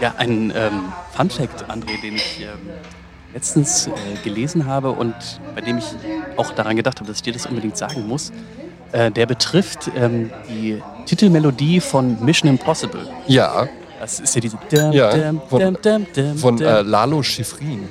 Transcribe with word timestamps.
Ja, 0.00 0.14
ein 0.18 0.52
ähm, 0.54 0.92
Fun 1.16 1.30
Fact, 1.30 1.64
André, 1.70 2.00
den 2.02 2.16
ich 2.16 2.40
ähm, 2.40 2.48
letztens 3.32 3.86
äh, 3.86 3.90
gelesen 4.22 4.66
habe 4.66 4.90
und 4.90 5.14
bei 5.54 5.60
dem 5.60 5.78
ich 5.78 5.84
auch 6.36 6.52
daran 6.52 6.76
gedacht 6.76 7.00
habe, 7.00 7.08
dass 7.08 7.18
ich 7.18 7.22
dir 7.22 7.32
das 7.32 7.46
unbedingt 7.46 7.76
sagen 7.76 8.06
muss. 8.06 8.32
Äh, 8.92 9.10
der 9.10 9.26
betrifft 9.26 9.90
ähm, 9.96 10.30
die 10.48 10.82
Titelmelodie 11.06 11.80
von 11.80 12.22
Mission 12.24 12.50
Impossible. 12.50 13.08
Ja. 13.26 13.68
Das 13.98 14.20
ist 14.20 14.34
ja 14.34 14.40
diese. 14.42 14.58
Ja, 14.92 15.32
von, 15.48 15.78
von 16.36 16.60
äh, 16.60 16.82
Lalo 16.82 17.22
Schifrin. 17.22 17.88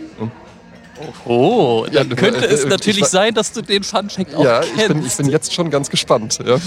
Oh, 1.25 1.85
dann 1.91 2.09
Ja, 2.09 2.15
könnte 2.15 2.47
äh, 2.47 2.51
es 2.53 2.63
äh, 2.63 2.69
natürlich 2.69 3.01
ich- 3.01 3.07
sein, 3.07 3.33
dass 3.33 3.51
du 3.51 3.61
den 3.61 3.83
Fun 3.83 4.09
Fact 4.09 4.33
auch 4.35 4.43
Ja, 4.43 4.61
kennst. 4.61 4.79
ich 4.81 4.87
bin, 4.87 5.05
ich 5.05 5.17
bin 5.17 5.29
jetzt 5.29 5.53
schon 5.53 5.69
ganz 5.69 5.89
gespannt. 5.89 6.39
Ja. 6.45 6.57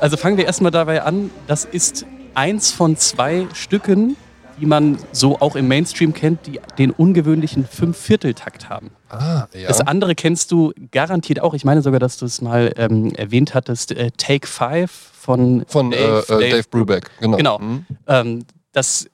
Also 0.00 0.16
fangen 0.16 0.36
wir 0.36 0.44
erstmal 0.46 0.70
dabei 0.70 1.02
an. 1.02 1.30
Das 1.46 1.64
ist 1.64 2.06
eins 2.34 2.70
von 2.70 2.96
zwei 2.96 3.46
Stücken, 3.54 4.16
die 4.60 4.66
man 4.66 4.98
so 5.12 5.40
auch 5.40 5.56
im 5.56 5.66
Mainstream 5.68 6.12
kennt, 6.14 6.46
die 6.46 6.60
den 6.78 6.90
ungewöhnlichen 6.92 7.66
Fünfvierteltakt 7.66 8.68
haben. 8.68 8.90
Ah, 9.08 9.46
ja. 9.54 9.66
Das 9.68 9.80
andere 9.80 10.14
kennst 10.14 10.52
du 10.52 10.72
garantiert 10.92 11.40
auch. 11.40 11.54
Ich 11.54 11.64
meine 11.64 11.82
sogar, 11.82 11.98
dass 12.00 12.16
du 12.18 12.24
es 12.26 12.40
mal 12.40 12.72
ähm, 12.76 13.12
erwähnt 13.14 13.54
hattest. 13.54 13.92
Äh, 13.92 14.10
Take 14.16 14.46
Five 14.46 14.90
von, 14.90 15.64
Von 15.66 15.90
Dave, 15.90 16.24
äh, 16.28 16.50
Dave, 16.50 16.64
Brubeck, 16.70 17.10
genau. 17.20 17.36
Genau. 17.36 17.58
Mhm. 17.58 17.86
Ähm, 18.06 18.44
das, 18.72 19.06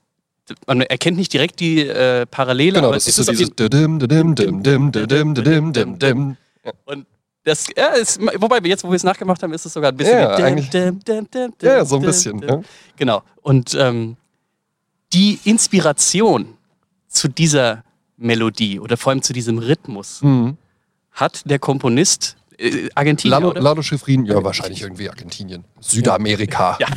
man 0.67 0.81
erkennt 0.83 1.17
nicht 1.17 1.33
direkt 1.33 1.61
die 1.61 1.81
äh, 1.87 2.27
Parallele, 2.27 2.73
Genau, 2.75 2.89
aber 2.89 2.97
das 2.97 3.07
ist 3.09 3.19
es 3.19 3.27
so 3.27 3.33
dieses. 3.33 3.51
Und 6.85 7.07
das, 7.45 7.67
ja, 7.77 7.89
ist, 7.89 8.21
wobei 8.21 8.63
wir 8.63 8.69
jetzt, 8.69 8.85
wo 8.85 8.89
wir 8.91 8.97
es 8.97 9.05
nachgemacht 9.05 9.43
haben, 9.43 9.53
ist 9.55 9.65
es 9.65 9.73
sogar 9.73 9.91
ein 9.93 9.97
bisschen. 9.97 10.19
Ja, 10.19 10.35
eigentlich- 10.37 10.69
dim, 10.71 11.01
dim, 11.03 11.27
dim, 11.31 11.53
Ja, 11.63 11.85
so 11.85 11.97
ein 11.97 12.03
bisschen, 12.03 12.41
ja. 12.43 12.61
Genau. 12.97 13.23
Und 13.43 13.75
ähm, 13.79 14.17
die 15.13 15.39
Inspiration 15.45 16.55
zu 17.09 17.29
dieser 17.29 17.85
Melodie 18.19 18.79
oder 18.81 18.97
vor 18.97 19.11
allem 19.13 19.23
zu 19.23 19.33
diesem 19.33 19.59
Rhythmus 19.59 20.21
Mhm. 20.23 20.59
hat 21.13 21.49
der 21.49 21.59
Komponist 21.59 22.37
äh, 22.59 22.89
Argentinier, 22.95 23.41
Lalo? 23.41 23.53
Lalo 23.53 23.81
Schifrin, 23.83 24.27
ja, 24.27 24.43
wahrscheinlich 24.45 24.83
irgendwie 24.83 25.09
Argentinien. 25.09 25.65
Südamerika. 25.81 26.77
Ja. 26.81 26.89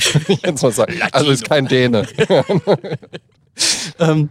Jetzt 0.44 0.64
mal 0.64 0.72
sagen. 0.72 0.96
Also 1.14 1.32
ist 1.32 1.48
kein 1.48 1.68
Däne. 1.68 2.08
Ähm, 4.00 4.30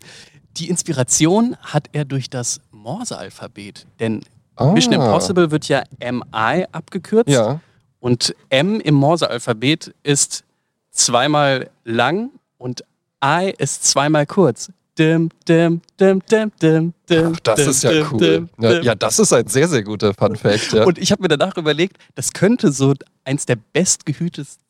die 0.57 0.69
Inspiration 0.69 1.57
hat 1.61 1.89
er 1.93 2.05
durch 2.05 2.31
das 2.31 2.61
Morse-Alphabet. 2.73 3.87
Denn 3.99 4.23
Ah. 4.57 4.73
Mission 4.73 4.93
Impossible 4.93 5.51
wird 5.51 5.69
ja 5.69 5.85
MI 6.01 6.67
abgekürzt. 6.71 7.31
Ja. 7.31 7.61
Und 7.99 8.35
M 8.51 8.79
im 8.81 8.95
Morse-Alphabet 8.95 9.95
ist 10.03 10.45
zweimal 10.91 11.71
lang 11.85 12.31
und 12.59 12.85
I 13.25 13.55
ist 13.57 13.85
zweimal 13.85 14.27
kurz. 14.27 14.71
Dim, 14.99 15.31
dim, 15.49 15.81
dim, 15.99 16.21
dim, 16.27 16.53
dim, 16.61 16.93
dim, 17.09 17.33
Ach, 17.35 17.41
das 17.41 17.57
dim, 17.61 17.71
ist 17.71 17.83
ja 17.85 17.91
dim, 17.93 18.07
cool. 18.13 18.19
dim, 18.59 18.83
Ja, 18.83 18.95
das 18.95 19.19
ist 19.19 19.33
ein 19.33 19.47
sehr, 19.47 19.67
sehr 19.69 19.83
guter 19.83 20.13
Fun 20.13 20.37
Fact. 20.37 20.73
Ja. 20.73 20.85
Und 20.85 20.99
ich 20.99 21.11
habe 21.11 21.23
mir 21.23 21.29
danach 21.29 21.57
überlegt, 21.57 21.97
das 22.17 22.33
könnte 22.35 22.71
so 22.71 22.93
eins 23.25 23.47
der 23.47 23.57
bestgehütesten 23.57 24.63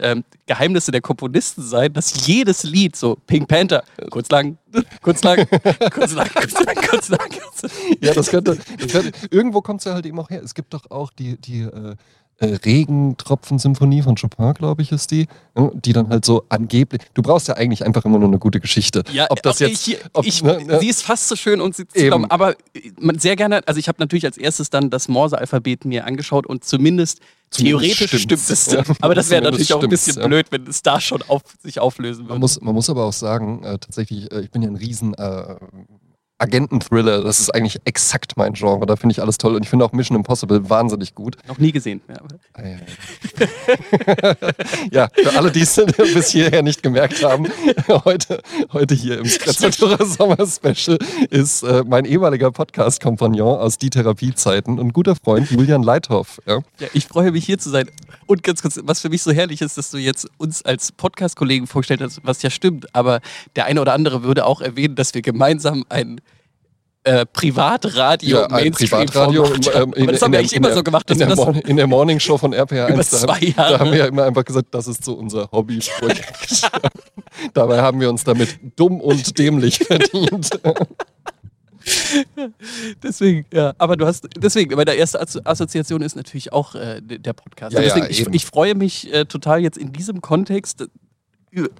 ähm, 0.00 0.24
Geheimnisse 0.46 0.92
der 0.92 1.00
Komponisten 1.00 1.62
sein, 1.62 1.92
dass 1.92 2.26
jedes 2.26 2.62
Lied 2.64 2.96
so 2.96 3.16
Pink 3.26 3.48
Panther, 3.48 3.82
kurz 4.10 4.30
lang, 4.30 4.58
kurz 5.02 5.22
lang, 5.22 5.46
kurz 5.92 6.12
lang, 6.12 6.28
kurz 6.34 6.54
lang, 6.54 6.76
kurz 6.76 7.08
lang. 7.08 7.18
Kurz 7.28 7.62
lang. 7.62 7.98
Ja, 8.00 8.14
das 8.14 8.28
könnte, 8.28 8.58
das 8.78 8.92
könnte 8.92 9.12
irgendwo 9.30 9.60
kommt 9.60 9.80
es 9.80 9.84
ja 9.84 9.94
halt 9.94 10.06
eben 10.06 10.18
auch 10.18 10.30
her. 10.30 10.42
Es 10.42 10.54
gibt 10.54 10.74
doch 10.74 10.90
auch 10.90 11.10
die, 11.10 11.36
die 11.40 11.60
äh, 11.62 11.96
äh, 12.38 12.46
Regentropfen-Symphonie 12.46 14.02
von 14.02 14.14
Chopin, 14.16 14.52
glaube 14.54 14.82
ich, 14.82 14.92
ist 14.92 15.10
die, 15.10 15.26
ja, 15.56 15.70
die 15.74 15.92
dann 15.92 16.08
halt 16.10 16.24
so 16.24 16.44
angeblich. 16.50 17.00
Du 17.14 17.22
brauchst 17.22 17.48
ja 17.48 17.54
eigentlich 17.54 17.84
einfach 17.84 18.04
immer 18.04 18.18
nur 18.18 18.28
eine 18.28 18.38
gute 18.38 18.60
Geschichte. 18.60 19.04
Ja, 19.12 19.26
ob 19.30 19.42
das 19.42 19.58
jetzt. 19.58 19.88
Ich, 19.88 19.98
ob, 20.12 20.26
ich, 20.26 20.42
ne, 20.42 20.62
ne, 20.62 20.80
Sie 20.80 20.88
ist 20.88 21.02
fast 21.02 21.28
so 21.28 21.36
schön 21.36 21.60
und 21.62 21.74
sie 21.74 21.88
zu 21.88 21.98
Eben. 21.98 22.08
glauben, 22.08 22.24
aber 22.30 22.54
man 23.00 23.18
sehr 23.18 23.36
gerne, 23.36 23.66
also 23.66 23.78
ich 23.78 23.88
habe 23.88 23.96
natürlich 24.00 24.26
als 24.26 24.36
erstes 24.36 24.68
dann 24.68 24.90
das 24.90 25.08
Morse-Alphabet 25.08 25.86
mir 25.86 26.04
angeschaut 26.04 26.46
und 26.46 26.64
zumindest, 26.64 27.20
Zumindest 27.48 27.96
theoretisch 27.96 28.22
stimmt 28.22 28.50
es. 28.50 28.72
Ja. 28.72 28.82
Aber 29.00 29.14
das 29.14 29.30
wäre 29.30 29.42
natürlich 29.42 29.72
auch 29.72 29.82
ein 29.82 29.88
bisschen 29.88 30.20
ja. 30.20 30.26
blöd, 30.26 30.46
wenn 30.50 30.66
es 30.66 30.82
da 30.82 31.00
schon 31.00 31.22
auf, 31.28 31.42
sich 31.62 31.78
auflösen 31.78 32.24
würde. 32.24 32.34
man, 32.34 32.40
muss, 32.40 32.60
man 32.60 32.74
muss 32.74 32.90
aber 32.90 33.04
auch 33.04 33.12
sagen, 33.12 33.62
äh, 33.62 33.78
tatsächlich, 33.78 34.30
äh, 34.32 34.40
ich 34.40 34.50
bin 34.50 34.62
ja 34.62 34.68
ein 34.68 34.76
riesen 34.76 35.14
äh, 35.14 35.56
Agenten-Thriller. 36.38 37.22
Das 37.22 37.40
ist 37.40 37.54
eigentlich 37.54 37.78
exakt 37.84 38.36
mein 38.36 38.52
Genre. 38.52 38.84
Da 38.86 38.96
finde 38.96 39.12
ich 39.12 39.22
alles 39.22 39.38
toll. 39.38 39.54
Und 39.56 39.62
ich 39.62 39.68
finde 39.70 39.84
auch 39.84 39.92
Mission 39.92 40.16
Impossible 40.16 40.68
wahnsinnig 40.68 41.14
gut. 41.14 41.36
Noch 41.48 41.58
nie 41.58 41.72
gesehen. 41.72 42.00
Ja, 42.08 42.16
aber- 42.20 42.36
Ah, 42.54 42.62
ja, 42.66 42.76
ja, 44.90 45.08
für 45.14 45.36
alle, 45.36 45.50
die 45.50 45.60
es 45.60 45.76
bis 46.14 46.30
hierher 46.30 46.62
nicht 46.62 46.82
gemerkt 46.82 47.22
haben, 47.24 47.46
heute, 48.04 48.42
heute 48.72 48.94
hier 48.94 49.18
im 49.18 49.26
Sprezzatura 49.26 50.04
Sommer 50.04 50.36
Special 50.46 50.98
ist 51.30 51.62
äh, 51.62 51.84
mein 51.86 52.04
ehemaliger 52.04 52.50
Podcast-Kompagnon 52.50 53.58
aus 53.58 53.78
die 53.78 53.90
Therapiezeiten 53.90 54.78
und 54.78 54.92
guter 54.92 55.16
Freund 55.16 55.50
Julian 55.50 55.82
Leithoff. 55.82 56.40
Ja. 56.46 56.60
Ja, 56.80 56.88
ich 56.92 57.06
freue 57.06 57.30
mich 57.32 57.44
hier 57.44 57.58
zu 57.58 57.70
sein. 57.70 57.90
Und 58.26 58.42
ganz 58.42 58.62
kurz, 58.62 58.80
was 58.82 59.00
für 59.00 59.08
mich 59.08 59.22
so 59.22 59.30
herrlich 59.32 59.60
ist, 59.62 59.78
dass 59.78 59.90
du 59.90 59.98
jetzt 59.98 60.28
uns 60.38 60.62
als 60.64 60.92
Podcast-Kollegen 60.92 61.66
vorgestellt 61.66 62.00
hast, 62.00 62.20
was 62.24 62.42
ja 62.42 62.50
stimmt. 62.50 62.94
Aber 62.94 63.20
der 63.54 63.66
eine 63.66 63.80
oder 63.80 63.92
andere 63.92 64.22
würde 64.22 64.44
auch 64.46 64.60
erwähnen, 64.60 64.96
dass 64.96 65.14
wir 65.14 65.22
gemeinsam 65.22 65.84
ein 65.88 66.20
äh, 67.06 67.24
Privatradio 67.26 68.40
Ja, 68.40 68.48
Mainstream 68.48 68.90
Privatradio. 69.06 69.44
ähm, 69.74 69.92
in- 69.94 70.06
das 70.08 70.20
haben 70.22 70.32
wir 70.32 70.38
der- 70.38 70.40
eigentlich 70.40 70.52
immer 70.54 70.68
der- 70.68 70.76
so 70.76 70.82
gemacht, 70.82 71.10
in 71.10 71.18
der, 71.18 71.34
Morning, 71.36 71.62
in 71.62 71.76
der 71.76 71.86
Morning 71.86 72.20
Show 72.20 72.36
von 72.36 72.52
RPR 72.52 72.86
1. 72.86 72.94
Über 72.94 73.02
da, 73.04 73.04
zwei 73.04 73.32
haben- 73.34 73.54
Jahre. 73.56 73.72
da 73.72 73.78
haben 73.78 73.92
wir 73.92 74.06
immer 74.06 74.24
einfach 74.24 74.44
gesagt, 74.44 74.66
das 74.72 74.86
ist 74.88 75.04
so 75.04 75.14
unser 75.14 75.48
Hobbyprojekt. 75.52 76.68
Dabei 77.54 77.80
haben 77.80 78.00
wir 78.00 78.10
uns 78.10 78.24
damit 78.24 78.58
dumm 78.76 79.00
und 79.00 79.38
dämlich 79.38 79.78
verdient. 79.78 80.50
Deswegen, 83.02 83.46
ja. 83.52 83.72
Aber 83.78 83.96
du 83.96 84.06
hast, 84.06 84.26
deswegen, 84.36 84.74
meine 84.74 84.94
erste 84.94 85.20
Assozi- 85.22 85.40
Assoziation 85.46 86.02
ist 86.02 86.16
natürlich 86.16 86.52
auch 86.52 86.74
äh, 86.74 87.00
der 87.00 87.32
Podcast. 87.32 87.72
Ja, 87.74 87.78
Und 87.80 87.86
ja, 87.86 87.94
deswegen, 87.94 88.10
ich, 88.32 88.34
ich 88.34 88.46
freue 88.46 88.74
mich 88.74 89.12
äh, 89.12 89.24
total 89.26 89.60
jetzt 89.60 89.78
in 89.78 89.92
diesem 89.92 90.20
Kontext 90.20 90.86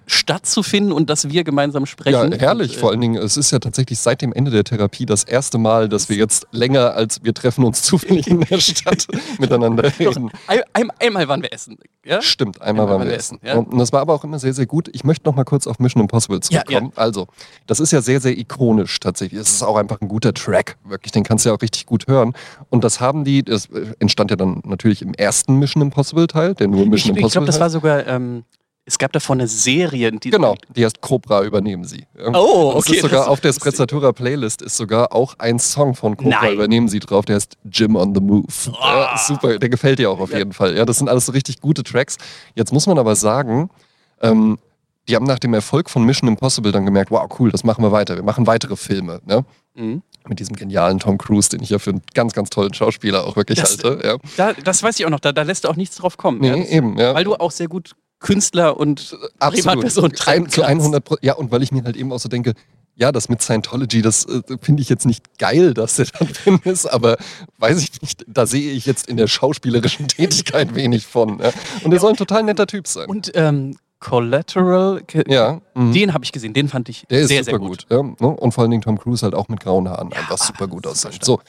stattzufinden 0.06 0.92
und 0.92 1.10
dass 1.10 1.28
wir 1.28 1.44
gemeinsam 1.44 1.87
sprechen. 1.87 2.32
Ja, 2.32 2.38
herrlich. 2.38 2.70
Und, 2.72 2.76
äh, 2.76 2.81
Vor 2.81 2.91
allen 2.91 3.00
Dingen, 3.00 3.16
es 3.22 3.37
ist 3.37 3.50
ja 3.50 3.59
tatsächlich 3.59 3.98
seit 3.98 4.22
dem 4.22 4.32
Ende 4.32 4.50
der 4.50 4.64
Therapie 4.64 5.06
das 5.06 5.25
erste 5.25 5.59
Mal, 5.59 5.88
dass 5.88 6.09
wir 6.09 6.16
jetzt 6.16 6.47
länger 6.50 6.94
als 6.94 7.22
wir 7.22 7.34
treffen 7.34 7.64
uns 7.64 7.82
zufällig 7.82 8.26
in 8.28 8.41
der 8.41 8.59
Stadt 8.59 9.06
miteinander 9.38 9.84
reden. 9.98 10.31
Ein, 10.47 10.60
ein, 10.72 10.91
einmal 10.98 11.28
waren 11.28 11.42
wir 11.42 11.53
essen. 11.53 11.76
Ja? 12.04 12.22
Stimmt, 12.22 12.60
einmal 12.62 12.88
waren 12.88 13.06
wir 13.06 13.14
essen. 13.14 13.38
ja. 13.42 13.56
Und 13.56 13.78
das 13.78 13.92
war 13.92 14.00
aber 14.00 14.14
auch 14.14 14.25
immer 14.25 14.38
sehr, 14.38 14.54
sehr 14.54 14.66
gut. 14.66 14.88
Ich 14.92 15.04
möchte 15.04 15.28
noch 15.28 15.34
mal 15.34 15.44
kurz 15.44 15.66
auf 15.66 15.78
Mission 15.78 16.00
Impossible 16.03 16.41
Ja, 16.50 16.64
zurückkommen. 16.64 16.93
Also, 16.97 17.26
das 17.66 17.81
ist 17.81 17.93
ja 17.93 18.00
sehr, 18.00 18.20
sehr 18.20 18.37
ikonisch 18.38 18.98
tatsächlich. 19.00 19.41
Es 19.41 19.50
ist 19.50 19.62
auch 19.62 19.76
einfach 19.76 20.00
ein 20.00 20.08
guter 20.08 20.32
Track, 20.32 20.76
wirklich. 20.84 21.12
Den 21.12 21.25
kannst 21.25 21.44
du 21.44 21.50
ja 21.50 21.54
auch 21.54 21.62
richtig 21.62 21.87
gut 21.87 22.06
hören. 22.06 22.34
Und 22.70 22.84
das 22.84 23.00
haben 23.00 23.25
die, 23.25 23.43
das 23.43 23.66
äh, 23.66 23.94
entstand 23.98 24.31
ja 24.31 24.37
dann 24.37 24.62
natürlich 24.64 25.03
im 25.03 25.14
ersten 25.14 25.58
Mission 25.58 25.82
Impossible 25.82 26.26
Teil, 26.26 26.54
der 26.54 26.69
nur 26.69 26.82
Ich, 26.82 26.88
Mission 26.88 27.16
ich 27.16 27.19
Impossible 27.19 27.31
glaube, 27.32 27.47
das 27.47 27.60
war 27.60 27.70
sogar, 27.70 28.06
ähm, 28.06 28.44
es 28.89 28.99
gab 28.99 29.13
davon 29.13 29.39
eine 29.41 29.49
Serie. 29.49 30.13
Die, 30.13 30.31
Genau, 30.31 30.55
die 30.75 30.85
heißt 30.85 31.01
Cobra 31.01 31.43
übernehmen 31.43 31.85
sie. 31.85 32.07
Ja. 32.19 32.29
Oh, 32.35 32.73
okay, 32.77 32.95
Ist 32.95 33.03
sogar 33.03 33.21
das- 33.21 33.29
auf 33.29 33.41
der 33.41 33.51
das- 33.51 33.57
Sprezzatura 33.57 34.13
Playlist 34.13 34.63
ist 34.63 34.77
sogar 34.77 35.13
auch 35.13 35.35
ein 35.39 35.59
Song 35.59 35.95
von 35.95 36.17
Cobra 36.17 36.43
Nein. 36.43 36.55
übernehmen 36.55 36.89
sie 36.89 37.01
drauf, 37.01 37.25
der 37.25 37.37
heißt 37.37 37.57
Jim 37.71 37.97
on 37.97 38.15
the 38.15 38.21
Move. 38.21 38.47
Ja, 38.81 39.19
super, 39.19 39.59
der 39.59 39.69
gefällt 39.69 39.99
dir 39.99 40.11
auch 40.11 40.21
auf 40.21 40.33
jeden 40.33 40.53
Fall. 40.53 40.77
Ja, 40.77 40.85
das 40.85 40.99
sind 40.99 41.09
alles 41.09 41.27
so 41.27 41.33
richtig 41.33 41.61
gute 41.61 41.83
Tracks. 41.83 42.17
Jetzt 42.55 42.73
muss 42.73 42.87
man 42.87 42.99
aber 42.99 43.17
sagen, 43.17 43.69
ähm, 44.23 44.57
die 45.09 45.15
haben 45.17 45.27
nach 45.27 45.39
dem 45.39 45.55
Erfolg 45.55 45.91
von 45.91 46.05
Mission 46.05 46.29
Impossible 46.29 46.73
dann 46.73 46.85
gemerkt, 46.85 47.11
wow, 47.11 47.29
cool, 47.39 47.51
das 47.51 47.65
machen 47.65 47.83
wir 47.85 47.93
weiter. 47.93 48.17
Wir 48.17 48.23
machen 48.25 48.47
weitere 48.47 48.77
Filme. 48.77 49.21
Ne? 49.25 49.45
Mhm. 49.75 50.03
Mit 50.29 50.41
diesem 50.41 50.57
genialen 50.57 50.99
Tom 50.99 51.19
Cruise, 51.19 51.49
den 51.49 51.63
ich 51.63 51.71
ja 51.71 51.79
für 51.79 51.91
einen 51.91 52.03
ganz, 52.15 52.33
ganz 52.33 52.51
tollen 52.51 52.75
Schauspieler 52.75 53.25
auch 53.25 53.37
wirklich 53.37 53.59
Das- 53.61 53.79
halte. 53.85 54.01
Ja. 54.05 54.17
Da, 54.37 54.53
das 54.53 54.83
weiß 54.83 54.99
ich 54.99 55.07
auch 55.07 55.11
noch, 55.11 55.21
da, 55.21 55.31
da 55.33 55.43
lässt 55.43 55.63
du 55.65 55.69
auch 55.69 55.77
nichts 55.77 55.97
drauf 55.97 56.17
kommen. 56.17 56.41
Nee, 56.41 56.49
ja? 56.49 56.56
Das- 56.56 56.69
eben, 56.69 56.99
ja. 56.99 57.15
Weil 57.15 57.23
du 57.25 57.35
auch 57.37 57.50
sehr 57.53 57.69
gut 57.69 57.93
Künstler 58.19 58.79
und 58.79 59.17
Privatperson 59.39 60.13
trennen 60.13 60.49
zu 60.49 60.63
kannst. 60.63 60.81
100 60.81 61.05
Pro 61.05 61.17
Ja, 61.21 61.35
und 61.35 61.51
weil 61.51 61.63
ich 61.63 61.73
mir 61.73 61.85
halt 61.85 61.97
eben 61.97 62.13
auch 62.13 62.19
so 62.19 62.29
denke, 62.29 62.55
ja, 62.97 63.13
das 63.13 63.29
mit 63.29 63.43
Scientology, 63.43 64.01
das 64.01 64.25
äh, 64.25 64.41
finde 64.61 64.83
ich 64.83 64.89
jetzt 64.89 65.05
nicht 65.05 65.39
geil, 65.39 65.75
dass 65.75 65.97
der 65.97 66.07
da 66.07 66.25
drin 66.45 66.61
ist, 66.65 66.87
aber 66.87 67.19
weiß 67.59 67.83
ich 67.83 68.01
nicht, 68.01 68.25
da 68.27 68.47
sehe 68.47 68.73
ich 68.73 68.87
jetzt 68.87 69.07
in 69.07 69.19
der 69.19 69.27
schauspielerischen 69.27 70.09
Tätigkeit 70.09 70.75
wenig 70.75 71.07
von. 71.07 71.39
Ja. 71.39 71.53
Und 71.85 71.93
er 71.93 72.01
soll 72.01 72.11
ein 72.11 72.17
total 72.17 72.43
netter 72.43 72.67
Typ 72.67 72.87
sein. 72.87 73.07
Und 73.07 73.31
ähm, 73.35 73.77
Collateral, 73.99 75.03
ja, 75.27 75.61
mhm. 75.75 75.93
den 75.93 76.15
habe 76.15 76.25
ich 76.25 76.33
gesehen, 76.33 76.53
den 76.53 76.69
fand 76.69 76.89
ich 76.89 77.07
der 77.09 77.21
ist 77.21 77.29
sehr, 77.29 77.45
super 77.45 77.59
sehr 77.59 77.69
gut. 77.69 77.69
gut. 77.69 77.87
Ja, 77.91 78.03
ne? 78.03 78.37
Und 78.37 78.53
vor 78.53 78.63
allen 78.63 78.71
Dingen 78.71 78.83
Tom 78.83 78.99
Cruise 78.99 79.23
halt 79.23 79.35
auch 79.35 79.49
mit 79.49 79.61
grauen 79.61 79.89
Haaren 79.89 80.13
einfach 80.13 80.39
super 80.39 80.67
gut 80.67 80.87
stark. 80.95 81.15
So, 81.23 81.41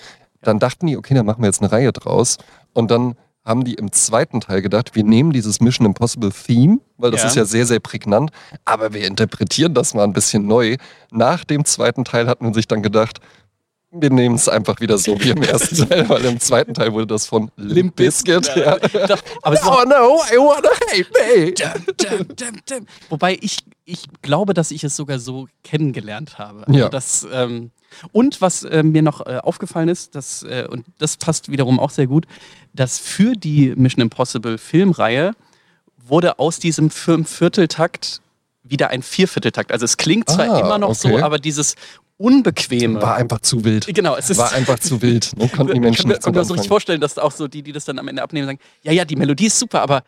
dann 0.42 0.60
dachten 0.60 0.88
die, 0.88 0.98
okay, 0.98 1.14
dann 1.14 1.26
machen 1.26 1.42
wir 1.42 1.48
jetzt 1.48 1.62
eine 1.62 1.72
Reihe 1.72 1.92
draus. 1.92 2.38
Und 2.74 2.90
dann 2.90 3.16
haben 3.48 3.64
die 3.64 3.76
im 3.76 3.92
zweiten 3.92 4.42
Teil 4.42 4.62
gedacht, 4.62 4.94
wir 4.96 5.04
nehmen 5.04 5.32
dieses 5.32 5.60
Mission 5.62 5.88
Impossible 5.88 6.32
Theme, 6.32 6.80
weil 6.98 7.12
das 7.12 7.22
Ja. 7.22 7.28
ist 7.30 7.36
ja 7.36 7.46
sehr, 7.46 7.66
sehr 7.66 7.80
prägnant, 7.80 8.32
aber 8.66 8.94
wir 8.94 9.08
interpretieren 9.08 9.74
das 9.74 9.94
mal 9.94 10.04
ein 10.04 10.14
bisschen 10.14 10.46
neu. 10.46 10.76
Nach 11.12 11.44
dem 11.46 11.64
zweiten 11.66 12.04
Teil 12.06 12.28
hat 12.28 12.42
man 12.42 12.54
sich 12.54 12.68
dann 12.68 12.84
gedacht, 12.84 13.20
wir 13.90 14.10
nehmen 14.10 14.36
es 14.36 14.50
einfach 14.50 14.82
wieder 14.82 14.98
so 14.98 15.18
wie 15.22 15.30
im 15.30 15.42
ersten 15.42 15.76
Teil, 15.90 16.10
weil 16.10 16.26
im 16.26 16.42
zweiten 16.42 16.74
Teil 16.74 16.92
wurde 16.92 17.08
das 17.08 17.26
von 17.26 17.50
Limp 17.56 17.96
Bizkit. 17.96 18.52
Ja. 18.56 18.78
Aber 19.42 19.56
es 19.56 19.64
oh 19.66 19.84
no, 19.88 20.20
I 20.30 20.36
wanna 20.38 20.70
hate 20.92 21.08
me. 21.16 21.54
Dum, 21.54 22.28
dum, 22.36 22.56
dum, 22.70 22.86
Wobei 23.10 23.38
ich, 23.42 23.60
ich 23.86 24.04
glaube, 24.22 24.54
dass 24.54 24.72
ich 24.72 24.84
es 24.84 24.96
sogar 24.98 25.20
so 25.20 25.48
kennengelernt 25.64 26.38
habe. 26.38 26.68
Also 26.68 26.78
Ja. 26.80 26.90
Das, 26.90 27.26
ähm, 27.32 27.72
und 28.12 28.42
was 28.42 28.64
äh, 28.66 28.84
mir 28.84 29.02
noch 29.02 29.26
äh, 29.26 29.38
aufgefallen 29.42 29.88
ist, 29.88 30.16
dass, 30.16 30.44
äh, 30.44 30.68
und 30.70 30.86
das 31.00 31.16
passt 31.16 31.50
wiederum 31.50 31.80
auch 31.80 31.90
sehr 31.90 32.08
gut, 32.08 32.26
dass 32.78 33.00
für 33.00 33.34
die 33.34 33.74
Mission 33.76 34.02
Impossible 34.02 34.58
Filmreihe 34.58 35.34
wurde 35.98 36.40
aus 36.40 36.60
diesem 36.60 36.90
Fünfvierteltakt 36.90 38.22
wieder 38.64 38.90
ein 38.90 39.02
Viervierteltakt. 39.02 39.72
Also 39.72 39.86
es 39.86 39.98
klingt 39.98 40.30
zwar 40.30 40.50
Ah, 40.50 40.60
immer 40.60 40.78
noch 40.78 40.96
so, 40.96 41.10
okay. 41.10 41.22
aber 41.22 41.40
dieses 41.40 41.76
Unbequeme. 42.18 43.02
War 43.02 43.16
einfach 43.16 43.40
zu 43.42 43.64
wild. 43.64 43.86
genau, 43.94 44.16
es 44.16 44.30
ist 44.30 44.38
War 44.38 44.52
einfach 44.54 44.80
zu 44.80 45.02
wild. 45.02 45.38
Ne? 45.38 45.48
Konnten 45.56 45.74
die 45.74 45.80
Menschen 45.80 46.10
kann 46.20 46.34
mir 46.34 46.44
so 46.44 46.54
richtig 46.54 46.68
vorstellen, 46.68 47.00
dass 47.00 47.18
auch 47.18 47.32
so 47.32 47.48
die, 47.48 47.62
die 47.62 47.72
das 47.72 47.86
dann 47.86 48.00
am 48.00 48.08
Ende 48.08 48.24
abnehmen, 48.24 48.48
sagen, 48.48 48.60
ja, 48.84 48.92
ja, 48.92 49.06
die 49.06 49.16
Melodie 49.16 49.46
ist 49.48 49.60
super, 49.60 49.82
aber 49.82 50.04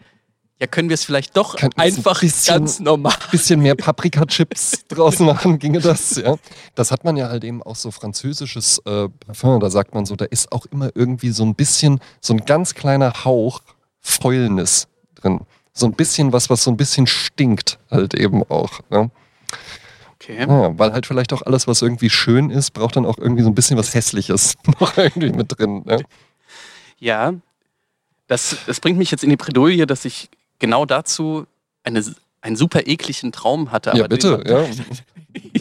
ja, 0.60 0.68
können 0.68 0.90
wir 0.90 0.94
es 0.96 1.04
vielleicht 1.06 1.38
doch 1.38 1.56
Könnten 1.56 1.78
wir 1.80 1.86
es 1.86 1.94
ein 1.94 1.98
einfach 2.00 2.20
bisschen- 2.22 2.56
ganz 2.58 2.80
normal. 2.80 3.14
bisschen 3.32 3.62
mehr 3.62 3.76
Paprika-Chips 3.76 4.88
draus 4.90 5.20
machen, 5.20 5.58
ginge 5.60 5.80
das, 5.80 6.16
ja. 6.18 6.36
Das 6.76 6.92
hat 6.92 7.04
man 7.04 7.16
ja 7.18 7.30
halt 7.30 7.44
eben 7.44 7.64
auch 7.64 7.76
so 7.76 7.92
französisches 7.92 8.80
äh, 8.86 9.08
Parfum, 9.26 9.60
da 9.60 9.70
sagt 9.70 9.94
man 9.94 10.06
so, 10.06 10.16
da 10.16 10.26
ist 10.26 10.52
auch 10.52 10.66
immer 10.68 10.90
irgendwie 10.96 11.30
so 11.32 11.44
ein 11.46 11.56
bisschen, 11.56 12.00
so 12.22 12.34
ein 12.34 12.46
ganz 12.46 12.74
kleiner 12.76 13.24
Hauch 13.26 13.62
Fäulnis 14.02 14.88
drin. 15.16 15.42
So 15.74 15.86
ein 15.86 15.94
bisschen 15.94 16.34
was, 16.34 16.50
was 16.50 16.64
so 16.64 16.72
ein 16.72 16.78
bisschen 16.78 17.08
stinkt 17.08 17.80
halt 17.90 18.14
eben 18.14 18.44
auch. 18.50 18.80
Ne? 18.90 19.10
Okay. 20.16 20.40
Ja, 20.48 20.78
weil 20.78 20.92
halt 20.92 21.06
vielleicht 21.06 21.32
auch 21.32 21.42
alles, 21.44 21.68
was 21.68 21.82
irgendwie 21.82 22.10
schön 22.10 22.50
ist, 22.50 22.72
braucht 22.72 22.98
dann 22.98 23.06
auch 23.06 23.18
irgendwie 23.18 23.44
so 23.44 23.50
ein 23.50 23.56
bisschen 23.56 23.78
was 23.78 23.94
Hässliches 23.94 24.56
noch 24.80 24.98
irgendwie 24.98 25.30
mit 25.32 25.58
drin. 25.58 25.84
Ne? 25.86 26.04
Ja, 27.00 27.34
das, 28.28 28.58
das 28.68 28.82
bringt 28.82 28.98
mich 28.98 29.12
jetzt 29.12 29.24
in 29.24 29.30
die 29.30 29.38
Bredouille, 29.38 29.88
dass 29.88 30.04
ich 30.04 30.30
genau 30.60 30.86
dazu 30.86 31.46
eine, 31.84 32.04
einen 32.42 32.56
super 32.56 32.88
ekligen 32.88 33.32
Traum 33.32 33.72
hatte. 33.72 33.94
Ja, 33.96 34.08
bitte, 34.08 34.44
ja. 34.46 34.66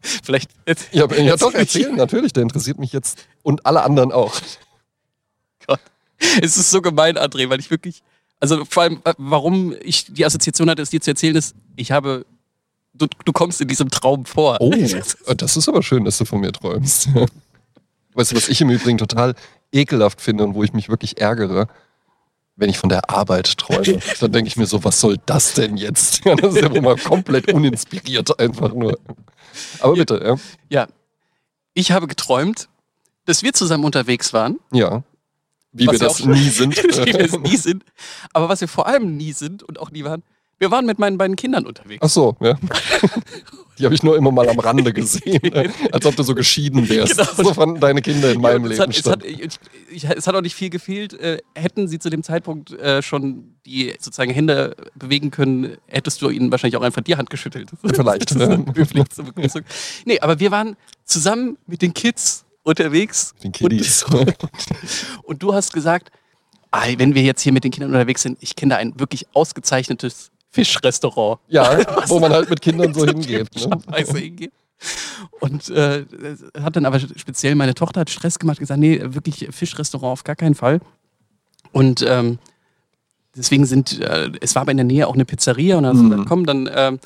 Vielleicht. 0.00 0.50
Ja, 0.92 1.06
ja 1.12 1.36
doch, 1.36 1.54
erzählen, 1.54 1.96
natürlich, 1.96 2.32
der 2.32 2.44
interessiert 2.44 2.78
mich 2.78 2.92
jetzt 2.92 3.26
und 3.42 3.66
alle 3.66 3.82
anderen 3.82 4.12
auch. 4.12 4.34
Es 6.40 6.56
ist 6.56 6.70
so 6.70 6.80
gemein, 6.80 7.18
André, 7.18 7.48
weil 7.48 7.60
ich 7.60 7.70
wirklich. 7.70 8.02
Also 8.38 8.64
vor 8.66 8.82
allem, 8.82 9.00
warum 9.16 9.74
ich 9.80 10.12
die 10.12 10.24
Assoziation 10.24 10.68
hatte, 10.68 10.82
es 10.82 10.90
dir 10.90 11.00
zu 11.00 11.10
erzählen, 11.10 11.36
ist, 11.36 11.54
ich 11.76 11.92
habe. 11.92 12.26
Du, 12.92 13.06
du 13.26 13.32
kommst 13.32 13.60
in 13.60 13.68
diesem 13.68 13.90
Traum 13.90 14.24
vor. 14.24 14.56
Oh, 14.60 14.70
das 15.36 15.56
ist 15.56 15.68
aber 15.68 15.82
schön, 15.82 16.04
dass 16.06 16.16
du 16.16 16.24
von 16.24 16.40
mir 16.40 16.52
träumst. 16.52 17.08
Weißt 18.14 18.32
du, 18.32 18.36
was 18.36 18.48
ich 18.48 18.60
im 18.62 18.70
Übrigen 18.70 18.96
total 18.96 19.34
ekelhaft 19.70 20.22
finde 20.22 20.44
und 20.44 20.54
wo 20.54 20.62
ich 20.62 20.72
mich 20.72 20.88
wirklich 20.88 21.20
ärgere? 21.20 21.68
Wenn 22.56 22.70
ich 22.70 22.78
von 22.78 22.88
der 22.88 23.10
Arbeit 23.10 23.58
träume, 23.58 24.00
dann 24.20 24.32
denke 24.32 24.48
ich 24.48 24.56
mir 24.56 24.66
so, 24.66 24.82
was 24.82 25.00
soll 25.00 25.16
das 25.26 25.54
denn 25.54 25.76
jetzt? 25.76 26.24
Das 26.36 26.54
ist 26.54 26.62
ja 26.62 26.70
wohl 26.70 26.80
mal 26.80 26.96
komplett 26.96 27.52
uninspiriert 27.52 28.38
einfach 28.40 28.72
nur. 28.72 28.98
Aber 29.80 29.94
bitte, 29.94 30.20
ja. 30.24 30.36
Ja. 30.70 30.88
Ich 31.74 31.92
habe 31.92 32.06
geträumt, 32.06 32.68
dass 33.26 33.42
wir 33.42 33.52
zusammen 33.52 33.84
unterwegs 33.84 34.32
waren. 34.32 34.58
Ja. 34.72 35.02
Wie 35.72 35.86
Was 35.86 35.92
wir 35.92 35.98
das 35.98 36.24
nie 36.24 36.48
sind. 36.48 36.76
Wie 37.06 37.12
wir 37.12 37.20
es 37.20 37.38
nie 37.38 37.56
sind. 37.56 37.84
Aber 38.32 38.48
was 38.48 38.62
wir 38.62 38.68
vor 38.68 38.86
allem 38.86 39.16
nie 39.16 39.32
sind 39.32 39.62
und 39.62 39.78
auch 39.78 39.90
nie 39.90 40.04
waren, 40.04 40.22
wir 40.58 40.70
waren 40.70 40.86
mit 40.86 40.98
meinen 40.98 41.18
beiden 41.18 41.36
Kindern 41.36 41.66
unterwegs. 41.66 42.00
Ach 42.02 42.08
so, 42.08 42.36
ja. 42.40 42.58
Die 43.78 43.84
habe 43.84 43.94
ich 43.94 44.02
nur 44.02 44.16
immer 44.16 44.30
mal 44.30 44.48
am 44.48 44.58
Rande 44.58 44.90
gesehen, 44.92 45.40
ne? 45.42 45.70
als 45.92 46.06
ob 46.06 46.16
du 46.16 46.22
so 46.22 46.34
geschieden 46.34 46.88
wärst. 46.88 47.18
Genau. 47.18 47.48
So 47.50 47.52
fanden 47.54 47.78
deine 47.78 48.00
Kinder 48.00 48.32
in 48.32 48.40
meinem 48.40 48.64
Ja, 48.64 48.70
es 48.70 48.78
Leben 48.78 48.82
hat, 48.82 48.90
es, 48.90 48.98
statt. 48.98 49.22
hat, 49.22 49.24
ich, 49.90 50.04
es 50.04 50.26
hat 50.26 50.34
auch 50.34 50.40
nicht 50.40 50.54
viel 50.54 50.70
gefehlt. 50.70 51.12
Äh, 51.12 51.38
hätten 51.54 51.86
sie 51.86 51.98
zu 51.98 52.08
dem 52.08 52.22
Zeitpunkt 52.22 52.72
äh, 52.72 53.02
schon 53.02 53.56
die 53.66 53.90
sozusagen 53.98 54.30
Hände 54.32 54.76
bewegen 54.94 55.30
können, 55.30 55.76
hättest 55.88 56.22
du 56.22 56.30
ihnen 56.30 56.50
wahrscheinlich 56.50 56.76
auch 56.78 56.82
einfach 56.82 57.02
die 57.02 57.16
Hand 57.16 57.28
geschüttelt. 57.28 57.68
Vielleicht, 57.94 58.30
Das 58.30 58.40
ist 58.40 58.48
ne? 58.48 58.64
höflich 58.74 59.08
zur 59.10 59.26
Begrüßung. 59.26 59.62
Nee, 60.06 60.20
aber 60.20 60.40
wir 60.40 60.50
waren 60.50 60.76
zusammen 61.04 61.58
mit 61.66 61.82
den 61.82 61.92
Kids 61.92 62.46
unterwegs. 62.62 63.34
Den 63.42 63.52
Kiddies. 63.52 64.04
Und, 64.04 64.34
und 65.24 65.42
du 65.42 65.52
hast 65.52 65.74
gesagt, 65.74 66.10
wenn 66.96 67.14
wir 67.14 67.22
jetzt 67.22 67.42
hier 67.42 67.52
mit 67.52 67.64
den 67.64 67.72
Kindern 67.72 67.90
unterwegs 67.92 68.22
sind, 68.22 68.38
ich 68.40 68.56
kenne 68.56 68.70
da 68.74 68.76
ein 68.78 68.98
wirklich 68.98 69.26
ausgezeichnetes 69.34 70.30
Fischrestaurant. 70.56 71.38
Ja, 71.48 71.78
wo 72.08 72.18
man 72.18 72.32
halt 72.32 72.48
mit 72.50 72.60
Kindern 72.62 72.92
so 72.94 73.04
hingeht. 73.06 73.48
Ne? 73.56 73.78
Hingeht. 74.14 74.52
Und 75.40 75.68
äh, 75.70 76.04
hat 76.60 76.76
dann 76.76 76.84
aber 76.86 76.98
speziell 77.00 77.54
meine 77.54 77.74
Tochter 77.74 78.00
hat 78.00 78.10
Stress 78.10 78.38
gemacht, 78.38 78.58
gesagt, 78.58 78.80
nee, 78.80 79.00
wirklich 79.02 79.48
Fischrestaurant 79.50 80.12
auf 80.12 80.24
gar 80.24 80.36
keinen 80.36 80.54
Fall. 80.54 80.80
Und 81.72 82.02
ähm, 82.06 82.38
deswegen 83.34 83.64
sind, 83.66 84.00
äh, 84.00 84.30
es 84.40 84.54
war 84.54 84.62
aber 84.62 84.70
in 84.72 84.76
der 84.78 84.84
Nähe 84.84 85.06
auch 85.06 85.14
eine 85.14 85.24
Pizzeria 85.24 85.76
und 85.78 85.84
dann 85.84 85.96
Mhm. 85.96 86.10
gesagt, 86.10 86.28
komm, 86.28 86.46
dann 86.46 86.68
ähm, 86.74 86.98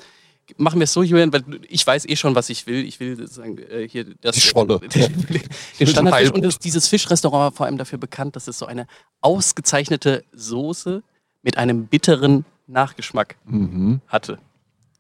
machen 0.57 0.81
wir 0.81 0.85
es 0.85 0.93
so, 0.93 1.03
Julian, 1.05 1.33
weil 1.33 1.45
ich 1.69 1.87
weiß 1.87 2.09
eh 2.09 2.17
schon, 2.17 2.35
was 2.35 2.51
ich 2.51 2.67
will. 2.67 2.85
Ich 2.85 2.99
will 2.99 3.17
sozusagen 3.17 3.59
äh, 3.59 3.89
hier 3.89 4.05
das, 4.21 4.35
Die 4.35 4.41
Scholle. 4.41 4.81
den 5.79 5.87
Standardfisch. 5.87 6.13
Heilbutt. 6.13 6.35
Und 6.35 6.43
das, 6.45 6.59
dieses 6.59 6.89
Fischrestaurant 6.89 7.41
war 7.41 7.53
vor 7.53 7.67
allem 7.67 7.79
dafür 7.79 7.99
bekannt, 7.99 8.35
dass 8.35 8.49
es 8.49 8.59
so 8.59 8.67
eine 8.67 8.87
ausgezeichnete 9.21 10.25
Soße 10.33 11.03
mit 11.43 11.57
einem 11.57 11.87
bitteren 11.87 12.45
Nachgeschmack 12.71 13.37
Mhm. 13.45 14.01
hatte. 14.09 14.39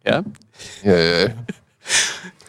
Ja? 0.05 0.25
Ja, 0.83 0.97
ja, 0.97 1.29
ja. 1.29 1.35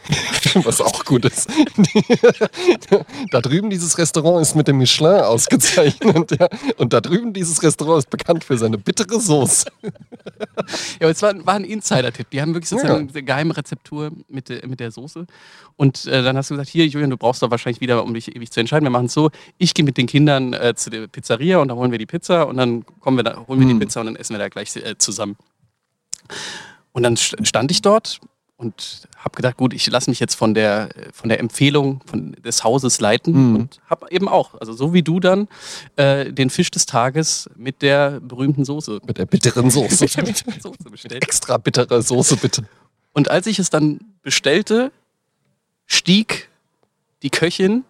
Was 0.64 0.82
auch 0.82 1.06
gut 1.06 1.26
ist. 1.26 1.50
da 3.32 3.42
drüben 3.42 3.70
dieses 3.70 3.98
Restaurant 3.98 4.42
ist 4.42 4.56
mit 4.56 4.68
dem 4.68 4.78
Michelin 4.78 5.22
ausgezeichnet. 5.22 6.40
Ja. 6.40 6.48
Und 6.78 6.94
da 6.94 7.02
drüben 7.02 7.34
dieses 7.34 7.62
Restaurant 7.64 8.00
ist 8.00 8.10
bekannt 8.10 8.44
für 8.44 8.58
seine 8.58 8.78
bittere 8.78 9.20
Soße. 9.20 9.68
Ja, 11.00 11.08
aber 11.08 11.10
es 11.12 11.22
war, 11.22 11.46
war 11.46 11.56
ein 11.56 11.64
Insider-Tipp. 11.64 12.30
Die 12.32 12.42
haben 12.42 12.54
wirklich 12.54 12.70
sozusagen 12.70 13.10
eine 13.10 13.24
geheime 13.24 13.56
Rezeptur 13.56 14.12
mit, 14.28 14.50
der- 14.50 14.68
mit 14.68 14.80
der 14.80 14.92
Soße. 14.92 15.26
Und 15.76 16.06
äh, 16.06 16.22
dann 16.24 16.38
hast 16.38 16.50
du 16.50 16.54
gesagt, 16.56 16.70
hier, 16.70 16.86
Julian, 16.88 17.10
du 17.10 17.18
brauchst 17.18 17.42
doch 17.42 17.50
wahrscheinlich 17.52 17.82
wieder, 17.82 18.04
um 18.04 18.14
dich 18.14 18.36
ewig 18.36 18.52
zu 18.52 18.60
entscheiden. 18.60 18.86
Wir 18.86 18.90
machen 18.92 19.06
es 19.08 19.14
so, 19.14 19.32
ich 19.58 19.74
gehe 19.74 19.84
mit 19.86 19.98
den 19.98 20.08
Kindern 20.08 20.54
äh, 20.54 20.74
zu 20.76 20.90
der 20.90 21.08
Pizzeria 21.08 21.58
und 21.60 21.68
dann 21.70 21.78
holen 21.78 21.92
wir 21.92 21.98
die 21.98 22.06
Pizza 22.06 22.48
und 22.48 22.58
dann 22.58 22.86
kommen 23.00 23.18
wir 23.18 23.24
da, 23.24 23.38
holen 23.48 23.60
wir 23.60 23.68
Mhm. 23.68 23.80
die 23.80 23.86
Pizza 23.86 24.02
und 24.02 24.08
dann 24.08 24.16
essen 24.16 24.34
wir 24.34 24.40
da 24.40 24.50
gleich 24.50 24.76
äh, 24.76 24.98
zusammen. 24.98 25.36
Und 26.92 27.04
dann 27.04 27.16
st- 27.16 27.44
stand 27.46 27.72
ich 27.72 27.82
dort 27.82 28.20
und 28.62 29.08
habe 29.18 29.36
gedacht, 29.36 29.58
gut, 29.58 29.74
ich 29.74 29.88
lasse 29.88 30.10
mich 30.10 30.20
jetzt 30.20 30.36
von 30.36 30.54
der, 30.54 30.90
von 31.14 31.30
der 31.30 31.40
Empfehlung 31.40 32.02
von, 32.06 32.34
des 32.34 32.64
Hauses 32.64 33.00
leiten 33.02 33.34
Mhm. 33.50 33.56
und 33.56 33.82
habe 33.90 34.06
eben 34.12 34.30
auch, 34.30 34.54
also 34.62 34.72
so 34.74 34.94
wie 34.94 35.02
du 35.02 35.20
dann, 35.20 35.48
äh, 35.96 36.32
den 36.32 36.50
Fisch 36.52 36.70
des 36.70 36.86
Tages 36.86 37.50
mit 37.56 37.82
der 37.82 38.20
berühmten 38.20 38.64
Soße, 38.64 39.00
Mit 39.06 39.18
der 39.18 39.26
bitteren 39.26 39.70
Soße. 39.72 40.06
mit 40.22 40.46
der 40.46 40.62
Soße 40.62 40.90
bestellt. 40.92 41.24
Extra 41.24 41.58
bittere 41.58 42.02
Soße, 42.04 42.38
bitte. 42.38 42.66
Und 43.14 43.30
als 43.30 43.48
ich 43.48 43.58
es 43.60 43.70
dann 43.72 44.00
bestellte, 44.22 44.92
stieg 45.88 46.50
die 47.24 47.30
Köchin 47.32 47.84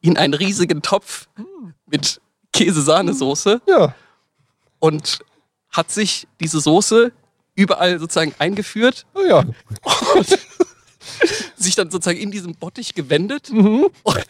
in 0.00 0.16
einen 0.16 0.34
riesigen 0.34 0.80
Topf 0.82 1.28
mit 1.86 2.20
Käse-Sahnesoße 2.52 3.60
Ja. 3.68 3.94
und 4.78 5.20
hat 5.70 5.90
sich 5.90 6.26
diese 6.40 6.60
Soße 6.60 7.12
überall 7.54 7.98
sozusagen 7.98 8.34
eingeführt 8.38 9.06
Oh 9.14 9.22
ja. 9.26 9.38
und 10.14 10.38
sich 11.56 11.74
dann 11.74 11.90
sozusagen 11.90 12.18
in 12.18 12.30
diesem 12.30 12.54
Bottich 12.54 12.94
gewendet. 12.94 13.50
Mhm. 13.52 13.86
Und, 14.02 14.26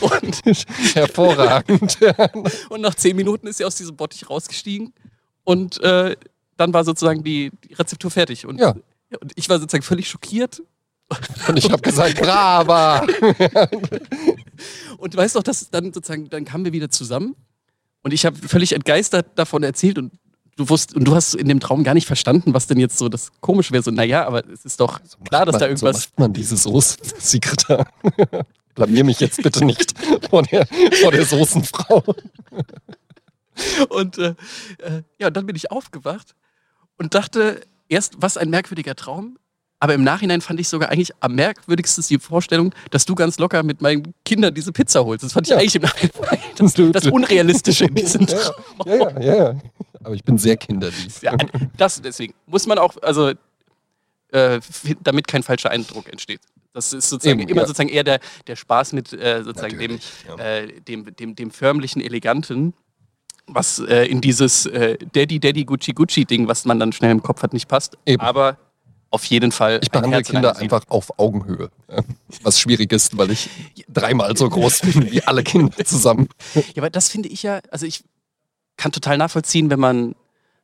und, 0.00 0.64
Hervorragend. 0.94 1.98
Und 2.68 2.80
nach 2.80 2.94
zehn 2.94 3.16
Minuten 3.16 3.46
ist 3.46 3.58
sie 3.58 3.64
aus 3.64 3.76
diesem 3.76 3.96
Bottich 3.96 4.28
rausgestiegen 4.28 4.92
und 5.44 5.80
äh, 5.82 6.16
dann 6.56 6.72
war 6.74 6.84
sozusagen 6.84 7.24
die, 7.24 7.50
die 7.68 7.74
Rezeptur 7.74 8.10
fertig. 8.10 8.46
Und, 8.46 8.60
Ja. 8.60 8.74
und 9.20 9.32
ich 9.34 9.48
war 9.48 9.58
sozusagen 9.58 9.82
völlig 9.82 10.08
schockiert 10.08 10.62
Und 11.48 11.56
ich 11.56 11.70
habe 11.70 11.82
gesagt, 11.82 12.20
brava. 12.20 13.06
Und 14.98 15.14
du 15.14 15.18
weißt 15.18 15.36
doch, 15.36 15.42
dass 15.42 15.70
dann 15.70 15.92
sozusagen, 15.92 16.28
dann 16.28 16.44
kamen 16.44 16.64
wir 16.64 16.72
wieder 16.72 16.90
zusammen 16.90 17.34
und 18.02 18.12
ich 18.12 18.24
habe 18.26 18.36
völlig 18.36 18.72
entgeistert 18.72 19.26
davon 19.36 19.62
erzählt 19.62 19.98
und 19.98 20.12
du 20.56 20.68
wusst, 20.68 20.94
und 20.94 21.04
du 21.04 21.14
hast 21.14 21.34
in 21.34 21.48
dem 21.48 21.60
Traum 21.60 21.84
gar 21.84 21.94
nicht 21.94 22.06
verstanden, 22.06 22.54
was 22.54 22.66
denn 22.66 22.78
jetzt 22.78 22.98
so 22.98 23.08
das 23.08 23.30
Komische 23.40 23.72
wäre. 23.72 23.82
So, 23.82 23.90
naja, 23.90 24.26
aber 24.26 24.46
es 24.48 24.64
ist 24.64 24.80
doch 24.80 25.00
klar, 25.28 25.46
dass 25.46 25.54
da 25.54 25.60
So 25.60 25.66
irgendwas. 25.66 25.96
macht 26.08 26.18
man 26.18 26.32
diese 26.32 26.56
Soße, 26.56 26.96
Secreta. 27.18 27.86
Blamier 28.74 29.04
mich 29.04 29.20
jetzt 29.20 29.42
bitte 29.42 29.64
nicht 29.64 29.94
vor 30.30 30.42
der, 30.44 30.66
vor 31.02 31.12
der 31.12 31.24
Soßenfrau. 31.26 32.02
Und 33.90 34.16
äh, 34.18 34.34
äh, 34.78 35.02
ja, 35.18 35.26
und 35.28 35.36
dann 35.36 35.44
bin 35.46 35.56
ich 35.56 35.70
aufgewacht 35.70 36.34
und 36.96 37.14
dachte 37.14 37.60
erst, 37.88 38.14
was 38.18 38.36
ein 38.38 38.48
merkwürdiger 38.48 38.94
Traum. 38.96 39.38
Aber 39.82 39.94
im 39.94 40.04
Nachhinein 40.04 40.40
fand 40.40 40.60
ich 40.60 40.68
sogar 40.68 40.90
eigentlich 40.90 41.10
am 41.18 41.34
merkwürdigsten 41.34 42.04
die 42.08 42.20
Vorstellung, 42.20 42.72
dass 42.92 43.04
du 43.04 43.16
ganz 43.16 43.40
locker 43.40 43.64
mit 43.64 43.82
meinen 43.82 44.14
Kindern 44.24 44.54
diese 44.54 44.70
Pizza 44.70 45.04
holst. 45.04 45.24
Das 45.24 45.32
fand 45.32 45.48
ich 45.48 45.50
Ja. 45.50 45.56
eigentlich 45.58 45.74
im 45.74 45.82
Nachhinein 45.82 46.12
das, 46.56 46.74
das 46.74 47.06
Unrealistische 47.08 47.86
in 47.86 47.94
diesem 47.96 48.24
Traum. 48.28 48.54
Ja, 48.86 48.94
ja, 48.94 49.20
ja, 49.20 49.36
ja. 49.36 49.60
Aber 50.04 50.14
ich 50.14 50.22
bin 50.22 50.38
sehr 50.38 50.56
kinderlieb. 50.56 51.10
Ja, 51.20 51.36
das 51.76 52.00
deswegen 52.00 52.32
muss 52.46 52.64
man 52.68 52.78
auch, 52.78 52.94
also 53.02 53.32
äh, 54.30 54.60
damit 55.02 55.26
kein 55.26 55.42
falscher 55.42 55.72
Eindruck 55.72 56.08
entsteht. 56.12 56.40
Das 56.74 56.92
ist 56.92 57.08
sozusagen 57.10 57.40
Eben, 57.40 57.48
immer 57.50 57.62
ja. 57.62 57.66
sozusagen 57.66 57.88
eher 57.88 58.04
der, 58.04 58.20
der 58.46 58.54
Spaß 58.54 58.92
mit 58.92 59.12
äh, 59.12 59.42
sozusagen 59.42 59.80
dem, 59.80 59.98
äh, 60.38 60.68
dem, 60.86 61.12
dem, 61.16 61.34
dem 61.34 61.50
förmlichen, 61.50 62.00
eleganten, 62.00 62.72
was 63.48 63.80
äh, 63.80 64.04
in 64.04 64.20
dieses 64.20 64.66
äh, 64.66 64.96
Daddy, 65.12 65.40
Daddy, 65.40 65.64
Gucci, 65.64 65.92
Gucci-Ding, 65.92 66.46
was 66.46 66.66
man 66.66 66.78
dann 66.78 66.92
schnell 66.92 67.10
im 67.10 67.20
Kopf 67.20 67.42
hat, 67.42 67.52
nicht 67.52 67.66
passt. 67.66 67.98
Eben. 68.06 68.22
Aber 68.22 68.56
auf 69.12 69.24
jeden 69.26 69.52
Fall. 69.52 69.78
Ich 69.82 69.88
ein 69.88 69.92
behandle 69.92 70.16
Herz 70.16 70.28
in 70.28 70.34
Kinder 70.34 70.56
einfach 70.56 70.84
auf 70.88 71.18
Augenhöhe. 71.18 71.70
Was 72.42 72.58
schwierig 72.58 72.92
ist, 72.92 73.16
weil 73.16 73.30
ich 73.30 73.48
dreimal 73.88 74.36
so 74.36 74.48
groß 74.48 74.80
bin 74.80 75.12
wie 75.12 75.22
alle 75.22 75.42
Kinder 75.42 75.84
zusammen. 75.84 76.28
Ja, 76.54 76.62
aber 76.78 76.90
das 76.90 77.08
finde 77.08 77.28
ich 77.28 77.42
ja, 77.42 77.60
also 77.70 77.86
ich 77.86 78.02
kann 78.76 78.90
total 78.90 79.18
nachvollziehen, 79.18 79.70
wenn 79.70 79.80
man 79.80 80.14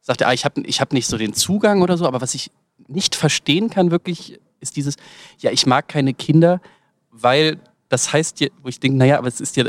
sagt, 0.01 0.23
ah, 0.23 0.33
ich 0.33 0.45
habe 0.45 0.63
ich 0.63 0.81
hab 0.81 0.93
nicht 0.93 1.07
so 1.07 1.19
den 1.19 1.35
Zugang 1.35 1.83
oder 1.83 1.99
so, 1.99 2.07
aber 2.07 2.21
was 2.21 2.35
ich 2.35 2.51
nicht 2.89 3.15
verstehen 3.15 3.69
kann 3.69 3.91
wirklich, 3.91 4.41
ist 4.61 4.77
dieses, 4.77 4.97
ja, 5.39 5.51
ich 5.51 5.67
mag 5.67 5.87
keine 5.89 6.15
Kinder, 6.15 6.61
weil 7.11 7.59
das 7.89 8.13
heißt 8.13 8.41
ja, 8.41 8.49
wo 8.63 8.69
ich 8.69 8.81
denke, 8.81 8.97
naja, 8.99 9.19
aber 9.19 9.29
es 9.29 9.41
ist 9.41 9.57
ja 9.57 9.67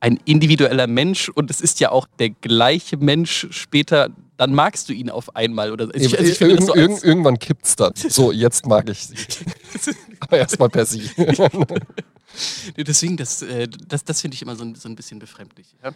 ein 0.00 0.18
individueller 0.24 0.86
Mensch 0.86 1.28
und 1.28 1.50
es 1.50 1.60
ist 1.60 1.80
ja 1.80 1.90
auch 1.90 2.06
der 2.18 2.30
gleiche 2.30 2.96
Mensch 2.96 3.48
später, 3.50 4.10
dann 4.38 4.54
magst 4.54 4.88
du 4.88 4.94
ihn 4.94 5.10
auf 5.10 5.36
einmal. 5.36 5.72
Oder 5.72 5.90
also 5.92 6.06
ich, 6.06 6.18
also 6.18 6.30
ich 6.30 6.38
finde 6.38 6.62
so 6.62 6.74
irgend, 6.74 7.04
irgendwann 7.04 7.38
kippt's 7.38 7.76
dann. 7.76 7.92
So, 7.94 8.32
jetzt 8.32 8.66
mag 8.66 8.88
ich 8.88 9.06
sie. 9.06 9.16
Aber 10.20 10.38
erstmal 10.38 10.70
per 10.70 10.86
sie. 10.86 11.10
Deswegen, 12.76 13.16
das, 13.16 13.42
äh, 13.42 13.68
das, 13.68 14.04
das 14.04 14.20
finde 14.20 14.36
ich 14.36 14.42
immer 14.42 14.54
so 14.54 14.64
ein, 14.64 14.76
so 14.76 14.88
ein 14.88 14.94
bisschen 14.94 15.18
befremdlich. 15.18 15.74
Ja? 15.82 15.90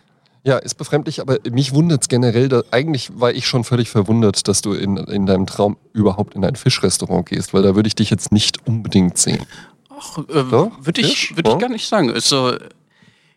Ja, 0.45 0.59
ist 0.59 0.75
befremdlich, 0.75 1.21
aber 1.21 1.39
mich 1.53 1.73
wundert 1.73 2.03
es 2.03 2.09
generell. 2.09 2.49
Da, 2.49 2.65
eigentlich 2.73 3.21
war 3.21 3.33
ich 3.33 3.47
schon 3.47 3.63
völlig 3.63 3.91
verwundert, 3.91 4.49
dass 4.49 4.61
du 4.61 4.73
in, 4.73 4.97
in 4.97 5.27
deinem 5.27 5.47
Traum 5.47 5.77
überhaupt 5.93 6.35
in 6.35 6.45
ein 6.45 6.57
Fischrestaurant 6.57 7.27
gehst, 7.27 7.55
weil 7.55 7.63
da 7.63 7.77
würde 7.77 7.87
ich 7.87 7.95
dich 7.95 8.11
jetzt 8.11 8.33
nicht 8.33 8.67
unbedingt 8.67 9.19
sehen. 9.19 9.47
Ach, 9.89 10.19
äh, 10.19 10.45
So, 10.51 10.73
würde 10.81 11.01
ich, 11.01 11.37
würd 11.37 11.47
ich 11.47 11.53
ja. 11.53 11.59
gar 11.61 11.69
nicht 11.69 11.89
sagen. 11.89 12.09
Ist 12.09 12.29
so, 12.29 12.57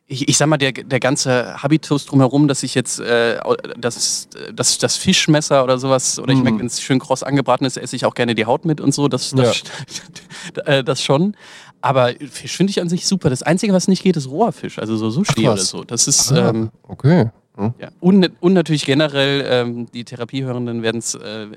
ich, 0.07 0.27
ich 0.29 0.38
sag 0.38 0.47
mal, 0.47 0.57
der, 0.57 0.71
der 0.71 1.00
ganze 1.00 1.62
Habitus 1.63 2.05
drumherum, 2.05 2.47
dass 2.47 2.62
ich 2.63 2.75
jetzt 2.75 3.00
äh, 3.00 3.39
das, 3.77 4.29
das, 4.53 4.77
das 4.77 4.95
Fischmesser 4.97 5.63
oder 5.63 5.79
sowas, 5.79 6.19
oder 6.19 6.31
ich 6.31 6.38
Mhm. 6.38 6.43
merke, 6.43 6.59
wenn 6.59 6.67
es 6.67 6.81
schön 6.81 7.00
kross 7.00 7.24
angebraten 7.24 7.65
ist, 7.65 7.77
esse 7.77 7.95
ich 7.95 8.05
auch 8.05 8.13
gerne 8.13 8.35
die 8.35 8.45
Haut 8.45 8.65
mit 8.65 8.79
und 8.81 8.93
so, 8.93 9.07
das, 9.07 9.31
das, 9.31 9.63
äh, 10.65 10.83
das 10.83 11.01
schon. 11.01 11.35
Aber 11.81 12.13
Fisch 12.31 12.55
finde 12.57 12.71
ich 12.71 12.81
an 12.81 12.89
sich 12.89 13.05
super. 13.07 13.29
Das 13.29 13.41
Einzige, 13.43 13.74
was 13.74 13.88
nicht 13.88 14.03
geht, 14.03 14.15
ist 14.17 14.27
roher 14.29 14.51
Fisch, 14.51 14.79
also 14.79 14.95
so 14.97 15.09
Sushi 15.09 15.47
Ach, 15.47 15.53
oder 15.53 15.57
so. 15.57 15.83
Das 15.83 16.07
ist, 16.07 16.31
Ah, 16.31 16.50
ähm, 16.50 16.69
okay. 16.83 17.29
Hm. 17.57 17.74
ja. 17.79 17.88
und, 18.00 18.31
und 18.41 18.53
natürlich 18.53 18.85
generell, 18.85 19.45
ähm, 19.47 19.85
die 19.93 20.03
Therapiehörenden 20.03 20.83
werden 20.83 20.97
es, 20.97 21.15
äh, 21.15 21.47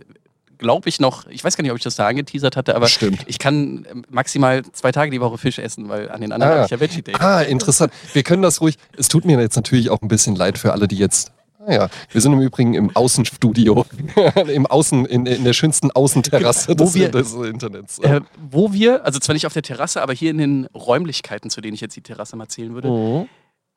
glaube 0.59 0.89
ich, 0.89 1.01
noch, 1.01 1.27
ich 1.29 1.43
weiß 1.45 1.57
gar 1.57 1.63
nicht, 1.63 1.71
ob 1.71 1.79
ich 1.79 1.85
das 1.85 1.97
da 1.97 2.07
angeteasert 2.07 2.57
hatte, 2.57 2.75
aber 2.77 2.89
Stimmt. 2.89 3.21
ich 3.27 3.39
kann 3.39 3.87
ähm, 3.91 4.05
maximal 4.11 4.63
zwei 4.73 4.93
Tage 4.93 5.11
die 5.11 5.21
Woche 5.21 5.39
Fisch 5.39 5.59
essen, 5.59 5.89
weil 5.89 6.11
an 6.11 6.21
den 6.21 6.33
anderen 6.33 6.53
Ah. 6.53 6.57
habe 6.57 6.65
ich 6.67 6.71
ja 6.73 6.81
Veggie 6.81 7.03
Day. 7.03 7.15
Ah, 7.19 7.43
interessant. 7.43 7.93
Wir 8.13 8.23
können 8.23 8.43
das 8.43 8.61
ruhig. 8.61 8.77
Es 8.97 9.09
tut 9.09 9.25
mir 9.25 9.41
jetzt 9.41 9.57
natürlich 9.57 9.91
auch 9.91 10.03
ein 10.03 10.09
bisschen 10.09 10.35
leid 10.37 10.59
für 10.59 10.73
alle, 10.73 10.89
die 10.89 10.97
jetzt. 10.97 11.33
Ah 11.67 11.73
ja, 11.75 11.89
wir 12.13 12.21
sind 12.23 12.33
im 12.33 12.41
Übrigen 12.41 12.73
im 12.75 12.97
Außenstudio. 12.97 13.85
Im 14.49 14.67
Außen, 14.67 15.05
in, 15.05 15.27
in 15.27 15.45
der 15.45 15.53
schönsten 15.53 15.91
Außenterrasse 15.91 16.75
des, 16.75 16.95
wir- 16.95 17.11
des 17.11 17.35
Internets. 17.35 17.99
Äh, 17.99 18.21
wo 18.51 18.73
wir, 18.73 19.05
also 19.05 19.19
zwar 19.19 19.35
nicht 19.35 19.45
auf 19.47 19.53
der 19.53 19.63
Terrasse, 19.63 20.01
aber 20.01 20.15
hier 20.15 20.31
in 20.31 20.39
den 20.39 20.67
Räumlichkeiten, 20.75 21.51
zu 21.51 21.61
denen 21.61 21.75
ich 21.75 21.81
jetzt 21.83 21.95
die 21.97 22.01
Terrasse 22.01 22.37
mal 22.37 22.49
zählen 22.49 22.73
würde, 22.75 22.89
Mhm. 22.89 23.29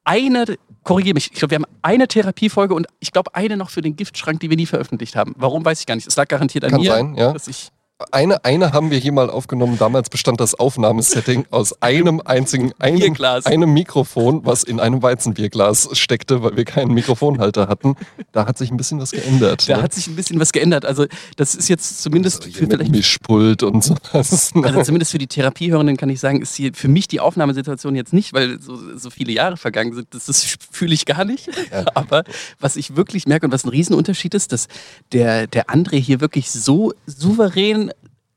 Eine, 0.04 0.46
korrigiere 0.84 1.14
mich, 1.14 1.32
ich 1.32 1.40
glaube, 1.40 1.52
wir 1.52 1.56
haben 1.58 1.78
eine 1.82 2.08
Therapiefolge 2.08 2.74
und 2.74 2.88
ich 3.00 3.12
glaube 3.12 3.34
eine 3.36 3.58
noch 3.58 3.70
für 3.70 3.82
den 3.82 3.96
Giftschrank, 3.96 4.40
die 4.40 4.50
wir 4.50 4.58
nie 4.58 4.66
veröffentlicht 4.66 5.16
haben. 5.16 5.34
Warum, 5.38 5.64
weiß 5.64 5.80
ich 5.80 5.86
gar 5.86 5.96
nicht. 5.96 6.08
Es 6.08 6.16
lag 6.16 6.28
garantiert 6.28 6.64
an 6.64 6.72
Kann 6.72 6.82
mir, 6.82 6.92
sein, 6.92 7.16
ja. 7.16 7.34
dass 7.34 7.48
ich 7.48 7.70
Eine, 8.12 8.44
eine 8.46 8.74
haben 8.74 8.92
wir 8.92 8.98
hier 8.98 9.12
mal 9.12 9.30
aufgenommen. 9.30 9.78
Damals 9.78 10.10
bestand 10.10 10.40
das 10.40 10.56
Aufnahmesetting 10.56 11.46
aus 11.52 11.82
einem 11.82 12.22
einzigen 12.24 12.74
einem, 12.80 13.16
einem 13.46 13.74
Mikrofon, 13.74 14.46
was 14.46 14.64
in 14.64 14.80
einem 14.80 15.02
Weizenbierglas 15.02 15.90
steckte, 15.94 16.44
weil 16.44 16.58
wir 16.58 16.66
keinen 16.66 16.94
Mikrofonhalter 16.94 17.68
hatten. 17.68 17.96
Da 18.32 18.48
hat 18.48 18.58
sich 18.58 18.72
ein 18.72 18.78
bisschen 18.78 19.00
was 19.00 19.12
geändert. 19.12 19.68
Da 19.70 19.78
ne? 19.78 19.84
hat 19.84 19.94
sich 19.94 20.08
ein 20.08 20.16
bisschen 20.16 20.40
was 20.40 20.52
geändert. 20.52 20.86
Also, 20.86 21.06
das 21.36 21.56
ist 21.56 21.70
jetzt 21.70 22.02
zumindest 22.02 22.44
Also 22.44 22.54
für 22.54 22.68
vielleicht. 22.68 22.92
Mischpult 22.92 23.64
und 23.64 23.84
sowas. 23.84 24.52
Also 24.64 24.84
zumindest 24.84 25.12
für 25.12 25.18
die 25.18 25.28
Therapiehörenden 25.28 25.98
kann 25.98 26.10
ich 26.10 26.20
sagen, 26.20 26.42
ist 26.42 26.56
hier 26.56 26.74
für 26.74 26.88
mich 26.88 27.08
die 27.08 27.20
Aufnahmesituation 27.20 27.96
jetzt 27.96 28.14
nicht, 28.14 28.34
weil 28.34 28.62
so, 28.62 28.78
so 28.98 29.10
viele 29.10 29.32
Jahre 29.32 29.58
vergangen 29.58 29.94
sind. 29.94 30.08
Das, 30.12 30.26
das 30.26 30.58
fühle 30.72 30.94
ich 30.94 31.06
gar 31.06 31.26
nicht. 31.26 31.50
Ja. 31.72 31.86
Aber 31.94 32.24
was 32.60 32.76
ich 32.76 32.96
wirklich 32.96 33.28
merke 33.28 33.46
und 33.46 33.52
was 33.52 33.66
ein 33.66 33.70
Riesenunterschied 33.70 34.34
ist, 34.34 34.52
dass 34.52 34.68
der, 35.12 35.48
der 35.48 35.68
André 35.68 35.98
hier 35.98 36.22
wirklich 36.22 36.52
so 36.52 36.94
souverän, 37.06 37.91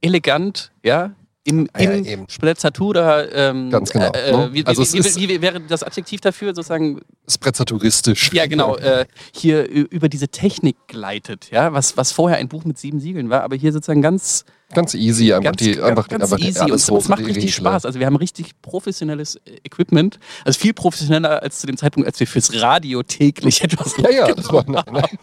elegant, 0.04 0.70
ja, 0.82 1.12
im, 1.46 1.68
Ah 1.74 1.82
ja. 1.82 2.24
Sprezzatura, 2.26 3.24
ähm, 3.30 3.70
Ganz 3.70 3.90
genau, 3.90 4.10
Äh, 4.12 4.32
ne? 4.32 4.44
äh, 4.46 4.52
wie, 4.54 4.64
Also 4.66 4.82
wie, 4.94 5.04
wie, 5.04 5.28
wie, 5.28 5.42
wäre 5.42 5.60
das 5.60 5.82
Adjektiv 5.82 6.22
dafür? 6.22 6.54
Sozusagen 6.54 7.02
Sprezzatouristisch. 7.28 8.32
ja, 8.32 8.46
genau. 8.46 8.76
Äh, 8.84 9.04
hier 9.34 9.68
über 9.68 10.08
diese 10.08 10.28
Technik 10.28 10.76
gleitet, 10.88 11.50
ja, 11.50 11.72
was, 11.72 11.96
was 11.98 12.12
vorher 12.12 12.38
ein 12.38 12.48
Buch 12.48 12.64
mit 12.64 12.78
sieben 12.78 12.98
Siegeln 12.98 13.28
war, 13.30 13.42
aber 13.42 13.56
hier 13.56 13.72
sozusagen 13.72 14.00
ganz, 14.02 14.44
Ganz 14.74 14.94
easy, 14.94 15.32
einfach 15.32 15.44
ganz, 15.44 15.56
die, 15.58 15.80
einfach, 15.80 16.08
ganz 16.08 16.24
einfach 16.24 16.38
easy 16.38 16.60
alles 16.60 16.88
und 16.90 16.98
es 16.98 17.08
macht 17.08 17.24
richtig. 17.26 17.54
Spaß. 17.54 17.86
Also 17.86 17.98
wir 17.98 18.06
haben 18.06 18.16
richtig 18.16 18.60
professionelles 18.62 19.36
äh, 19.36 19.56
Equipment, 19.64 20.18
also 20.44 20.58
viel 20.58 20.74
professioneller 20.74 21.42
als 21.42 21.60
zu 21.60 21.66
dem 21.66 21.76
Zeitpunkt, 21.76 22.06
als 22.06 22.20
wir 22.20 22.26
fürs 22.26 22.60
Radio 22.60 23.02
täglich 23.02 23.62
etwas 23.64 23.96
Ja, 23.98 24.10
ja, 24.10 24.34
das 24.34 24.52
war, 24.52 24.64
nein, 24.68 24.84
nein, 24.92 25.18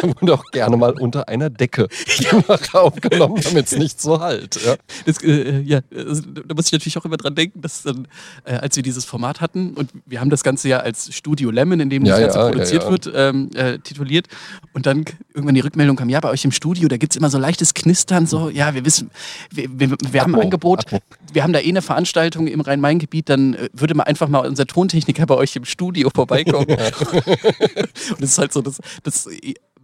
da 0.00 0.20
wurde 0.20 0.34
auch 0.34 0.50
gerne 0.50 0.76
mal 0.76 0.92
unter 0.92 1.28
einer 1.28 1.50
Decke 1.50 1.88
aufgenommen, 2.72 3.40
damit 3.44 3.66
es 3.66 3.78
nicht 3.78 4.00
so 4.00 4.20
halt. 4.20 4.58
Ja. 4.64 4.76
Das, 5.06 5.22
äh, 5.22 5.60
ja, 5.60 5.80
also, 5.94 6.22
da 6.22 6.54
muss 6.54 6.66
ich 6.66 6.72
natürlich 6.72 6.98
auch 6.98 7.04
immer 7.04 7.16
dran 7.16 7.34
denken, 7.34 7.60
dass 7.60 7.82
dann, 7.82 8.08
äh, 8.44 8.54
als 8.54 8.76
wir 8.76 8.82
dieses 8.82 9.04
Format 9.04 9.40
hatten 9.40 9.74
und 9.74 9.90
wir 10.06 10.20
haben 10.20 10.30
das 10.30 10.42
Ganze 10.42 10.68
ja 10.68 10.78
als 10.78 11.14
Studio 11.14 11.50
Lemon, 11.50 11.80
in 11.80 11.90
dem 11.90 12.04
das 12.04 12.18
Ja, 12.18 12.26
Ganze 12.26 12.38
ja, 12.38 12.48
produziert 12.50 12.90
wird, 12.90 13.12
ähm, 13.14 13.50
äh, 13.54 13.78
tituliert. 13.78 14.28
Und 14.72 14.86
dann 14.86 15.04
irgendwann 15.34 15.54
die 15.54 15.60
Rückmeldung 15.60 15.96
kam, 15.96 16.08
ja, 16.08 16.20
bei 16.20 16.30
euch 16.30 16.44
im 16.44 16.52
Studio, 16.52 16.88
da 16.88 16.96
gibt 16.96 17.12
es 17.12 17.16
immer 17.16 17.30
so 17.30 17.38
leichtes 17.38 17.74
Knistern, 17.74 18.26
so, 18.26 18.48
ja, 18.50 18.61
wir 18.74 18.84
wissen, 18.84 19.10
wir, 19.50 19.68
wir, 19.70 19.96
wir 20.10 20.20
haben 20.20 20.34
ein 20.34 20.42
Angebot, 20.42 20.86
Atmo. 20.86 21.00
wir 21.32 21.42
haben 21.42 21.52
da 21.52 21.60
eh 21.60 21.68
eine 21.68 21.82
Veranstaltung 21.82 22.46
im 22.46 22.60
Rhein-Main-Gebiet, 22.60 23.28
dann 23.28 23.54
äh, 23.54 23.68
würde 23.72 23.94
mal 23.94 24.04
einfach 24.04 24.28
mal 24.28 24.46
unser 24.46 24.66
Tontechniker 24.66 25.26
bei 25.26 25.34
euch 25.34 25.56
im 25.56 25.64
Studio 25.64 26.10
vorbeikommen. 26.14 26.66
und 26.68 28.20
es 28.20 28.30
ist 28.30 28.38
halt 28.38 28.52
so, 28.52 28.62
das, 28.62 28.80
das 29.02 29.28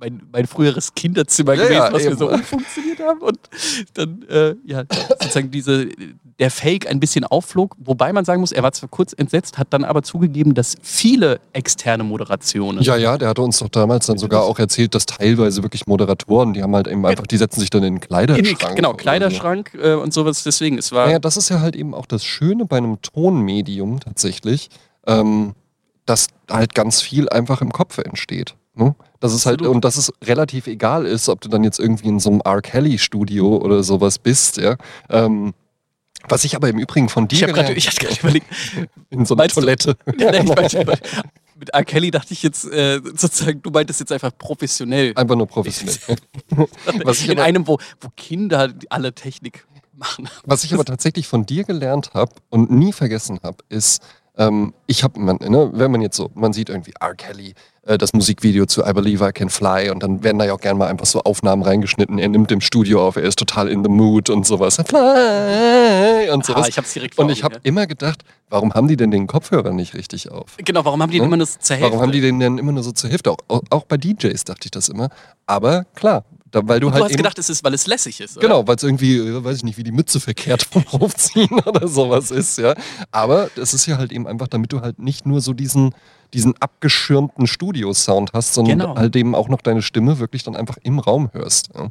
mein, 0.01 0.23
mein 0.33 0.47
früheres 0.47 0.95
Kinderzimmer 0.95 1.55
Ja, 1.55 1.63
gewesen, 1.63 1.75
ja, 1.75 1.93
was 1.93 2.03
wir 2.03 2.11
eben. 2.11 2.19
so 2.19 2.31
umfunktioniert 2.31 3.01
haben. 3.01 3.21
Und 3.21 3.39
dann, 3.95 4.23
äh, 4.29 4.55
ja, 4.65 4.85
sozusagen 5.21 5.51
diese, 5.51 5.89
der 6.39 6.51
Fake 6.51 6.89
ein 6.89 7.01
bisschen 7.01 7.25
aufflog. 7.25 7.75
Wobei 7.79 8.13
man 8.13 8.25
sagen 8.25 8.41
muss, 8.41 8.53
er 8.53 8.63
war 8.63 8.73
zwar 8.73 8.89
kurz 8.89 9.13
entsetzt, 9.13 9.59
hat 9.59 9.69
dann 9.71 9.85
aber 9.85 10.03
zugegeben, 10.03 10.55
dass 10.55 10.77
viele 10.83 11.41
externe 11.53 12.05
Moderationen. 12.05 12.83
ja, 12.83 12.97
ja, 12.97 13.19
der 13.19 13.29
hatte 13.29 13.43
uns 13.43 13.59
doch 13.59 13.69
damals 13.69 14.07
dann 14.07 14.19
sogar 14.19 14.45
auch 14.45 14.59
erzählt, 14.59 14.95
dass 14.95 15.07
teilweise 15.07 15.63
wirklich 15.63 15.87
Moderatoren, 15.87 16.53
die 16.53 16.63
haben 16.63 16.75
halt 16.75 16.87
eben 16.87 17.05
einfach, 17.05 17.27
die 17.27 17.37
setzen 17.37 17.61
sich 17.61 17.71
dann 17.71 17.83
in 17.83 17.95
den 17.95 17.95
in, 17.97 18.01
Kleiderschrank. 18.01 18.77
genau, 18.77 18.91
oder 18.91 18.99
so. 18.99 19.03
Kleiderschrank 19.03 19.79
äh, 19.83 19.95
und 19.95 20.13
sowas. 20.13 20.45
Deswegen, 20.45 20.79
es 20.79 20.93
war. 20.93 21.07
Naja, 21.07 21.19
das 21.19 21.37
ist 21.37 21.49
ja 21.49 21.61
halt 21.61 21.75
eben 21.75 21.95
auch 21.95 22.07
das 22.07 22.25
Schöne 22.25 22.67
bei 22.67 22.77
einem 22.77 23.03
Tonmedium 23.03 24.01
tatsächlich, 24.01 24.71
ähm, 25.07 25.55
dass 26.07 26.29
halt 26.51 26.75
ganz 26.75 27.01
viel 27.03 27.29
einfach 27.29 27.61
im 27.61 27.73
Kopf 27.73 27.99
entsteht. 27.99 28.55
Ne? 28.75 28.95
Das 29.19 29.35
ist 29.35 29.47
halt, 29.47 29.61
Absolut. 29.61 29.75
und 29.75 29.85
dass 29.85 29.97
es 29.97 30.13
relativ 30.25 30.69
egal 30.69 31.05
ist, 31.05 31.29
ob 31.29 31.41
du 31.41 31.49
dann 31.49 31.65
jetzt 31.65 31.81
irgendwie 31.81 32.09
in 32.09 32.21
so 32.21 32.31
einem 32.31 32.41
R. 32.45 32.63
Kelly-Studio 32.63 33.57
oder 33.57 33.83
sowas 33.83 34.19
bist, 34.19 34.59
ja. 34.59 34.77
Ähm, 35.11 35.53
was 36.29 36.45
ich 36.45 36.55
aber 36.57 36.69
im 36.69 36.79
Übrigen 36.79 37.09
von 37.09 37.25
ich 37.31 37.39
dir 37.39 37.49
habe 37.49 37.53
gerade 37.55 37.73
ich 37.75 37.87
hab 37.89 38.19
überlegt, 38.21 38.47
in 39.11 39.25
so 39.27 39.35
einer 39.35 39.43
meinst 39.43 39.57
du- 39.57 39.61
Toilette. 39.61 39.97
ja, 40.19 40.31
nee, 40.31 40.39
ich 40.39 40.45
meinte, 40.55 40.99
mit 41.59 41.71
R. 41.71 41.85
Kelly 41.85 42.11
dachte 42.11 42.33
ich 42.33 42.43
jetzt 42.43 42.65
äh, 42.71 43.01
sozusagen, 43.17 43.63
du 43.63 43.71
meintest 43.71 44.01
jetzt 44.01 44.13
einfach 44.13 44.31
professionell. 44.37 45.13
Einfach 45.17 45.37
nur 45.37 45.47
professionell. 45.47 45.97
Was 47.05 47.21
ich 47.21 47.27
in 47.29 47.33
aber- 47.39 47.43
einem, 47.45 47.67
wo, 47.67 47.79
wo 48.01 48.09
Kinder 48.17 48.73
alle 48.91 49.13
Technik 49.15 49.67
machen. 49.95 50.29
Was 50.45 50.63
ich 50.65 50.73
aber 50.75 50.85
tatsächlich 50.85 51.27
von 51.27 51.45
dir 51.47 51.65
gelernt 51.65 52.13
habe 52.15 52.33
und 52.51 52.71
nie 52.71 52.93
vergessen 52.93 53.41
habe, 53.43 53.59
ist, 53.69 54.03
ähm, 54.39 54.73
ich 54.87 55.03
habe, 55.03 55.23
ne, 55.23 55.71
wenn 55.73 55.91
man 55.91 56.01
jetzt 56.01 56.17
so, 56.17 56.31
man 56.35 56.53
sieht 56.53 56.69
irgendwie 56.71 56.93
R. 57.01 57.15
Kelly, 57.15 57.55
äh, 57.83 57.99
das 57.99 58.13
Musikvideo 58.13 58.67
zu 58.67 58.85
I 58.85 58.93
Believe 58.93 59.29
I 59.29 59.33
Can 59.33 59.51
Fly 59.51 59.91
und 59.91 60.03
dann 60.03 60.23
werden 60.23 60.39
da 60.39 60.45
ja 60.45 60.55
auch 60.55 60.61
gerne 60.61 60.79
mal 60.79 60.87
einfach 60.87 61.07
so 61.07 61.23
Aufnahmen 61.23 61.63
reingeschnitten. 61.63 62.19
Er 62.19 62.29
nimmt 62.29 62.53
im 62.53 62.61
Studio 62.61 63.07
auf, 63.07 63.17
er 63.17 63.25
ist 63.25 63.39
total 63.39 63.69
in 63.69 63.83
the 63.83 63.91
mood 63.91 64.31
und 64.31 64.47
sowas. 64.47 64.77
Fly 64.77 66.31
und 66.31 66.47
sowas. 66.47 66.67
Ah, 66.67 66.69
ich 66.69 66.79
hab's 66.79 66.93
direkt 66.93 67.17
vor 67.17 67.25
und 67.25 67.33
ich 67.33 67.43
habe 67.43 67.57
immer 67.65 67.87
gedacht, 67.89 68.23
warum 68.49 68.73
haben 68.75 68.87
die 68.87 68.97
denn 68.97 69.11
den 69.11 69.27
Kopfhörer 69.27 69.73
nicht 69.73 69.95
richtig 69.95 70.31
auf? 70.31 70.57
Genau, 70.59 70.85
warum 70.85 71.03
haben 71.03 71.11
die 71.11 71.19
den 71.19 71.23
Ne? 71.23 71.27
immer 71.29 71.37
nur 71.39 71.47
zur 71.49 71.77
Hälfte? 71.77 71.91
Warum 71.91 72.03
haben 72.03 72.13
die 72.13 72.21
den 72.21 72.39
denn 72.39 72.59
immer 72.59 72.73
nur 72.73 72.85
so 72.85 72.93
zur 72.93 73.11
Hälfte? 73.11 73.33
Auch, 73.33 73.39
auch, 73.49 73.63
auch 73.71 73.85
bei 73.87 73.97
DJs 73.97 74.45
dachte 74.45 74.67
ich 74.67 74.71
das 74.71 74.89
immer. 74.89 75.09
Aber 75.47 75.85
klar, 75.95 76.25
da, 76.51 76.67
weil 76.67 76.81
du 76.81 76.89
Du 76.89 76.93
halt 76.95 77.05
hast 77.05 77.17
gedacht, 77.17 77.39
es 77.39 77.49
ist, 77.51 77.63
weil 77.65 77.75
es 77.75 77.87
lässig 77.87 78.21
ist. 78.21 78.37
Oder? 78.37 78.47
Genau, 78.49 78.67
weil 78.67 78.77
es 78.77 78.83
irgendwie, 78.83 79.17
äh, 79.19 79.45
weiß 79.45 79.59
ich 79.59 79.65
nicht, 79.65 79.77
wie 79.79 79.83
die 79.83 79.93
Mütze 79.93 80.19
verkehrt 80.21 80.63
vom 80.63 80.85
Aufziehen 80.93 81.51
oder 81.67 81.87
sowas 81.89 82.31
ist, 82.31 82.59
ja. 82.59 82.75
Aber 83.11 83.51
das 83.57 83.75
ist 83.75 83.87
ja 83.87 83.99
halt 83.99 84.13
eben 84.13 84.27
einfach, 84.27 84.49
damit 84.49 84.73
du 84.73 84.81
halt 84.81 84.99
nicht 84.99 85.27
nur 85.27 85.41
so 85.41 85.53
diesen, 85.53 85.95
diesen 86.35 86.55
abgeschirmten 86.61 87.47
Studiosound 87.47 88.33
hast, 88.33 88.55
sondern 88.55 88.79
Genau. 88.79 88.97
halt 88.97 89.15
eben 89.17 89.35
auch 89.35 89.49
noch 89.49 89.61
deine 89.63 89.83
Stimme 89.83 90.19
wirklich 90.19 90.43
dann 90.43 90.57
einfach 90.57 90.77
im 90.83 90.99
Raum 90.99 91.31
hörst. 91.33 91.71
Ja. 91.75 91.91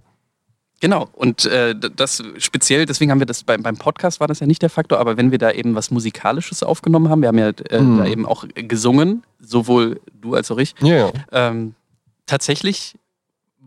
Genau, 0.80 1.08
und 1.14 1.46
äh, 1.46 1.74
das 1.76 2.24
speziell, 2.38 2.86
deswegen 2.86 3.10
haben 3.10 3.18
wir 3.20 3.26
das 3.26 3.44
beim, 3.44 3.64
beim 3.64 3.78
Podcast 3.78 4.20
war 4.20 4.28
das 4.28 4.40
ja 4.42 4.46
nicht 4.46 4.62
der 4.62 4.70
Faktor, 4.70 5.00
aber 5.00 5.18
wenn 5.18 5.32
wir 5.32 5.40
da 5.40 5.52
eben 5.52 5.74
was 5.74 5.90
Musikalisches 5.90 6.62
aufgenommen 6.62 7.10
haben, 7.10 7.22
wir 7.22 7.30
haben 7.30 7.40
ja 7.40 7.50
äh, 7.50 7.82
Mhm. 7.82 7.98
da 7.98 8.06
eben 8.06 8.26
auch 8.28 8.46
gesungen, 8.54 9.24
sowohl 9.40 10.00
du 10.22 10.36
als 10.36 10.52
auch 10.52 10.60
ich, 10.60 10.76
Ja, 10.82 10.96
ja. 11.08 11.12
ähm, 11.32 11.74
tatsächlich 12.28 12.94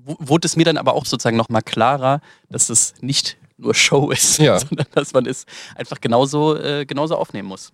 wurde 0.05 0.47
es 0.47 0.57
mir 0.57 0.65
dann 0.65 0.77
aber 0.77 0.95
auch 0.95 1.07
sozusagen 1.07 1.37
nochmal 1.37 1.63
klarer, 1.63 2.21
dass 2.49 2.71
es 2.71 2.95
nicht 3.01 3.37
nur 3.59 3.75
Show 3.75 4.11
ist, 4.11 4.39
Ja. 4.39 4.59
sondern 4.69 4.87
dass 4.95 5.13
man 5.13 5.27
es 5.27 5.45
einfach 5.77 6.01
genauso, 6.01 6.57
äh, 6.57 6.87
genauso 6.87 7.17
aufnehmen 7.17 7.49
muss. 7.49 7.73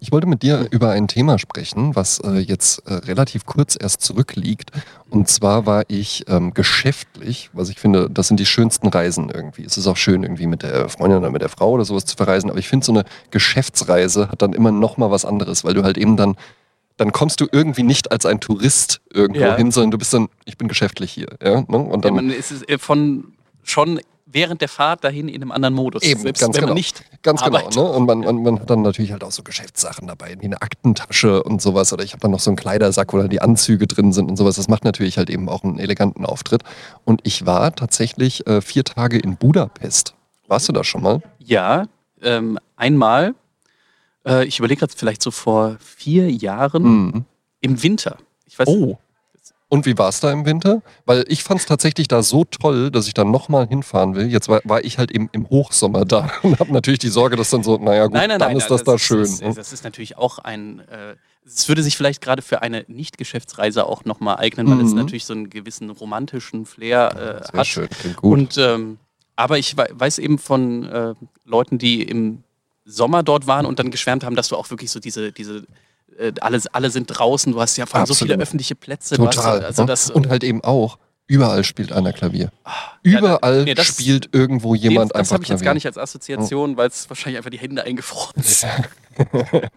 Ich 0.00 0.10
wollte 0.10 0.26
mit 0.26 0.42
dir 0.42 0.68
über 0.70 0.90
ein 0.90 1.06
Thema 1.06 1.38
sprechen, 1.38 1.94
was 1.94 2.18
äh, 2.20 2.38
jetzt 2.38 2.78
äh, 2.86 2.94
relativ 2.94 3.44
kurz 3.44 3.76
erst 3.78 4.00
zurückliegt. 4.00 4.70
Und 5.10 5.28
zwar 5.28 5.66
war 5.66 5.84
ich 5.88 6.24
ähm, 6.28 6.54
geschäftlich, 6.54 7.50
was 7.52 7.68
ich 7.68 7.78
finde, 7.78 8.08
das 8.10 8.28
sind 8.28 8.40
die 8.40 8.46
schönsten 8.46 8.88
Reisen 8.88 9.28
irgendwie. 9.28 9.64
Es 9.64 9.76
ist 9.76 9.86
auch 9.86 9.98
schön, 9.98 10.22
irgendwie 10.22 10.46
mit 10.46 10.62
der 10.62 10.88
Freundin 10.88 11.18
oder 11.18 11.30
mit 11.30 11.42
der 11.42 11.50
Frau 11.50 11.72
oder 11.72 11.84
sowas 11.84 12.06
zu 12.06 12.16
verreisen. 12.16 12.48
Aber 12.48 12.58
ich 12.58 12.68
finde, 12.68 12.86
so 12.86 12.92
eine 12.92 13.04
Geschäftsreise 13.30 14.30
hat 14.30 14.40
dann 14.40 14.54
immer 14.54 14.72
noch 14.72 14.96
mal 14.96 15.10
was 15.10 15.26
anderes, 15.26 15.62
weil 15.62 15.74
du 15.74 15.82
halt 15.82 15.98
eben 15.98 16.16
dann, 16.16 16.36
dann 16.96 17.12
kommst 17.12 17.40
du 17.40 17.46
irgendwie 17.52 17.82
nicht 17.82 18.10
als 18.10 18.26
ein 18.26 18.40
Tourist 18.40 19.00
irgendwo 19.12 19.40
Ja. 19.40 19.56
hin, 19.56 19.70
sondern 19.70 19.90
du 19.90 19.98
bist 19.98 20.12
dann, 20.14 20.28
ich 20.44 20.56
bin 20.56 20.68
geschäftlich 20.68 21.12
hier. 21.12 21.28
Ja? 21.42 21.60
Ne? 21.60 21.76
Und 21.76 21.90
Ja, 22.04 22.10
dann, 22.10 22.14
man 22.14 22.30
ist 22.30 22.50
es, 22.50 22.62
äh, 22.68 22.78
von 22.78 23.32
schon 23.62 24.00
während 24.28 24.60
der 24.60 24.68
Fahrt 24.68 25.04
dahin 25.04 25.28
in 25.28 25.36
einem 25.40 25.52
anderen 25.52 25.74
Modus. 25.74 26.02
Eben, 26.02 26.20
selbst 26.20 26.40
ganz 26.40 26.54
wenn 26.56 26.62
genau. 26.62 26.70
man 26.72 26.76
nicht 26.76 27.02
Ganz 27.22 27.42
arbeitet. 27.42 27.70
genau, 27.74 27.90
ne? 27.92 27.96
Und 27.96 28.06
man, 28.06 28.20
man, 28.20 28.42
man 28.42 28.60
hat 28.60 28.68
dann 28.70 28.82
natürlich 28.82 29.12
halt 29.12 29.22
auch 29.24 29.30
so 29.30 29.42
Geschäftssachen 29.42 30.06
dabei, 30.08 30.36
wie 30.40 30.44
eine 30.46 30.60
Aktentasche 30.62 31.42
und 31.42 31.62
sowas. 31.62 31.92
Oder 31.92 32.04
ich 32.04 32.12
habe 32.12 32.20
dann 32.20 32.32
noch 32.32 32.40
so 32.40 32.50
einen 32.50 32.56
Kleidersack, 32.56 33.12
wo 33.12 33.18
dann 33.18 33.28
die 33.30 33.40
Anzüge 33.40 33.86
drin 33.86 34.12
sind 34.12 34.28
und 34.28 34.36
sowas. 34.36 34.56
Das 34.56 34.68
macht 34.68 34.84
natürlich 34.84 35.16
halt 35.16 35.30
eben 35.30 35.48
auch 35.48 35.64
einen 35.64 35.78
eleganten 35.78 36.26
Auftritt. 36.26 36.62
Und 37.04 37.20
ich 37.24 37.46
war 37.46 37.74
tatsächlich 37.74 38.46
äh, 38.46 38.60
vier 38.60 38.84
Tage 38.84 39.18
in 39.18 39.36
Budapest. 39.36 40.14
Warst 40.48 40.68
du 40.68 40.72
da 40.72 40.84
schon 40.84 41.02
mal? 41.02 41.22
Ja, 41.38 41.86
ähm, 42.22 42.58
einmal, 42.76 43.34
äh, 44.26 44.44
ich 44.46 44.58
überlege 44.58 44.80
gerade 44.80 44.92
vielleicht 44.96 45.22
so 45.22 45.30
vor 45.30 45.76
vier 45.80 46.30
Jahren 46.30 46.82
Mhm. 46.82 47.24
im 47.60 47.82
Winter. 47.82 48.16
Ich 48.46 48.58
weiß, 48.58 48.68
Oh. 48.68 48.98
Und 49.68 49.84
wie 49.84 49.98
war 49.98 50.08
es 50.10 50.20
da 50.20 50.30
im 50.30 50.46
Winter? 50.46 50.80
Weil 51.06 51.24
ich 51.26 51.42
fand 51.42 51.58
es 51.58 51.66
tatsächlich 51.66 52.06
da 52.06 52.22
so 52.22 52.44
toll, 52.44 52.92
dass 52.92 53.08
ich 53.08 53.14
da 53.14 53.24
nochmal 53.24 53.66
hinfahren 53.66 54.14
will. 54.14 54.30
Jetzt 54.30 54.48
war, 54.48 54.60
war 54.62 54.84
ich 54.84 54.96
halt 54.96 55.10
eben 55.10 55.28
im 55.32 55.48
Hochsommer 55.50 56.04
da 56.04 56.30
und 56.44 56.60
habe 56.60 56.72
natürlich 56.72 57.00
die 57.00 57.08
Sorge, 57.08 57.34
dass 57.34 57.50
dann 57.50 57.64
so, 57.64 57.76
naja 57.76 58.04
gut, 58.04 58.12
nein, 58.12 58.28
nein, 58.28 58.38
dann 58.38 58.50
nein, 58.50 58.58
ist 58.58 58.70
das 58.70 58.84
da 58.84 58.94
ist, 58.94 59.02
schön. 59.02 59.22
Ist, 59.22 59.42
das 59.42 59.72
ist 59.72 59.82
natürlich 59.82 60.16
auch 60.16 60.38
ein, 60.38 60.78
äh, 60.88 61.16
es 61.44 61.68
würde 61.68 61.82
sich 61.82 61.96
vielleicht 61.96 62.20
gerade 62.22 62.42
für 62.42 62.62
eine 62.62 62.84
Nicht-Geschäftsreise 62.86 63.86
auch 63.86 64.04
nochmal 64.04 64.36
eignen, 64.36 64.68
weil 64.70 64.80
es 64.84 64.90
Mhm. 64.92 64.98
natürlich 64.98 65.24
so 65.24 65.32
einen 65.32 65.50
gewissen 65.50 65.90
romantischen 65.90 66.64
Flair 66.64 67.10
äh, 67.42 67.44
Sehr 67.50 67.58
hat. 67.60 67.66
schön, 67.66 67.88
klingt 67.88 68.16
gut. 68.18 68.32
Und 68.38 68.58
ähm, 68.58 68.98
aber 69.34 69.58
ich 69.58 69.76
wei- 69.76 69.90
weiß 69.92 70.18
eben 70.18 70.38
von 70.38 70.84
äh, 70.84 71.14
Leuten, 71.44 71.78
die 71.78 72.02
im 72.04 72.44
Sommer 72.86 73.22
dort 73.22 73.46
waren 73.46 73.66
und 73.66 73.78
dann 73.78 73.90
geschwärmt 73.90 74.24
haben, 74.24 74.36
dass 74.36 74.48
du 74.48 74.56
auch 74.56 74.70
wirklich 74.70 74.90
so 74.90 75.00
diese, 75.00 75.32
diese 75.32 75.66
äh, 76.18 76.32
alle, 76.40 76.60
alle 76.72 76.90
sind 76.90 77.06
draußen, 77.06 77.52
du 77.52 77.60
hast 77.60 77.76
ja 77.76 77.84
vor 77.86 77.98
allem 77.98 78.06
so 78.06 78.14
viele 78.14 78.34
öffentliche 78.36 78.74
Plätze. 78.74 79.16
Total. 79.16 79.58
Hast, 79.58 79.64
also 79.64 79.82
ne? 79.82 79.86
das, 79.88 80.10
und 80.10 80.28
halt 80.28 80.44
eben 80.44 80.62
auch, 80.62 80.98
überall 81.26 81.64
spielt 81.64 81.92
einer 81.92 82.12
Klavier. 82.12 82.50
ja, 83.04 83.18
Überall 83.18 83.64
nee, 83.64 83.74
das- 83.74 83.88
spielt 83.88 84.28
irgendwo 84.32 84.74
jemand 84.74 85.10
das 85.10 85.18
einfach 85.20 85.34
habe 85.34 85.42
ich 85.42 85.48
jetzt 85.48 85.58
Klavier. 85.58 85.64
gar 85.66 85.74
nicht 85.74 85.86
als 85.86 85.98
Assoziation, 85.98 86.76
weil 86.76 86.88
es 86.88 87.10
wahrscheinlich 87.10 87.38
einfach 87.38 87.50
die 87.50 87.58
Hände 87.58 87.82
eingefroren 87.82 88.42
sind. 88.42 88.70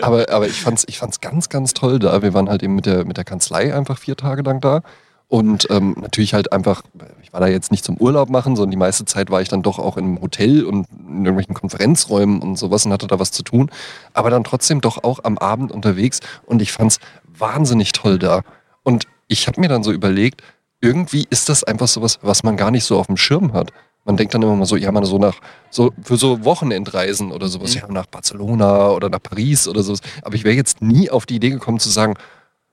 aber, 0.00 0.28
aber 0.30 0.46
ich 0.46 0.60
fand's, 0.60 0.84
ich 0.88 0.98
fand's 0.98 1.20
ganz, 1.20 1.48
ganz 1.48 1.74
toll 1.74 1.98
da. 1.98 2.22
Wir 2.22 2.32
waren 2.34 2.48
halt 2.48 2.62
eben 2.62 2.74
mit 2.74 2.86
der, 2.86 3.04
mit 3.04 3.16
der 3.16 3.24
Kanzlei 3.24 3.74
einfach 3.74 3.98
vier 3.98 4.16
Tage 4.16 4.42
lang 4.42 4.60
da. 4.60 4.82
Und 5.30 5.68
ähm, 5.70 5.94
natürlich 6.00 6.34
halt 6.34 6.52
einfach, 6.52 6.82
ich 7.22 7.32
war 7.32 7.38
da 7.38 7.46
jetzt 7.46 7.70
nicht 7.70 7.84
zum 7.84 7.96
Urlaub 7.98 8.30
machen, 8.30 8.56
sondern 8.56 8.72
die 8.72 8.76
meiste 8.76 9.04
Zeit 9.04 9.30
war 9.30 9.40
ich 9.40 9.48
dann 9.48 9.62
doch 9.62 9.78
auch 9.78 9.96
im 9.96 10.20
Hotel 10.20 10.64
und 10.64 10.88
in 10.90 11.24
irgendwelchen 11.24 11.54
Konferenzräumen 11.54 12.42
und 12.42 12.56
sowas 12.58 12.84
und 12.84 12.92
hatte 12.92 13.06
da 13.06 13.20
was 13.20 13.30
zu 13.30 13.44
tun. 13.44 13.70
Aber 14.12 14.30
dann 14.30 14.42
trotzdem 14.42 14.80
doch 14.80 15.04
auch 15.04 15.20
am 15.22 15.38
Abend 15.38 15.70
unterwegs 15.70 16.18
und 16.46 16.60
ich 16.60 16.72
fand's 16.72 16.98
wahnsinnig 17.38 17.92
toll 17.92 18.18
da. 18.18 18.42
Und 18.82 19.06
ich 19.28 19.46
habe 19.46 19.60
mir 19.60 19.68
dann 19.68 19.84
so 19.84 19.92
überlegt, 19.92 20.42
irgendwie 20.80 21.28
ist 21.30 21.48
das 21.48 21.62
einfach 21.62 21.86
sowas, 21.86 22.18
was 22.22 22.42
man 22.42 22.56
gar 22.56 22.72
nicht 22.72 22.82
so 22.84 22.98
auf 22.98 23.06
dem 23.06 23.16
Schirm 23.16 23.52
hat. 23.52 23.70
Man 24.04 24.16
denkt 24.16 24.34
dann 24.34 24.42
immer 24.42 24.56
mal 24.56 24.64
so, 24.66 24.74
ja, 24.74 24.90
man 24.90 25.04
so 25.04 25.18
nach, 25.18 25.36
so 25.70 25.92
für 26.02 26.16
so 26.16 26.44
Wochenendreisen 26.44 27.30
oder 27.30 27.46
sowas, 27.46 27.76
Mhm. 27.76 27.80
ja, 27.82 27.88
nach 27.92 28.06
Barcelona 28.06 28.88
oder 28.90 29.08
nach 29.08 29.22
Paris 29.22 29.68
oder 29.68 29.84
sowas. 29.84 30.00
Aber 30.22 30.34
ich 30.34 30.42
wäre 30.42 30.56
jetzt 30.56 30.82
nie 30.82 31.08
auf 31.08 31.24
die 31.24 31.36
Idee 31.36 31.50
gekommen 31.50 31.78
zu 31.78 31.88
sagen, 31.88 32.14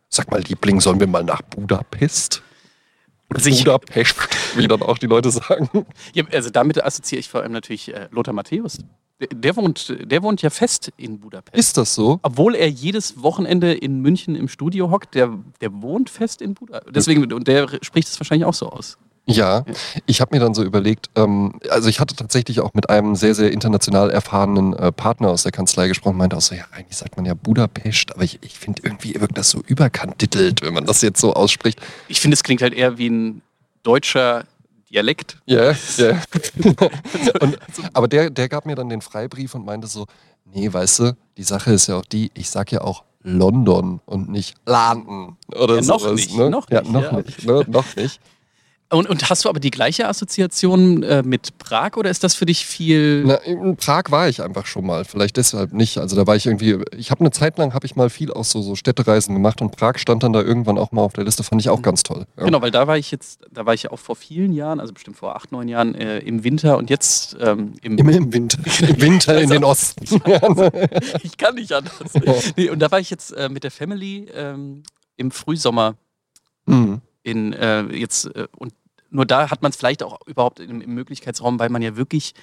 sag 0.10 0.32
mal, 0.32 0.42
Liebling, 0.42 0.82
sollen 0.82 1.00
wir 1.00 1.06
mal 1.06 1.24
nach 1.24 1.44
Budapest? 1.44 2.42
Also 3.34 3.50
ich- 3.50 3.64
Budapest, 3.64 4.16
wie 4.56 4.68
dann 4.68 4.82
auch 4.82 4.98
die 4.98 5.08
Leute 5.08 5.32
sagen. 5.32 5.70
Ja, 6.14 6.24
also 6.32 6.50
damit 6.50 6.84
assoziiere 6.84 7.20
ich 7.20 7.30
vor 7.30 7.42
allem 7.42 7.52
natürlich 7.52 7.94
äh, 7.94 8.08
Lothar 8.12 8.34
Matthäus. 8.34 8.78
Der, 9.20 9.28
der, 9.30 9.56
wohnt, 9.56 9.96
der 10.12 10.22
wohnt 10.22 10.42
ja 10.44 10.50
fest 10.52 10.92
in 10.96 11.20
Budapest. 11.20 11.56
Ist 11.58 11.78
das 11.78 11.96
so? 11.96 12.20
Obwohl 12.22 12.54
er 12.56 12.70
jedes 12.70 13.22
Wochenende 13.24 13.74
in 13.74 14.00
München 14.02 14.36
im 14.36 14.48
Studio 14.48 14.92
hockt, 14.92 15.16
der, 15.16 15.38
der 15.60 15.82
wohnt 15.82 16.10
fest 16.10 16.42
in 16.42 16.54
Budapest. 16.54 16.96
Deswegen, 16.96 17.32
und 17.34 17.48
der 17.48 17.68
spricht 17.82 18.08
es 18.08 18.20
wahrscheinlich 18.20 18.46
auch 18.46 18.54
so 18.54 18.70
aus. 18.70 18.98
Ja, 19.30 19.66
ich 20.06 20.22
habe 20.22 20.34
mir 20.34 20.40
dann 20.40 20.54
so 20.54 20.64
überlegt, 20.64 21.10
ähm, 21.16 21.60
also 21.70 21.90
ich 21.90 22.00
hatte 22.00 22.16
tatsächlich 22.16 22.62
auch 22.62 22.74
mit 22.74 22.90
einem 22.90 23.16
sehr, 23.16 23.36
sehr 23.36 23.52
international 23.52 24.10
erfahrenen 24.10 24.74
äh, 24.74 24.92
Partner 24.94 25.30
aus 25.30 25.44
der 25.44 25.52
Kanzlei 25.52 25.90
gesprochen, 25.90 26.16
meinte 26.16 26.38
auch 26.38 26.42
so, 26.42 26.56
ja, 26.56 26.64
eigentlich 26.72 26.96
sagt 26.96 27.18
man 27.18 27.26
ja 27.26 27.34
Budapest, 27.34 28.14
aber 28.14 28.24
ich, 28.24 28.40
ich 28.42 28.58
finde 28.58 28.84
irgendwie 28.86 29.20
wirkt 29.20 29.38
das 29.38 29.50
so 29.50 29.62
überkantitelt, 29.68 30.62
wenn 30.62 30.74
man 30.74 30.86
das 30.86 31.02
jetzt 31.02 31.20
so 31.20 31.34
ausspricht. 31.34 31.80
Ich 32.08 32.22
finde, 32.22 32.36
es 32.36 32.44
klingt 32.44 32.62
halt 32.62 32.74
eher 32.74 32.98
wie 32.98 33.10
ein 33.10 33.42
deutscher 33.84 34.46
Dialekt. 34.90 35.38
Ja, 35.46 35.74
ja. 35.98 36.22
Und, 37.42 37.58
aber 37.92 38.08
der, 38.08 38.30
der 38.30 38.48
gab 38.48 38.66
mir 38.66 38.76
dann 38.76 38.88
den 38.88 39.02
Freibrief 39.02 39.54
und 39.56 39.66
meinte 39.66 39.88
so, 39.88 40.06
nee, 40.46 40.72
weißt 40.72 41.00
du, 41.00 41.18
die 41.36 41.44
Sache 41.44 41.74
ist 41.74 41.88
ja 41.88 41.98
auch 41.98 42.06
die, 42.06 42.32
ich 42.34 42.50
sag 42.50 42.72
ja 42.72 42.80
auch 42.82 43.04
London 43.24 44.00
und 44.06 44.30
nicht 44.30 44.56
London 44.66 45.36
oder 45.54 45.76
Ja, 45.76 45.82
noch 45.82 46.00
sowas. 46.00 46.16
nicht, 46.16 46.36
ne? 46.38 46.50
noch 46.50 46.70
ja, 46.70 46.82
nicht, 46.82 46.94
noch 46.94 47.04
ja. 47.04 47.18
nicht, 47.18 47.46
ne? 47.46 47.66
noch 47.68 47.96
nicht. 47.98 48.22
Und, 48.90 49.10
und 49.10 49.30
hast 49.30 49.44
du 49.44 49.50
aber 49.50 49.60
die 49.60 49.70
gleiche 49.70 50.08
Assoziation 50.08 51.04
äh, 51.04 51.22
mit 51.22 51.58
Prag 51.58 51.98
oder 51.98 52.10
ist 52.10 52.24
das 52.24 52.36
für 52.36 52.46
dich 52.46 52.66
viel. 52.66 53.26
Na, 53.26 53.36
in 53.36 53.76
Prag 53.76 54.04
war 54.12 54.30
ich 54.30 54.42
einfach 54.42 54.66
schon 54.66 54.86
mal, 54.86 55.04
vielleicht 55.04 55.36
deshalb 55.36 55.74
nicht. 55.74 55.98
Also 55.98 56.16
da 56.16 56.26
war 56.26 56.38
ich 56.38 56.46
irgendwie, 56.46 56.78
ich 56.96 57.12
habe 57.12 57.20
eine 57.20 57.32
Zeit 57.32 57.58
lang, 57.58 57.74
habe 57.74 57.86
ich 57.86 57.98
mal 57.98 58.10
viel 58.10 58.32
aus 58.32 58.50
so, 58.50 58.62
so 58.62 58.76
Städtereisen 58.76 59.36
gemacht 59.36 59.62
und 59.62 59.76
Prag 59.76 59.98
stand 59.98 60.24
dann 60.24 60.32
da 60.32 60.42
irgendwann 60.42 60.78
auch 60.78 60.94
mal 60.94 61.02
auf 61.02 61.12
der 61.12 61.26
Liste, 61.26 61.44
fand 61.44 61.60
ich 61.60 61.70
auch 61.70 61.82
ganz 61.82 62.04
toll. 62.04 62.28
Ja. 62.38 62.46
Genau, 62.46 62.62
weil 62.62 62.72
da 62.72 62.88
war 62.88 62.98
ich 62.98 63.12
jetzt, 63.12 63.42
da 63.52 63.66
war 63.66 63.74
ich 63.74 63.84
ja 63.84 63.92
auch 63.92 64.00
vor 64.00 64.16
vielen 64.16 64.54
Jahren, 64.54 64.80
also 64.80 64.94
bestimmt 64.94 65.18
vor 65.18 65.36
acht, 65.36 65.52
neun 65.52 65.68
Jahren 65.68 65.94
äh, 65.94 66.20
im 66.20 66.46
Winter 66.46 66.78
und 66.78 66.90
jetzt 66.90 67.36
ähm, 67.42 67.74
im, 67.82 67.98
Immer 67.98 68.14
im 68.14 68.32
Winter, 68.32 68.60
im 68.88 69.02
Winter 69.02 69.42
in 69.42 69.50
den 69.50 69.64
Osten. 69.66 70.06
Ich 71.24 71.38
kann 71.38 71.56
nicht 71.56 71.74
anders. 71.74 72.14
Nee, 72.56 72.70
und 72.70 72.80
da 72.80 72.90
war 72.92 73.00
ich 73.00 73.10
jetzt 73.10 73.32
äh, 73.32 73.50
mit 73.50 73.64
der 73.64 73.72
Family 73.72 74.28
ähm, 74.34 74.84
im 75.18 75.32
Frühsommer 75.32 75.96
Mhm. 76.68 77.02
In 77.28 77.54
äh, 77.54 77.84
jetzt 77.96 78.26
äh, 78.36 78.48
und 78.58 78.74
nur 79.10 79.26
da 79.26 79.50
hat 79.52 79.62
man 79.62 79.72
es 79.72 79.78
vielleicht 79.78 80.04
auch 80.04 80.20
überhaupt 80.26 80.60
im, 80.60 80.82
im 80.82 80.94
Möglichkeitsraum, 80.94 81.60
weil 81.60 81.70
man 81.70 81.82
ja 81.82 81.96
wirklich 81.96 82.34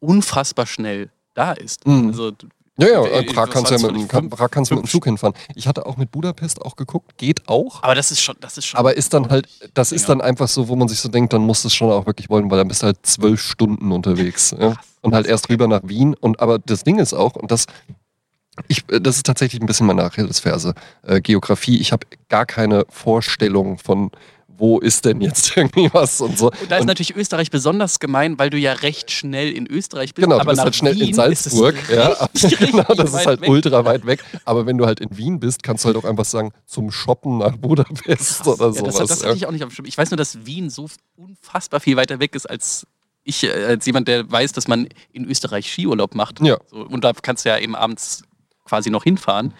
unfassbar 0.00 0.66
schnell 0.66 1.10
da 1.34 1.52
ist. 1.52 1.86
Mhm. 1.86 2.08
Also 2.08 2.32
Ja, 2.78 2.88
ja, 2.88 3.04
Äh, 3.04 3.18
äh, 3.20 3.22
Prag 3.24 3.46
was 3.48 3.50
kannst 3.54 3.70
du 3.70 3.74
ja 3.76 3.82
mit, 3.92 4.00
dem- 4.02 4.08
fünf- 4.08 4.30
Prag 4.36 4.50
kannst 4.50 4.70
mit 4.70 4.80
dem 4.80 4.86
Zug 4.88 5.04
hinfahren. 5.04 5.34
Ich 5.54 5.68
hatte 5.68 5.86
auch 5.86 5.96
mit 5.96 6.10
Budapest 6.10 6.60
auch 6.62 6.76
geguckt, 6.76 7.16
geht 7.18 7.48
auch. 7.48 7.82
aber 7.82 7.94
das 7.94 8.10
ist 8.10 8.20
schon, 8.20 8.36
das 8.40 8.58
ist 8.58 8.66
schon. 8.66 8.78
Aber 8.80 8.96
ist 8.96 9.12
dann 9.14 9.28
halt, 9.30 9.46
das 9.74 9.92
ist 9.92 10.08
dann 10.08 10.20
einfach 10.20 10.48
so, 10.48 10.68
wo 10.68 10.76
man 10.76 10.88
sich 10.88 10.98
so 11.00 11.08
denkt, 11.08 11.32
dann 11.32 11.42
muss 11.42 11.64
es 11.64 11.74
schon 11.74 11.90
auch 11.90 12.06
wirklich 12.06 12.28
wollen, 12.30 12.50
weil 12.50 12.58
dann 12.58 12.68
bist 12.68 12.82
du 12.82 12.86
halt 12.86 12.98
zwölf 13.06 13.40
Stunden 13.40 13.92
unterwegs. 13.92 14.54
Ja? 14.58 14.74
Und 15.02 15.14
halt 15.14 15.26
erst 15.26 15.48
rüber 15.50 15.68
nach 15.68 15.82
Wien. 15.84 16.14
Und 16.14 16.40
aber 16.40 16.58
das 16.58 16.82
Ding 16.84 16.98
ist 16.98 17.12
auch, 17.14 17.36
und 17.36 17.50
das, 17.50 17.66
ich, 18.68 18.84
äh, 18.90 19.00
das 19.00 19.16
ist 19.16 19.26
tatsächlich 19.26 19.60
ein 19.60 19.66
bisschen 19.66 19.86
meine 19.86 20.02
Achillesferse, 20.04 20.74
äh, 21.02 21.20
Geografie. 21.20 21.78
Ich 21.78 21.92
habe 21.92 22.06
gar 22.28 22.46
keine 22.46 22.86
Vorstellung 22.88 23.78
von, 23.78 24.10
wo 24.56 24.78
ist 24.78 25.04
denn 25.04 25.20
jetzt 25.20 25.56
irgendwie 25.56 25.88
was 25.92 26.20
und 26.20 26.38
so. 26.38 26.46
Und 26.50 26.70
da 26.70 26.76
ist 26.76 26.82
Und- 26.82 26.86
natürlich 26.88 27.16
Österreich 27.16 27.50
besonders 27.50 27.98
gemein, 27.98 28.38
weil 28.38 28.50
du 28.50 28.58
ja 28.58 28.72
recht 28.72 29.10
schnell 29.10 29.50
in 29.52 29.66
Österreich 29.66 30.14
bist. 30.14 30.24
Genau, 30.24 30.36
du 30.36 30.40
aber 30.42 30.50
bist 30.52 30.56
nach 30.58 30.64
halt 30.64 30.76
schnell 30.76 30.94
Wien 30.94 31.08
in 31.08 31.14
Salzburg. 31.14 31.74
Ja, 31.90 32.08
richtig, 32.34 32.58
genau, 32.70 32.84
das 32.94 33.12
ist 33.14 33.26
halt 33.26 33.40
weg. 33.40 33.48
ultra 33.48 33.84
weit 33.84 34.06
weg. 34.06 34.22
Aber 34.44 34.66
wenn 34.66 34.78
du 34.78 34.86
halt 34.86 35.00
in 35.00 35.16
Wien 35.16 35.40
bist, 35.40 35.62
kannst 35.62 35.84
du 35.84 35.86
halt 35.88 35.96
auch 35.96 36.04
einfach 36.04 36.24
sagen, 36.24 36.52
zum 36.66 36.90
Shoppen 36.90 37.38
nach 37.38 37.56
Budapest 37.56 38.46
oder 38.46 38.70
Ja, 38.72 38.82
das, 38.82 38.94
sowas. 38.96 39.08
das 39.08 39.20
ja. 39.22 39.28
hatte 39.28 39.36
ich 39.36 39.46
auch 39.46 39.52
nicht 39.52 39.64
auf. 39.64 39.72
Ich 39.84 39.98
weiß 39.98 40.10
nur, 40.10 40.16
dass 40.18 40.46
Wien 40.46 40.70
so 40.70 40.88
unfassbar 41.16 41.80
viel 41.80 41.96
weiter 41.96 42.20
weg 42.20 42.34
ist 42.34 42.46
als 42.48 42.86
ich, 43.26 43.42
äh, 43.44 43.50
als 43.64 43.86
jemand, 43.86 44.06
der 44.06 44.30
weiß, 44.30 44.52
dass 44.52 44.68
man 44.68 44.86
in 45.12 45.24
Österreich 45.24 45.72
Skiurlaub 45.72 46.14
macht. 46.14 46.40
Ja. 46.40 46.58
So, 46.70 46.76
und 46.82 47.02
da 47.04 47.12
kannst 47.14 47.44
du 47.44 47.48
ja 47.48 47.58
eben 47.58 47.74
abends 47.74 48.22
quasi 48.66 48.90
noch 48.90 49.02
hinfahren. 49.04 49.54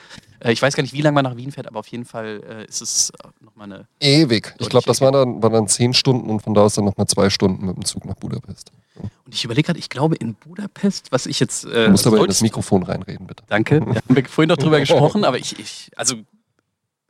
Äh, 0.45 0.53
Ich 0.53 0.63
weiß 0.63 0.75
gar 0.77 0.83
nicht, 0.83 0.93
wie 0.93 1.01
lange 1.01 1.15
man 1.15 1.25
nach 1.25 1.37
Wien 1.37 1.51
fährt, 1.51 1.67
aber 1.67 1.81
auf 1.81 1.87
jeden 1.89 2.05
Fall 2.05 2.43
äh, 2.49 2.65
ist 2.69 2.81
es 2.83 3.13
nochmal 3.41 3.73
eine. 3.73 3.87
Ewig. 4.01 4.55
Ich 4.61 4.69
glaube, 4.69 4.87
das 4.87 5.01
war 5.01 5.11
dann, 5.11 5.43
waren 5.43 5.53
dann 5.53 5.69
zehn 5.69 5.95
Stunden 5.95 6.31
und 6.31 6.41
von 6.41 6.55
da 6.55 6.63
aus 6.63 6.75
dann 6.75 6.85
nochmal 6.85 7.07
zwei 7.07 7.31
Stunden 7.31 7.67
mit 7.67 7.77
dem 7.77 7.85
Zug 7.85 8.05
nach 8.05 8.15
Budapest. 8.15 8.71
Und 8.97 9.35
ich 9.35 9.45
überlege 9.45 9.67
gerade, 9.67 9.79
ich 9.79 9.89
glaube 9.89 10.15
in 10.17 10.35
Budapest, 10.35 11.11
was 11.11 11.27
ich 11.27 11.41
jetzt. 11.41 11.65
Äh, 11.65 11.87
Du 11.87 11.91
musst 11.93 12.07
aber 12.07 12.19
in 12.21 12.27
das 12.27 12.43
Mikrofon 12.43 12.83
reinreden, 12.85 13.27
bitte. 13.27 13.43
Danke. 13.49 13.81
Wir 13.85 13.97
haben 13.97 14.27
vorhin 14.29 14.49
noch 14.49 14.57
drüber 14.57 14.79
gesprochen, 14.85 15.25
aber 15.25 15.39
ich, 15.39 15.59
ich 15.59 15.91
also 15.97 16.15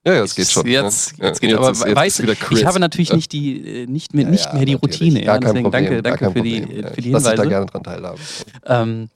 Ja, 0.07 0.15
ja, 0.15 0.23
es 0.23 0.35
geht 0.35 0.51
schon. 0.51 0.67
Jetzt, 0.67 1.19
ja. 1.19 1.27
jetzt 1.27 1.41
geht 1.41 1.51
ja, 1.51 1.59
aber 1.59 1.71
ist- 1.73 1.85
jetzt 1.85 1.97
weißt 1.97 2.21
ist 2.21 2.51
ich 2.53 2.65
habe 2.65 2.79
natürlich 2.81 3.13
nicht 3.13 3.33
die 3.33 3.83
äh, 3.83 3.87
nicht 3.87 4.15
mehr, 4.15 4.27
nicht 4.27 4.53
mehr 4.55 4.65
die. 4.65 4.75
Routine. 4.75 5.23
Gar 5.25 5.41
kein 5.41 5.55
deswegen 5.55 5.65
Problem, 5.65 6.03
danke, 6.03 6.03
danke 6.03 6.31
für 6.31 6.43
die, 6.43 6.61
Problem. 6.61 6.85
äh, 6.87 6.91
für 6.95 7.01
die 7.03 7.11
Lass 7.11 7.23
dich 7.25 7.33
da 7.35 7.43
Hinweise. 7.43 7.49
gerne 7.51 7.67
dran 7.67 7.83
teilhaben. 7.83 8.21
Ähm, 8.67 9.09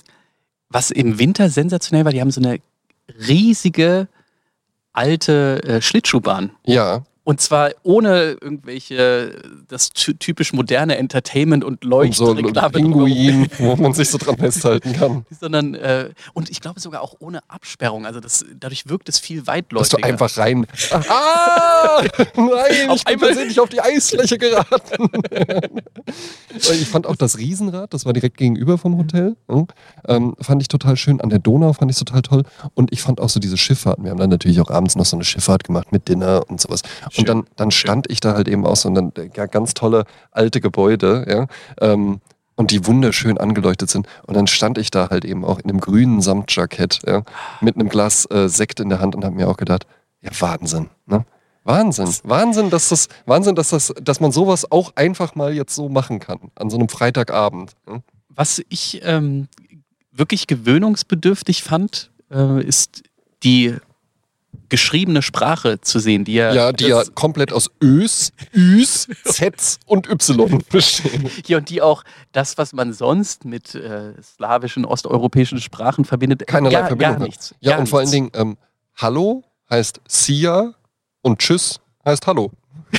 was 0.71 0.91
im 0.91 1.19
Winter 1.19 1.49
sensationell 1.49 2.05
war, 2.05 2.13
die 2.13 2.21
haben 2.21 2.31
so 2.31 2.43
eine 2.43 2.59
riesige 3.09 4.09
alte 4.93 5.63
äh, 5.65 5.81
Schlittschuhbahn. 5.81 6.53
Ja, 6.65 7.05
Und 7.29 7.43
zwar 7.43 7.73
ohne 7.83 8.39
irgendwelche, 8.41 9.43
das 9.69 9.91
ty- 9.91 10.15
typisch 10.17 10.55
moderne 10.55 10.97
Entertainment 10.97 11.63
und 11.63 11.85
und 11.85 12.15
so 12.15 12.31
ein 12.31 12.37
Leuchtreklame 12.39 12.71
Pinguin, 12.73 13.47
wo 13.59 13.77
man 13.77 13.93
sich 13.93 14.09
so 14.09 14.17
dran 14.17 14.39
festhalten 14.39 14.95
kann. 14.95 15.27
sondern 15.39 15.75
äh, 15.75 16.09
und 16.33 16.49
ich 16.49 16.63
glaube 16.63 16.81
sogar 16.81 17.03
auch 17.03 17.17
ohne 17.19 17.41
Absperrung. 17.51 18.07
Also 18.07 18.21
das, 18.21 18.47
dadurch 18.59 18.89
wirkt 18.89 19.11
es 19.11 19.19
viel 19.19 19.41
Dass 19.41 19.47
weitläufiger. 19.49 19.99
du 19.99 20.05
einfach 20.05 20.39
rein. 20.39 20.67
Ah! 20.91 22.03
Nein, 22.35 22.89
Auf 22.89 22.97
ich 22.97 23.05
bin 23.05 23.19
versehentlich 23.19 23.61
auf 23.61 23.69
die 23.69 23.81
Eisfläche 23.81 24.39
geraten. 24.39 25.09
ich 26.55 26.87
fand 26.89 27.07
auch 27.07 27.17
das 27.17 27.37
Riesenrad, 27.39 27.93
das 27.93 28.05
war 28.07 28.13
direkt 28.15 28.37
gegenüber 28.39 28.79
vom 28.79 28.97
Hotel. 28.99 29.37
hm, 29.49 29.67
Ähm, 30.07 30.35
fand 30.41 30.63
ich 30.63 30.69
total 30.69 30.97
schön. 30.97 31.21
An 31.21 31.29
der 31.29 31.39
Donau 31.41 31.73
fand 31.75 31.91
ich 31.91 31.99
total 31.99 32.23
toll. 32.23 32.43
Und 32.75 32.93
ich 32.93 33.03
fand 33.03 33.21
auch 33.21 33.29
so 33.29 33.39
diese 33.39 33.57
Schifffahrten. 33.57 34.05
Wir 34.05 34.11
haben 34.13 34.19
dann 34.19 34.31
natürlich 34.31 34.61
auch 34.61 34.71
abends 34.71 34.97
noch 34.97 35.05
so 35.05 35.17
eine 35.17 35.25
Schifffahrt 35.25 35.65
gemacht 35.65 35.93
mit 35.93 36.09
Dinner 36.09 36.43
und 36.49 36.61
sowas. 36.61 36.83
Schön. 37.19 37.29
Und 37.29 37.47
dann, 37.47 37.55
dann 37.57 37.71
stand 37.71 38.11
ich 38.11 38.21
da 38.21 38.35
halt 38.35 38.49
eben 38.49 38.67
auch 38.67 38.77
so 38.77 38.89
und 38.89 38.95
dann 38.95 39.13
ja, 39.35 39.47
ganz 39.47 39.75
tolle 39.75 40.05
alte 40.31 40.61
Gebäude, 40.61 41.25
ja. 41.29 41.47
Ähm, 41.81 42.21
und 42.57 42.73
die 42.73 42.87
wunderschön 42.87 43.39
angeleuchtet 43.39 43.89
sind. 43.89 44.09
Und 44.27 44.37
dann 44.37 44.49
stand 44.49 44.79
ich 44.79 44.91
da 44.91 45.11
halt 45.11 45.25
eben 45.25 45.45
auch 45.45 45.61
in 45.61 45.71
einem 45.71 45.79
grünen 45.79 46.21
Samtjackett, 46.21 47.01
ja, 47.07 47.23
mit 47.61 47.77
einem 47.77 47.89
Glas 47.89 48.27
äh, 48.31 48.49
Sekt 48.49 48.81
in 48.81 48.89
der 48.89 49.01
Hand 49.01 49.15
und 49.15 49.25
habe 49.25 49.37
mir 49.37 49.49
auch 49.49 49.57
gedacht, 49.57 49.87
ja, 50.21 50.31
Wahnsinn, 50.41 50.91
ne? 51.07 51.25
Wahnsinn. 51.65 52.09
Wahnsinn, 52.25 52.71
dass 52.71 52.89
das, 52.89 53.09
Wahnsinn, 53.27 53.55
dass 53.55 53.69
das, 53.69 53.93
dass 54.01 54.21
man 54.21 54.33
sowas 54.33 54.73
auch 54.73 54.93
einfach 54.97 55.35
mal 55.35 55.53
jetzt 55.53 55.75
so 55.75 55.91
machen 55.91 56.19
kann. 56.19 56.51
An 56.55 56.71
so 56.71 56.79
einem 56.79 56.89
Freitagabend. 56.89 57.73
Ne? 57.87 58.03
Was 58.31 58.63
ich 58.71 59.03
ähm, 59.05 59.49
wirklich 60.11 60.47
gewöhnungsbedürftig 60.47 61.63
fand, 61.63 62.11
äh, 62.31 62.63
ist 62.65 63.03
die 63.43 63.77
geschriebene 64.69 65.23
Sprache 65.23 65.81
zu 65.81 65.99
sehen, 65.99 66.25
die 66.25 66.35
ja, 66.35 66.53
Ja, 66.53 66.73
die 66.73 66.89
ja 66.89 67.03
komplett 67.15 67.53
aus 67.53 67.71
Ös, 67.83 68.33
Üs, 68.55 69.09
Zs 69.25 69.79
und 69.87 70.09
Y 70.09 70.63
bestehen. 70.71 71.31
hier 71.45 71.59
und 71.59 71.71
die 71.71 71.81
auch 71.83 72.03
das, 72.33 72.59
was 72.59 72.73
man 72.73 72.93
sonst 72.93 73.45
mit 73.45 73.75
äh, 73.75 74.13
slawischen, 74.23 74.85
osteuropäischen 74.85 75.61
Sprachen 75.61 76.05
verbindet, 76.05 76.47
Keinerlei 76.47 76.81
gar, 76.81 76.89
Verbindung 76.89 77.19
gar 77.19 77.25
nichts. 77.25 77.55
Ja, 77.61 77.73
gar 77.73 77.81
und 77.81 77.89
vor 77.89 78.01
allen 78.01 78.11
nichts. 78.11 78.33
Dingen, 78.33 78.51
ähm, 78.51 78.57
Hallo 78.97 79.45
heißt 79.71 80.01
Sia 80.07 80.75
und 81.23 81.39
Tschüss 81.39 81.81
heißt 82.05 82.27
Hallo. 82.27 82.51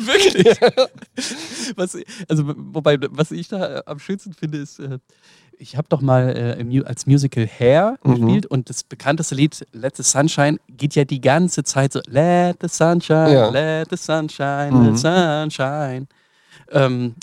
Wirklich? 0.00 0.46
was, 1.76 1.98
also, 2.28 2.44
wobei, 2.56 2.96
was 3.10 3.32
ich 3.32 3.48
da 3.48 3.82
am 3.86 3.98
schönsten 3.98 4.32
finde, 4.34 4.58
ist, 4.58 4.78
äh, 4.78 4.98
ich 5.58 5.76
habe 5.76 5.88
doch 5.88 6.00
mal 6.00 6.36
äh, 6.60 6.82
als 6.84 7.06
Musical 7.06 7.46
Hair 7.46 7.98
Mhm. 8.04 8.14
gespielt 8.14 8.46
und 8.46 8.68
das 8.70 8.84
bekannteste 8.84 9.34
Lied 9.34 9.66
Let 9.72 9.96
the 9.96 10.02
Sunshine 10.02 10.58
geht 10.68 10.94
ja 10.94 11.04
die 11.04 11.20
ganze 11.20 11.64
Zeit 11.64 11.92
so 11.92 12.00
Let 12.06 12.58
the 12.60 12.68
Sunshine, 12.68 13.32
Ja. 13.32 13.48
Let 13.50 13.88
the 13.90 13.96
Sunshine, 13.96 14.70
Mhm. 14.72 14.84
Let 14.86 14.96
the 14.96 15.00
Sunshine. 15.02 16.06
Ähm, 16.70 17.14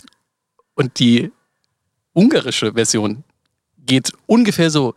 und 0.76 1.00
die 1.00 1.32
ungarische 2.14 2.74
Version 2.74 3.24
geht 3.86 4.12
ungefähr 4.28 4.70
so 4.70 4.94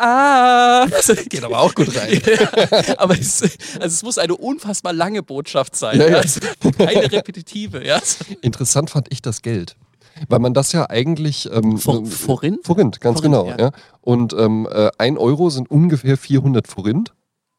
a. 0.00 0.86
Geht 1.28 1.44
aber 1.44 1.60
auch 1.60 1.74
gut 1.74 1.96
rein. 1.96 2.20
Ja, 2.26 2.98
aber 2.98 3.18
es, 3.18 3.42
also 3.42 3.58
es 3.86 4.02
muss 4.02 4.18
eine 4.18 4.36
unfassbar 4.36 4.92
lange 4.92 5.22
Botschaft 5.22 5.76
sein. 5.76 5.98
Ja, 6.00 6.08
Ja. 6.08 6.16
Also 6.18 6.40
keine 6.78 7.10
repetitive. 7.12 7.84
Ja. 7.86 8.00
Interessant 8.42 8.90
fand 8.90 9.08
ich 9.12 9.22
das 9.22 9.42
Geld. 9.42 9.76
Weil 10.28 10.38
man 10.38 10.54
das 10.54 10.72
ja 10.72 10.88
eigentlich. 10.88 11.48
Ähm, 11.52 11.76
For, 11.78 11.96
ähm, 11.98 12.06
Forint? 12.06 12.64
Forint, 12.66 13.00
ganz 13.00 13.20
Forint, 13.20 13.34
genau. 13.34 13.48
ja. 13.48 13.58
Ja. 13.58 13.70
Und 14.00 14.32
ähm, 14.32 14.66
äh, 14.70 14.90
ein 14.98 15.18
Euro 15.18 15.50
sind 15.50 15.70
ungefähr 15.70 16.16
400 16.16 16.66
Forint. 16.66 17.12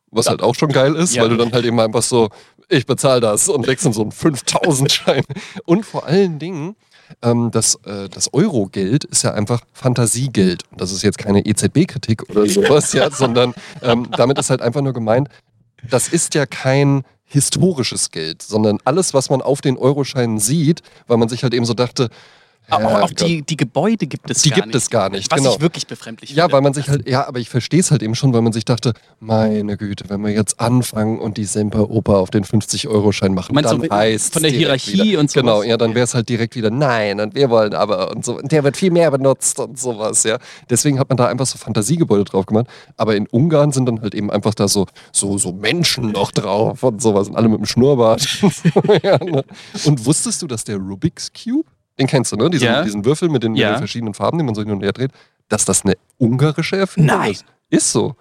Was 0.10 0.26
Ja. 0.26 0.32
halt 0.32 0.42
auch 0.42 0.56
schon 0.56 0.70
geil 0.72 0.96
ist, 0.96 1.14
Ja. 1.16 1.22
weil 1.24 1.30
du 1.30 1.38
dann 1.38 1.52
halt 1.52 1.66
eben 1.66 1.80
einfach 1.80 2.02
so, 2.02 2.30
ich 2.70 2.86
bezahle 2.86 3.22
das 3.22 3.50
und 3.50 3.66
legst 3.66 3.86
dann 3.86 3.94
so 3.94 4.02
einen 4.02 4.12
5000-Schein. 4.12 5.24
Und 5.66 5.86
vor 5.86 6.06
allen 6.06 6.40
Dingen, 6.40 6.76
ähm, 7.22 7.52
das, 7.52 7.76
äh, 7.86 8.10
das 8.10 8.34
Euro-Geld 8.34 9.04
ist 9.06 9.24
ja 9.24 9.34
einfach 9.34 9.62
Fantasiegeld. 9.74 10.64
Und 10.72 10.82
das 10.82 10.92
ist 10.92 11.04
jetzt 11.04 11.18
keine 11.18 11.46
EZB-Kritik 11.46 12.30
oder 12.30 12.46
sowas, 12.48 12.94
ja, 12.94 13.10
sondern 13.10 13.54
ähm, 13.82 14.10
damit 14.16 14.38
ist 14.38 14.50
halt 14.50 14.62
einfach 14.62 14.82
nur 14.82 14.94
gemeint, 14.94 15.30
das 15.90 16.08
ist 16.08 16.34
ja 16.36 16.46
kein 16.46 17.04
historisches 17.26 18.12
Geld, 18.12 18.42
sondern 18.42 18.80
alles, 18.86 19.14
was 19.14 19.30
man 19.30 19.42
auf 19.42 19.62
den 19.62 19.78
Euroscheinen 19.78 20.40
sieht, 20.40 20.82
weil 21.08 21.18
man 21.18 21.30
sich 21.30 21.44
halt 21.44 21.54
eben 21.54 21.66
so 21.66 21.74
dachte, 21.74 22.10
Aber 22.70 22.98
auch, 23.00 23.02
auch 23.04 23.10
die, 23.12 23.42
die 23.44 23.56
Gebäude 23.58 24.08
gibt 24.08 24.30
es 24.30 24.42
die 24.42 24.50
gar 24.50 24.56
gibt 24.58 24.68
nicht. 24.68 24.76
es 24.76 24.90
gar 24.90 25.10
nicht, 25.10 25.32
Was 25.32 25.38
genau. 25.40 25.56
ich 25.56 25.62
wirklich 25.62 25.88
befremdlich 25.88 26.32
Ja, 26.32 26.44
finde. 26.44 26.54
weil 26.54 26.62
man 26.62 26.74
sich 26.74 26.90
halt, 26.90 27.08
ja, 27.08 27.28
aber 27.28 27.40
ich 27.40 27.50
verstehe 27.50 27.80
es 27.80 27.92
halt 27.92 28.04
eben 28.04 28.14
schon, 28.16 28.34
weil 28.34 28.42
man 28.42 28.52
sich 28.54 28.66
dachte, 28.66 28.94
meine 29.20 29.78
Güte, 29.78 30.06
wenn 30.10 30.22
wir 30.22 30.32
jetzt 30.32 30.60
anfangen 30.60 31.20
und 31.20 31.38
die 31.38 31.46
Semperoper 31.46 32.18
auf 32.18 32.30
den 32.30 32.44
50-Euro-Schein 32.44 33.34
machen, 33.34 33.56
Meinst 33.56 33.72
dann 33.72 33.82
du, 33.82 33.90
heißt 33.90 34.34
von 34.34 34.42
der 34.44 34.52
Hierarchie 34.52 35.16
und 35.18 35.30
sowas? 35.32 35.42
Genau, 35.42 35.64
ja, 35.64 35.78
dann 35.78 35.96
wäre 35.96 36.04
es 36.04 36.14
halt 36.14 36.28
direkt 36.30 36.56
wieder, 36.56 36.70
nein, 36.70 37.20
und 37.20 37.36
wir 37.36 37.50
wollen 37.50 37.74
aber 37.74 38.12
und 38.12 38.26
so, 38.26 38.38
und 38.38 38.52
der 38.52 38.64
wird 38.64 38.76
viel 38.78 38.92
mehr 38.92 39.12
benutzt 39.12 39.60
und 39.60 39.80
sowas, 39.80 40.24
ja. 40.24 40.38
Deswegen 40.70 41.00
hat 41.00 41.10
man 41.10 41.18
da 41.18 41.28
einfach 41.28 41.46
so 41.46 41.58
Fantasiegebäude 41.58 42.26
drauf 42.26 42.46
gemacht. 42.46 42.68
Aber 42.98 43.16
in 43.16 43.28
Ungarn 43.28 43.72
sind 43.72 43.86
dann 43.86 44.02
halt 44.02 44.14
eben 44.14 44.30
einfach 44.30 44.54
da 44.54 44.68
so, 44.68 44.88
so, 45.14 45.38
so 45.38 45.54
Menschen 45.54 46.12
noch 46.12 46.32
drauf 46.32 46.84
und 46.84 47.02
sowas 47.02 47.30
und 47.30 47.36
alle 47.36 47.48
mit 47.50 47.60
dem 47.60 47.66
Schnurrbart. 47.66 48.22
so, 48.22 48.50
ja, 49.04 49.18
ne? 49.24 49.44
und 49.86 50.06
wusstest 50.06 50.42
du, 50.42 50.48
dass 50.48 50.64
der 50.64 50.78
Rubik's 50.78 51.32
Cube, 51.32 51.70
den 52.00 52.08
kennst 52.08 52.32
du, 52.32 52.36
ne? 52.36 52.50
Diesen, 52.50 52.66
Ja. 52.66 52.84
diesen 52.84 53.06
Würfel 53.06 53.30
mit 53.30 53.44
den, 53.44 53.54
mit 53.54 53.62
Ja. 53.62 53.72
den 53.74 53.78
verschiedenen 53.80 54.14
Farben, 54.14 54.38
die 54.38 54.44
man 54.44 54.56
so 54.56 54.62
hin 54.62 54.72
und 54.72 54.82
her 54.84 54.94
dreht, 54.94 55.12
dass 55.50 55.66
das 55.66 55.84
eine 55.86 55.96
ungarische 56.18 56.78
Erfindung 56.78 57.18
Nein. 57.18 57.32
ist. 57.32 57.46
Ist 57.70 57.92
so. 57.92 58.16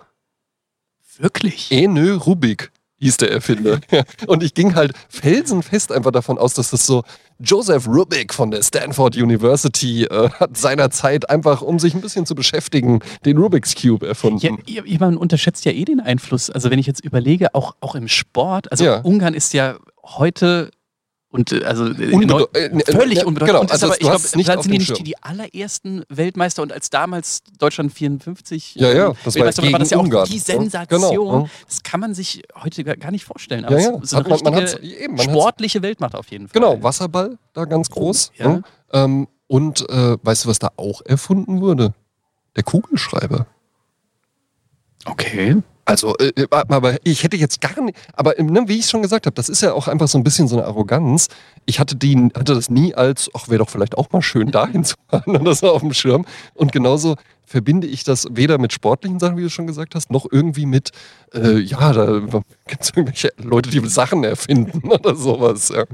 Wirklich? 1.19 1.71
Enö 1.71 2.15
Rubik 2.17 2.71
hieß 2.99 3.19
der 3.19 3.31
Erfinder. 3.31 3.79
Und 4.27 4.43
ich 4.43 4.55
ging 4.55 4.75
halt 4.75 4.93
felsenfest 5.09 5.93
einfach 5.93 6.11
davon 6.13 6.39
aus, 6.39 6.55
dass 6.55 6.71
das 6.71 6.87
so 6.87 7.03
Joseph 7.39 7.87
Rubik 7.87 8.33
von 8.33 8.51
der 8.51 8.63
Stanford 8.63 9.17
University 9.17 10.05
äh, 10.05 10.31
hat 10.31 10.57
seinerzeit 10.57 11.29
einfach, 11.29 11.61
um 11.63 11.79
sich 11.79 11.95
ein 11.95 12.01
bisschen 12.01 12.25
zu 12.25 12.35
beschäftigen, 12.35 13.01
den 13.27 13.37
Rubik's 13.37 13.75
Cube 13.75 14.07
erfunden. 14.07 14.59
Ja, 14.67 14.83
man 14.99 15.17
unterschätzt 15.19 15.65
ja 15.67 15.73
eh 15.73 15.85
den 15.85 16.01
Einfluss. 16.01 16.49
Also 16.51 16.71
wenn 16.71 16.79
ich 16.79 16.87
jetzt 16.87 17.05
überlege, 17.05 17.55
auch, 17.55 17.77
auch 17.81 17.95
im 17.95 18.09
Sport, 18.09 18.71
also 18.73 18.85
Ja. 18.85 19.01
Ungarn 19.01 19.35
ist 19.35 19.53
ja 19.53 19.77
heute 20.03 20.71
und 21.37 21.53
äh, 21.53 21.65
also 21.65 21.87
äh, 21.87 22.17
neu- 22.27 22.47
äh, 22.55 22.67
äh, 22.67 22.93
völlig 22.93 23.21
äh, 23.21 23.25
unbedeutend. 23.25 23.47
genau, 23.47 23.61
Und 23.61 23.67
ist 23.67 23.73
also 23.73 23.87
aber, 23.87 23.95
ich 23.95 24.01
glaube, 24.01 24.23
nicht 24.37 24.49
dann 24.49 24.63
sind 24.63 24.73
die 24.73 24.79
nicht 24.79 24.87
Schirm. 24.89 25.05
die 25.05 25.23
allerersten 25.23 26.05
Weltmeister 26.09 26.63
und 26.63 26.73
als 26.73 26.91
damals 26.91 27.43
Deutschland 27.59 27.93
54 27.93 28.75
Ja, 28.77 28.93
ja, 28.93 29.09
das 29.25 29.35
war 29.37 29.45
Weltmeister 29.47 29.63
gegen 29.63 29.73
war 29.73 29.79
das 29.81 29.91
ja 29.91 29.99
auch 29.99 30.03
Ungarn. 30.03 30.27
die 30.29 30.37
Ja, 30.37 30.43
Sensation. 30.43 31.01
genau. 31.11 31.49
Das 31.67 31.83
kann 31.83 32.01
man 32.01 32.15
sich 32.15 32.43
heute 32.63 32.85
gar 32.85 33.11
nicht 33.11 33.25
vorstellen. 33.25 33.63
Ja, 33.63 33.69
Aber 33.69 33.79
ja. 33.81 33.91
es 33.97 34.03
ist 34.05 34.15
eine 34.15 34.25
Hat 34.31 34.43
man- 34.45 34.55
man 34.55 34.83
eben, 34.83 35.19
sportliche 35.19 35.83
Weltmacht 35.83 36.15
auf 36.15 36.29
jeden 36.31 36.49
Fall. 36.49 36.61
Genau, 36.61 36.83
Wasserball, 36.83 37.39
da 37.53 37.65
ganz 37.65 37.91
groß. 37.91 38.33
Ja. 38.37 38.49
ne? 38.49 38.63
Ähm, 38.93 39.29
und 39.49 39.89
äh, 39.91 40.17
weißt 40.23 40.45
du, 40.45 40.49
was 40.49 40.59
da 40.59 40.71
auch 40.77 41.03
erfunden 41.05 41.61
wurde? 41.61 41.95
Der 42.57 42.63
Kugelschreiber. 42.65 43.47
Okay. 45.05 45.57
Also, 45.87 46.17
äh, 46.19 46.33
äh, 46.35 46.47
aber 46.51 46.97
ich 47.05 47.23
hätte 47.23 47.37
jetzt 47.37 47.61
gar 47.61 47.81
nicht, 47.81 47.97
aber 48.13 48.39
äh, 48.39 48.43
ne, 48.43 48.65
wie 48.67 48.77
ich 48.79 48.87
schon 48.87 49.03
gesagt 49.03 49.25
habe, 49.27 49.35
das 49.35 49.49
ist 49.49 49.63
ja 49.63 49.73
auch 49.73 49.87
einfach 49.87 50.09
so 50.09 50.19
ein 50.19 50.25
bisschen 50.25 50.49
so 50.49 50.57
eine 50.57 50.67
Arroganz. 50.67 51.29
Ich 51.65 51.79
hatte, 51.79 51.95
die, 51.95 52.17
hatte 52.35 52.55
das 52.55 52.69
nie 52.69 52.93
als, 52.93 53.31
ach, 53.35 53.49
wäre 53.49 53.61
doch 53.61 53.71
vielleicht 53.71 53.97
auch 53.97 54.11
mal 54.11 54.21
schön, 54.21 54.51
dahin 54.51 54.83
zu 54.85 54.97
fahren 55.09 55.37
oder 55.41 55.55
so 55.55 55.71
auf 55.71 55.83
dem 55.83 55.95
Schirm. 55.95 56.27
Und 56.55 56.73
genauso 56.73 57.15
verbinde 57.45 57.87
ich 57.87 58.03
das 58.03 58.27
weder 58.33 58.59
mit 58.59 58.73
sportlichen 58.73 59.21
Sachen, 59.21 59.37
wie 59.37 59.43
du 59.43 59.49
schon 59.51 59.69
gesagt 59.69 59.95
hast, 59.95 60.11
noch 60.11 60.27
irgendwie 60.29 60.67
mit, 60.67 60.91
äh, 61.33 61.59
ja, 61.61 61.93
da 61.93 62.21
gibt 62.67 62.83
es 62.83 62.91
irgendwelche 62.91 63.31
Leute, 63.39 63.71
die 63.71 63.79
Sachen 63.89 64.25
erfinden 64.25 64.89
oder 64.91 65.15
sowas. 65.15 65.69
Ja. 65.69 65.85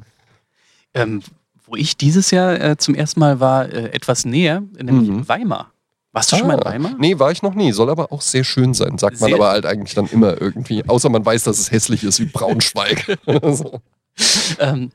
Ähm, 0.94 1.22
wo 1.66 1.76
ich 1.76 1.98
dieses 1.98 2.30
Jahr 2.30 2.58
äh, 2.58 2.76
zum 2.78 2.94
ersten 2.94 3.20
Mal 3.20 3.40
war, 3.40 3.66
äh, 3.68 3.92
etwas 3.92 4.24
näher, 4.24 4.62
nämlich 4.80 5.10
Mhm. 5.10 5.28
Weimar. 5.28 5.71
Warst 6.12 6.30
du 6.32 6.36
schon 6.36 6.46
mal 6.46 6.54
in 6.54 6.60
Ah, 6.62 6.70
Weimar? 6.70 6.94
Nee, 6.98 7.18
war 7.18 7.30
ich 7.32 7.42
noch 7.42 7.54
nie. 7.54 7.72
Soll 7.72 7.88
aber 7.90 8.12
auch 8.12 8.20
sehr 8.20 8.44
schön 8.44 8.74
sein, 8.74 8.98
sagt 8.98 9.20
man 9.20 9.28
Sehr- 9.28 9.36
aber 9.36 9.48
halt 9.48 9.64
eigentlich 9.66 9.94
dann 9.94 10.06
immer 10.06 10.40
irgendwie. 10.40 10.86
Außer 10.86 11.08
man 11.08 11.24
weiß, 11.24 11.44
dass 11.44 11.58
es 11.58 11.70
hässlich 11.70 12.04
ist 12.04 12.20
wie 12.20 12.26
Braunschweig. 12.26 13.18
so. 13.52 13.80
Ähm, 14.58 14.90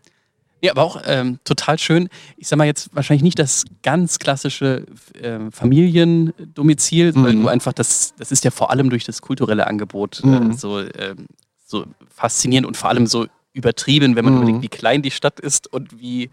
ja, 0.61 0.71
aber 0.71 0.83
auch 0.83 1.01
ähm, 1.05 1.39
total 1.43 1.77
schön. 1.79 2.09
Ich 2.37 2.47
sag 2.47 2.57
mal 2.57 2.65
jetzt 2.65 2.89
wahrscheinlich 2.93 3.23
nicht 3.23 3.37
das 3.39 3.63
ganz 3.83 4.19
klassische 4.19 4.85
ähm, 5.21 5.51
Familiendomizil, 5.51 7.13
weil 7.15 7.33
Mhm. 7.33 7.43
du 7.43 7.47
einfach 7.47 7.73
das, 7.73 8.13
das 8.17 8.31
ist 8.31 8.43
ja 8.43 8.51
vor 8.51 8.71
allem 8.71 8.89
durch 8.89 9.03
das 9.05 9.21
kulturelle 9.21 9.67
Angebot 9.67 10.21
äh, 10.23 10.27
Mhm. 10.27 10.53
so, 10.53 10.79
ähm, 10.79 11.27
so 11.65 11.85
faszinierend 12.13 12.67
und 12.67 12.77
vor 12.77 12.89
allem 12.89 13.07
so 13.07 13.27
übertrieben, 13.57 14.15
wenn 14.15 14.23
man 14.23 14.35
Mhm. 14.35 14.41
überlegt, 14.43 14.61
wie 14.63 14.67
klein 14.69 15.01
die 15.01 15.11
Stadt 15.11 15.39
ist 15.39 15.71
und 15.73 15.99
wie, 15.99 16.29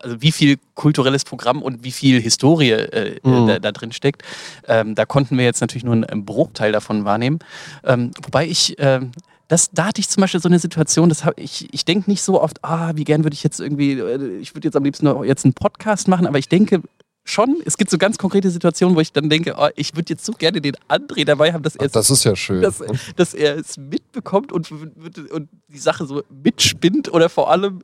also 0.00 0.20
wie 0.20 0.32
viel 0.32 0.58
kulturelles 0.74 1.24
Programm 1.24 1.62
und 1.62 1.84
wie 1.84 1.92
viel 1.92 2.20
Historie 2.20 2.70
äh, 2.72 3.18
Mhm. 3.22 3.46
da, 3.46 3.58
da 3.58 3.72
drin 3.72 3.92
steckt. 3.92 4.22
Ähm, 4.68 4.94
da 4.94 5.06
konnten 5.06 5.38
wir 5.38 5.44
jetzt 5.44 5.60
natürlich 5.60 5.84
nur 5.84 5.94
einen, 5.94 6.24
Bruchteil 6.24 6.72
davon 6.72 7.04
wahrnehmen. 7.04 7.38
Ähm, 7.84 8.10
wobei 8.22 8.46
ich, 8.46 8.74
ähm, 8.78 9.12
das, 9.48 9.70
da 9.70 9.86
hatte 9.86 10.00
ich 10.00 10.08
zum 10.08 10.20
Beispiel 10.22 10.40
so 10.40 10.48
eine 10.48 10.58
Situation, 10.58 11.08
das 11.08 11.24
hab, 11.24 11.38
ich, 11.38 11.68
ich 11.72 11.84
denke 11.84 12.10
nicht 12.10 12.22
so 12.22 12.40
oft, 12.42 12.64
ah, 12.64 12.92
wie 12.94 13.04
gern 13.04 13.24
würde 13.24 13.34
ich 13.34 13.44
jetzt 13.44 13.60
irgendwie, 13.60 13.92
äh, 13.92 14.38
ich 14.38 14.54
würde 14.54 14.66
jetzt 14.68 14.76
am 14.76 14.84
liebsten 14.84 15.04
noch 15.06 15.24
jetzt 15.24 15.44
einen 15.44 15.54
Podcast 15.54 16.08
machen, 16.08 16.26
aber 16.26 16.38
ich 16.38 16.48
denke 16.48 16.80
schon, 17.24 17.56
es 17.64 17.76
gibt 17.78 17.90
so 17.90 17.98
ganz 17.98 18.18
konkrete 18.18 18.50
Situationen, 18.50 18.94
wo 18.94 19.00
ich 19.00 19.12
dann 19.12 19.30
denke, 19.30 19.54
oh, 19.56 19.68
ich 19.76 19.96
würde 19.96 20.12
jetzt 20.12 20.24
so 20.24 20.32
gerne 20.32 20.60
den 20.60 20.76
André 20.88 21.24
dabei 21.24 21.52
haben, 21.52 21.62
dass 21.62 21.74
er 21.74 21.88
das 21.88 22.10
ist 22.10 22.24
ja 22.24 22.36
schön. 22.36 22.60
dass, 22.62 22.82
dass 23.16 23.34
er 23.34 23.56
es 23.56 23.78
mitbekommt 23.78 24.52
und, 24.52 24.70
und 24.70 25.48
die 25.68 25.78
Sache 25.78 26.06
so 26.06 26.22
mitspinnt 26.42 27.12
oder 27.12 27.28
vor 27.28 27.50
allem 27.50 27.80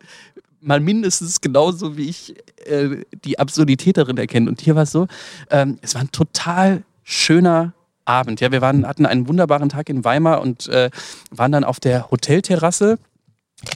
mal 0.61 0.79
mindestens 0.79 1.41
genauso 1.41 1.97
wie 1.97 2.09
ich 2.09 2.35
äh, 2.67 3.03
die 3.25 3.39
Absurdität 3.39 3.97
darin 3.97 4.19
erkenne. 4.19 4.51
Und 4.51 4.61
hier 4.61 4.77
war 4.77 4.83
es 4.83 4.93
so, 4.93 5.07
ähm, 5.51 5.79
es 5.81 5.95
war 5.95 6.03
ein 6.03 6.13
total 6.13 6.83
schöner 7.03 7.73
Abend. 8.05 8.41
Ja, 8.41 8.53
wir 8.53 8.61
waren, 8.61 8.87
hatten 8.87 9.07
einen 9.07 9.27
wunderbaren 9.27 9.71
Tag 9.71 9.89
in 9.89 10.05
Weimar 10.05 10.43
und 10.43 10.69
äh, 10.69 10.91
waren 11.31 11.53
dann 11.53 11.65
auf 11.65 11.81
der 11.81 12.11
Hotelterrasse 12.11 12.99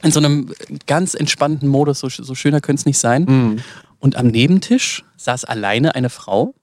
in 0.03 0.11
so 0.11 0.19
einem 0.19 0.53
ganz 0.87 1.15
entspannten 1.15 1.69
Modus, 1.69 2.01
so, 2.01 2.09
so 2.09 2.35
schöner 2.35 2.61
könnte 2.61 2.81
es 2.81 2.87
nicht 2.87 2.99
sein. 2.99 3.25
Mhm. 3.25 3.59
Und 4.05 4.17
am 4.17 4.27
Nebentisch 4.27 5.03
saß 5.17 5.47
alleine 5.47 5.95
eine 5.95 6.11
Frau. 6.11 6.55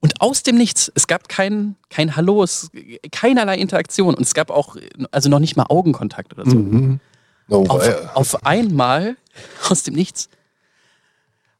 Und 0.00 0.20
aus 0.20 0.42
dem 0.42 0.56
Nichts, 0.56 0.90
es 0.96 1.06
gab 1.06 1.28
kein, 1.28 1.76
kein 1.88 2.16
Hallo, 2.16 2.42
es, 2.42 2.72
keinerlei 3.12 3.58
Interaktion. 3.58 4.16
Und 4.16 4.22
es 4.22 4.34
gab 4.34 4.50
auch, 4.50 4.74
also 5.12 5.28
noch 5.28 5.38
nicht 5.38 5.54
mal 5.54 5.66
Augenkontakt 5.68 6.32
oder 6.32 6.44
so. 6.44 6.56
Mhm. 6.56 6.98
Oh, 7.48 7.64
Auf, 7.68 8.16
auf 8.16 8.44
einmal, 8.44 9.16
aus 9.68 9.84
dem 9.84 9.94
Nichts. 9.94 10.28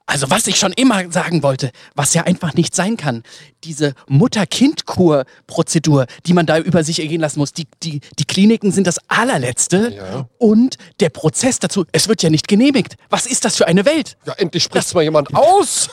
Also 0.07 0.29
was 0.29 0.47
ich 0.47 0.57
schon 0.57 0.73
immer 0.75 1.11
sagen 1.11 1.43
wollte, 1.43 1.71
was 1.95 2.12
ja 2.12 2.25
einfach 2.25 2.53
nicht 2.55 2.75
sein 2.75 2.97
kann, 2.99 3.23
diese 3.64 3.95
Mutter-Kind-Kur-Prozedur, 4.07 6.07
die 6.27 6.35
man 6.35 6.45
da 6.47 6.59
über 6.59 6.85
sich 6.85 7.01
ergehen 7.01 7.21
lassen 7.23 7.38
muss, 7.38 7.55
die, 7.55 7.67
die, 7.83 8.01
die 8.19 8.25
Kliniken 8.27 8.71
sind 8.71 8.87
das 8.87 8.99
allerletzte 9.09 9.95
Ja. 9.95 10.29
und 10.38 10.77
der 11.01 11.09
Prozess 11.09 11.59
dazu, 11.59 11.87
es 11.93 12.07
wird 12.09 12.23
ja 12.23 12.29
nicht 12.29 12.49
genehmigt. 12.49 12.97
Was 13.09 13.25
ist 13.27 13.47
das 13.47 13.57
für 13.57 13.67
eine 13.67 13.87
Welt? 13.87 14.19
ja, 14.27 14.35
endlich 14.35 14.64
spricht 14.64 14.95
mal 14.95 15.03
jemand 15.03 15.35
aus. 15.35 15.88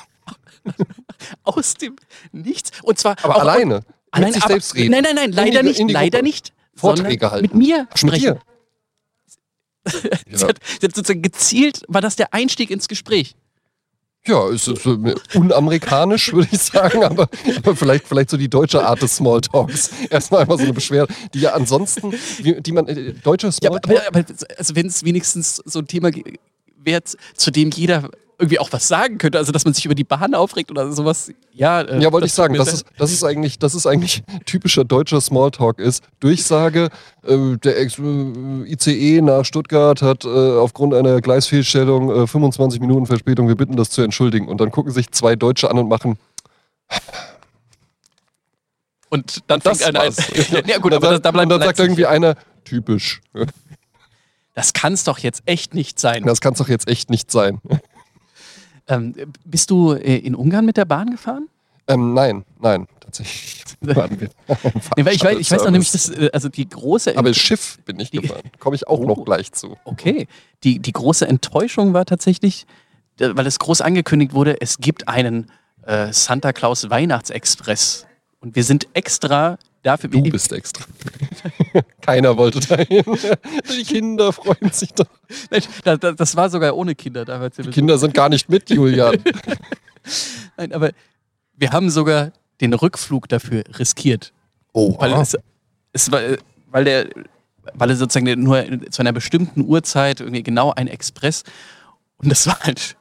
aus 1.44 1.74
dem 1.76 1.96
Nichts. 2.34 2.72
Und 2.84 3.00
zwar 3.00 3.16
Aber 3.24 3.38
auch, 3.38 3.42
alleine. 3.42 3.76
Mit 3.76 3.86
Allein, 4.12 4.34
sich 4.34 4.44
aber, 4.44 4.52
selbst 4.54 4.76
reden. 4.76 4.92
Nein, 4.92 5.04
nein, 5.04 5.16
nein, 5.16 5.30
In 5.30 5.36
leider 5.36 5.64
die- 5.64 5.70
nicht, 5.70 5.80
leider 5.92 6.18
Gruppe. 6.18 6.24
nicht. 6.30 6.54
Vorträge 6.76 7.32
halten. 7.32 7.44
Mit 7.44 7.56
mir 7.56 7.88
Ach, 7.90 8.04
mit 8.04 8.14
sprechen. 8.16 8.34
dir. 8.34 8.42
Sie, 10.30 10.46
hat, 10.46 10.58
sie 10.80 10.86
hat 10.86 10.96
sozusagen 10.96 11.24
gezielt, 11.24 11.82
war 11.88 12.02
das 12.02 12.16
der 12.18 12.34
Einstieg 12.36 12.70
ins 12.70 12.88
Gespräch. 12.88 13.34
Ja, 14.28 14.50
ist, 14.50 14.68
ist 14.68 14.86
unamerikanisch, 15.34 16.32
würde 16.32 16.50
ich 16.52 16.62
sagen, 16.62 17.04
aber, 17.04 17.28
aber 17.58 17.76
vielleicht, 17.76 18.08
vielleicht 18.08 18.30
so 18.30 18.38
die 18.38 18.50
deutsche 18.50 18.86
Art 18.86 19.02
des 19.02 19.16
Smalltalks. 19.16 19.90
Erstmal 20.10 20.42
einfach 20.42 20.58
so 20.58 20.64
eine 20.64 20.74
Beschwerde, 20.74 21.12
die 21.34 21.42
ja 21.42 21.54
ansonsten, 21.54 22.14
die 22.40 22.72
man, 22.72 22.88
äh, 22.88 23.14
deutscher 23.14 23.50
Ja, 23.62 23.72
aber, 23.72 23.80
Smalltalk, 23.84 24.08
aber, 24.08 24.20
aber 24.20 24.36
also 24.58 24.76
wenn 24.76 24.86
es 24.86 25.04
wenigstens 25.04 25.56
so 25.66 25.80
ein 25.80 25.88
Thema 25.88 26.12
wäre, 26.78 27.02
zu 27.36 27.52
dem 27.52 27.72
jeder 27.72 28.10
irgendwie 28.42 28.60
auch 28.60 28.72
was 28.72 28.88
sagen 28.88 29.20
könnte, 29.20 29.38
also 29.38 29.52
dass 29.52 29.66
man 29.66 29.74
sich 29.74 29.86
über 29.86 29.94
die 29.94 30.04
Bahn 30.04 30.34
aufregt 30.34 30.72
oder 30.72 30.92
sowas. 30.92 31.32
Ja, 31.54 31.82
äh, 31.82 32.02
Ja, 32.02 32.12
wollte 32.12 32.26
ich 32.26 32.34
sagen, 32.34 32.56
das 32.56 32.74
ist, 32.74 32.86
das 32.98 33.12
ist 33.12 33.24
eigentlich, 33.24 33.60
das 33.60 33.76
ist 33.76 33.86
eigentlich 33.86 34.24
typischer 34.46 34.84
deutscher 34.84 35.22
Smalltalk 35.22 35.80
ist. 35.80 36.04
Durchsage, 36.20 36.90
äh, 37.24 37.58
der 37.58 37.78
äh, 37.80 37.86
ICE 37.86 39.22
nach 39.22 39.46
Stuttgart 39.46 40.02
hat 40.02 40.26
äh, 40.26 40.28
aufgrund 40.28 40.96
einer 40.96 41.22
Gleisfehlstellung 41.22 42.24
äh, 42.24 42.28
25 42.28 42.82
Minuten 42.82 43.06
Verspätung, 43.06 43.48
wir 43.48 43.56
bitten 43.56 43.78
das 43.78 43.92
zu 43.92 44.02
entschuldigen. 44.02 44.48
Und 44.48 44.60
dann 44.60 44.72
gucken 44.72 44.92
sich 44.92 45.12
zwei 45.12 45.36
Deutsche 45.36 45.70
an 45.70 45.78
und 45.78 45.88
machen, 45.88 46.18
Und 49.10 49.44
dann 49.48 49.60
das 49.60 49.80
fängt 49.80 49.96
einer 49.96 50.08
an. 50.08 50.14
ja, 50.68 50.78
gut, 50.80 50.94
aber 50.96 51.12
dann, 51.12 51.22
da 51.22 51.32
bleibt 51.32 51.52
und 51.52 51.60
dann 51.60 51.68
sagt 51.68 51.80
irgendwie 51.80 52.06
einer, 52.06 52.36
typisch. 52.64 53.22
Das 54.54 54.74
kann 54.74 54.94
es 54.94 55.04
doch 55.04 55.20
jetzt 55.20 55.44
echt 55.46 55.74
nicht 55.74 56.00
sein. 56.00 56.24
Das 56.24 56.42
kann 56.42 56.54
es 56.54 56.60
doch 56.60 56.70
jetzt 56.70 56.88
echt 56.88 57.10
nicht 57.10 57.30
sein. 57.30 57.62
Ähm, 58.88 59.14
bist 59.46 59.70
du 59.70 59.94
äh, 59.94 60.18
in 60.18 60.36
Ungarn 60.36 60.66
mit 60.66 60.78
der 60.78 60.86
Bahn 60.86 61.12
gefahren? 61.12 61.48
Ähm, 61.88 62.14
nein, 62.14 62.46
nein, 62.60 62.88
tatsächlich. 63.00 63.64
Waren 63.82 64.20
wir 64.22 64.30
Nee, 64.96 65.06
weil 65.06 65.16
ich, 65.16 65.24
weiß, 65.24 65.38
ich 65.40 65.50
weiß 65.52 65.64
noch 65.64 65.72
nämlich, 65.72 65.92
dass, 65.92 66.10
äh, 66.10 66.30
also 66.34 66.50
die 66.50 66.68
große 66.70 67.18
Aber 67.18 67.34
Schiff 67.34 67.80
bin 67.86 68.00
ich 68.00 68.12
gefahren. 68.12 68.42
Komme 68.60 68.76
ich 68.76 68.88
auch 68.88 69.00
Oh. 69.00 69.06
noch 69.06 69.26
gleich 69.26 69.52
zu. 69.52 69.78
Okay. 69.86 70.28
Die, 70.64 70.80
die 70.80 70.92
große 70.92 71.28
Enttäuschung 71.28 71.94
war 71.94 72.06
tatsächlich, 72.06 72.66
äh, 73.20 73.30
weil 73.34 73.48
es 73.48 73.58
groß 73.60 73.82
angekündigt 73.82 74.34
wurde, 74.34 74.62
es 74.62 74.78
gibt 74.78 75.08
einen 75.08 75.52
äh, 75.84 76.14
Santa 76.14 76.54
Claus 76.54 76.90
Weihnachtsexpress. 76.90 78.06
Und 78.40 78.56
wir 78.56 78.64
sind 78.64 78.88
extra 78.94 79.58
dafür. 79.84 80.10
Du 80.10 80.22
bist 80.24 80.52
extra. 80.52 80.86
Keiner 82.02 82.38
wollte 82.38 82.60
dahin. 82.60 83.04
Die 83.78 83.84
Kinder 83.84 84.32
freuen 84.34 84.72
sich 84.72 84.94
doch. 84.94 85.06
Nein, 85.50 85.64
da- 85.84 85.98
da- 85.98 86.12
das 86.12 86.36
war 86.36 86.50
sogar 86.50 86.76
ohne 86.76 86.96
Kinder 86.96 87.26
damals. 87.26 87.56
Die 87.58 87.70
Kinder 87.70 87.98
sind 87.98 88.14
gar 88.14 88.30
nicht 88.30 88.50
mit, 88.50 88.70
Julian. 88.70 89.18
Nein, 90.58 90.74
aber 90.74 90.92
wir 91.56 91.72
haben 91.72 91.90
sogar 91.90 92.32
den 92.60 92.74
Rückflug 92.74 93.28
dafür 93.30 93.64
riskiert. 93.80 94.34
Oh, 94.74 94.96
Weil 95.00 95.14
es, 95.14 95.38
es 95.94 96.12
war, 96.12 96.22
weil 96.70 96.86
der, 96.86 97.10
weil 97.74 97.90
es 97.92 98.00
sozusagen 98.00 98.42
nur 98.44 98.66
zu 98.90 99.02
einer 99.02 99.12
bestimmten 99.14 99.62
Uhrzeit 99.66 100.20
irgendwie 100.22 100.44
genau 100.44 100.72
ein 100.74 100.88
Express 100.88 101.44
und 102.18 102.30
das 102.32 102.48
war 102.48 102.60
halt 102.62 102.96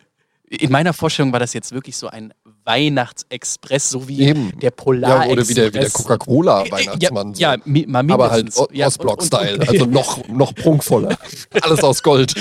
in 0.51 0.73
meiner 0.73 0.93
Vorstellung 0.93 1.33
war 1.33 1.39
das 1.39 1.55
jetzt 1.55 1.71
wirklich 1.73 1.97
so 1.97 2.09
ein 2.09 2.35
Weihnachtsexpress, 2.65 3.89
so 3.91 4.09
wie 4.09 4.21
Eben. 4.21 4.59
der 4.59 4.73
Polar 4.73 5.27
ja, 5.27 5.33
oder 5.33 5.49
wie 5.49 5.55
der, 5.55 5.73
wie 5.73 5.79
der 5.79 5.91
Coca-Cola-Weihnachtsmann. 5.91 7.35
Ja, 7.35 7.55
ja 7.55 7.61
mi- 7.65 7.87
mal 7.87 8.05
Aber 8.11 8.31
halt 8.31 8.53
Ja, 8.73 8.89
Ostblock-Style. 8.89 9.61
Also 9.67 9.87
noch, 9.87 10.27
noch 10.29 10.55
prunkvoller. 10.55 11.17
Alles 11.63 11.83
aus 11.85 12.03
Gold. 12.03 12.35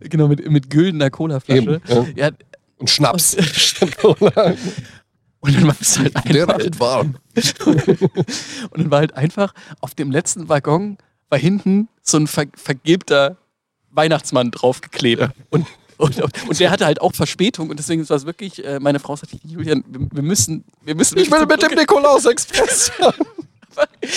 genau, 0.00 0.28
mit, 0.28 0.48
mit 0.50 0.68
güldener 0.68 1.08
Colaflasche. 1.10 1.80
Ja, 2.16 2.30
Und 2.78 2.90
Schnaps. 2.90 3.36
Und 5.44 5.56
dann 5.56 5.66
war 5.66 5.74
es 5.80 5.98
halt 5.98 6.14
Der 6.28 6.42
einfach, 6.42 6.54
halt 6.58 6.78
warm. 6.80 7.16
und 8.70 8.80
dann 8.80 8.90
war 8.92 9.00
halt 9.00 9.16
einfach 9.16 9.52
auf 9.80 9.92
dem 9.92 10.12
letzten 10.12 10.48
Waggon 10.48 10.98
war 11.30 11.38
hinten 11.38 11.88
so 12.00 12.16
ein 12.18 12.28
ver 12.28 12.44
vergilbter 12.54 13.38
Weihnachtsmann 13.92 14.50
draufgeklebt. 14.50 15.28
Und, 15.50 15.66
und, 15.98 16.20
und 16.20 16.58
der 16.58 16.70
hatte 16.70 16.84
halt 16.84 17.00
auch 17.00 17.14
Verspätung 17.14 17.70
und 17.70 17.78
deswegen 17.78 18.08
war 18.08 18.16
es 18.16 18.26
wirklich, 18.26 18.64
äh, 18.64 18.80
meine 18.80 18.98
Frau 18.98 19.14
sagte, 19.14 19.38
Julian, 19.44 19.84
wir, 19.86 20.08
wir 20.10 20.22
müssen, 20.22 20.64
wir 20.82 20.94
müssen. 20.94 21.18
Ich 21.18 21.30
will 21.30 21.46
mit 21.46 21.62
dem 21.62 21.78
Nikolaus-Express 21.78 22.92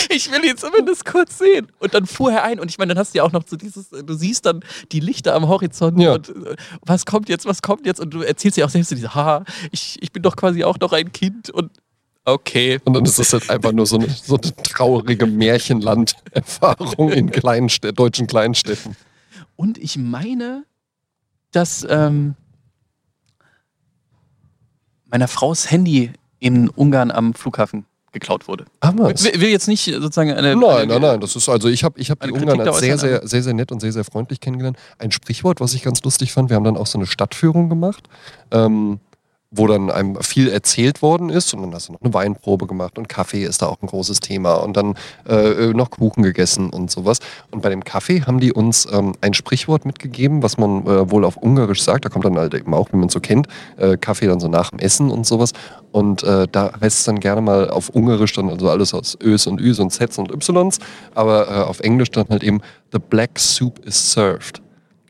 ich 0.10 0.32
will 0.32 0.44
ihn 0.44 0.58
zumindest 0.58 1.06
kurz 1.06 1.38
sehen. 1.38 1.68
Und 1.80 1.94
dann 1.94 2.06
fuhr 2.06 2.32
er 2.32 2.44
ein 2.44 2.60
und 2.60 2.70
ich 2.70 2.78
meine, 2.78 2.94
dann 2.94 3.00
hast 3.00 3.14
du 3.14 3.20
ja 3.20 3.24
auch 3.24 3.32
noch 3.32 3.44
so 3.46 3.56
dieses, 3.56 3.90
du 3.90 4.14
siehst 4.14 4.46
dann 4.46 4.62
die 4.92 5.00
Lichter 5.00 5.34
am 5.36 5.48
Horizont 5.48 6.00
Ja. 6.00 6.14
und 6.14 6.30
äh, 6.30 6.56
was 6.82 7.06
kommt 7.06 7.30
jetzt, 7.30 7.46
was 7.46 7.62
kommt 7.62 7.86
jetzt 7.86 8.00
und 8.00 8.14
du 8.14 8.22
erzählst 8.22 8.58
dir 8.58 8.66
auch 8.66 8.70
selbst 8.70 8.90
so 8.90 8.96
diese, 8.96 9.16
haha, 9.16 9.44
ich, 9.72 9.98
ich 10.02 10.12
bin 10.12 10.24
doch 10.24 10.36
quasi 10.36 10.64
auch 10.64 10.80
noch 10.80 10.92
ein 10.92 11.12
Kind 11.12 11.50
und 11.50 11.72
okay. 12.26 12.80
Und 12.84 12.94
dann 12.96 13.06
ist 13.06 13.20
das 13.20 13.34
halt 13.34 13.50
einfach 13.50 13.72
nur 13.72 13.86
so 13.86 13.98
eine, 13.98 14.10
so 14.10 14.38
eine 14.38 14.56
traurige 14.64 15.26
Märchenland-Erfahrung 15.26 17.12
in 17.12 17.32
Kleinstäd 17.32 17.98
deutschen 17.98 18.28
Kleinstädten. 18.28 18.96
Und 19.56 19.78
ich 19.78 19.98
meine, 19.98 20.66
dass 21.52 21.86
ähm, 21.90 22.36
meiner 25.06 25.28
Frau's 25.28 25.72
Handy 25.72 26.12
in 26.40 26.70
Ungarn 26.70 27.12
am 27.12 27.34
Flughafen 27.34 27.86
geklaut 28.12 28.48
wurde. 28.48 28.66
Ah, 28.80 28.94
Ich 29.14 29.24
will, 29.24 29.50
jetzt 29.50 29.68
nicht 29.68 29.86
sozusagen 29.86 30.32
eine. 30.32 30.56
Nein, 30.56 30.64
eine, 30.70 30.88
nein, 30.88 31.02
nein. 31.02 31.20
Das 31.20 31.36
ist 31.36 31.48
also, 31.50 31.68
ich 31.68 31.84
habe 31.84 32.00
ich 32.00 32.10
hab 32.10 32.22
die 32.22 32.32
Ungarn 32.32 32.62
als 32.62 32.80
sehr, 32.80 32.96
äußern, 32.96 33.10
sehr, 33.10 33.28
sehr, 33.28 33.44
sehr 33.44 33.54
nett 33.54 33.72
und 33.72 33.82
sehr, 33.82 33.92
sehr 33.92 34.06
freundlich 34.06 34.40
kennengelernt. 34.40 34.78
Ein 35.00 35.12
Sprichwort, 35.12 35.60
was 35.60 35.74
ich 35.74 35.84
ganz 35.84 36.02
lustig 36.04 36.32
fand, 36.32 36.50
wir 36.50 36.56
haben 36.56 36.64
dann 36.64 36.78
auch 36.78 36.88
so 36.88 36.98
eine 36.98 37.08
Stadtführung 37.08 37.70
gemacht, 37.70 38.08
ähm, 38.52 39.00
wo 39.52 39.68
dann 39.68 39.90
einem 39.90 40.22
viel 40.22 40.50
erzählt 40.50 41.02
worden 41.02 41.30
ist 41.30 41.54
und 41.54 41.62
dann 41.62 41.74
hast 41.74 41.90
du 41.90 41.94
noch 41.94 42.02
eine 42.02 42.14
Weinprobe 42.14 42.68
gemacht 42.68 42.98
und 42.98 43.08
Kaffee 43.08 43.44
ist 43.44 43.62
da 43.62 43.68
auch 43.68 43.82
ein 43.82 43.88
großes 43.88 44.20
Thema 44.20 44.56
und 44.56 44.76
dann 44.76 44.96
äh, 45.28 45.68
noch 45.68 45.92
Kuchen 45.92 46.24
gegessen 46.24 46.70
und 46.70 46.92
sowas. 46.92 47.20
Und 47.52 47.62
bei 47.62 47.70
dem 47.70 47.84
Kaffee 47.84 48.24
haben 48.24 48.40
die 48.40 48.52
uns 48.52 48.88
ähm, 48.92 49.14
ein 49.22 49.34
Sprichwort 49.34 49.86
mitgegeben, 49.86 50.44
was 50.44 50.58
man 50.58 50.86
äh, 50.86 51.12
wohl 51.12 51.24
auf 51.24 51.38
Ungarisch 51.38 51.84
sagt. 51.84 52.06
Da 52.06 52.10
kommt 52.10 52.26
dann 52.26 52.38
halt 52.38 52.54
eben 52.54 52.74
auch, 52.74 52.92
wie 52.92 52.98
man 52.98 53.08
es 53.08 53.14
so 53.14 53.20
kennt, 53.20 53.48
äh, 53.78 53.98
Kaffee 53.98 54.28
dann 54.28 54.40
so 54.40 54.48
nach 54.48 54.72
dem 54.72 54.80
Essen 54.80 55.10
und 55.10 55.26
sowas. 55.26 55.54
Und 55.92 56.24
äh, 56.24 56.48
da 56.52 56.74
heißt 56.82 57.00
es 57.00 57.04
dann 57.06 57.20
gerne 57.20 57.42
mal 57.42 57.70
auf 57.70 57.90
Ungarisch 57.90 58.34
dann 58.34 58.50
also 58.50 58.70
alles 58.70 58.94
aus 58.94 59.18
Ös 59.24 59.48
und 59.48 59.62
Üs 59.62 59.80
und 59.80 59.92
Zs 59.92 60.18
und 60.18 60.32
Ys, 60.32 60.80
aber 61.14 61.48
äh, 61.48 61.64
auf 61.64 61.80
Englisch 61.80 62.12
dann 62.12 62.28
halt 62.30 62.44
eben 62.44 62.62
The 62.92 63.00
black 63.00 63.40
soup 63.40 63.80
is 63.86 64.12
served. 64.12 64.62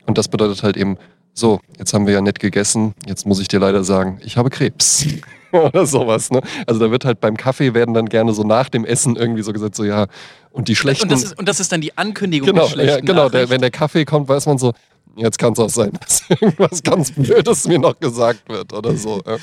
Und 0.06 0.18
das 0.18 0.28
bedeutet 0.28 0.62
halt 0.62 0.76
eben, 0.76 0.96
so, 1.38 1.60
jetzt 1.78 1.92
haben 1.92 2.06
wir 2.06 2.14
ja 2.14 2.22
nett 2.22 2.40
gegessen, 2.40 2.94
jetzt 3.06 3.26
muss 3.26 3.40
ich 3.40 3.48
dir 3.48 3.60
leider 3.60 3.84
sagen, 3.84 4.18
ich 4.24 4.36
habe 4.38 4.48
Krebs. 4.50 5.04
oder 5.52 5.86
sowas. 5.86 6.30
Ne? 6.30 6.40
Also 6.66 6.80
da 6.80 6.90
wird 6.90 7.04
halt 7.04 7.20
beim 7.20 7.36
Kaffee 7.36 7.74
werden 7.74 7.94
dann 7.94 8.06
gerne 8.08 8.32
so 8.34 8.42
nach 8.42 8.68
dem 8.68 8.84
Essen 8.84 9.16
irgendwie 9.16 9.42
so 9.42 9.52
gesagt, 9.52 9.74
so 9.76 9.84
ja, 9.84 10.06
und 10.50 10.68
die 10.68 10.76
schlechten. 10.76 11.04
Und 11.04 11.12
das 11.12 11.22
ist, 11.24 11.38
und 11.38 11.46
das 11.48 11.60
ist 11.60 11.70
dann 11.72 11.80
die 11.80 11.96
Ankündigung 11.96 12.46
genau, 12.48 12.62
der 12.64 12.70
schlechten 12.72 13.06
ja, 13.06 13.12
genau 13.12 13.28
der, 13.28 13.48
wenn 13.50 13.60
der 13.60 13.70
Kaffee 13.70 14.04
kommt, 14.04 14.28
weiß 14.28 14.46
man 14.46 14.58
so, 14.58 14.72
jetzt 15.14 15.38
kann 15.38 15.52
es 15.52 15.58
auch 15.58 15.68
sein, 15.70 15.92
dass 16.00 16.22
irgendwas 16.28 16.82
ganz 16.82 17.12
Blödes 17.12 17.66
mir 17.68 17.78
noch 17.78 17.98
gesagt 18.00 18.48
wird 18.48 18.72
oder 18.72 18.96
so. 18.96 19.22
Ja. 19.26 19.36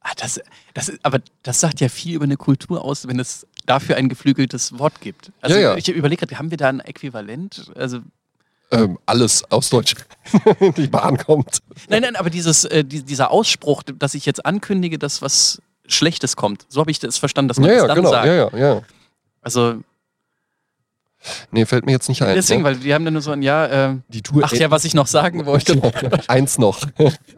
Ah, 0.00 0.12
das, 0.18 0.40
das, 0.74 0.88
ist- 0.90 1.00
aber 1.02 1.20
das 1.42 1.60
sagt 1.60 1.80
ja 1.80 1.88
viel 1.88 2.14
über 2.16 2.24
eine 2.24 2.36
Kultur 2.36 2.84
aus, 2.84 3.06
wenn 3.08 3.18
es 3.20 3.46
dafür 3.66 3.96
ein 3.96 4.08
geflügeltes 4.08 4.78
Wort 4.78 5.00
gibt. 5.00 5.32
Also 5.40 5.56
Ja, 5.56 5.62
ja. 5.62 5.76
ich 5.76 5.88
überlege 5.88 6.26
gerade, 6.26 6.38
haben 6.38 6.50
wir 6.50 6.58
da 6.58 6.68
ein 6.68 6.80
Äquivalent? 6.80 7.70
Also 7.76 7.98
Ähm, 8.72 8.98
alles 9.06 9.44
aus 9.50 9.68
Deutsch. 9.70 9.94
die 10.76 10.86
Bahn 10.86 11.18
kommt. 11.18 11.58
Nein, 11.88 12.02
nein, 12.02 12.16
aber 12.16 12.30
dieses, 12.30 12.64
äh, 12.64 12.84
die, 12.84 13.02
dieser 13.02 13.30
Ausspruch, 13.30 13.82
dass 13.82 14.14
ich 14.14 14.24
jetzt 14.24 14.44
ankündige, 14.46 14.98
dass 14.98 15.20
was 15.20 15.60
Schlechtes 15.86 16.36
kommt, 16.36 16.64
so 16.68 16.80
habe 16.80 16.90
ich 16.90 16.98
das 16.98 17.18
verstanden, 17.18 17.48
dass 17.48 17.58
man 17.58 17.68
Ja, 17.68 17.74
das 17.74 17.82
ja, 17.82 17.88
dann 17.88 17.96
genau. 17.96 18.10
sagt. 18.10 18.26
Ja, 18.26 18.34
ja, 18.34 18.50
ja. 18.56 18.82
Also 19.42 19.76
Nee, 21.52 21.66
fällt 21.66 21.86
mir 21.86 21.92
jetzt 21.92 22.08
nicht 22.08 22.20
ein. 22.22 22.34
deswegen, 22.34 22.62
ne? 22.62 22.68
weil 22.68 22.82
wir 22.82 22.94
haben 22.94 23.04
dann 23.04 23.14
nur 23.14 23.22
so 23.22 23.30
ein 23.30 23.42
Ja, 23.42 23.90
äh, 23.90 23.96
die 24.08 24.22
Tour 24.22 24.42
ach 24.44 24.52
ja, 24.52 24.70
was 24.70 24.84
ich 24.84 24.94
noch 24.94 25.06
sagen 25.06 25.46
wollte. 25.46 25.76
Genau, 25.76 25.92
eins 26.26 26.58
noch. 26.58 26.80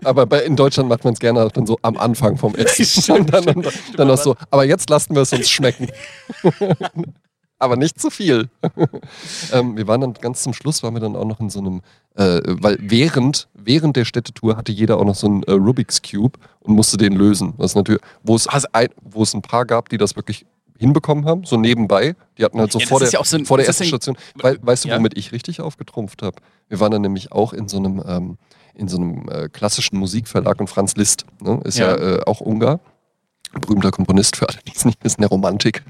Aber 0.02 0.24
bei, 0.26 0.40
in 0.44 0.56
Deutschland 0.56 0.88
macht 0.88 1.04
man 1.04 1.12
es 1.14 1.20
gerne 1.20 1.46
dann 1.52 1.66
so 1.66 1.78
am 1.82 1.96
Anfang 1.98 2.38
vom 2.38 2.54
Essen. 2.56 2.84
Stimmt, 2.86 3.34
dann, 3.34 3.42
stimmt. 3.42 3.66
dann, 3.66 3.72
dann 3.96 4.08
noch 4.08 4.18
so, 4.18 4.36
aber 4.50 4.64
jetzt 4.64 4.88
lassen 4.88 5.14
wir 5.14 5.22
es 5.22 5.32
uns 5.32 5.50
schmecken. 5.50 5.88
Aber 7.64 7.76
nicht 7.76 8.00
zu 8.00 8.10
viel. 8.10 8.48
ähm, 9.52 9.76
wir 9.76 9.86
waren 9.88 10.00
dann 10.00 10.14
ganz 10.14 10.42
zum 10.42 10.52
Schluss, 10.54 10.82
waren 10.82 10.94
wir 10.94 11.00
dann 11.00 11.16
auch 11.16 11.24
noch 11.24 11.40
in 11.40 11.50
so 11.50 11.60
einem, 11.60 11.80
äh, 12.16 12.40
weil 12.44 12.76
während, 12.80 13.48
während 13.54 13.96
der 13.96 14.04
Städtetour 14.04 14.56
hatte 14.56 14.72
jeder 14.72 14.98
auch 14.98 15.04
noch 15.04 15.14
so 15.14 15.26
einen 15.26 15.42
äh, 15.44 15.52
Rubik's 15.52 16.02
Cube 16.02 16.38
und 16.60 16.74
musste 16.74 16.96
den 16.96 17.14
lösen. 17.14 17.54
Was 17.56 17.74
natürlich, 17.74 18.00
wo 18.22 18.36
es, 18.36 18.46
ein, 18.46 18.88
wo 19.02 19.22
es 19.22 19.34
ein 19.34 19.42
paar 19.42 19.64
gab, 19.64 19.88
die 19.88 19.98
das 19.98 20.16
wirklich 20.16 20.46
hinbekommen 20.78 21.24
haben, 21.26 21.44
so 21.44 21.56
nebenbei. 21.56 22.16
Die 22.36 22.44
hatten 22.44 22.58
halt 22.58 22.72
so 22.72 22.78
Ja, 22.80 22.86
vor 22.86 22.98
der, 23.00 23.08
ja 23.08 23.22
so 23.24 23.36
ein- 23.36 23.46
vor 23.46 23.58
der 23.58 23.66
ersten 23.66 23.84
ein- 23.84 23.88
Station. 23.88 24.16
Wei- 24.36 24.58
weißt 24.60 24.84
du, 24.84 24.88
Ja. 24.88 24.96
womit 24.96 25.16
ich 25.16 25.32
richtig 25.32 25.60
aufgetrumpft 25.60 26.22
habe? 26.22 26.36
Wir 26.68 26.80
waren 26.80 26.90
dann 26.90 27.02
nämlich 27.02 27.30
auch 27.32 27.52
in 27.52 27.68
so 27.68 27.76
einem, 27.78 28.02
ähm, 28.06 28.38
in 28.74 28.88
so 28.88 28.96
einem 28.96 29.28
äh, 29.28 29.48
klassischen 29.48 29.96
Musikverlag 29.98 30.58
und 30.60 30.66
Franz 30.68 30.96
Liszt 30.96 31.26
ne, 31.40 31.60
ist 31.64 31.78
ja, 31.78 31.96
Ja. 31.96 32.16
äh, 32.16 32.20
auch 32.26 32.40
Ungar. 32.40 32.80
Berühmter 33.60 33.90
Komponist 33.90 34.36
für 34.36 34.48
alle, 34.48 34.58
die 34.66 34.72
es 34.74 34.84
nicht 34.84 35.02
wissen, 35.04 35.20
der 35.20 35.28
Romantik. 35.30 35.82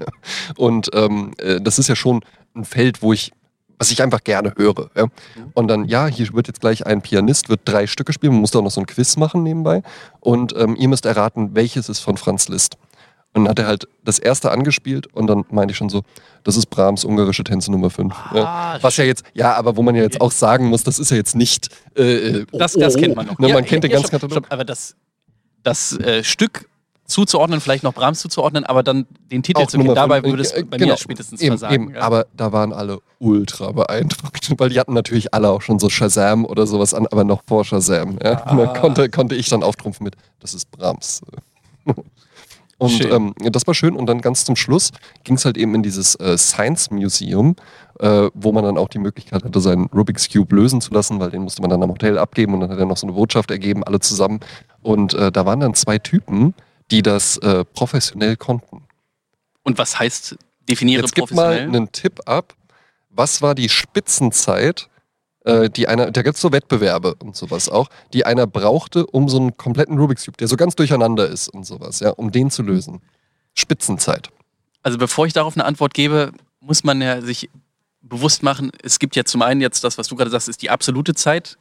Und 0.57 0.89
ähm, 0.93 1.31
äh, 1.37 1.59
das 1.61 1.79
ist 1.79 1.87
ja 1.89 1.95
schon 1.95 2.21
ein 2.55 2.65
Feld, 2.65 3.01
wo 3.01 3.13
ich, 3.13 3.31
was 3.77 3.91
ich 3.91 4.01
einfach 4.01 4.23
gerne 4.23 4.53
höre. 4.57 4.89
Ja? 4.95 5.05
Und 5.53 5.67
dann, 5.67 5.85
ja, 5.85 6.07
hier 6.07 6.31
wird 6.33 6.47
jetzt 6.47 6.61
gleich 6.61 6.85
ein 6.85 7.01
Pianist, 7.01 7.49
wird 7.49 7.61
drei 7.65 7.87
Stücke 7.87 8.13
spielen, 8.13 8.33
man 8.33 8.41
muss 8.41 8.51
da 8.51 8.59
auch 8.59 8.63
noch 8.63 8.71
so 8.71 8.81
ein 8.81 8.87
Quiz 8.87 9.17
machen 9.17 9.43
nebenbei. 9.43 9.81
Und 10.19 10.55
ähm, 10.57 10.75
ihr 10.77 10.87
müsst 10.87 11.05
erraten, 11.05 11.55
welches 11.55 11.89
ist 11.89 11.99
von 11.99 12.17
Franz 12.17 12.47
Liszt. 12.47 12.77
Und 13.33 13.43
dann 13.43 13.49
hat 13.51 13.59
er 13.59 13.67
halt 13.67 13.85
das 14.05 14.17
erste 14.17 14.49
angespielt 14.51 15.07
und 15.13 15.27
dann 15.27 15.43
meinte 15.49 15.73
ich 15.73 15.77
schon 15.77 15.89
so, 15.89 16.03
das 16.45 16.55
ist 16.55 16.67
Brahms 16.67 17.03
ungarische 17.03 17.43
Tänze 17.43 17.69
Nummer 17.69 17.89
5. 17.89 18.13
Ah, 18.15 18.31
ja. 18.33 18.77
Was 18.81 18.95
ja 18.95 19.03
jetzt, 19.03 19.25
ja, 19.33 19.53
aber 19.55 19.75
wo 19.75 19.81
man 19.81 19.93
ja 19.93 20.03
jetzt 20.03 20.21
auch 20.21 20.31
sagen 20.31 20.67
muss, 20.67 20.83
das 20.83 20.99
ist 20.99 21.11
ja 21.11 21.17
jetzt 21.17 21.35
nicht. 21.35 21.67
Äh, 21.97 22.45
Das, 22.53 22.73
das 22.73 22.95
kennt 22.95 23.17
man 23.17 23.25
noch. 23.25 23.37
Ne, 23.37 23.49
Ja, 23.49 23.55
man 23.55 23.65
kennt 23.65 23.83
ja, 23.83 23.89
den 23.89 23.95
ganzen 23.97 24.11
Katalog. 24.11 24.45
aber 24.49 24.63
das, 24.63 24.95
das 25.63 25.99
äh, 25.99 26.23
Stück 26.23 26.69
zuzuordnen, 27.05 27.59
vielleicht 27.61 27.83
noch 27.83 27.93
Brahms 27.93 28.19
zuzuordnen, 28.19 28.65
aber 28.65 28.83
dann 28.83 29.05
den 29.31 29.43
Titel 29.43 29.61
Auch 29.61 29.67
zu 29.67 29.77
Nummer 29.77 29.93
dabei 29.93 30.23
würde 30.23 30.41
es 30.41 30.51
äh, 30.51 30.63
bei 30.63 30.77
genau. 30.77 30.93
mir 30.93 30.97
spätestens 30.97 31.41
Eben, 31.41 31.57
versagen. 31.57 31.73
eben. 31.73 31.95
ja. 31.95 32.01
Aber 32.01 32.25
da 32.35 32.51
waren 32.51 32.73
alle 32.73 32.99
ultra 33.19 33.71
beeindruckt, 33.71 34.51
weil 34.57 34.69
die 34.69 34.79
hatten 34.79 34.93
natürlich 34.93 35.33
alle 35.33 35.49
auch 35.49 35.61
schon 35.61 35.79
so 35.79 35.89
Shazam 35.89 36.45
oder 36.45 36.65
sowas 36.65 36.93
an, 36.93 37.07
aber 37.07 37.23
noch 37.23 37.41
vor 37.47 37.63
Shazam. 37.63 38.17
Ja? 38.23 38.41
Ah. 38.45 38.55
Da 38.55 38.67
konnte, 38.79 39.09
konnte 39.09 39.35
ich 39.35 39.49
dann 39.49 39.63
auftrumpfen 39.63 40.03
mit, 40.03 40.15
das 40.39 40.53
ist 40.53 40.69
Brahms. 40.71 41.21
Und 42.77 43.05
ähm, 43.05 43.33
das 43.39 43.65
war 43.67 43.73
schön. 43.73 43.95
Und 43.95 44.07
dann 44.07 44.19
ganz 44.19 44.43
zum 44.43 44.55
Schluss 44.55 44.91
ging 45.23 45.35
es 45.35 45.45
halt 45.45 45.57
eben 45.57 45.73
in 45.75 45.83
dieses 45.83 46.15
äh, 46.15 46.37
Science 46.37 46.91
Museum, 46.91 47.55
äh, 47.99 48.29
wo 48.33 48.51
man 48.51 48.65
dann 48.65 48.77
auch 48.77 48.89
die 48.89 48.99
Möglichkeit 48.99 49.43
hatte, 49.43 49.61
seinen 49.61 49.85
Rubik's 49.85 50.29
Cube 50.29 50.53
lösen 50.53 50.81
zu 50.81 50.93
lassen, 50.93 51.19
weil 51.19 51.31
den 51.31 51.43
musste 51.43 51.61
man 51.61 51.69
dann 51.69 51.81
am 51.81 51.89
Hotel 51.89 52.17
abgeben 52.17 52.53
und 52.53 52.59
dann 52.61 52.69
hat 52.69 52.79
er 52.79 52.85
noch 52.85 52.97
so 52.97 53.07
eine 53.07 53.15
Botschaft 53.15 53.49
ergeben, 53.49 53.83
alle 53.83 54.01
zusammen. 54.01 54.41
Und 54.81 55.13
äh, 55.13 55.31
da 55.31 55.45
waren 55.45 55.61
dann 55.61 55.73
zwei 55.73 55.99
Typen, 55.99 56.53
die 56.91 57.01
das 57.01 57.37
äh, 57.37 57.65
professionell 57.65 58.35
konnten. 58.37 58.83
Und 59.63 59.77
was 59.77 59.99
heißt 59.99 60.37
definiere 60.69 61.01
Jetzt 61.01 61.15
gib 61.15 61.31
mal 61.31 61.47
professionell? 61.47 61.75
einen 61.75 61.91
Tipp 61.91 62.21
ab. 62.25 62.55
Was 63.09 63.41
war 63.41 63.55
die 63.55 63.69
Spitzenzeit, 63.69 64.89
äh, 65.45 65.69
die 65.69 65.87
einer, 65.87 66.11
da 66.11 66.21
gibt 66.21 66.35
es 66.35 66.41
so 66.41 66.51
Wettbewerbe 66.51 67.15
und 67.15 67.35
sowas 67.35 67.69
auch, 67.69 67.89
die 68.13 68.25
einer 68.25 68.45
brauchte, 68.45 69.05
um 69.07 69.29
so 69.29 69.37
einen 69.37 69.57
kompletten 69.57 69.97
Rubik's 69.97 70.25
Cube, 70.25 70.37
der 70.37 70.47
so 70.47 70.57
ganz 70.57 70.75
durcheinander 70.75 71.27
ist 71.27 71.47
und 71.47 71.65
sowas, 71.65 71.99
ja, 72.01 72.11
um 72.11 72.31
den 72.31 72.51
zu 72.51 72.61
lösen. 72.61 73.01
Spitzenzeit. 73.53 74.29
Also 74.83 74.97
bevor 74.97 75.25
ich 75.25 75.33
darauf 75.33 75.55
eine 75.55 75.65
Antwort 75.65 75.93
gebe, 75.93 76.31
muss 76.59 76.83
man 76.83 77.01
ja 77.01 77.21
sich 77.21 77.49
bewusst 78.01 78.43
machen, 78.43 78.71
es 78.83 78.99
gibt 78.99 79.15
ja 79.15 79.23
zum 79.23 79.41
einen 79.41 79.61
jetzt 79.61 79.83
das, 79.83 79.97
was 79.97 80.07
du 80.07 80.15
gerade 80.15 80.29
sagst, 80.29 80.47
ist 80.47 80.61
die 80.61 80.69
absolute 80.69 81.15
Zeit. 81.15 81.57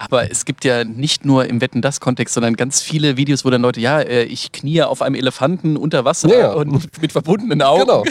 Aber 0.00 0.30
es 0.30 0.46
gibt 0.46 0.64
ja 0.64 0.82
nicht 0.82 1.26
nur 1.26 1.44
im 1.44 1.60
Wetten 1.60 1.82
das 1.82 2.00
Kontext, 2.00 2.32
sondern 2.32 2.56
ganz 2.56 2.80
viele 2.80 3.18
Videos, 3.18 3.44
wo 3.44 3.50
dann 3.50 3.60
Leute, 3.60 3.82
ja, 3.82 4.00
äh, 4.00 4.22
ich 4.22 4.50
knie 4.50 4.80
auf 4.80 5.02
einem 5.02 5.14
Elefanten 5.14 5.76
unter 5.76 6.06
Wasser 6.06 6.34
Ja, 6.34 6.52
und 6.52 7.02
mit 7.02 7.12
verbundenen 7.12 7.60
Augen. 7.60 7.80
Genau. 7.80 8.04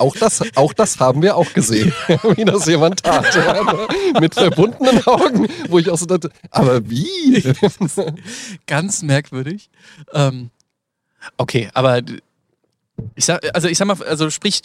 Auch 0.00 0.14
das, 0.16 0.42
auch 0.54 0.74
das 0.74 1.00
haben 1.00 1.22
wir 1.22 1.38
auch 1.38 1.50
gesehen, 1.54 1.94
wie 2.36 2.44
das 2.44 2.66
jemand 2.66 3.04
tat. 3.04 3.34
Ja, 3.34 3.62
ne? 3.62 3.88
Mit 4.20 4.34
verbundenen 4.34 5.02
Augen, 5.06 5.48
wo 5.70 5.78
ich 5.78 5.88
auch 5.88 5.96
so 5.96 6.04
dachte, 6.04 6.30
aber 6.50 6.90
wie? 6.90 7.42
Ganz 8.66 9.02
merkwürdig. 9.02 9.70
Ähm, 10.12 10.50
okay, 11.38 11.70
aber 11.72 12.02
ich 13.14 13.24
sag, 13.24 13.42
also 13.54 13.68
ich 13.68 13.78
sag 13.78 13.86
mal, 13.86 13.96
also 14.02 14.28
sprich, 14.28 14.60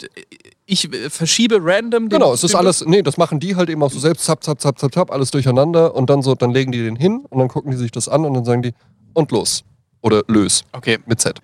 ich 0.70 0.92
äh, 0.92 1.10
verschiebe 1.10 1.58
random. 1.60 2.08
den- 2.08 2.18
Genau, 2.18 2.32
es 2.32 2.44
ist 2.44 2.54
alles, 2.54 2.84
nee, 2.86 3.02
das 3.02 3.16
machen 3.16 3.40
die 3.40 3.56
halt 3.56 3.68
eben 3.70 3.82
auch 3.82 3.90
so 3.90 3.98
selbst, 3.98 4.24
zap, 4.24 4.42
zap, 4.44 4.60
zap, 4.60 4.78
zap, 4.78 4.94
zap, 4.94 5.10
alles 5.10 5.30
durcheinander 5.30 5.94
und 5.94 6.08
dann 6.10 6.22
so, 6.22 6.34
dann 6.34 6.50
legen 6.52 6.72
die 6.72 6.82
den 6.82 6.96
hin 6.96 7.24
und 7.28 7.38
dann 7.38 7.48
gucken 7.48 7.70
die 7.70 7.76
sich 7.76 7.90
das 7.90 8.08
an 8.08 8.24
und 8.24 8.34
dann 8.34 8.44
sagen 8.44 8.62
die, 8.62 8.72
und 9.14 9.30
los. 9.32 9.64
Oder 10.02 10.22
lös, 10.28 10.62
Okay, 10.72 10.98
mit 11.06 11.20
Z. 11.20 11.38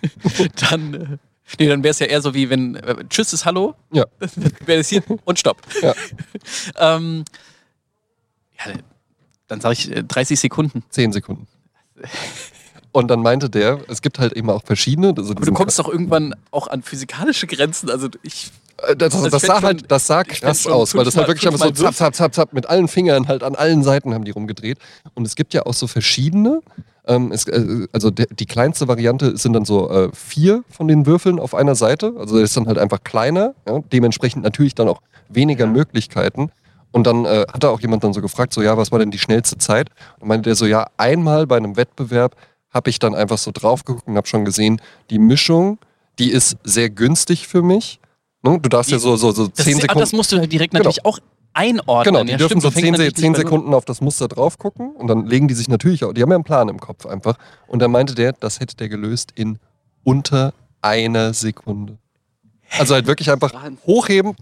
dann, 0.70 0.94
äh, 0.94 1.06
nee, 1.58 1.66
dann 1.68 1.82
wäre 1.82 1.90
es 1.90 1.98
ja 1.98 2.06
eher 2.06 2.20
so 2.22 2.32
wie 2.34 2.48
wenn 2.50 2.76
äh, 2.76 3.04
Tschüss 3.08 3.32
ist 3.32 3.44
Hallo, 3.44 3.74
Ja. 3.92 4.04
wäre 4.66 4.80
es 4.80 4.88
hier 4.88 5.02
und 5.24 5.38
Stopp. 5.38 5.56
Ja. 5.82 5.94
ähm, 6.96 7.24
ja, 8.58 8.72
dann 9.48 9.60
sage 9.60 9.72
ich 9.74 9.90
äh, 9.90 10.04
30 10.04 10.38
Sekunden. 10.38 10.84
Zehn 10.90 11.12
Sekunden. 11.12 11.46
Und 12.98 13.08
dann 13.08 13.20
meinte 13.20 13.48
der, 13.48 13.78
es 13.88 14.02
gibt 14.02 14.18
halt 14.18 14.32
eben 14.32 14.50
auch 14.50 14.62
verschiedene. 14.64 15.14
Also 15.16 15.32
Aber 15.32 15.44
du 15.44 15.52
kommst 15.52 15.78
doch 15.78 15.88
irgendwann 15.88 16.34
auch 16.50 16.66
an 16.66 16.82
physikalische 16.82 17.46
Grenzen. 17.46 17.90
Also 17.90 18.08
ich, 18.22 18.50
Äh, 18.78 18.96
Das, 18.96 19.12
das, 19.12 19.22
Das 19.22 19.30
das 19.30 19.42
sah 19.42 19.62
halt, 19.62 19.90
das 19.90 20.06
sah 20.06 20.24
krass 20.24 20.66
aus, 20.66 20.94
weil 20.94 21.04
das 21.04 21.16
halt 21.16 21.28
wirklich 21.28 21.46
einfach 21.46 21.64
so 21.64 21.70
zap, 21.70 21.94
zap, 21.94 22.14
zap, 22.14 22.34
zap, 22.34 22.52
mit 22.52 22.66
allen 22.66 22.88
Fingern 22.88 23.28
halt 23.28 23.42
an 23.42 23.54
allen 23.54 23.82
Seiten 23.82 24.14
haben 24.14 24.24
die 24.24 24.32
rumgedreht. 24.32 24.78
Und 25.14 25.26
es 25.26 25.36
gibt 25.36 25.54
ja 25.54 25.64
auch 25.66 25.74
so 25.74 25.86
verschiedene. 25.86 26.60
Ähm, 27.06 27.32
es, 27.32 27.46
äh, 27.46 27.86
also 27.92 28.10
der, 28.10 28.26
die 28.26 28.46
kleinste 28.46 28.88
Variante 28.88 29.36
sind 29.36 29.52
dann 29.52 29.64
so 29.64 29.88
äh, 29.90 30.10
vier 30.12 30.64
von 30.68 30.88
den 30.88 31.06
Würfeln 31.06 31.38
auf 31.40 31.54
einer 31.54 31.74
Seite. 31.74 32.14
Also 32.18 32.34
der 32.36 32.44
ist 32.44 32.56
dann 32.56 32.66
halt 32.66 32.78
einfach 32.78 33.02
kleiner. 33.04 33.54
Ja? 33.66 33.80
Dementsprechend 33.92 34.42
natürlich 34.42 34.74
dann 34.74 34.88
auch 34.88 35.00
weniger 35.28 35.66
Möglichkeiten. 35.66 36.50
Und 36.90 37.06
dann 37.06 37.24
äh, 37.26 37.44
hat 37.52 37.62
da 37.62 37.68
auch 37.68 37.80
jemand 37.80 38.02
dann 38.02 38.12
so 38.12 38.20
gefragt, 38.22 38.52
so 38.52 38.62
ja, 38.62 38.76
was 38.76 38.90
war 38.92 38.98
denn 38.98 39.10
die 39.10 39.18
schnellste 39.18 39.58
Zeit? 39.58 39.90
Und 40.20 40.28
meinte 40.28 40.48
der 40.48 40.54
so, 40.56 40.66
ja, 40.66 40.86
einmal 40.96 41.46
bei 41.46 41.56
einem 41.56 41.76
Wettbewerb 41.76 42.34
habe 42.78 42.88
ich 42.90 42.98
dann 43.00 43.14
einfach 43.14 43.36
so 43.38 43.50
drauf 43.52 43.84
geguckt 43.84 44.06
und 44.06 44.16
habe 44.16 44.26
schon 44.28 44.44
gesehen, 44.44 44.80
die 45.10 45.18
Mischung, 45.18 45.78
die 46.20 46.30
ist 46.30 46.56
sehr 46.64 46.88
günstig 46.88 47.46
für 47.48 47.60
mich. 47.62 47.98
Ne? 48.42 48.58
Du 48.60 48.68
darfst 48.68 48.90
ja 48.90 48.98
so, 48.98 49.16
so, 49.16 49.32
so 49.32 49.48
das, 49.48 49.64
zehn 49.66 49.72
ist, 49.74 49.78
ah, 49.78 49.82
Sekunden. 49.82 50.00
das 50.00 50.12
musst 50.12 50.32
du 50.32 50.38
halt 50.38 50.52
direkt 50.52 50.72
Genau. 50.72 50.84
natürlich 50.84 51.04
auch 51.04 51.18
einordnen. 51.54 52.14
Genau, 52.14 52.24
die 52.24 52.30
ja, 52.30 52.36
dürfen 52.38 52.60
stimmt, 52.60 52.62
so 52.62 52.70
fängt 52.70 52.84
10, 52.84 52.90
man 52.92 53.00
Se 53.00 53.04
nicht 53.06 53.16
10 53.16 53.32
bei 53.32 53.38
Null- 53.38 53.44
Sekunden 53.46 53.74
auf 53.74 53.84
das 53.84 54.00
Muster 54.00 54.28
drauf 54.28 54.58
gucken 54.58 54.92
und 54.94 55.08
dann 55.08 55.26
legen 55.26 55.48
die 55.48 55.54
sich 55.54 55.68
natürlich 55.68 56.04
auch, 56.04 56.12
die 56.12 56.22
haben 56.22 56.30
ja 56.30 56.36
einen 56.36 56.44
Plan 56.44 56.68
im 56.68 56.78
Kopf 56.78 57.04
einfach. 57.06 57.36
Und 57.66 57.82
dann 57.82 57.90
meinte 57.90 58.14
der, 58.14 58.32
das 58.32 58.60
hätte 58.60 58.76
der 58.76 58.88
gelöst 58.88 59.32
in 59.34 59.58
unter 60.04 60.54
einer 60.80 61.34
Sekunde. 61.34 61.98
Also 62.76 62.94
halt 62.94 63.06
wirklich 63.06 63.30
einfach 63.30 63.52
hochheben, 63.86 64.34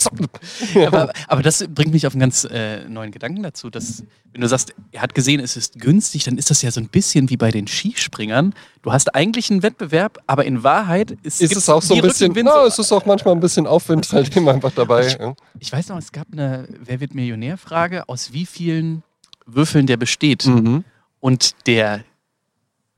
aber, 0.87 1.13
aber 1.29 1.43
das 1.43 1.65
bringt 1.69 1.93
mich 1.93 2.07
auf 2.07 2.15
einen 2.15 2.21
ganz 2.21 2.45
äh, 2.45 2.85
neuen 2.89 3.13
Gedanken 3.13 3.43
dazu, 3.43 3.71
dass 3.71 4.03
wenn 4.33 4.41
du 4.41 4.49
sagst, 4.49 4.75
er 4.93 5.01
hat 5.01 5.15
gesehen, 5.15 5.41
es 5.41 5.57
ist 5.57 5.79
günstig, 5.79 6.25
dann 6.25 6.37
ist 6.37 6.51
das 6.51 6.61
ja 6.61 6.71
so 6.71 6.81
ein 6.81 6.89
bisschen 6.89 7.31
wie 7.31 7.37
bei 7.37 7.51
den 7.51 7.67
Skispringern. 7.67 8.53
Du 8.83 8.93
hast 8.93 9.15
eigentlich 9.15 9.51
einen 9.51 9.63
Wettbewerb, 9.63 10.19
aber 10.27 10.45
in 10.45 10.63
Wahrheit 10.63 11.13
ist, 11.23 11.41
Ist 11.41 11.57
es 11.57 11.69
auch 11.69 11.81
so 11.81 11.95
ein 11.95 12.03
bisschen, 12.03 12.35
na, 12.45 12.65
es 12.67 12.79
ist 12.79 12.93
auch 12.93 13.07
manchmal 13.07 13.35
ein 13.35 13.41
bisschen 13.41 13.67
Aufwind 13.67 14.13
halt 14.13 14.37
eben 14.37 14.49
einfach 14.49 14.73
dabei. 14.73 15.17
Ja. 15.19 15.35
Ich 15.59 15.73
weiß 15.73 15.89
noch, 15.89 15.99
es 15.99 16.13
gab 16.13 16.27
eine 16.33 16.69
Wer 16.85 17.01
wird 17.01 17.15
Millionär-Frage, 17.15 18.09
aus 18.09 18.33
wie 18.33 18.45
vielen 18.45 19.03
Würfeln 19.47 19.87
der 19.87 19.97
besteht. 19.97 20.47
Mhm. 20.47 20.85
Und 21.21 21.55
der 21.67 22.05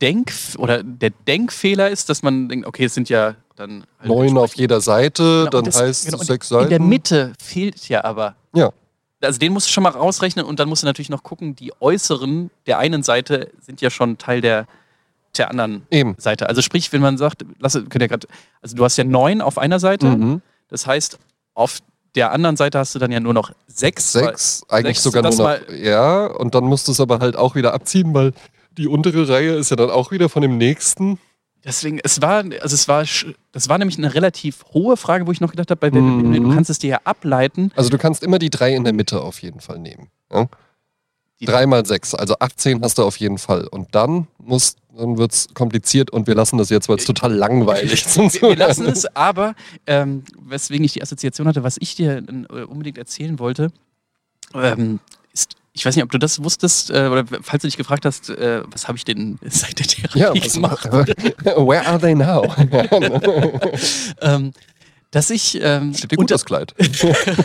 Denk 0.01 0.33
oder 0.57 0.83
der 0.83 1.11
Denkfehler 1.11 1.91
ist, 1.91 2.09
dass 2.09 2.23
man 2.23 2.49
denkt, 2.49 2.67
okay, 2.67 2.87
es 2.87 2.95
sind 2.95 3.09
ja 3.09 3.37
dann 3.59 3.85
halt 3.99 4.09
Neun 4.09 4.39
auf 4.39 4.55
jeder 4.55 4.81
Seite, 4.81 5.23
Genau, 5.23 5.51
dann 5.51 5.65
das- 5.65 5.81
heißt 5.81 6.07
genau, 6.07 6.19
sechs 6.23 6.49
Seiten. 6.49 6.65
In 6.65 6.71
der 6.71 6.81
Mitte 6.81 7.33
fehlt 7.43 7.89
ja 7.89 8.05
aber. 8.05 8.35
Ja. 8.55 8.71
Also 9.21 9.39
den 9.39 9.53
musst 9.53 9.67
du 9.69 9.73
schon 9.73 9.83
mal 9.83 9.91
rausrechnen 9.91 10.45
und 10.45 10.61
dann 10.61 10.69
musst 10.69 10.83
du 10.83 10.87
natürlich 10.87 11.11
noch 11.11 11.23
gucken, 11.25 11.57
die 11.57 11.73
äußeren 11.81 12.51
der 12.67 12.79
einen 12.79 13.03
Seite 13.03 13.51
sind 13.61 13.81
ja 13.81 13.91
schon 13.91 14.17
Teil 14.19 14.41
der 14.41 14.67
der 15.37 15.51
anderen 15.51 15.87
Eben. 15.91 16.15
Seite. 16.19 16.49
Also 16.49 16.63
sprich, 16.63 16.93
wenn 16.93 17.01
man 17.03 17.19
sagt, 17.19 17.45
lass, 17.61 17.75
könnt 17.75 18.01
ihr 18.01 18.09
grad, 18.09 18.27
also 18.63 18.75
du 18.75 18.83
hast 18.85 18.97
ja 18.97 19.05
neun 19.05 19.41
auf 19.41 19.59
einer 19.59 19.79
Seite, 19.79 20.07
Mhm. 20.07 20.41
das 20.69 20.87
heißt, 20.87 21.19
auf 21.55 21.79
der 22.17 22.33
anderen 22.33 22.57
Seite 22.57 22.79
hast 22.79 22.95
du 22.95 22.99
dann 22.99 23.13
ja 23.13 23.21
nur 23.21 23.35
noch 23.35 23.53
sechs. 23.69 24.13
Sechs, 24.13 24.63
eigentlich 24.69 24.97
sechs, 24.99 25.03
sogar 25.05 25.23
nur 25.23 25.31
noch. 25.33 25.39
mal- 25.39 25.63
Ja, 25.77 26.27
und 26.27 26.55
dann 26.55 26.65
musst 26.65 26.89
du 26.89 26.93
es 26.93 26.99
aber 27.01 27.19
halt 27.21 27.37
auch 27.37 27.55
wieder 27.55 27.75
abziehen, 27.75 28.15
weil 28.15 28.33
die 28.79 28.89
untere 28.89 29.29
Reihe 29.29 29.53
ist 29.55 29.71
ja 29.71 29.77
dann 29.77 29.91
auch 29.91 30.11
wieder 30.11 30.29
von 30.29 30.43
dem 30.43 30.57
nächsten. 30.57 31.19
Deswegen, 31.65 31.99
es 32.03 32.23
war, 32.23 32.45
also 32.61 32.75
es 32.75 32.89
war, 32.89 33.05
das 33.53 33.69
war 33.69 33.79
nämlich 33.79 33.99
eine 33.99 34.15
relativ 34.15 34.65
hohe 34.73 34.97
Frage, 34.97 35.27
wo 35.27 35.33
ich 35.33 35.41
noch 35.41 35.51
gedacht 35.51 35.71
habe, 35.71 35.91
bei 35.91 35.91
Mhm. 35.91 36.33
Du 36.33 36.55
kannst 36.55 36.71
es 36.71 36.79
dir 36.79 36.91
ja 36.91 37.01
ableiten. 37.05 37.73
Also 37.75 37.91
du 37.91 37.99
kannst 37.99 38.23
immer 38.23 38.39
die 38.39 38.51
drei 38.51 38.75
in 38.75 38.85
der 38.85 38.93
Mitte 38.93 39.21
auf 39.21 39.43
jeden 39.43 39.61
Fall 39.61 39.79
nehmen. 39.79 40.09
Ja? 40.33 40.49
Drei 41.41 41.67
mal 41.67 41.87
sechs, 41.87 42.15
also 42.15 42.35
18 42.39 42.83
hast 42.83 42.99
du 42.99 43.05
auf 43.05 43.17
jeden 43.17 43.39
Fall. 43.39 43.67
Und 43.67 43.95
dann 43.95 44.27
muss, 44.39 44.77
dann 44.97 45.19
wird 45.19 45.33
es 45.33 45.49
kompliziert 45.55 46.11
und 46.11 46.27
wir 46.27 46.35
lassen 46.35 46.59
das 46.59 46.69
jetzt, 46.71 46.89
weil 46.89 46.97
es 46.97 47.05
total 47.05 47.33
langweilig 47.33 47.93
ist. 47.93 48.17
Wir, 48.19 48.51
wir 48.51 48.57
lassen 48.57 48.87
es, 48.87 49.07
aber 49.15 49.55
ähm, 49.87 50.25
weswegen 50.41 50.85
ich 50.85 50.95
die 50.95 51.03
Assoziation 51.03 51.47
hatte, 51.47 51.63
was 51.63 51.77
ich 51.81 51.95
dir 51.95 52.23
äh, 52.51 52.63
unbedingt 52.63 52.99
erzählen 52.99 53.39
wollte, 53.39 53.71
ähm, 54.55 54.99
ist, 55.33 55.55
ich 55.79 55.87
weiß 55.87 55.95
nicht, 55.95 56.03
ob 56.03 56.11
du 56.11 56.19
das 56.19 56.43
wusstest, 56.43 56.91
äh, 56.91 57.07
oder 57.07 57.25
falls 57.43 57.63
du 57.63 57.69
dich 57.69 57.77
gefragt 57.77 58.05
hast, 58.05 58.31
äh, 58.31 58.63
was 58.71 58.89
habe 58.89 58.99
ich 58.99 59.05
denn 59.05 59.39
seit 59.49 59.79
der 59.79 59.87
Therapie 59.87 60.19
Ja, 60.19 60.33
gemacht? 60.33 60.85
where 60.91 61.87
are 61.87 62.01
they 62.01 62.15
now? 62.17 62.43
ähm, 64.21 64.53
dass 65.13 65.31
ich 65.31 65.59
ähm, 65.63 65.95
unter, 66.17 66.35
das 66.35 66.45
Kleid. 66.45 66.75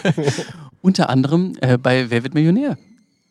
unter 0.81 1.09
anderem 1.09 1.55
äh, 1.61 1.77
bei 1.77 2.09
Wer 2.09 2.23
wird 2.23 2.33
Millionär? 2.33 2.77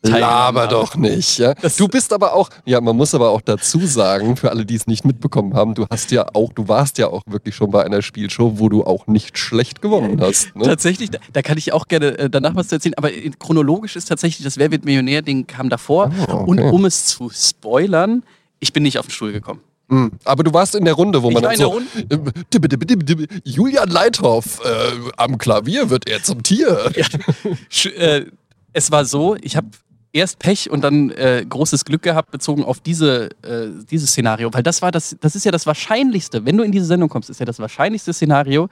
Laber 0.09 0.61
habe. 0.63 0.71
doch 0.73 0.95
nicht. 0.95 1.37
Ja? 1.37 1.53
Du 1.77 1.87
bist 1.87 2.11
aber 2.13 2.33
auch, 2.33 2.49
ja, 2.65 2.81
man 2.81 2.95
muss 2.95 3.15
aber 3.15 3.29
auch 3.29 3.41
dazu 3.41 3.85
sagen, 3.85 4.35
für 4.35 4.49
alle, 4.51 4.65
die 4.65 4.75
es 4.75 4.85
nicht 4.87 5.05
mitbekommen 5.05 5.53
haben, 5.53 5.73
du 5.75 5.85
hast 5.89 6.11
ja 6.11 6.25
auch, 6.33 6.51
du 6.53 6.67
warst 6.67 6.97
ja 6.97 7.07
auch 7.07 7.21
wirklich 7.25 7.55
schon 7.55 7.71
bei 7.71 7.83
einer 7.85 8.01
Spielshow, 8.01 8.53
wo 8.59 8.69
du 8.69 8.83
auch 8.83 9.07
nicht 9.07 9.37
schlecht 9.37 9.81
gewonnen 9.81 10.19
hast. 10.21 10.55
Ne? 10.55 10.65
Tatsächlich, 10.65 11.09
da, 11.11 11.19
da 11.31 11.41
kann 11.41 11.57
ich 11.57 11.71
auch 11.73 11.87
gerne 11.87 12.17
äh, 12.17 12.29
danach 12.29 12.55
was 12.55 12.67
zu 12.67 12.75
erzählen, 12.75 12.95
aber 12.97 13.09
chronologisch 13.39 13.95
ist 13.95 14.05
tatsächlich 14.05 14.43
das 14.43 14.57
Wer 14.57 14.71
wird 14.71 14.85
Millionär-Ding 14.85 15.47
kam 15.47 15.69
davor. 15.69 16.11
Ah, 16.27 16.33
okay. 16.33 16.43
Und 16.49 16.59
um 16.59 16.85
es 16.85 17.05
zu 17.05 17.29
spoilern, 17.33 18.23
ich 18.59 18.73
bin 18.73 18.83
nicht 18.83 18.99
auf 18.99 19.07
den 19.07 19.11
Stuhl 19.11 19.31
gekommen. 19.31 19.61
Mhm. 19.89 20.11
Aber 20.23 20.43
du 20.43 20.53
warst 20.53 20.75
in 20.75 20.85
der 20.85 20.93
Runde, 20.93 21.21
wo 21.23 21.31
man 21.31 21.43
dann 21.43 21.55
so, 21.57 21.79
äh, 21.97 22.17
dibbe, 22.53 22.67
dibbe, 22.69 22.85
dibbe, 22.85 23.27
Julian 23.43 23.89
Leithoff, 23.89 24.59
äh, 24.65 24.69
am 25.17 25.37
Klavier 25.37 25.89
wird 25.89 26.07
er 26.09 26.23
zum 26.23 26.41
Tier. 26.43 26.91
Sch- 27.71 27.93
äh, 27.93 28.25
es 28.71 28.91
war 28.91 29.05
so, 29.05 29.35
ich 29.41 29.55
habe 29.55 29.67
erst 30.13 30.39
Pech 30.39 30.69
und 30.69 30.81
dann 30.83 31.09
äh, 31.11 31.45
großes 31.47 31.83
Glück 31.85 32.03
gehabt, 32.03 32.31
bezogen 32.31 32.63
auf 32.63 32.79
diese, 32.79 33.29
äh, 33.43 33.67
dieses 33.89 34.11
Szenario. 34.11 34.53
Weil 34.53 34.63
das 34.63 34.81
war 34.81 34.91
das, 34.91 35.17
das 35.19 35.35
ist 35.35 35.43
ja 35.43 35.51
das 35.51 35.65
Wahrscheinlichste, 35.65 36.45
wenn 36.45 36.55
du 36.55 36.63
in 36.63 36.71
diese 36.71 36.85
Sendung 36.85 37.09
kommst, 37.09 37.29
ist 37.29 37.39
ja 37.39 37.45
das 37.45 37.59
wahrscheinlichste 37.59 38.13
Szenario, 38.13 38.69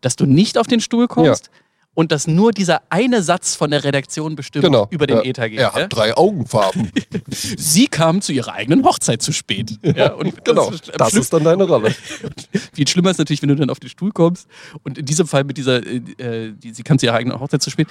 dass 0.00 0.16
du 0.16 0.24
nicht 0.24 0.56
auf 0.56 0.66
den 0.66 0.80
Stuhl 0.80 1.08
kommst 1.08 1.50
und 1.94 2.12
dass 2.12 2.26
nur 2.26 2.52
dieser 2.52 2.82
eine 2.90 3.22
Satz 3.22 3.54
von 3.54 3.70
der 3.70 3.82
Redaktion 3.82 4.36
bestimmt 4.36 4.66
Genau. 4.66 4.86
über 4.90 5.06
den 5.06 5.16
Ja. 5.16 5.22
Äther 5.24 5.48
geht. 5.48 5.58
Er 5.58 5.68
ja? 5.68 5.74
hat 5.74 5.92
drei 5.92 6.14
Augenfarben. 6.14 6.92
Sie 7.30 7.86
kam 7.88 8.20
zu 8.20 8.32
ihrer 8.34 8.52
eigenen 8.52 8.84
Hochzeit 8.84 9.22
zu 9.22 9.32
spät. 9.32 9.78
Ja, 9.82 10.12
und 10.12 10.44
genau, 10.44 10.70
das, 10.70 10.82
das 10.82 11.14
ist 11.14 11.32
dann 11.32 11.42
deine 11.42 11.64
Rolle. 11.64 11.94
viel 12.74 12.86
schlimmer 12.86 13.10
ist 13.10 13.18
natürlich, 13.18 13.40
wenn 13.40 13.48
du 13.48 13.56
dann 13.56 13.70
auf 13.70 13.80
den 13.80 13.88
Stuhl 13.88 14.12
kommst 14.12 14.46
und 14.84 14.98
in 14.98 15.06
diesem 15.06 15.26
Fall 15.26 15.44
mit 15.44 15.56
dieser, 15.56 15.84
äh, 15.86 15.96
äh, 16.18 16.52
die, 16.52 16.74
sie 16.74 16.82
kam 16.82 16.98
zu 16.98 17.06
ihrer 17.06 17.14
eigenen 17.16 17.40
Hochzeit 17.40 17.62
zu 17.62 17.70
spät. 17.70 17.88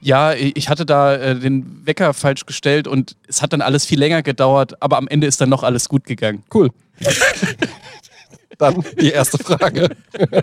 Ja, 0.00 0.32
ich 0.34 0.68
hatte 0.68 0.86
da 0.86 1.14
äh, 1.14 1.38
den 1.38 1.84
Wecker 1.86 2.14
falsch 2.14 2.46
gestellt 2.46 2.86
und 2.86 3.16
es 3.26 3.42
hat 3.42 3.52
dann 3.52 3.60
alles 3.60 3.84
viel 3.84 3.98
länger 3.98 4.22
gedauert, 4.22 4.80
aber 4.82 4.96
am 4.98 5.08
Ende 5.08 5.26
ist 5.26 5.40
dann 5.40 5.48
noch 5.48 5.62
alles 5.62 5.88
gut 5.88 6.04
gegangen. 6.04 6.42
Cool. 6.52 6.70
Dann 8.58 8.82
die 9.00 9.10
erste 9.10 9.38
Frage. 9.38 9.90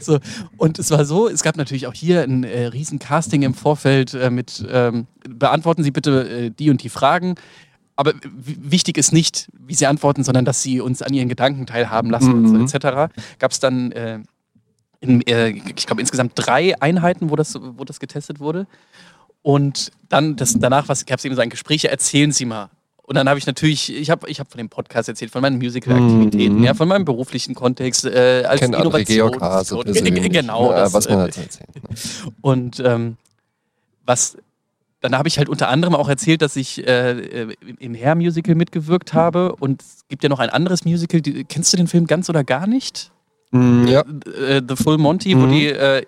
So, 0.00 0.18
und 0.56 0.78
es 0.78 0.90
war 0.90 1.04
so, 1.04 1.28
es 1.28 1.42
gab 1.42 1.58
natürlich 1.58 1.86
auch 1.86 1.92
hier 1.92 2.22
ein 2.22 2.42
äh, 2.42 2.68
riesen 2.68 2.98
Casting 2.98 3.42
im 3.42 3.52
Vorfeld 3.52 4.14
äh, 4.14 4.30
mit, 4.30 4.64
ähm, 4.72 5.06
beantworten 5.28 5.84
Sie 5.84 5.90
bitte 5.90 6.26
äh, 6.46 6.50
die 6.50 6.70
und 6.70 6.82
die 6.82 6.88
Fragen. 6.88 7.34
Aber 7.96 8.14
wichtig 8.24 8.96
ist 8.96 9.12
nicht, 9.12 9.50
wie 9.52 9.74
Sie 9.74 9.84
antworten, 9.86 10.24
sondern 10.24 10.46
dass 10.46 10.62
Sie 10.62 10.80
uns 10.80 11.02
an 11.02 11.12
Ihren 11.12 11.28
Gedanken 11.28 11.66
teilhaben 11.66 12.10
lassen 12.10 12.32
Mhm. 12.32 12.54
und 12.56 12.68
so 12.70 12.76
etc. 12.78 13.12
Gab 13.38 13.50
es 13.50 13.60
dann, 13.60 13.92
äh, 13.92 14.20
in, 15.02 15.20
äh, 15.26 15.48
ich 15.50 15.86
glaube, 15.86 16.00
insgesamt 16.00 16.32
drei 16.36 16.80
Einheiten, 16.80 17.28
wo 17.30 17.36
das, 17.36 17.54
wo 17.60 17.84
das 17.84 18.00
getestet 18.00 18.40
wurde. 18.40 18.66
Und 19.42 19.90
dann, 20.08 20.36
das, 20.36 20.54
danach 20.58 20.86
gab 20.86 21.18
es 21.18 21.24
eben 21.24 21.34
so 21.34 21.40
ein 21.42 21.50
Gespräch, 21.50 21.84
erzählen 21.84 22.32
Sie 22.32 22.44
mal. 22.46 22.70
Und 23.02 23.16
dann 23.16 23.28
habe 23.28 23.38
ich 23.38 23.46
natürlich, 23.46 23.92
ich 23.94 24.08
habe 24.10 24.30
ich 24.30 24.38
hab 24.38 24.50
von 24.50 24.58
dem 24.58 24.68
Podcast 24.68 25.08
erzählt, 25.08 25.32
von 25.32 25.42
meinen 25.42 25.58
Musical-Aktivitäten, 25.58 26.58
Mhm. 26.58 26.64
ja, 26.64 26.72
von 26.74 26.86
meinem 26.88 27.04
beruflichen 27.04 27.54
Kontext, 27.54 28.04
äh, 28.06 28.44
als 28.46 28.60
Kennt 28.60 28.76
Georg 29.06 29.40
Hase 29.40 29.76
persönlich. 29.76 30.32
Genau, 30.32 30.70
Ja, 30.70 30.78
das, 30.78 30.94
was 30.94 31.08
man 31.08 31.18
halt 31.18 31.34
so 31.34 31.40
erzählt. 31.42 31.68
ne? 31.74 31.82
und 32.40 32.80
ähm, 32.84 33.16
was 34.06 34.36
dann 35.00 35.18
habe 35.18 35.26
ich 35.26 35.36
halt 35.36 35.48
unter 35.48 35.68
anderem 35.68 35.96
auch 35.96 36.08
erzählt, 36.08 36.42
dass 36.42 36.54
ich 36.54 36.86
äh, 36.86 37.10
äh, 37.10 37.54
im- 37.66 37.76
im 37.78 37.94
Hair-Musical 37.96 38.54
mitgewirkt 38.54 39.12
habe. 39.14 39.56
Und 39.56 39.82
es 39.82 40.04
gibt 40.08 40.22
ja 40.22 40.28
noch 40.28 40.38
ein 40.38 40.48
anderes 40.48 40.84
Musical. 40.84 41.20
Die, 41.20 41.42
kennst 41.42 41.72
du 41.72 41.76
den 41.76 41.88
Film 41.88 42.06
ganz 42.06 42.30
oder 42.30 42.44
gar 42.44 42.68
nicht? 42.68 43.10
Mm, 43.52 43.86
Ja, 43.86 44.00
Äh, 44.00 44.60
The 44.66 44.76
Full 44.76 44.98
Monty, 44.98 45.36
wo 45.36 45.42
Mhm. 45.46 45.52
die 45.52 45.66
äh, 45.68 46.02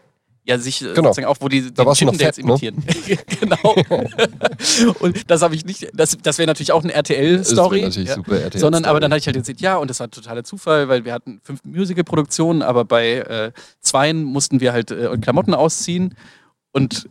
ja 0.46 0.58
sich 0.58 0.82
äh, 0.82 0.92
Genau. 0.94 1.08
sozusagen 1.08 1.26
auch, 1.26 1.36
wo 1.40 1.48
die 1.48 1.72
Da 1.72 1.84
den 1.84 2.14
fett, 2.14 2.36
ne? 2.38 2.44
imitieren. 2.44 2.82
genau. 3.40 3.74
und 5.00 5.30
das 5.30 5.42
habe 5.42 5.54
ich 5.54 5.64
nicht, 5.64 5.88
das, 5.94 6.16
das 6.22 6.38
wäre 6.38 6.46
natürlich 6.46 6.72
auch 6.72 6.82
eine 6.82 6.92
RTL-Story. 6.92 7.82
natürlich 7.82 8.08
ja. 8.10 8.14
super 8.16 8.40
RTL 8.40 8.60
Sondern 8.60 8.84
aber 8.84 9.00
dann 9.00 9.10
hatte 9.10 9.20
ich 9.20 9.26
halt 9.26 9.36
erzählt, 9.36 9.60
ja, 9.60 9.76
und 9.76 9.88
das 9.88 10.00
war 10.00 10.10
totaler 10.10 10.44
Zufall, 10.44 10.88
weil 10.88 11.04
wir 11.04 11.12
hatten 11.12 11.40
fünf 11.42 11.64
Musical-Produktionen, 11.64 12.62
aber 12.62 12.84
bei 12.84 13.18
äh, 13.18 13.52
zweien 13.80 14.22
mussten 14.24 14.60
wir 14.60 14.72
halt 14.72 14.90
äh, 14.90 15.16
Klamotten 15.20 15.54
ausziehen. 15.54 16.14
Und 16.72 17.08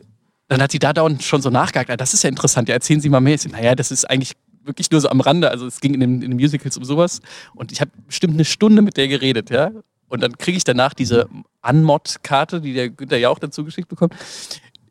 dann 0.48 0.62
hat 0.62 0.74
die 0.74 0.80
da 0.80 0.94
dauernd 0.94 1.24
schon 1.24 1.42
so 1.42 1.50
nachgehakt, 1.50 1.90
"Ah, 1.90 1.98
das 1.98 2.14
ist 2.14 2.24
ja 2.24 2.30
interessant, 2.30 2.70
ja, 2.70 2.76
erzählen 2.76 3.00
Sie 3.02 3.10
mal 3.10 3.22
mehr. 3.22 3.36
Ich 3.36 3.42
so, 3.42 3.50
naja, 3.50 3.76
das 3.76 3.92
ist 3.92 4.10
eigentlich 4.10 4.34
wirklich 4.66 4.92
nur 4.92 5.02
so 5.02 5.10
am 5.10 5.20
Rande. 5.22 5.50
Also 5.50 5.66
es 5.66 5.80
ging 5.82 5.94
in 5.94 6.00
den, 6.00 6.22
in 6.22 6.32
den 6.32 6.40
Musicals 6.40 6.78
um 6.78 6.84
sowas. 6.86 7.20
Und 7.56 7.72
ich 7.72 7.82
habe 7.82 7.92
bestimmt 8.08 8.34
eine 8.36 8.46
Stunde 8.46 8.82
mit 8.82 8.96
der 8.98 9.08
geredet, 9.08 9.50
ja. 9.50 9.72
Und 10.14 10.22
dann 10.22 10.38
kriege 10.38 10.56
ich 10.58 10.64
danach 10.64 10.94
diese 10.94 11.28
Unmod-Karte, 11.68 12.62
die 12.62 12.74
der 12.76 12.90
Günther 12.90 13.18
ja 13.18 13.30
auch 13.30 13.40
dazu 13.40 13.66
geschickt 13.66 13.88
bekommt. 13.90 14.14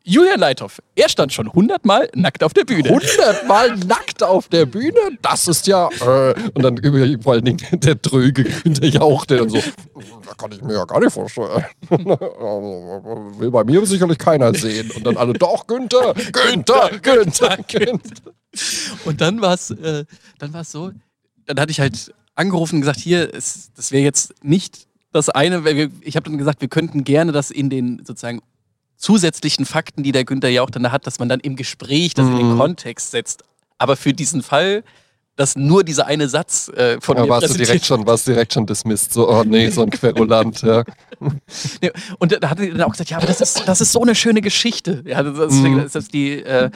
Julian 0.03 0.37
Leithoff, 0.37 0.81
er 0.97 1.07
stand 1.07 1.31
schon 1.31 1.49
hundertmal 1.53 2.09
nackt 2.13 2.43
auf 2.43 2.53
der 2.53 2.65
Bühne. 2.65 2.89
hundertmal 2.89 3.77
nackt 3.87 4.21
auf 4.21 4.49
der 4.49 4.65
Bühne, 4.65 4.99
das 5.21 5.47
ist 5.47 5.65
ja. 5.65 5.87
Äh, 6.01 6.33
und 6.53 6.61
dann 6.61 6.75
über- 6.75 7.07
vor 7.23 7.31
allen 7.33 7.45
Dingen 7.45 7.61
der 7.71 7.95
dröge 7.95 8.43
Günther 8.43 8.87
Jauch, 8.87 9.25
der 9.25 9.37
dann 9.37 9.49
so, 9.49 9.59
da 9.59 10.33
kann 10.37 10.51
ich 10.51 10.61
mir 10.61 10.73
ja 10.73 10.83
gar 10.83 10.99
nicht 10.99 11.13
vorstellen. 11.13 11.63
Will 11.89 13.49
bei 13.51 13.63
mir 13.63 13.85
sicherlich 13.85 14.17
keiner 14.17 14.53
sehen. 14.53 14.91
Und 14.91 15.05
dann 15.07 15.15
alle, 15.15 15.31
doch, 15.31 15.65
Günther, 15.67 16.13
Günther, 16.33 16.89
Günther, 17.01 17.57
Günther. 17.65 18.33
Und 19.05 19.21
dann 19.21 19.39
war 19.39 19.53
es 19.53 19.71
äh, 19.71 20.03
dann 20.37 20.51
war's 20.53 20.69
so, 20.73 20.91
dann 21.45 21.57
hatte 21.61 21.71
ich 21.71 21.79
halt 21.79 22.13
angerufen 22.35 22.75
und 22.75 22.81
gesagt, 22.81 22.99
hier, 22.99 23.33
es, 23.33 23.71
das 23.73 23.93
wäre 23.93 24.03
jetzt 24.03 24.33
nicht 24.43 24.85
das 25.13 25.29
eine, 25.29 25.89
ich 26.01 26.15
habe 26.15 26.29
dann 26.29 26.37
gesagt, 26.37 26.61
wir 26.61 26.67
könnten 26.67 27.03
gerne 27.03 27.31
das 27.31 27.51
in 27.51 27.69
den 27.69 27.99
sozusagen 28.05 28.41
zusätzlichen 28.97 29.65
Fakten, 29.65 30.03
die 30.03 30.11
der 30.11 30.25
Günther 30.25 30.49
ja 30.49 30.61
auch 30.61 30.69
dann 30.69 30.91
hat, 30.91 31.07
dass 31.07 31.19
man 31.19 31.29
dann 31.29 31.39
im 31.39 31.55
Gespräch 31.55 32.13
das 32.13 32.27
in 32.27 32.37
den 32.37 32.53
Mhm. 32.53 32.57
Kontext 32.57 33.11
setzt. 33.11 33.43
Aber 33.77 33.95
für 33.95 34.13
diesen 34.13 34.41
Fall, 34.43 34.83
dass 35.35 35.55
nur 35.55 35.83
dieser 35.83 36.05
eine 36.05 36.29
Satz 36.29 36.69
äh, 36.69 37.01
von 37.01 37.15
Da 37.17 37.23
mir 37.23 37.29
warst 37.29 37.49
du 37.49 37.57
direkt 37.57 37.85
schon, 37.85 38.05
warst 38.05 38.27
direkt 38.27 38.53
schon 38.53 38.65
dismissed. 38.67 39.11
So, 39.13 39.29
oh 39.29 39.43
nee, 39.43 39.69
so 39.69 39.81
ein 39.81 39.89
Querulant. 39.91 40.61
Ja. 40.61 40.83
Und 42.19 42.37
da 42.43 42.49
hat 42.49 42.59
er 42.59 42.67
dann 42.71 42.81
auch 42.83 42.91
gesagt, 42.91 43.09
ja, 43.09 43.17
aber 43.17 43.25
das 43.25 43.41
ist, 43.41 43.63
das 43.67 43.81
ist 43.81 43.91
so 43.91 44.01
eine 44.01 44.15
schöne 44.15 44.41
Geschichte. 44.41 45.03
Ja, 45.05 45.23
das, 45.23 45.53
Mhm. 45.53 45.89
das, 45.91 46.07
die, 46.07 46.33
äh, 46.43 46.69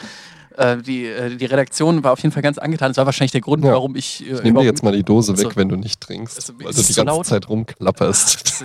äh, 0.58 0.78
die, 0.78 1.06
äh, 1.06 1.36
die 1.36 1.46
Redaktion 1.46 2.04
war 2.04 2.12
auf 2.14 2.20
jeden 2.20 2.32
Fall 2.34 2.42
ganz 2.44 2.58
angetan. 2.58 2.90
Das 2.90 2.98
war 2.98 3.06
wahrscheinlich 3.06 3.32
der 3.32 3.42
Grund, 3.42 3.64
Ja. 3.64 3.72
warum 3.74 3.96
ich. 3.96 4.22
Äh, 4.28 4.34
Ich 4.36 4.44
nehme 4.44 4.60
dir 4.60 4.66
jetzt 4.66 4.84
mal 4.84 4.92
die 4.94 5.04
Dose 5.04 5.38
weg, 5.38 5.46
Also- 5.46 5.56
wenn 5.58 5.70
du 5.70 5.76
nicht 5.76 6.02
trinkst, 6.02 6.36
Also, 6.38 6.54
weil 6.60 6.74
du 6.74 6.82
die 6.82 6.94
ganze 6.94 7.04
laut? 7.04 7.26
Zeit 7.26 7.48
rumklapperst. 7.50 8.64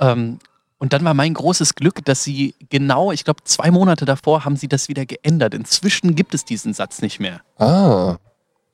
ähm, 0.00 0.38
und 0.78 0.92
dann 0.92 1.04
war 1.04 1.14
mein 1.14 1.32
großes 1.34 1.74
Glück, 1.74 2.04
dass 2.04 2.22
sie 2.22 2.54
genau, 2.68 3.12
ich 3.12 3.24
glaube, 3.24 3.42
zwei 3.44 3.70
Monate 3.70 4.04
davor 4.04 4.44
haben 4.44 4.56
sie 4.56 4.68
das 4.68 4.88
wieder 4.88 5.06
geändert. 5.06 5.54
Inzwischen 5.54 6.14
gibt 6.14 6.34
es 6.34 6.44
diesen 6.44 6.74
Satz 6.74 7.00
nicht 7.00 7.18
mehr. 7.20 7.40
Ah, 7.58 8.16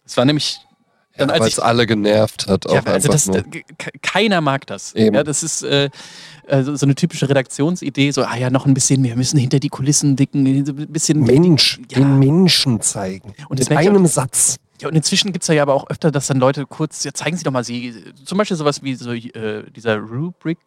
Es 0.05 0.17
war 0.17 0.25
nämlich 0.25 0.59
dann, 1.17 1.29
ja, 1.29 1.39
weil 1.39 1.47
es 1.49 1.59
alle 1.61 1.87
genervt 1.87 2.49
hat. 2.49 2.67
Auch 2.67 2.75
Ja, 2.75 2.83
also 2.85 3.09
das, 3.09 3.31
keiner 4.03 4.41
mag 4.41 4.67
das. 4.67 4.95
Eben. 4.95 5.15
Ja, 5.15 5.23
das 5.23 5.43
ist 5.43 5.63
äh, 5.63 5.91
äh, 6.53 6.63
so 6.77 6.85
eine 6.87 6.95
typische 6.95 7.29
Redaktionsidee, 7.29 8.11
so, 8.11 8.23
ah 8.25 8.37
ja, 8.37 8.51
noch 8.51 8.67
ein 8.67 8.75
bisschen, 8.75 9.03
wir 9.03 9.17
müssen 9.17 9.39
hinter 9.39 9.59
die 9.59 9.71
Kulissen 9.71 10.17
dicken, 10.17 10.47
ein 10.47 10.65
bisschen. 10.89 11.21
Mensch, 11.21 11.81
Ja. 11.91 11.99
den 11.99 12.19
Menschen 12.19 12.81
zeigen. 12.81 13.35
Und 13.49 13.59
ich 13.59 13.71
einem 13.71 14.07
Satz. 14.07 14.57
Ja, 14.81 14.89
und 14.89 14.95
inzwischen 14.95 15.33
gibt 15.33 15.45
es 15.45 15.49
ja 15.49 15.63
aber 15.63 15.75
auch 15.75 15.89
öfter, 15.89 16.11
dass 16.11 16.27
dann 16.27 16.39
Leute 16.39 16.67
kurz, 16.67 17.05
ja, 17.05 17.15
zeigen 17.15 17.37
Sie 17.37 17.45
doch 17.45 17.53
mal 17.53 17.65
Sie, 17.65 17.95
zum 18.25 18.37
Beispiel 18.37 18.57
sowas 18.57 18.83
wie 18.83 18.95
so, 18.97 19.13
äh, 19.13 19.65
dieser 19.71 19.97
Rubrik 19.97 20.59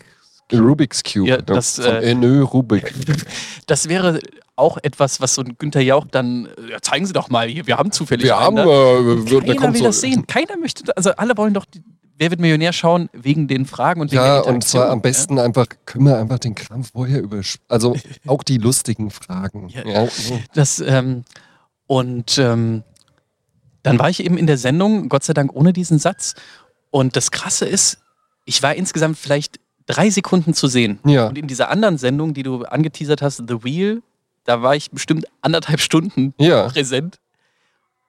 Rubik's 0.54 1.04
Cube. 1.04 1.28
Ja, 1.28 1.38
das, 1.42 1.76
von 1.76 1.86
äh, 1.86 2.12
Enö 2.12 2.42
Rubik. 2.44 2.94
Das 3.68 3.90
wäre 3.90 4.20
auch 4.56 4.78
etwas, 4.84 5.20
was 5.20 5.36
so 5.36 5.42
ein 5.42 5.56
Günther 5.58 5.82
Jauch 5.82 6.06
dann, 6.10 6.46
äh, 6.46 6.72
ja, 6.72 6.82
zeigen 6.82 7.06
Sie 7.06 7.14
doch 7.14 7.30
mal 7.30 7.48
wir 7.48 7.78
haben 7.78 7.92
zufällig 7.92 8.26
Wir 8.26 8.40
haben, 8.40 8.58
einen, 8.60 8.68
äh, 8.70 8.72
ne? 8.72 9.24
da 9.26 9.40
Keiner 9.40 9.56
kommt 9.56 9.74
will 9.74 9.80
so, 9.80 9.86
das 9.86 10.02
sehen. 10.02 10.28
Keiner 10.28 10.58
möchte, 10.58 10.96
also 10.96 11.12
alle 11.12 11.36
wollen 11.36 11.54
doch, 11.54 11.66
die, 11.66 11.82
wer 12.18 12.30
wird 12.32 12.40
Millionär 12.40 12.74
schauen 12.74 13.10
wegen 13.14 13.48
den 13.48 13.66
Fragen 13.66 14.02
und 14.02 14.12
wegen 14.12 14.22
Ja, 14.22 14.42
der 14.42 14.54
und 14.54 14.64
zwar 14.64 14.90
am 14.90 14.98
Interaktion, 15.00 15.02
besten 15.02 15.40
einfach, 15.40 15.68
können 15.86 16.06
wir 16.06 16.18
einfach 16.18 16.40
den 16.40 16.56
Kram 16.56 16.84
vorher 16.84 17.22
über, 17.22 17.42
also 17.68 17.96
auch 18.28 18.44
die 18.44 18.58
lustigen 18.58 19.12
Fragen. 19.12 19.70
Ja. 19.70 19.86
Ja. 19.86 20.04
Ja. 20.04 20.10
Das, 20.54 20.80
ähm, 20.80 21.24
und 21.88 22.38
ähm, 22.38 22.84
dann 23.84 24.00
war 24.00 24.10
ich 24.10 24.24
eben 24.24 24.38
in 24.38 24.48
der 24.48 24.58
Sendung, 24.58 25.10
Gott 25.10 25.24
sei 25.24 25.34
Dank 25.34 25.54
ohne 25.54 25.72
diesen 25.74 26.00
Satz. 26.00 26.34
Und 26.90 27.16
das 27.16 27.30
Krasse 27.32 27.66
ist, 27.66 28.00
ich 28.46 28.64
war 28.64 28.74
insgesamt 28.76 29.18
vielleicht 29.18 29.60
drei 29.86 30.10
Sekunden 30.10 30.54
zu 30.56 30.68
sehen. 30.68 31.00
Ja. 31.06 31.28
Und 31.28 31.38
in 31.38 31.48
dieser 31.48 31.70
anderen 31.70 31.98
Sendung, 32.00 32.34
die 32.34 32.42
du 32.42 32.64
angeteasert 32.64 33.22
hast, 33.22 33.44
The 33.48 33.64
Wheel, 33.64 34.02
da 34.46 34.62
war 34.64 34.76
ich 34.76 34.90
bestimmt 34.90 35.26
anderthalb 35.42 35.80
Stunden 35.80 36.34
Ja. 36.40 36.68
präsent. 36.68 37.20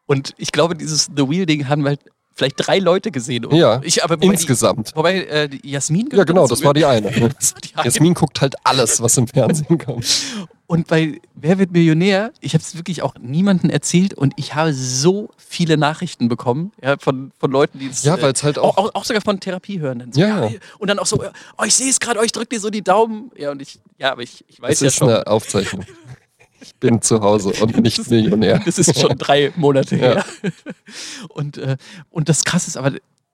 Und 0.07 0.34
ich 0.38 0.52
glaube, 0.52 0.76
dieses 0.76 1.11
The 1.14 1.28
Wheel-Ding 1.28 1.68
haben 1.68 1.84
halt 1.84 2.00
vielleicht 2.37 2.55
drei 2.59 2.78
Leute 2.78 3.11
gesehen. 3.11 3.47
Und 3.47 3.57
Ja, 3.57 3.80
ich, 3.82 4.05
aber 4.05 4.16
wobei 4.16 4.32
Insgesamt. 4.32 4.91
Die, 4.91 4.97
wobei 4.97 5.22
äh, 5.22 5.49
Jasmin 5.62 6.09
Ja, 6.12 6.24
genau, 6.24 6.47
das 6.47 6.62
war 6.62 6.74
die 6.74 6.84
eine. 6.84 7.11
Das 7.41 7.55
war 7.55 7.61
die 7.61 7.74
eine. 7.74 7.84
Jasmin 7.87 8.14
guckt 8.14 8.41
halt 8.41 8.55
alles, 8.62 9.01
was 9.01 9.16
im 9.16 9.26
Fernsehen 9.26 9.78
kommt. 9.78 10.07
Und 10.66 10.89
bei 10.89 11.20
Wer 11.34 11.59
wird 11.59 11.70
Millionär, 11.70 12.32
ich 12.41 12.55
habe 12.55 12.62
es 12.62 12.76
wirklich 12.76 13.03
auch 13.03 13.14
niemandem 13.20 13.70
erzählt 13.70 14.14
und 14.14 14.34
ich 14.37 14.55
habe 14.55 14.72
so 14.72 15.30
viele 15.37 15.76
Nachrichten 15.76 16.28
bekommen 16.28 16.72
ja, 16.82 16.97
von, 16.99 17.32
von 17.39 17.51
Leuten, 17.51 17.78
die 17.78 17.87
es. 17.87 18.05
Ja, 18.05 18.20
weil 18.20 18.32
es 18.32 18.43
halt 18.43 18.59
auch, 18.59 18.76
auch. 18.76 18.95
auch, 18.95 19.05
sogar 19.05 19.22
von 19.22 19.39
Therapiehörenden. 19.39 20.12
So, 20.12 20.20
Ja. 20.20 20.51
Und 20.78 20.89
dann 20.89 20.99
auch 20.99 21.07
so, 21.07 21.22
oh, 21.22 21.64
ich 21.64 21.74
sehe 21.74 21.89
es 21.89 22.01
gerade, 22.01 22.18
oh, 22.20 22.22
ich 22.22 22.32
drücke 22.32 22.49
dir 22.49 22.61
so 22.61 22.70
die 22.70 22.82
Daumen. 22.82 23.30
Ja, 23.37 23.51
und 23.53 23.62
ich, 23.62 23.78
ja, 23.99 24.12
aber 24.12 24.22
ich, 24.22 24.45
ich 24.49 24.61
weiß 24.61 24.72
Es 24.72 24.80
ja 24.80 24.87
ist 24.89 24.97
schon. 24.97 25.09
eine 25.09 25.26
Aufzeichnung. 25.26 25.84
Ich 26.67 26.75
bin 26.77 27.01
zu 27.01 27.21
Hause 27.21 27.53
und 27.62 27.77
nicht 27.83 28.11
Millionär. 28.11 28.61
Das 28.64 28.79
ist 28.79 28.99
schon 28.99 29.17
drei 29.17 29.53
Monate 29.57 29.97
Ja. 29.97 30.03
her. 30.03 30.25
Und, 31.29 31.59
äh, 31.59 31.77
und 32.11 32.29
das 32.29 32.45
Krasse 32.45 32.69
ist 32.69 32.77
aber, 32.77 32.93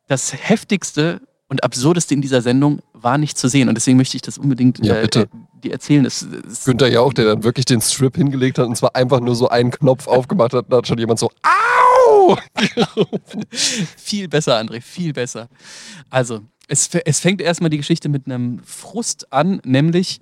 das 0.08 0.32
heftigste 0.34 1.20
und 1.48 1.64
absurdeste 1.64 2.14
in 2.14 2.20
dieser 2.22 2.42
Sendung 2.42 2.80
war 2.92 3.18
nicht 3.18 3.36
zu 3.38 3.48
sehen. 3.48 3.68
Und 3.68 3.74
deswegen 3.74 3.96
möchte 3.96 4.16
ich 4.16 4.22
das 4.22 4.38
unbedingt 4.38 4.84
Ja, 4.84 4.96
äh, 4.96 5.02
bitte. 5.02 5.20
äh, 5.22 5.26
dir 5.62 5.72
erzählen. 5.72 6.04
Es, 6.04 6.22
es, 6.50 6.64
Günther 6.64 6.88
Jauch, 6.88 7.12
der 7.12 7.24
dann 7.26 7.44
wirklich 7.44 7.64
den 7.66 7.80
Strip 7.80 8.16
hingelegt 8.16 8.58
hat 8.58 8.66
und 8.66 8.76
zwar 8.76 8.94
einfach 8.96 9.20
nur 9.20 9.34
so 9.34 9.48
einen 9.48 9.70
Knopf 9.70 10.06
aufgemacht 10.06 10.52
hat, 10.54 10.66
da 10.68 10.78
hat 10.78 10.86
schon 10.86 10.98
jemand 10.98 11.18
so, 11.18 11.30
Au! 11.42 12.36
Viel 13.50 14.28
besser, 14.28 14.58
André, 14.58 14.80
viel 14.80 15.12
besser. 15.12 15.48
Also, 16.10 16.40
es, 16.68 16.88
es 17.04 17.20
fängt 17.20 17.40
erstmal 17.40 17.70
die 17.70 17.76
Geschichte 17.78 18.08
mit 18.08 18.26
einem 18.26 18.60
Frust 18.64 19.32
an, 19.32 19.60
nämlich 19.64 20.20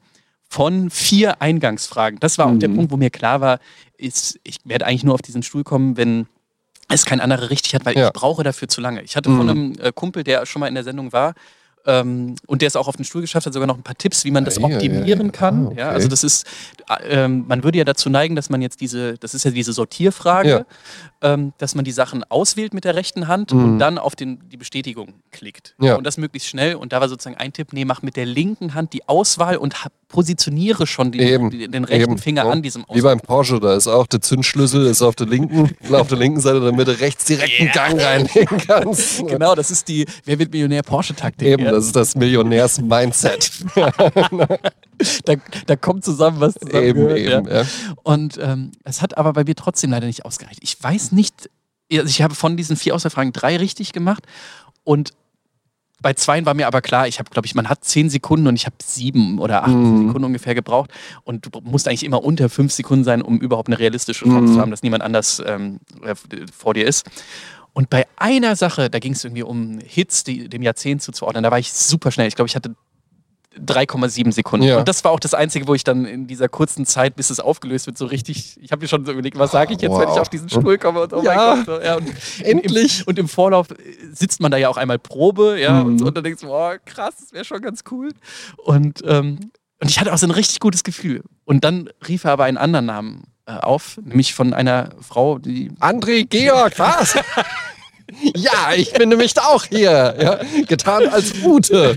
von 0.53 0.91
vier 0.91 1.41
Eingangsfragen. 1.41 2.19
Das 2.19 2.37
war 2.37 2.47
auch 2.47 2.59
der 2.59 2.69
Mhm. 2.69 2.75
Punkt, 2.77 2.91
wo 2.93 2.97
mir 2.97 3.11
klar 3.11 3.41
war, 3.41 3.61
ist, 3.97 4.39
ich 4.43 4.57
werde 4.65 4.85
eigentlich 4.85 5.05
nur 5.05 5.15
auf 5.15 5.23
diesen 5.23 5.45
Stuhl 5.45 5.63
kommen, 5.63 5.97
wenn 5.97 6.27
es 6.89 7.05
kein 7.07 7.21
anderer 7.21 7.51
richtig 7.51 7.73
hat, 7.77 7.87
weil 7.87 7.97
Ja. 7.97 8.09
ich 8.09 8.13
brauche 8.13 8.43
dafür 8.43 8.67
zu 8.67 8.81
lange. 8.81 9.01
Ich 9.03 9.15
hatte 9.15 9.31
von 9.31 9.45
Mhm. 9.45 9.49
einem 9.51 9.73
äh, 9.81 9.93
Kumpel, 9.95 10.25
der 10.25 10.45
schon 10.47 10.59
mal 10.61 10.67
in 10.67 10.75
der 10.75 10.83
Sendung 10.83 11.13
war, 11.13 11.35
ähm, 11.91 12.37
und 12.47 12.63
der 12.63 12.69
es 12.69 12.77
auch 12.77 12.89
auf 12.89 12.97
den 12.97 13.05
Stuhl 13.05 13.21
geschafft 13.23 13.47
hat, 13.47 13.53
sogar 13.53 13.67
noch 13.67 13.77
ein 13.77 13.83
paar 13.83 13.97
Tipps, 13.99 14.25
wie 14.25 14.31
man 14.31 14.45
das 14.45 14.59
Ah, 14.59 14.63
ja, 14.63 14.69
ja, 14.69 14.75
optimieren 14.77 15.27
ja. 15.27 15.33
kann. 15.33 15.67
Ah, 15.67 15.71
okay. 15.71 15.83
also 15.83 16.09
das 16.09 16.23
ist, 16.25 16.47
äh, 16.89 17.25
ähm, 17.25 17.45
man 17.49 17.65
würde 17.65 17.79
ja 17.79 17.85
dazu 17.85 18.09
neigen, 18.11 18.37
dass 18.37 18.51
man 18.51 18.63
jetzt 18.63 18.81
diese, 18.81 19.15
das 19.19 19.35
ist 19.35 19.45
ja 19.45 19.51
diese 19.51 19.73
Sortierfrage, 19.73 20.67
ähm, 21.23 21.53
dass 21.59 21.75
man 21.75 21.85
die 21.85 21.93
Sachen 21.93 22.25
auswählt 22.25 22.73
mit 22.75 22.85
der 22.85 22.95
rechten 22.95 23.29
Hand 23.29 23.53
und 23.53 23.75
Mhm. 23.75 23.79
dann 23.79 23.99
auf 23.99 24.17
den, 24.17 24.39
die 24.51 24.57
Bestätigung 24.57 25.15
klickt. 25.33 25.75
Und 25.79 26.05
das 26.05 26.17
möglichst 26.17 26.49
schnell. 26.49 26.75
Und 26.77 26.93
da 26.93 27.01
war 27.01 27.09
sozusagen 27.09 27.37
ein 27.37 27.53
Tipp, 27.53 27.73
nee, 27.73 27.85
mach 27.85 28.03
mit 28.03 28.17
der 28.17 28.27
linken 28.27 28.75
Hand 28.75 28.93
die 28.93 29.07
Auswahl 29.09 29.57
und 29.57 29.75
positioniere 30.09 30.87
schon 30.87 31.13
die, 31.13 31.21
Eben, 31.21 31.51
die, 31.51 31.69
den 31.69 31.85
rechten 31.85 32.13
eben. 32.13 32.19
Finger 32.19 32.45
an 32.47 32.63
diesem 32.63 32.85
Wie 32.93 33.01
beim 33.01 33.21
Porsche, 33.21 33.61
da 33.61 33.77
ist 33.77 33.87
auch 33.87 34.07
der 34.09 34.21
Zündschlüssel 34.21 34.87
ist 34.87 35.03
auf 35.03 35.15
der 35.15 35.27
linken, 35.29 35.71
auf 35.93 36.09
der 36.09 36.19
linken 36.19 36.41
Seite, 36.41 36.61
damit 36.61 36.89
du 36.89 36.99
rechts 37.01 37.27
direkt 37.27 37.61
einen. 37.61 37.71
Gang 37.73 38.01
reinlegen 38.01 38.59
kannst. 38.67 39.25
Genau, 39.31 39.55
das 39.55 39.71
ist 39.71 39.87
die 39.89 40.07
Wer 40.25 40.39
wird 40.39 40.51
Millionär 40.53 40.83
Porsche-Taktik. 40.83 41.47
Eben. 41.47 41.65
Das 41.81 41.87
ist 41.87 41.97
das 41.97 42.15
Millionärs-Mindset. 42.17 43.51
da, 45.25 45.35
da 45.67 45.77
kommt 45.77 46.05
zusammen, 46.05 46.41
was 46.41 46.55
zusammen 46.55 46.85
eben, 46.85 47.01
gehört, 47.09 47.19
eben. 47.19 47.49
Ja. 47.49 47.63
Ja. 47.63 47.67
Und 48.03 48.39
ähm, 48.41 48.73
es 48.85 49.03
hat 49.03 49.17
aber 49.19 49.33
bei 49.33 49.45
mir 49.45 49.55
trotzdem 49.55 49.91
leider 49.91 50.07
nicht 50.07 50.25
ausgereicht. 50.25 50.61
Ich 50.63 50.83
weiß 50.83 51.13
nicht, 51.13 51.51
also 51.93 52.07
ich 52.07 52.23
habe 52.23 52.35
von 52.35 52.57
diesen 52.57 52.77
vier 52.77 52.95
Auswahlfragen 52.95 53.33
drei 53.33 53.57
richtig 53.57 53.93
gemacht 53.93 54.25
und 54.85 55.13
bei 56.03 56.15
zweien 56.15 56.47
war 56.47 56.55
mir 56.55 56.67
aber 56.67 56.81
klar, 56.81 57.07
ich 57.09 57.19
habe, 57.19 57.29
glaube 57.29 57.45
ich, 57.45 57.55
man 57.55 57.69
hat 57.69 57.85
zehn 57.85 58.09
Sekunden 58.09 58.47
und 58.47 58.57
ich 58.57 58.65
habe 58.65 58.77
sieben 58.83 59.39
oder 59.39 59.65
acht 59.65 59.69
Mhm. 59.75 60.07
Sekunden 60.07 60.25
ungefähr 60.25 60.55
gebraucht. 60.55 60.91
Und 61.25 61.45
du 61.45 61.61
musst 61.63 61.87
eigentlich 61.89 62.05
immer 62.05 62.25
unter 62.25 62.49
fünf 62.49 62.73
Sekunden 62.73 63.05
sein, 63.05 63.21
um 63.21 63.39
überhaupt 63.39 63.69
eine 63.69 63.79
realistische 63.79 64.25
Chance 64.25 64.51
Mhm. 64.51 64.55
zu 64.55 64.61
haben, 64.63 64.71
dass 64.71 64.83
niemand 64.83 65.03
anders 65.03 65.43
ähm, 65.45 65.79
äh, 66.03 66.15
vor 66.57 66.73
dir 66.73 66.87
ist. 66.87 67.07
Und 67.73 67.89
bei 67.91 68.07
einer 68.17 68.57
Sache, 68.57 68.91
da 68.91 68.99
ging 68.99 69.13
es 69.13 69.25
irgendwie 69.25 69.43
um 69.45 69.79
Hits, 69.85 70.25
die 70.25 70.49
dem 70.49 70.63
Jahrzehnt 70.63 71.03
zuzuordnen, 71.03 71.43
da 71.45 71.51
war 71.51 71.59
ich 71.59 71.73
super 71.73 72.11
schnell. 72.11 72.27
Ich 72.29 72.35
glaube, 72.35 72.49
ich 72.49 72.57
hatte 72.57 72.75
3,7 73.59 74.33
Sekunden. 74.33 74.67
Ja. 74.67 74.79
Und 74.79 74.89
das 74.89 75.03
war 75.03 75.11
auch 75.11 75.19
das 75.21 75.35
Einzige, 75.35 75.67
wo 75.67 75.75
ich 75.75 75.83
dann 75.83 76.05
in 76.05 76.27
dieser 76.29 76.49
kurzen 76.49 76.87
Zeit, 76.87 77.17
bis 77.17 77.31
es 77.31 77.41
aufgelöst 77.41 77.87
wird, 77.87 77.99
so 77.99 78.07
richtig, 78.07 78.57
ich 78.61 78.71
habe 78.71 78.83
mir 78.83 78.89
schon 78.89 79.05
so 79.05 79.11
überlegt, 79.13 79.39
was 79.39 79.51
sage 79.51 79.75
ich 79.75 79.81
jetzt, 79.83 79.93
wenn 79.93 80.03
ich 80.03 80.09
Wow. 80.09 80.19
auf 80.21 80.29
diesen 80.29 80.49
Stuhl 80.49 80.79
komme 80.79 81.03
und 81.03 81.13
oh 81.13 81.23
Ja. 81.23 81.35
mein 81.57 81.65
Gott. 81.65 81.67
So, 81.81 81.85
ja, 81.85 81.97
und 81.97 82.07
Endlich. 82.45 83.01
Im, 83.01 83.07
und 83.09 83.19
im 83.19 83.29
Vorlauf 83.29 83.71
äh, 83.73 83.75
sitzt 84.13 84.41
man 84.41 84.51
da 84.53 84.57
ja 84.57 84.69
auch 84.69 84.77
einmal 84.77 84.99
Probe, 84.99 85.59
ja, 85.61 85.81
Mhm. 85.83 85.87
und, 85.87 86.03
und 86.03 86.17
dann 86.17 86.23
denkst 86.25 86.43
du, 86.43 86.49
oh 86.49 86.73
krass, 86.85 87.17
das 87.19 87.33
wäre 87.33 87.45
schon 87.45 87.61
ganz 87.61 87.83
cool. 87.91 88.11
Und, 88.57 89.03
ähm, 89.05 89.51
und 89.81 89.91
ich 89.91 89.99
hatte 89.99 90.13
auch 90.13 90.19
so 90.19 90.27
ein 90.27 90.33
richtig 90.33 90.61
gutes 90.61 90.85
Gefühl. 90.85 91.23
Und 91.45 91.65
dann 91.65 91.91
rief 92.07 92.25
er 92.25 92.33
aber 92.33 92.45
einen 92.45 92.57
anderen 92.59 92.87
Namen 92.87 93.25
auf, 93.59 93.99
nämlich 94.03 94.35
von 94.35 94.55
einer 94.55 94.91
Frau, 95.01 95.39
die 95.39 95.71
André 95.81 96.27
Georg, 96.27 96.79
was? 96.79 97.15
ja, 98.35 98.73
ich 98.77 98.93
bin 98.93 99.09
nämlich 99.09 99.39
auch 99.41 99.65
hier. 99.65 100.17
Ja, 100.21 100.41
getan 100.67 101.09
als 101.09 101.33
Ute. 101.43 101.97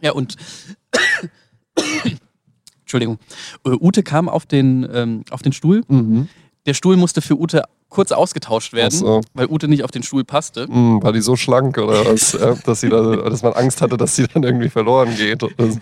Ja, 0.00 0.12
und 0.12 0.36
Entschuldigung. 2.80 3.18
Äh, 3.64 3.70
Ute 3.70 4.02
kam 4.02 4.28
auf 4.28 4.46
den, 4.46 4.88
ähm, 4.92 5.24
auf 5.30 5.42
den 5.42 5.52
Stuhl. 5.52 5.82
Mhm. 5.88 6.28
Der 6.66 6.74
Stuhl 6.74 6.96
musste 6.96 7.20
für 7.20 7.38
Ute 7.38 7.62
kurz 7.90 8.10
ausgetauscht 8.10 8.72
werden, 8.72 8.90
so. 8.98 9.20
weil 9.34 9.46
Ute 9.48 9.68
nicht 9.68 9.84
auf 9.84 9.90
den 9.92 10.02
Stuhl 10.02 10.24
passte. 10.24 10.66
Hm, 10.66 11.00
war 11.02 11.12
die 11.12 11.20
so 11.20 11.36
schlank 11.36 11.78
oder 11.78 12.04
was? 12.06 12.32
Dass, 12.66 12.80
sie 12.80 12.88
da, 12.88 13.00
dass 13.16 13.42
man 13.42 13.52
Angst 13.52 13.80
hatte, 13.82 13.96
dass 13.96 14.16
sie 14.16 14.26
dann 14.26 14.42
irgendwie 14.42 14.68
verloren 14.68 15.14
geht. 15.14 15.42
Oder 15.44 15.70
so. 15.70 15.78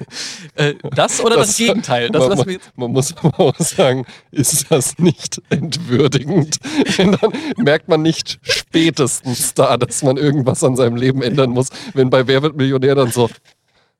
Äh, 0.56 0.74
das 0.94 1.20
oder 1.24 1.36
das, 1.36 1.46
Das- 1.48 1.56
Gegenteil? 1.56 2.10
Das 2.10 2.28
man, 2.28 2.36
man, 2.46 2.58
man 2.76 2.92
muss 2.92 3.14
aber 3.22 3.38
auch 3.40 3.58
sagen, 3.58 4.04
ist 4.30 4.70
das 4.70 4.98
nicht 4.98 5.40
entwürdigend? 5.48 6.58
Denn 6.98 7.12
dann 7.18 7.32
merkt 7.56 7.88
man 7.88 8.02
nicht 8.02 8.38
spätestens 8.42 9.54
da, 9.54 9.76
dass 9.78 10.02
man 10.02 10.16
irgendwas 10.18 10.62
an 10.64 10.76
seinem 10.76 10.96
Leben 10.96 11.22
ändern 11.22 11.50
muss, 11.50 11.68
wenn 11.94 12.10
bei 12.10 12.26
Wer 12.26 12.42
wird 12.42 12.56
Millionär 12.56 12.94
dann 12.94 13.10
so, 13.10 13.30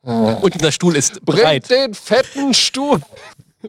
Und 0.03 0.55
dieser 0.55 0.73
Stuhl 0.73 0.97
ist 0.97 1.25
bringt 1.25 1.43
breit. 1.45 1.71
den 1.71 1.95
fetten 1.95 2.53
Stuhl, 2.53 3.01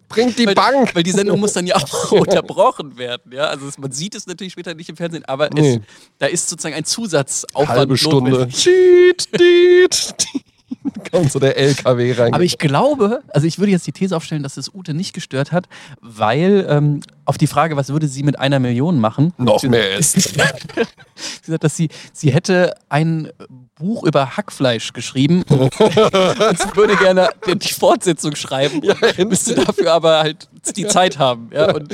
bringt 0.09 0.37
die 0.39 0.45
Weil, 0.45 0.55
Bank. 0.55 0.95
weil 0.95 1.03
die 1.03 1.11
Sendung 1.11 1.39
muss 1.39 1.53
dann 1.53 1.67
ja 1.67 1.75
auch 1.75 2.11
unterbrochen 2.11 2.97
werden. 2.97 3.31
Ja? 3.31 3.45
Also 3.47 3.69
man 3.77 3.91
sieht 3.91 4.15
es 4.15 4.25
natürlich 4.27 4.53
später 4.53 4.73
nicht 4.73 4.89
im 4.89 4.95
Fernsehen, 4.97 5.25
aber 5.25 5.49
Nee. 5.53 5.75
es, 5.75 5.79
da 6.19 6.25
ist 6.27 6.49
sozusagen 6.49 6.75
ein 6.75 6.85
Zusatzaufwand 6.85 7.69
Halbe 7.69 7.97
Stunde. 7.97 8.47
Tiet, 8.49 9.29
tiet, 9.31 10.17
tiet. 10.17 10.43
Kommt 11.11 11.31
so 11.31 11.39
der 11.39 11.57
LKW 11.57 12.13
rein. 12.13 12.33
Aber 12.33 12.43
ich 12.43 12.57
glaube, 12.57 13.21
also 13.29 13.47
ich 13.47 13.59
würde 13.59 13.71
jetzt 13.71 13.87
die 13.87 13.91
These 13.91 14.15
aufstellen, 14.15 14.43
dass 14.43 14.57
es 14.57 14.73
Ute 14.73 14.93
nicht 14.93 15.13
gestört 15.13 15.51
hat, 15.51 15.67
weil 16.01 16.65
ähm, 16.69 17.01
auf 17.25 17.37
die 17.37 17.47
Frage, 17.47 17.77
was 17.77 17.89
würde 17.89 18.07
sie 18.07 18.23
mit 18.23 18.39
einer 18.39 18.59
Million 18.59 18.99
machen, 18.99 19.33
noch 19.37 19.59
sie, 19.59 19.69
mehr 19.69 19.97
ist. 19.97 20.13
sie 20.13 21.51
sagt, 21.51 21.63
dass 21.63 21.77
sie, 21.77 21.89
sie 22.11 22.33
hätte 22.33 22.75
ein 22.89 23.29
Buch 23.75 24.03
über 24.03 24.37
Hackfleisch 24.37 24.93
geschrieben 24.93 25.43
und 25.49 25.73
sie 25.73 26.75
würde 26.75 26.95
gerne 26.97 27.29
die 27.47 27.73
Fortsetzung 27.73 28.35
schreiben, 28.35 28.81
Ja, 28.83 28.95
müsste 29.25 29.55
dafür 29.55 29.93
aber 29.93 30.19
halt 30.19 30.49
die 30.75 30.87
Zeit 30.87 31.17
haben. 31.17 31.49
Ja, 31.53 31.73
und, 31.73 31.91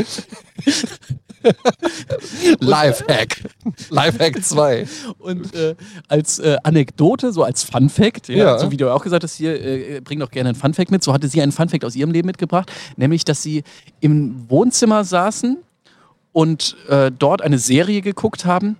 Lifehack. 2.60 3.42
Lifehack 3.90 4.44
2. 4.44 4.88
und 5.20 5.54
äh, 5.56 5.76
als 6.08 6.40
äh, 6.40 6.58
Anekdote, 6.64 7.32
so 7.32 7.44
als 7.44 7.64
Fun 7.64 7.90
Fact, 7.90 8.30
ja, 8.30 8.36
Ja. 8.38 8.60
so 8.60 8.72
wie 8.72 8.78
du 8.78 8.94
auch 8.94 9.04
gesagt 9.04 9.24
hast, 9.24 9.36
hier, 9.36 9.60
äh, 9.62 10.02
bring 10.02 10.20
doch 10.20 10.32
gerne 10.32 10.50
einen 10.50 10.56
Fun 10.58 10.74
Fact 10.74 10.92
mit, 10.92 11.04
so 11.04 11.14
hatte 11.14 11.28
sie 11.28 11.42
einen 11.42 11.52
Fun 11.52 11.70
Fact 11.70 11.86
aus 11.86 11.96
ihrem 11.96 12.12
Leben 12.12 12.26
mitgebracht, 12.28 12.72
nämlich, 12.98 13.26
dass 13.26 13.42
sie 13.44 13.64
im 14.00 14.50
Wohnzimmer 14.50 15.04
saßen 15.04 15.58
und 16.32 16.76
äh, 16.88 17.12
dort 17.18 17.42
eine 17.42 17.58
Serie 17.58 18.02
geguckt 18.02 18.46
haben, 18.46 18.76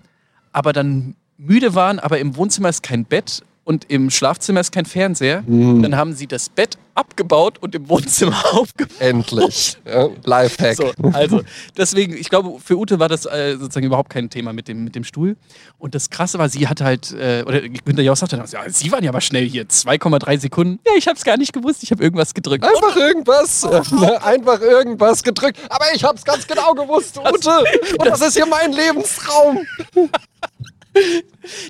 aber 0.52 0.74
dann 0.74 1.16
müde 1.38 1.76
waren, 1.76 2.00
aber 2.00 2.20
im 2.20 2.36
Wohnzimmer 2.36 2.70
ist 2.70 2.84
kein 2.84 3.06
Bett 3.06 3.42
und 3.64 3.86
im 3.90 4.10
Schlafzimmer 4.10 4.60
ist 4.60 4.72
kein 4.72 4.86
Fernseher. 4.86 5.44
Mhm. 5.46 5.82
Dann 5.84 5.96
haben 5.96 6.14
sie 6.14 6.28
das 6.28 6.50
Bett 6.50 6.78
abgebaut 7.00 7.58
und 7.60 7.74
im 7.76 7.88
Wohnzimmer 7.88 8.44
aufgebaut. 8.54 9.00
Endlich. 9.00 9.78
Ja, 9.88 10.10
Lifehack. 10.24 10.76
So, 10.76 10.92
also, 11.14 11.42
deswegen, 11.78 12.14
ich 12.16 12.30
glaube, 12.30 12.60
für 12.60 12.78
Ute 12.78 13.00
war 13.00 13.08
das 13.08 13.26
äh, 13.26 13.56
sozusagen 13.58 13.86
überhaupt 13.86 14.10
kein 14.10 14.30
Thema 14.30 14.52
mit 14.52 14.68
dem, 14.68 14.84
mit 14.84 14.96
dem 14.96 15.04
Stuhl. 15.04 15.38
Und 15.78 15.96
das 15.96 16.10
Krasse 16.10 16.38
war, 16.40 16.50
sie 16.50 16.68
hat 16.68 16.82
halt, 16.82 17.12
äh, 17.14 17.44
oder 17.48 17.62
Günther 17.62 18.04
Jauch 18.04 18.18
sagte 18.18 18.38
dann, 18.38 18.46
ja, 18.48 18.70
sie 18.70 18.92
waren 18.92 19.04
ja 19.04 19.12
aber 19.12 19.22
schnell 19.22 19.48
hier, 19.48 19.64
2,3 19.64 20.40
Sekunden. 20.40 20.80
Ja, 20.86 20.94
ich 20.98 21.08
habe 21.08 21.18
es 21.18 21.24
gar 21.24 21.38
nicht 21.38 21.54
gewusst, 21.54 21.84
ich 21.84 21.92
habe 21.92 22.04
irgendwas 22.04 22.34
gedrückt. 22.34 22.66
Einfach 22.66 22.96
irgendwas, 22.98 23.64
äh, 23.64 24.18
einfach 24.24 24.60
irgendwas 24.60 25.24
gedrückt. 25.24 25.58
Aber 25.70 25.86
ich 25.94 26.04
hab's 26.04 26.26
ganz 26.26 26.46
genau 26.46 26.74
gewusst, 26.74 27.18
Ute. 27.18 27.64
Und 27.98 28.06
das 28.06 28.22
ist 28.22 28.36
hier 28.36 28.46
mein 28.46 28.74
Lebenstraum. 28.74 29.66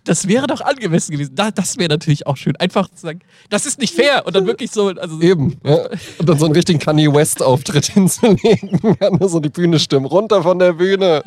Das 0.03 0.27
wäre 0.27 0.47
doch 0.47 0.61
angemessen 0.61 1.11
gewesen. 1.11 1.35
Da, 1.35 1.51
das 1.51 1.77
wäre 1.77 1.89
natürlich 1.89 2.25
auch 2.27 2.37
schön. 2.37 2.55
Einfach 2.55 2.89
zu 2.89 3.01
sagen, 3.01 3.19
das 3.49 3.65
ist 3.65 3.79
nicht 3.79 3.93
fair. 3.93 4.25
Und 4.25 4.35
dann 4.35 4.45
wirklich 4.45 4.71
so. 4.71 4.87
Also 4.87 5.21
Eben. 5.21 5.57
Ja. 5.63 5.87
Und 6.17 6.27
dann 6.29 6.39
so 6.39 6.45
einen 6.45 6.55
richtigen 6.55 6.79
Kanye 6.79 7.13
West-Auftritt 7.13 7.85
hinzulegen. 7.93 8.97
Kann 8.99 9.19
so 9.27 9.39
die 9.39 9.49
Bühne 9.49 9.79
stimmen. 9.79 10.05
Runter 10.05 10.43
von 10.43 10.59
der 10.59 10.73
Bühne. 10.73 11.23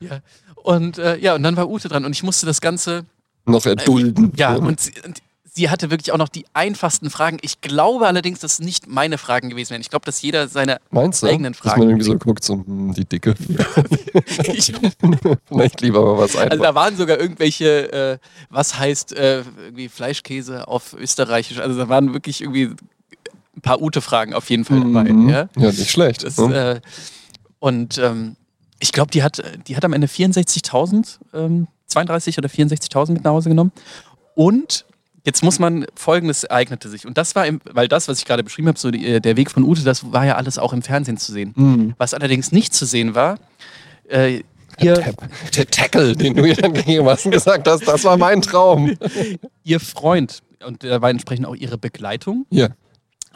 Ja. 0.00 0.20
Und 0.56 0.98
äh, 0.98 1.18
ja, 1.18 1.34
und 1.34 1.42
dann 1.42 1.56
war 1.56 1.68
Ute 1.68 1.88
dran 1.88 2.04
und 2.04 2.12
ich 2.12 2.22
musste 2.22 2.46
das 2.46 2.60
Ganze. 2.60 3.04
Noch 3.46 3.66
erdulden. 3.66 4.32
Äh, 4.34 4.40
ja, 4.40 4.54
und, 4.54 4.80
sie, 4.80 4.92
und 5.04 5.22
sie 5.54 5.70
hatte 5.70 5.90
wirklich 5.90 6.12
auch 6.12 6.18
noch 6.18 6.28
die 6.28 6.44
einfachsten 6.52 7.10
Fragen. 7.10 7.38
Ich 7.42 7.60
glaube 7.60 8.06
allerdings, 8.06 8.40
dass 8.40 8.54
es 8.54 8.58
nicht 8.58 8.88
meine 8.88 9.18
Fragen 9.18 9.50
gewesen 9.50 9.70
wären. 9.70 9.80
Ich 9.80 9.90
glaube, 9.90 10.04
dass 10.04 10.20
jeder 10.20 10.48
seine 10.48 10.80
Meinst 10.90 11.22
du? 11.22 11.28
eigenen 11.28 11.52
Dass 11.52 11.60
Fragen. 11.60 11.80
man 11.80 11.88
irgendwie 11.90 12.06
so 12.06 12.18
guckt, 12.18 12.42
so, 12.42 12.54
hm, 12.54 12.92
die 12.92 13.04
Dicke. 13.04 13.34
ich, 14.52 14.74
Vielleicht 15.46 15.80
lieber 15.80 16.04
mal 16.04 16.18
was 16.18 16.36
also 16.36 16.38
einfach. 16.38 16.58
da 16.58 16.74
waren 16.74 16.96
sogar 16.96 17.20
irgendwelche, 17.20 17.92
äh, 17.92 18.18
was 18.50 18.78
heißt 18.78 19.16
äh, 19.16 19.44
irgendwie 19.56 19.88
Fleischkäse 19.88 20.66
auf 20.66 20.92
Österreichisch. 20.92 21.58
Also 21.60 21.78
da 21.78 21.88
waren 21.88 22.12
wirklich 22.12 22.40
irgendwie 22.40 22.74
ein 23.56 23.60
paar 23.62 23.80
Ute-Fragen 23.80 24.34
auf 24.34 24.50
jeden 24.50 24.64
Fall 24.64 24.80
dabei. 24.80 25.12
Mhm. 25.12 25.28
Ja? 25.28 25.48
ja, 25.56 25.68
nicht 25.68 25.90
schlecht. 25.90 26.24
Das, 26.24 26.36
ne? 26.36 26.76
äh, 26.76 26.80
und 27.60 27.98
ähm, 27.98 28.34
ich 28.80 28.90
glaube, 28.90 29.12
die 29.12 29.22
hat, 29.22 29.40
die 29.68 29.76
hat 29.76 29.84
am 29.84 29.92
Ende 29.92 30.08
64.000, 30.08 31.18
ähm, 31.32 31.68
32 31.86 32.38
oder 32.38 32.48
64.000 32.48 33.12
mit 33.12 33.24
nach 33.24 33.30
Hause 33.30 33.48
genommen. 33.48 33.70
Und 34.34 34.84
jetzt 35.24 35.42
muss 35.42 35.58
man, 35.58 35.86
folgendes 35.94 36.44
ereignete 36.44 36.88
sich. 36.88 37.06
Und 37.06 37.18
das 37.18 37.34
war, 37.34 37.46
im, 37.46 37.60
weil 37.64 37.88
das, 37.88 38.08
was 38.08 38.18
ich 38.18 38.24
gerade 38.24 38.44
beschrieben 38.44 38.68
habe, 38.68 38.78
so 38.78 38.90
die, 38.90 39.06
äh, 39.06 39.20
der 39.20 39.36
Weg 39.36 39.50
von 39.50 39.64
Ute, 39.64 39.82
das 39.82 40.12
war 40.12 40.24
ja 40.24 40.36
alles 40.36 40.58
auch 40.58 40.72
im 40.72 40.82
Fernsehen 40.82 41.16
zu 41.16 41.32
sehen. 41.32 41.52
Mhm. 41.56 41.94
Was 41.98 42.14
allerdings 42.14 42.52
nicht 42.52 42.74
zu 42.74 42.84
sehen 42.84 43.14
war, 43.14 43.38
äh, 44.08 44.42
ihr, 44.80 44.94
Der, 44.94 45.14
der 45.56 45.66
Tackle, 45.66 46.14
den 46.16 46.34
du 46.34 46.44
ihr 46.44 46.56
dann 46.56 46.72
und 46.72 47.30
gesagt 47.30 47.66
hast, 47.68 47.86
das 47.86 48.04
war 48.04 48.16
mein 48.16 48.42
Traum. 48.42 48.96
ihr 49.64 49.80
Freund, 49.80 50.42
und 50.64 50.84
da 50.84 51.00
war 51.00 51.10
entsprechend 51.10 51.46
auch 51.46 51.54
ihre 51.54 51.78
Begleitung, 51.78 52.46
Ja. 52.50 52.68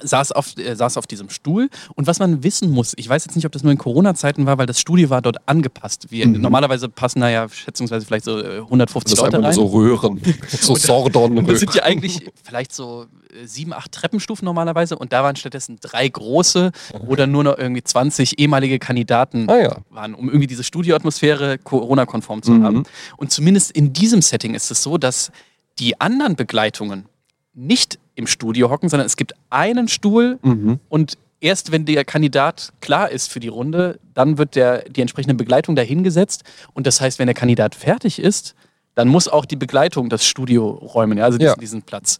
Saß 0.03 0.33
auf, 0.33 0.57
äh, 0.59 0.75
saß 0.75 0.97
auf 0.97 1.07
diesem 1.07 1.31
Stuhl. 1.31 1.69
Und 1.95 2.07
was 2.07 2.19
man 2.19 2.43
wissen 2.45 2.71
muss, 2.71 2.93
ich 2.97 3.09
weiß 3.09 3.25
jetzt 3.25 3.35
nicht, 3.37 3.47
ob 3.47 3.53
das 3.53 3.63
nur 3.63 3.73
in 3.73 3.79
Corona-Zeiten 3.79 4.47
war, 4.47 4.59
weil 4.59 4.67
das 4.67 4.81
Studio 4.81 5.11
war 5.11 5.23
dort 5.23 5.37
angepasst. 5.49 6.11
Wir, 6.11 6.27
Mhm. 6.27 6.41
Normalerweise 6.41 6.89
passen 6.89 7.21
da 7.21 7.29
ja 7.29 7.49
schätzungsweise 7.49 8.05
vielleicht 8.07 8.25
so 8.25 8.39
äh, 8.39 8.59
150 8.61 9.05
Das 9.05 9.13
ist 9.13 9.33
Leute 9.33 9.43
rein. 9.45 9.53
so 9.53 9.67
Röhren. 9.67 10.21
So 10.49 10.75
Sordon. 10.75 11.47
das 11.47 11.61
sind 11.61 11.75
ja 11.75 11.83
eigentlich 11.83 12.29
vielleicht 12.45 12.73
so 12.73 13.07
äh, 13.33 13.47
sieben, 13.47 13.73
acht 13.73 13.93
Treppenstufen 13.93 14.45
normalerweise. 14.45 14.97
Und 14.99 15.13
da 15.13 15.23
waren 15.23 15.37
stattdessen 15.37 15.79
drei 15.81 16.09
große, 16.09 16.73
wo 17.01 17.15
dann 17.17 17.31
nur 17.31 17.45
noch 17.45 17.59
irgendwie 17.59 17.83
20 17.83 18.39
ehemalige 18.39 18.79
Kandidaten 18.79 19.49
Ah 19.49 19.59
ja. 19.59 19.77
waren, 19.91 20.15
um 20.15 20.29
irgendwie 20.29 20.47
diese 20.47 20.65
Studioatmosphäre 20.65 21.59
Corona-konform 21.59 22.43
zu 22.43 22.53
Mhm. 22.53 22.65
haben. 22.65 22.83
Und 23.17 23.31
zumindest 23.31 23.71
in 23.73 23.93
diesem 23.93 24.23
Setting 24.23 24.55
ist 24.55 24.71
es 24.71 24.83
so, 24.83 24.99
dass 24.99 25.31
die 25.79 26.01
anderen 26.01 26.35
Begleitungen 26.37 27.07
nicht 27.59 27.99
im 28.15 28.27
Studio 28.27 28.71
hocken, 28.71 28.89
sondern 28.89 29.07
es 29.07 29.17
gibt 29.17 29.35
einen 29.51 29.89
Stuhl 29.89 30.39
Mhm. 30.43 30.79
und 30.89 31.19
erst 31.41 31.71
wenn 31.73 31.85
der 31.85 32.05
Kandidat 32.05 32.73
klar 32.81 33.11
ist 33.11 33.31
für 33.31 33.41
die 33.41 33.49
Runde, 33.49 33.99
dann 34.15 34.39
wird 34.39 34.55
der, 34.57 34.83
die 34.89 35.01
entsprechende 35.01 35.35
Begleitung 35.35 35.77
dahingesetzt. 35.77 36.43
Und 36.75 36.87
das 36.87 37.01
heißt, 37.01 37.19
wenn 37.19 37.27
der 37.27 37.35
Kandidat 37.35 37.75
fertig 37.75 38.19
ist, 38.19 38.55
dann 38.95 39.07
muss 39.09 39.29
auch 39.29 39.45
die 39.45 39.55
Begleitung 39.57 40.09
das 40.09 40.25
Studio 40.25 40.69
räumen, 40.71 41.19
ja, 41.19 41.25
also 41.25 41.39
diesen, 41.39 41.51
Ja. 41.51 41.57
diesen 41.57 41.83
Platz. 41.83 42.19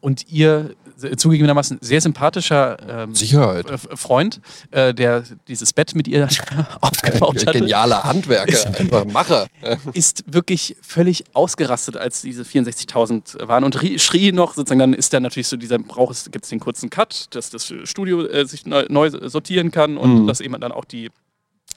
Und 0.00 0.28
ihr 0.30 0.74
zugegebenermaßen 1.16 1.78
sehr 1.80 2.00
sympathischer 2.00 3.04
ähm, 3.08 3.12
äh, 3.14 3.78
Freund, 3.96 4.40
äh, 4.70 4.92
der 4.94 5.24
dieses 5.48 5.72
Bett 5.72 5.94
mit 5.94 6.06
ihr 6.08 6.28
aufgebaut 6.80 7.46
hatte, 7.46 7.58
Genialer 7.58 8.04
Handwerker, 8.04 8.78
einfach 8.78 9.04
Macher. 9.06 9.46
ist 9.92 10.24
wirklich 10.26 10.76
völlig 10.82 11.24
ausgerastet, 11.32 11.96
als 11.96 12.22
diese 12.22 12.42
64.000 12.42 13.46
waren 13.48 13.64
und 13.64 13.80
rie- 13.82 13.98
schrie 13.98 14.32
noch, 14.32 14.54
sozusagen, 14.54 14.78
dann 14.80 14.94
ist 14.94 15.12
da 15.12 15.20
natürlich 15.20 15.48
so 15.48 15.56
dieser, 15.56 15.78
braucht 15.78 16.12
es, 16.12 16.30
gibt 16.30 16.44
es 16.44 16.50
den 16.50 16.60
kurzen 16.60 16.90
Cut, 16.90 17.26
dass 17.34 17.50
das 17.50 17.72
Studio 17.84 18.26
äh, 18.26 18.46
sich 18.46 18.66
neu, 18.66 18.86
neu 18.88 19.10
sortieren 19.10 19.70
kann 19.70 19.96
und 19.96 20.22
Mhm. 20.22 20.26
dass 20.26 20.40
eben 20.40 20.58
dann 20.60 20.72
auch 20.72 20.84
die 20.84 21.10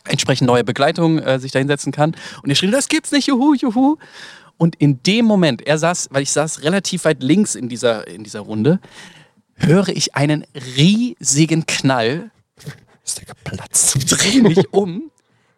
entsprechend 0.05 0.47
neue 0.47 0.63
Begleitung 0.63 1.19
äh, 1.19 1.39
sich 1.39 1.51
da 1.51 1.59
hinsetzen 1.59 1.91
kann. 1.91 2.15
Und 2.41 2.49
er 2.49 2.55
schrie, 2.55 2.69
das 2.71 2.87
gibt's 2.89 3.11
nicht, 3.11 3.27
juhu, 3.27 3.53
juhu. 3.53 3.97
Und 4.57 4.75
in 4.75 5.01
dem 5.03 5.25
Moment, 5.25 5.61
er 5.61 5.77
saß, 5.77 6.09
weil 6.11 6.23
ich 6.23 6.31
saß 6.31 6.63
relativ 6.63 7.05
weit 7.05 7.21
links 7.23 7.55
in 7.55 7.69
dieser, 7.69 8.07
in 8.07 8.23
dieser 8.23 8.41
Runde, 8.41 8.79
höre 9.55 9.89
ich 9.89 10.15
einen 10.15 10.45
riesigen 10.77 11.65
Knall 11.65 12.31
Ist 13.03 13.19
der 13.19 13.25
geplatzt? 13.25 13.97
drehe 14.09 14.41
mich 14.41 14.73
um. 14.73 15.11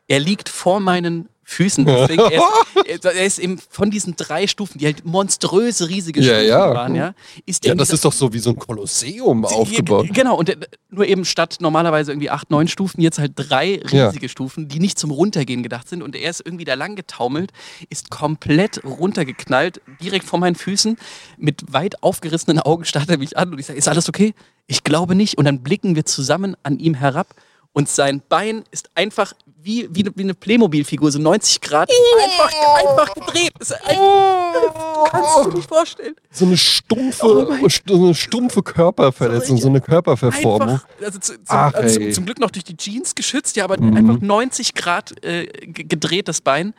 Er 0.07 0.19
liegt 0.19 0.49
vor 0.49 0.79
meinen 0.79 1.29
Füßen. 1.47 1.85
Deswegen, 1.85 2.21
er, 2.23 2.41
ist, 2.87 3.05
er 3.05 3.23
ist 3.25 3.37
eben 3.39 3.59
von 3.69 3.91
diesen 3.91 4.15
drei 4.15 4.47
Stufen, 4.47 4.79
die 4.79 4.85
halt 4.85 5.05
monströse, 5.05 5.87
riesige 5.87 6.19
Ja, 6.21 6.33
Stufen 6.33 6.47
ja. 6.49 6.73
waren, 6.73 6.95
ja. 6.95 7.13
Ist 7.45 7.63
Ja, 7.65 7.75
das 7.75 7.91
ist 7.91 8.03
doch 8.03 8.11
so 8.11 8.33
wie 8.33 8.39
so 8.39 8.49
ein 8.49 8.55
Kolosseum 8.57 9.45
aufgebaut. 9.45 10.07
Genau, 10.11 10.35
und 10.37 10.47
der, 10.47 10.57
nur 10.89 11.05
eben 11.05 11.23
statt 11.23 11.57
normalerweise 11.59 12.11
irgendwie 12.11 12.31
acht, 12.31 12.49
neun 12.49 12.67
Stufen, 12.67 12.99
jetzt 12.99 13.19
halt 13.19 13.33
drei 13.35 13.79
Ja. 13.91 14.07
riesige 14.07 14.27
Stufen, 14.27 14.67
die 14.67 14.79
nicht 14.79 14.97
zum 14.97 15.11
Runtergehen 15.11 15.61
gedacht 15.61 15.87
sind. 15.87 16.01
Und 16.01 16.15
er 16.15 16.29
ist 16.31 16.41
irgendwie 16.43 16.65
da 16.65 16.73
lang 16.73 16.95
getaumelt, 16.95 17.51
ist 17.89 18.09
komplett 18.09 18.83
runtergeknallt, 18.83 19.81
direkt 20.01 20.25
vor 20.25 20.39
meinen 20.39 20.55
Füßen. 20.55 20.97
Mit 21.37 21.71
weit 21.71 22.01
aufgerissenen 22.01 22.59
Augen 22.59 22.85
starrt 22.85 23.09
er 23.09 23.17
mich 23.19 23.37
an 23.37 23.51
und 23.53 23.59
ich 23.59 23.67
sage, 23.67 23.77
ist 23.77 23.87
alles 23.87 24.09
okay? 24.09 24.33
Ich 24.67 24.83
glaube 24.83 25.13
nicht. 25.13 25.37
Und 25.37 25.45
dann 25.45 25.61
blicken 25.61 25.95
wir 25.95 26.05
zusammen 26.05 26.57
an 26.63 26.79
ihm 26.79 26.95
herab 26.95 27.35
und 27.75 27.89
sein 27.89 28.21
Bein 28.29 28.63
ist 28.71 28.89
einfach 28.95 29.33
wie, 29.61 29.87
wie, 29.91 30.01
eine- 30.01 30.11
wie 30.15 30.23
eine 30.23 30.33
Playmobil-Figur, 30.33 31.11
so 31.11 31.19
90 31.19 31.59
Grad, 31.59 31.89
einfach, 32.23 32.51
einfach 32.83 33.13
gedreht. 33.15 33.51
Das 33.59 33.71
ist 33.71 33.77
ein, 33.85 33.97
kannst 35.11 35.37
du 35.37 35.49
dir 35.49 35.55
nicht 35.57 35.67
vorstellen. 35.67 36.15
So 36.31 36.45
eine 36.45 36.55
stumpfe, 36.57 37.25
Oh 37.25 37.67
so 37.87 37.95
eine 38.05 38.15
stumpfe 38.15 38.63
Körperverletzung, 38.63 39.57
so 39.57 39.67
eine 39.67 39.81
Körperverformung. 39.81 40.69
Einfach, 40.69 40.87
also 41.01 41.19
zu, 41.19 41.33
zum, 41.33 41.39
Ach, 41.47 41.73
also 41.73 41.99
ey. 41.99 42.11
zum 42.11 42.25
Glück 42.25 42.39
noch 42.39 42.51
durch 42.51 42.63
die 42.63 42.77
Jeans 42.77 43.13
geschützt, 43.15 43.55
ja, 43.55 43.63
aber 43.65 43.79
Mhm. 43.81 43.97
einfach 43.97 44.21
90 44.21 44.73
Grad 44.73 45.23
äh, 45.23 45.47
gedreht 45.67 46.27
das 46.27 46.41
Bein 46.41 46.73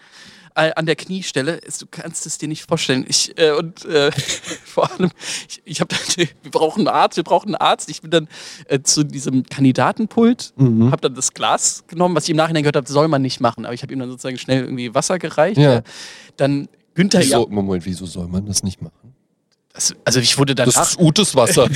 an 0.56 0.86
der 0.86 0.96
Kniestelle. 0.96 1.60
Du 1.78 1.86
kannst 1.90 2.26
es 2.26 2.38
dir 2.38 2.48
nicht 2.48 2.64
vorstellen. 2.66 3.04
Ich, 3.08 3.36
äh, 3.38 3.52
und 3.52 3.84
äh, 3.84 4.10
vor 4.64 4.90
allem, 4.90 5.10
ich, 5.48 5.62
ich 5.64 5.80
habe 5.80 5.94
wir 6.16 6.50
brauchen 6.50 6.80
einen 6.88 6.96
Arzt, 6.96 7.16
wir 7.16 7.24
brauchen 7.24 7.48
einen 7.48 7.56
Arzt. 7.56 7.88
Ich 7.90 8.00
bin 8.02 8.10
dann 8.10 8.28
äh, 8.68 8.80
zu 8.80 9.04
diesem 9.04 9.44
Kandidatenpult, 9.44 10.52
Mhm. 10.56 10.90
habe 10.90 11.02
dann 11.02 11.14
das 11.14 11.34
Glas 11.34 11.84
genommen, 11.86 12.14
was 12.14 12.24
ich 12.24 12.30
im 12.30 12.36
Nachhinein 12.36 12.62
gehört 12.62 12.76
habe, 12.76 12.88
soll 12.88 13.08
man 13.08 13.22
nicht 13.22 13.40
machen. 13.40 13.64
Aber 13.66 13.74
ich 13.74 13.82
habe 13.82 13.92
ihm 13.92 13.98
dann 13.98 14.08
sozusagen 14.10 14.38
schnell 14.38 14.62
irgendwie 14.64 14.94
Wasser 14.94 15.18
gereicht. 15.18 15.58
Ja. 15.58 15.76
Äh, 15.76 15.82
Dann 16.36 16.68
Günther, 16.94 17.20
ja, 17.20 17.38
Wieso, 17.40 17.48
Moment, 17.48 17.84
wieso 17.84 18.06
soll 18.06 18.26
man 18.26 18.46
das 18.46 18.62
nicht 18.62 18.80
machen? 18.80 19.14
das, 19.74 19.94
also 20.06 20.20
ich 20.20 20.38
wurde 20.38 20.54
Das 20.54 20.72
danach, 20.72 20.90
ist 20.92 20.98
Utes 20.98 21.36
Wasser. 21.36 21.68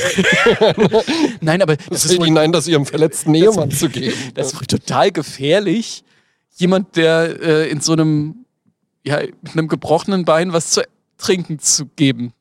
nein, 1.41 1.61
aber 1.63 1.77
Das 1.77 1.87
das 1.89 2.05
ist 2.07 2.19
wohl 2.19 2.27
ihnen 2.27 2.39
ein, 2.39 2.53
das 2.53 2.67
ihrem 2.67 2.87
verletzten 2.87 3.35
Ehemann 3.35 3.71
zu 3.71 3.89
geben. 3.91 4.17
Das 4.35 4.53
ist 4.55 4.69
total 4.71 5.13
gefährlich, 5.13 6.03
jemand, 6.57 6.97
der 6.97 7.41
äh, 7.43 7.71
in 7.71 7.81
so 7.81 7.93
einem, 7.93 8.40
ja, 9.05 9.21
mit 9.21 9.53
einem 9.53 9.69
gebrochenen 9.69 10.25
Bein 10.25 10.53
was 10.53 10.71
zu 10.71 10.83
trinken 11.19 11.59
zu 11.59 11.87
geben. 11.97 12.33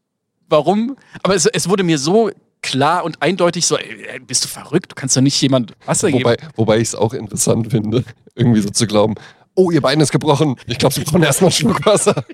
Warum? 0.47 0.95
Aber 1.23 1.35
es, 1.35 1.45
es 1.45 1.69
wurde 1.69 1.83
mir 1.83 1.97
so 1.97 2.31
klar 2.61 3.03
und 3.03 3.21
eindeutig 3.21 3.65
so, 3.65 3.77
ey, 3.77 4.19
bist 4.19 4.43
du 4.43 4.47
verrückt? 4.47 4.91
Du 4.91 4.95
kannst 4.95 5.15
doch 5.15 5.21
nicht 5.21 5.39
jemand 5.41 5.73
Wasser 5.85 6.11
geben. 6.11 6.35
Wobei, 6.55 6.77
ich 6.77 6.89
es 6.89 6.95
auch 6.95 7.13
interessant 7.13 7.71
finde, 7.71 8.03
irgendwie 8.35 8.61
so 8.61 8.69
zu 8.69 8.87
glauben, 8.87 9.15
oh, 9.55 9.71
ihr 9.71 9.81
Bein 9.81 9.99
ist 9.99 10.11
gebrochen. 10.11 10.55
Ich 10.67 10.77
glaube, 10.77 10.95
sie 10.95 11.03
brauchen 11.03 11.23
erstmal 11.23 11.49
einen 11.49 11.55
Schluck 11.55 11.85
Wasser. 11.85 12.23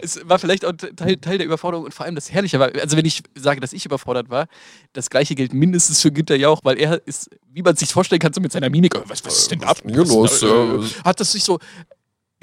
Es 0.00 0.20
war 0.28 0.38
vielleicht 0.38 0.64
auch 0.64 0.72
Teil, 0.72 1.16
Teil 1.16 1.38
der 1.38 1.46
Überforderung 1.46 1.86
und 1.86 1.92
vor 1.94 2.06
allem 2.06 2.14
das 2.14 2.30
Herrliche 2.30 2.60
war, 2.60 2.70
also 2.80 2.96
wenn 2.96 3.04
ich 3.04 3.22
sage, 3.34 3.60
dass 3.60 3.72
ich 3.72 3.84
überfordert 3.84 4.30
war, 4.30 4.46
das 4.92 5.10
gleiche 5.10 5.34
gilt 5.34 5.52
mindestens 5.52 6.00
für 6.00 6.12
Günter 6.12 6.36
Jauch, 6.36 6.60
weil 6.62 6.78
er 6.78 7.04
ist, 7.06 7.30
wie 7.50 7.62
man 7.62 7.74
sich 7.74 7.92
vorstellen 7.92 8.20
kann, 8.20 8.32
so 8.32 8.40
mit 8.40 8.52
seiner 8.52 8.70
Mimik, 8.70 8.94
was, 9.08 9.24
was 9.24 9.38
ist 9.38 9.50
denn 9.50 9.64
ab? 9.64 9.78
Hier 9.84 10.04
los, 10.04 10.42
Äh, 10.42 10.78
hat 11.04 11.18
das 11.18 11.32
sich 11.32 11.42
so, 11.42 11.58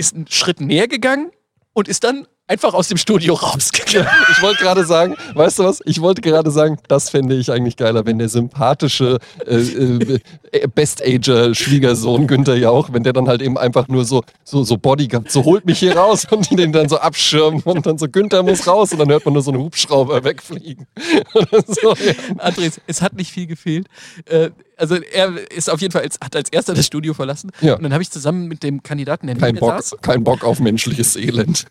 ist 0.02 0.16
einen 0.16 0.28
Schritt 0.28 0.60
näher 0.60 0.88
gegangen 0.88 1.32
und 1.74 1.88
ist 1.88 2.04
dann 2.04 2.28
einfach 2.47 2.74
aus 2.74 2.88
dem 2.89 2.97
Studio 2.97 3.34
rausgegangen. 3.36 4.10
Ich 4.32 4.41
wollte 4.41 4.64
gerade 4.64 4.84
sagen, 4.84 5.16
weißt 5.36 5.60
du 5.60 5.64
was? 5.64 5.80
Ich 5.86 6.02
wollte 6.02 6.22
gerade 6.22 6.49
sagen, 6.49 6.78
das 6.88 7.12
fände 7.12 7.36
ich 7.36 7.52
eigentlich 7.52 7.78
geiler, 7.78 8.06
wenn 8.06 8.18
der 8.18 8.30
sympathische 8.30 9.20
äh, 9.45 9.58
äh, 9.58 10.68
Best-Ager-Schwiegersohn 10.68 12.26
Günther 12.26 12.56
Jauch, 12.56 12.89
wenn 12.91 13.04
der 13.04 13.14
dann 13.14 13.28
halt 13.28 13.43
eben 13.43 13.60
einfach 13.60 13.88
nur 13.88 14.04
so, 14.04 14.24
so, 14.43 14.64
so 14.64 14.76
Bodyguard, 14.76 15.32
so 15.32 15.45
holt 15.45 15.66
mich 15.66 15.80
hier 15.80 15.95
raus 15.95 16.26
und 16.32 16.49
den 16.58 16.72
dann 16.72 16.89
so 16.89 16.97
abschirmen 16.97 17.62
und 17.62 17.86
dann 17.86 17.99
so 17.99 18.08
Günther 18.10 18.41
muss 18.41 18.68
raus 18.68 18.91
und 18.91 18.97
dann 18.97 19.10
hört 19.10 19.24
man 19.24 19.36
nur 19.36 19.43
so 19.43 19.52
einen 19.52 19.62
Hubschrauber 19.62 20.24
wegfliegen. 20.24 20.88
so, 21.68 21.93
ja. 21.93 22.14
Andres, 22.39 22.82
es 22.88 23.04
hat 23.04 23.14
nicht 23.14 23.32
viel 23.32 23.45
gefehlt. 23.45 23.88
Äh, 24.26 24.49
also 24.82 24.96
er 24.96 25.52
ist 25.52 25.70
auf 25.70 25.80
jeden 25.80 25.92
Fall 25.92 26.02
als, 26.02 26.18
hat 26.22 26.36
als 26.36 26.50
erster 26.50 26.74
das 26.74 26.86
Studio 26.86 27.14
verlassen. 27.14 27.52
Ja. 27.62 27.76
Und 27.76 27.84
dann 27.84 27.94
habe 27.94 28.02
ich 28.02 28.10
zusammen 28.10 28.48
mit 28.48 28.64
dem 28.64 28.84
Kandidaten, 28.84 29.28
der 29.28 29.38
kein 29.38 29.56
Bock, 29.56 29.70
saß, 29.70 29.98
kein 30.02 30.24
Bock 30.24 30.44
auf 30.44 30.60
menschliches 30.60 31.16
Elend. 31.16 31.68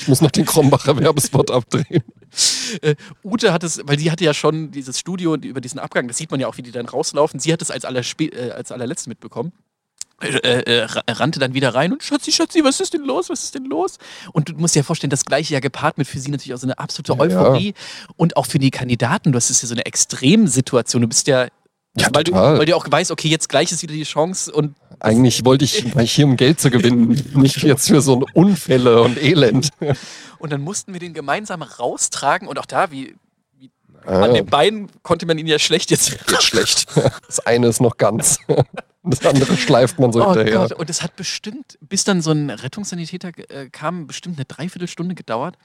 Ich 0.00 0.08
muss 0.08 0.20
noch 0.20 0.30
den 0.30 0.44
Krombacher 0.44 0.98
Werbespot 0.98 1.50
abdrehen. 1.50 2.02
äh, 2.82 2.94
Ute 3.24 3.54
hat 3.54 3.64
es, 3.64 3.80
weil 3.84 3.98
sie 3.98 4.10
hatte 4.10 4.22
ja 4.22 4.34
schon 4.34 4.70
dieses 4.70 4.98
Studio 4.98 5.32
und 5.32 5.46
über 5.46 5.62
diesen 5.62 5.80
Abgang, 5.80 6.08
das 6.08 6.18
sieht 6.18 6.30
man 6.30 6.40
ja 6.40 6.46
auch, 6.46 6.58
wie 6.58 6.62
die 6.62 6.72
dann 6.72 6.86
rauslaufen. 6.86 7.40
Sie 7.40 7.50
hat 7.52 7.62
es 7.62 7.70
als, 7.70 7.86
aller, 7.86 8.02
äh, 8.20 8.50
als 8.50 8.70
allerletztes 8.70 9.06
mitbekommen. 9.06 9.52
Äh, 10.20 10.82
äh, 10.82 10.86
rannte 11.08 11.40
dann 11.40 11.52
wieder 11.52 11.74
rein 11.74 11.92
und 11.92 12.02
Schatzi, 12.04 12.30
Schatzi, 12.30 12.62
was 12.62 12.78
ist 12.78 12.94
denn 12.94 13.02
los? 13.02 13.28
Was 13.28 13.42
ist 13.42 13.56
denn 13.56 13.64
los? 13.64 13.98
Und 14.32 14.50
du 14.50 14.54
musst 14.54 14.76
dir 14.76 14.80
ja 14.80 14.84
vorstellen, 14.84 15.10
das 15.10 15.24
gleiche 15.24 15.52
ja 15.54 15.58
gepaart 15.58 15.98
mit 15.98 16.06
für 16.06 16.20
sie 16.20 16.30
natürlich 16.30 16.54
auch 16.54 16.60
so 16.60 16.66
eine 16.66 16.78
absolute 16.78 17.18
Euphorie 17.18 17.68
ja. 17.68 18.12
und 18.16 18.36
auch 18.36 18.46
für 18.46 18.60
die 18.60 18.70
Kandidaten. 18.70 19.32
Du 19.32 19.36
hast 19.36 19.50
es 19.50 19.62
ja 19.62 19.68
so 19.68 19.74
eine 19.74 19.84
Extremsituation. 19.84 21.02
Du 21.02 21.08
bist 21.08 21.26
ja 21.26 21.48
ja, 21.96 22.08
weil, 22.12 22.24
du, 22.24 22.32
weil 22.32 22.64
du 22.66 22.74
auch 22.76 22.86
weißt, 22.90 23.10
okay, 23.10 23.28
jetzt 23.28 23.48
gleich 23.48 23.70
ist 23.72 23.82
wieder 23.82 23.94
die 23.94 24.04
Chance 24.04 24.52
und 24.52 24.74
Eigentlich 25.00 25.44
wollte 25.44 25.64
ich, 25.64 25.84
ich 25.96 26.12
hier, 26.12 26.26
um 26.26 26.36
Geld 26.36 26.60
zu 26.60 26.70
gewinnen, 26.70 27.20
nicht 27.34 27.56
jetzt 27.62 27.88
für 27.88 28.00
so 28.00 28.24
Unfälle 28.34 29.02
und 29.02 29.20
Elend. 29.20 29.70
Und 30.38 30.52
dann 30.52 30.60
mussten 30.60 30.92
wir 30.92 31.00
den 31.00 31.12
gemeinsam 31.12 31.62
raustragen 31.62 32.46
und 32.48 32.58
auch 32.58 32.66
da, 32.66 32.90
wie, 32.92 33.16
wie 33.58 33.70
Ah. 34.06 34.22
an 34.22 34.34
den 34.34 34.46
Beinen 34.46 34.88
konnte 35.02 35.26
man 35.26 35.38
ihn 35.38 35.46
ja 35.46 35.58
schlecht 35.58 35.90
jetzt. 35.90 36.10
Geht 36.26 36.42
schlecht. 36.42 36.86
Das 37.26 37.40
eine 37.40 37.68
ist 37.68 37.80
noch 37.80 37.96
ganz. 37.98 38.38
Das 39.04 39.24
andere 39.26 39.56
schleift 39.56 39.98
man 39.98 40.12
so 40.12 40.24
Oh 40.24 40.34
hinterher. 40.34 40.58
Gott, 40.68 40.72
und 40.78 40.88
es 40.90 41.02
hat 41.02 41.14
bestimmt, 41.16 41.78
bis 41.80 42.04
dann 42.04 42.20
so 42.22 42.30
ein 42.32 42.50
Rettungssanitäter 42.50 43.30
äh, 43.50 43.68
kam, 43.70 44.06
bestimmt 44.06 44.38
eine 44.38 44.44
Dreiviertelstunde 44.44 45.14
gedauert. 45.16 45.56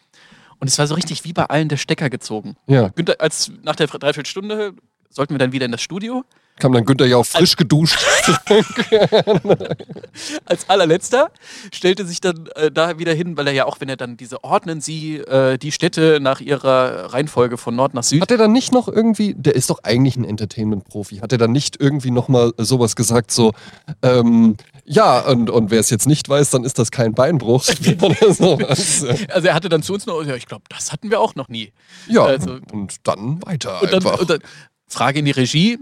Und 0.59 0.67
es 0.67 0.77
war 0.79 0.87
so 0.87 0.95
richtig 0.95 1.23
wie 1.23 1.33
bei 1.33 1.45
allen 1.45 1.69
der 1.69 1.77
Stecker 1.77 2.09
gezogen. 2.09 2.57
Ja, 2.65 2.87
Günther, 2.89 3.15
als 3.19 3.51
nach 3.61 3.75
der 3.75 3.85
Dreiviertelstunde 3.87 4.73
sollten 5.09 5.33
wir 5.33 5.39
dann 5.39 5.51
wieder 5.51 5.65
in 5.65 5.71
das 5.71 5.81
Studio. 5.81 6.23
kam 6.59 6.71
dann 6.73 6.85
Günther 6.85 7.05
ja 7.05 7.17
auch 7.17 7.25
frisch 7.25 7.55
geduscht. 7.55 7.99
Als 10.45 10.69
allerletzter 10.69 11.31
stellte 11.73 12.05
sich 12.05 12.21
dann 12.21 12.47
äh, 12.55 12.71
da 12.71 12.97
wieder 12.99 13.13
hin, 13.13 13.37
weil 13.37 13.47
er 13.47 13.53
ja 13.53 13.65
auch, 13.65 13.79
wenn 13.79 13.89
er 13.89 13.97
dann 13.97 14.17
diese 14.17 14.43
ordnen 14.43 14.81
Sie 14.81 15.17
äh, 15.17 15.57
die 15.57 15.71
Städte 15.71 16.19
nach 16.21 16.39
ihrer 16.41 17.13
Reihenfolge 17.13 17.57
von 17.57 17.75
Nord 17.75 17.93
nach 17.93 18.03
Süd. 18.03 18.21
Hat 18.21 18.31
er 18.31 18.37
dann 18.37 18.51
nicht 18.51 18.71
noch 18.73 18.87
irgendwie, 18.87 19.33
der 19.35 19.55
ist 19.55 19.69
doch 19.69 19.79
eigentlich 19.83 20.15
ein 20.15 20.23
Entertainment-Profi, 20.25 21.17
hat 21.17 21.31
er 21.31 21.37
dann 21.37 21.51
nicht 21.51 21.79
irgendwie 21.79 22.11
nochmal 22.11 22.53
sowas 22.57 22.95
gesagt, 22.95 23.31
so, 23.31 23.53
ähm, 24.01 24.55
ja, 24.85 25.19
und, 25.19 25.49
und 25.49 25.69
wer 25.71 25.79
es 25.79 25.89
jetzt 25.89 26.07
nicht 26.07 26.27
weiß, 26.29 26.49
dann 26.51 26.63
ist 26.63 26.79
das 26.79 26.91
kein 26.91 27.13
Beinbruch. 27.13 27.63
Sowas. 28.29 29.05
Also 29.29 29.47
er 29.47 29.53
hatte 29.53 29.69
dann 29.69 29.83
zu 29.83 29.93
uns 29.93 30.05
noch, 30.05 30.23
ja, 30.23 30.35
ich 30.35 30.45
glaube, 30.45 30.63
das 30.69 30.91
hatten 30.91 31.09
wir 31.11 31.19
auch 31.19 31.35
noch 31.35 31.49
nie. 31.49 31.73
Ja, 32.07 32.23
Also- 32.25 32.57
und 32.71 32.95
dann 33.03 33.41
weiter 33.45 33.81
Und 33.81 33.91
dann, 33.91 34.05
einfach. 34.05 34.19
und 34.21 34.29
dann 34.29 34.39
Frage 34.87 35.19
in 35.19 35.25
die 35.25 35.31
Regie, 35.31 35.77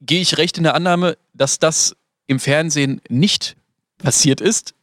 gehe 0.00 0.20
ich 0.20 0.38
recht 0.38 0.56
in 0.58 0.64
der 0.64 0.74
Annahme, 0.74 1.16
dass 1.34 1.58
das 1.58 1.94
im 2.26 2.38
Fernsehen 2.40 3.00
nicht 3.08 3.56
passiert 3.98 4.40
ist? 4.40 4.74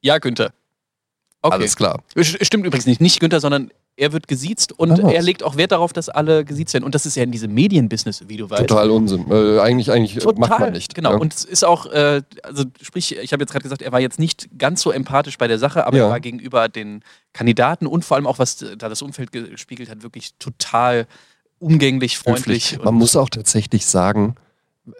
Ja, 0.00 0.18
Günther. 0.18 0.52
Okay. 1.42 1.54
Alles 1.54 1.76
klar. 1.76 2.02
St- 2.16 2.44
Stimmt 2.44 2.66
übrigens 2.66 2.86
nicht. 2.86 3.00
Nicht 3.00 3.20
Günther, 3.20 3.40
sondern 3.40 3.70
er 3.96 4.12
wird 4.12 4.26
gesiezt 4.26 4.72
und 4.72 4.90
Ah. 5.04 5.10
er 5.10 5.22
legt 5.22 5.42
auch 5.42 5.56
Wert 5.56 5.72
darauf, 5.72 5.92
dass 5.92 6.08
alle 6.08 6.44
gesiezt 6.44 6.72
werden. 6.72 6.84
Und 6.84 6.94
das 6.94 7.04
ist 7.04 7.14
ja 7.16 7.24
in 7.24 7.30
diesem 7.30 7.52
Medienbusiness, 7.52 8.26
wie 8.26 8.36
du 8.38 8.48
weißt. 8.48 8.66
Total 8.66 8.90
Unsinn. 8.90 9.30
Äh, 9.30 9.60
eigentlich 9.60 9.90
eigentlich 9.90 10.24
äh, 10.24 10.32
macht 10.38 10.58
man 10.60 10.72
nicht. 10.72 10.94
Genau. 10.94 11.10
Ja. 11.12 11.18
Und 11.18 11.34
es 11.34 11.44
ist 11.44 11.62
auch, 11.64 11.86
äh, 11.86 12.22
also 12.42 12.64
sprich, 12.80 13.16
ich 13.16 13.32
habe 13.32 13.42
jetzt 13.42 13.52
gerade 13.52 13.62
gesagt, 13.64 13.82
er 13.82 13.92
war 13.92 14.00
jetzt 14.00 14.18
nicht 14.18 14.48
ganz 14.58 14.80
so 14.82 14.90
empathisch 14.92 15.36
bei 15.36 15.46
der 15.46 15.58
Sache, 15.58 15.86
aber 15.86 15.96
Ja. 15.98 16.04
er 16.06 16.10
war 16.10 16.20
gegenüber 16.20 16.68
den 16.68 17.02
Kandidaten 17.32 17.86
und 17.86 18.04
vor 18.04 18.16
allem 18.16 18.26
auch, 18.26 18.38
was 18.38 18.56
da 18.56 18.88
das 18.88 19.02
Umfeld 19.02 19.30
gespiegelt 19.30 19.90
hat, 19.90 20.02
wirklich 20.02 20.32
total 20.38 21.06
umgänglich, 21.62 22.18
freundlich. 22.18 22.78
Und- 22.78 22.84
Man 22.84 22.94
muss 22.94 23.16
auch 23.16 23.28
tatsächlich 23.30 23.86
sagen, 23.86 24.34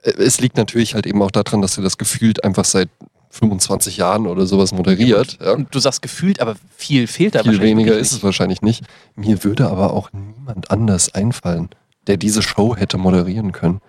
äh, 0.03 0.11
es 0.13 0.41
liegt 0.41 0.57
natürlich 0.57 0.95
halt 0.95 1.07
eben 1.07 1.21
auch 1.23 1.31
daran, 1.31 1.61
dass 1.63 1.77
er 1.77 1.83
das 1.83 1.99
gefühlt 1.99 2.45
einfach 2.45 2.65
seit 2.65 2.89
25 3.31 3.97
Jahren 3.97 4.27
oder 4.27 4.47
sowas 4.47 4.73
moderiert. 4.73 5.39
Ja. 5.41 5.53
Und 5.53 5.75
du 5.75 5.79
sagst 5.79 6.03
gefühlt, 6.03 6.41
aber 6.41 6.55
viel 6.77 7.07
fehlt 7.07 7.35
da 7.35 7.43
Viel 7.43 7.61
weniger 7.61 7.97
ist 7.97 8.13
es 8.13 8.23
wahrscheinlich 8.23 8.61
nicht. 8.63 8.85
Mir 9.17 9.43
würde 9.45 9.69
aber 9.71 9.93
auch 9.95 10.11
niemand 10.13 10.71
anders 10.71 11.15
einfallen, 11.15 11.71
der 12.07 12.19
diese 12.19 12.43
Show 12.43 12.77
hätte 12.77 12.99
moderieren 12.99 13.53
können. 13.53 13.81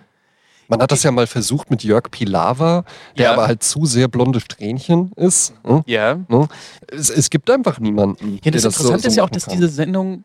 Man 0.69 0.81
hat 0.81 0.93
das 0.93 1.03
ja 1.03 1.11
mal 1.11 1.27
versucht 1.27 1.69
mit 1.69 1.83
Jörg 1.83 2.09
Pilawa, 2.09 2.85
der 3.17 3.25
Ja. 3.25 3.33
aber 3.33 3.47
halt 3.47 3.63
zu 3.63 3.85
sehr 3.85 4.07
blonde 4.07 4.39
Strähnchen 4.39 5.11
ist. 5.17 5.53
hm? 5.65 5.83
Ja. 5.87 6.15
Ne? 6.29 6.47
Es, 6.87 7.09
es 7.09 7.29
gibt 7.29 7.49
einfach 7.51 7.79
niemanden. 7.79 8.39
Ja, 8.45 8.51
das 8.51 8.63
Interessante 8.63 9.01
so 9.01 9.07
ist 9.09 9.15
ja 9.17 9.23
auch, 9.25 9.29
dass 9.29 9.45
kann. 9.47 9.55
diese 9.57 9.67
Sendung, 9.67 10.23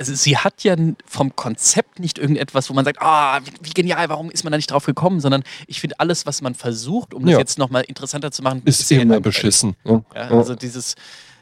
also 0.00 0.14
sie 0.14 0.36
hat 0.38 0.64
ja 0.64 0.74
vom 1.06 1.36
Konzept 1.36 2.00
nicht 2.00 2.18
irgendetwas, 2.18 2.68
wo 2.70 2.74
man 2.74 2.84
sagt, 2.86 3.00
ah, 3.02 3.38
wie, 3.44 3.52
wie 3.60 3.70
genial, 3.70 4.08
warum 4.08 4.30
ist 4.30 4.42
man 4.44 4.50
da 4.50 4.56
nicht 4.56 4.70
drauf 4.70 4.86
gekommen, 4.86 5.20
sondern 5.20 5.42
ich 5.66 5.78
finde 5.80 6.00
alles, 6.00 6.24
was 6.26 6.40
man 6.42 6.54
versucht, 6.54 7.14
um 7.14 7.22
das 7.26 7.32
Ja. 7.34 7.38
jetzt 7.38 7.58
nochmal 7.58 7.84
interessanter 7.86 8.32
zu 8.32 8.42
machen, 8.42 8.62
ist 8.64 8.88
sehr 8.88 9.02
immer 9.02 9.14
langweilig. 9.14 9.34
beschissen. 9.36 9.76
Ja. 9.84 10.02
Ja, 10.14 10.22
also 10.30 10.54
dieses, 10.54 10.94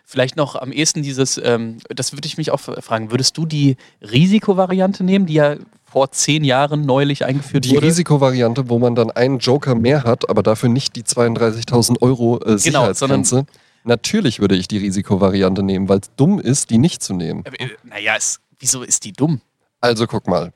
vielleicht 0.04 0.36
noch 0.36 0.56
am 0.56 0.72
ehesten 0.72 1.02
dieses, 1.02 1.38
ähm, 1.42 1.78
das 1.88 2.12
würde 2.12 2.26
ich 2.26 2.36
mich 2.36 2.50
auch 2.50 2.58
fragen, 2.60 3.10
würdest 3.12 3.38
du 3.38 3.46
die 3.46 3.76
Risikovariante 4.22 5.04
nehmen, 5.04 5.26
die 5.26 5.34
ja 5.34 5.56
vor 5.84 6.10
zehn 6.10 6.44
Jahren 6.44 6.82
neulich 6.82 7.24
eingeführt 7.24 7.64
Die 7.64 7.70
wurde? 7.70 7.86
Risikovariante, 7.86 8.68
wo 8.68 8.78
man 8.78 8.94
dann 8.94 9.10
einen 9.10 9.38
Joker 9.38 9.74
mehr 9.74 10.02
hat, 10.04 10.28
aber 10.28 10.42
dafür 10.42 10.68
nicht 10.68 10.96
die 10.96 11.02
32.000 11.04 12.02
Euro 12.02 12.36
äh, 12.38 12.40
Genau, 12.44 12.56
Sicherheitsgrenze. 12.58 13.46
Natürlich 13.84 14.40
würde 14.40 14.54
ich 14.56 14.68
die 14.68 14.78
Risikovariante 14.78 15.62
nehmen, 15.62 15.88
weil 15.88 16.00
es 16.00 16.10
dumm 16.16 16.40
ist, 16.40 16.68
die 16.70 16.76
nicht 16.78 17.02
zu 17.02 17.14
nehmen. 17.14 17.44
äh, 17.46 17.68
naja, 17.84 18.14
es, 18.18 18.40
wieso 18.58 18.82
ist 18.82 19.04
die 19.04 19.12
dumm? 19.12 19.40
Also 19.80 20.06
guck 20.06 20.26
mal. 20.26 20.52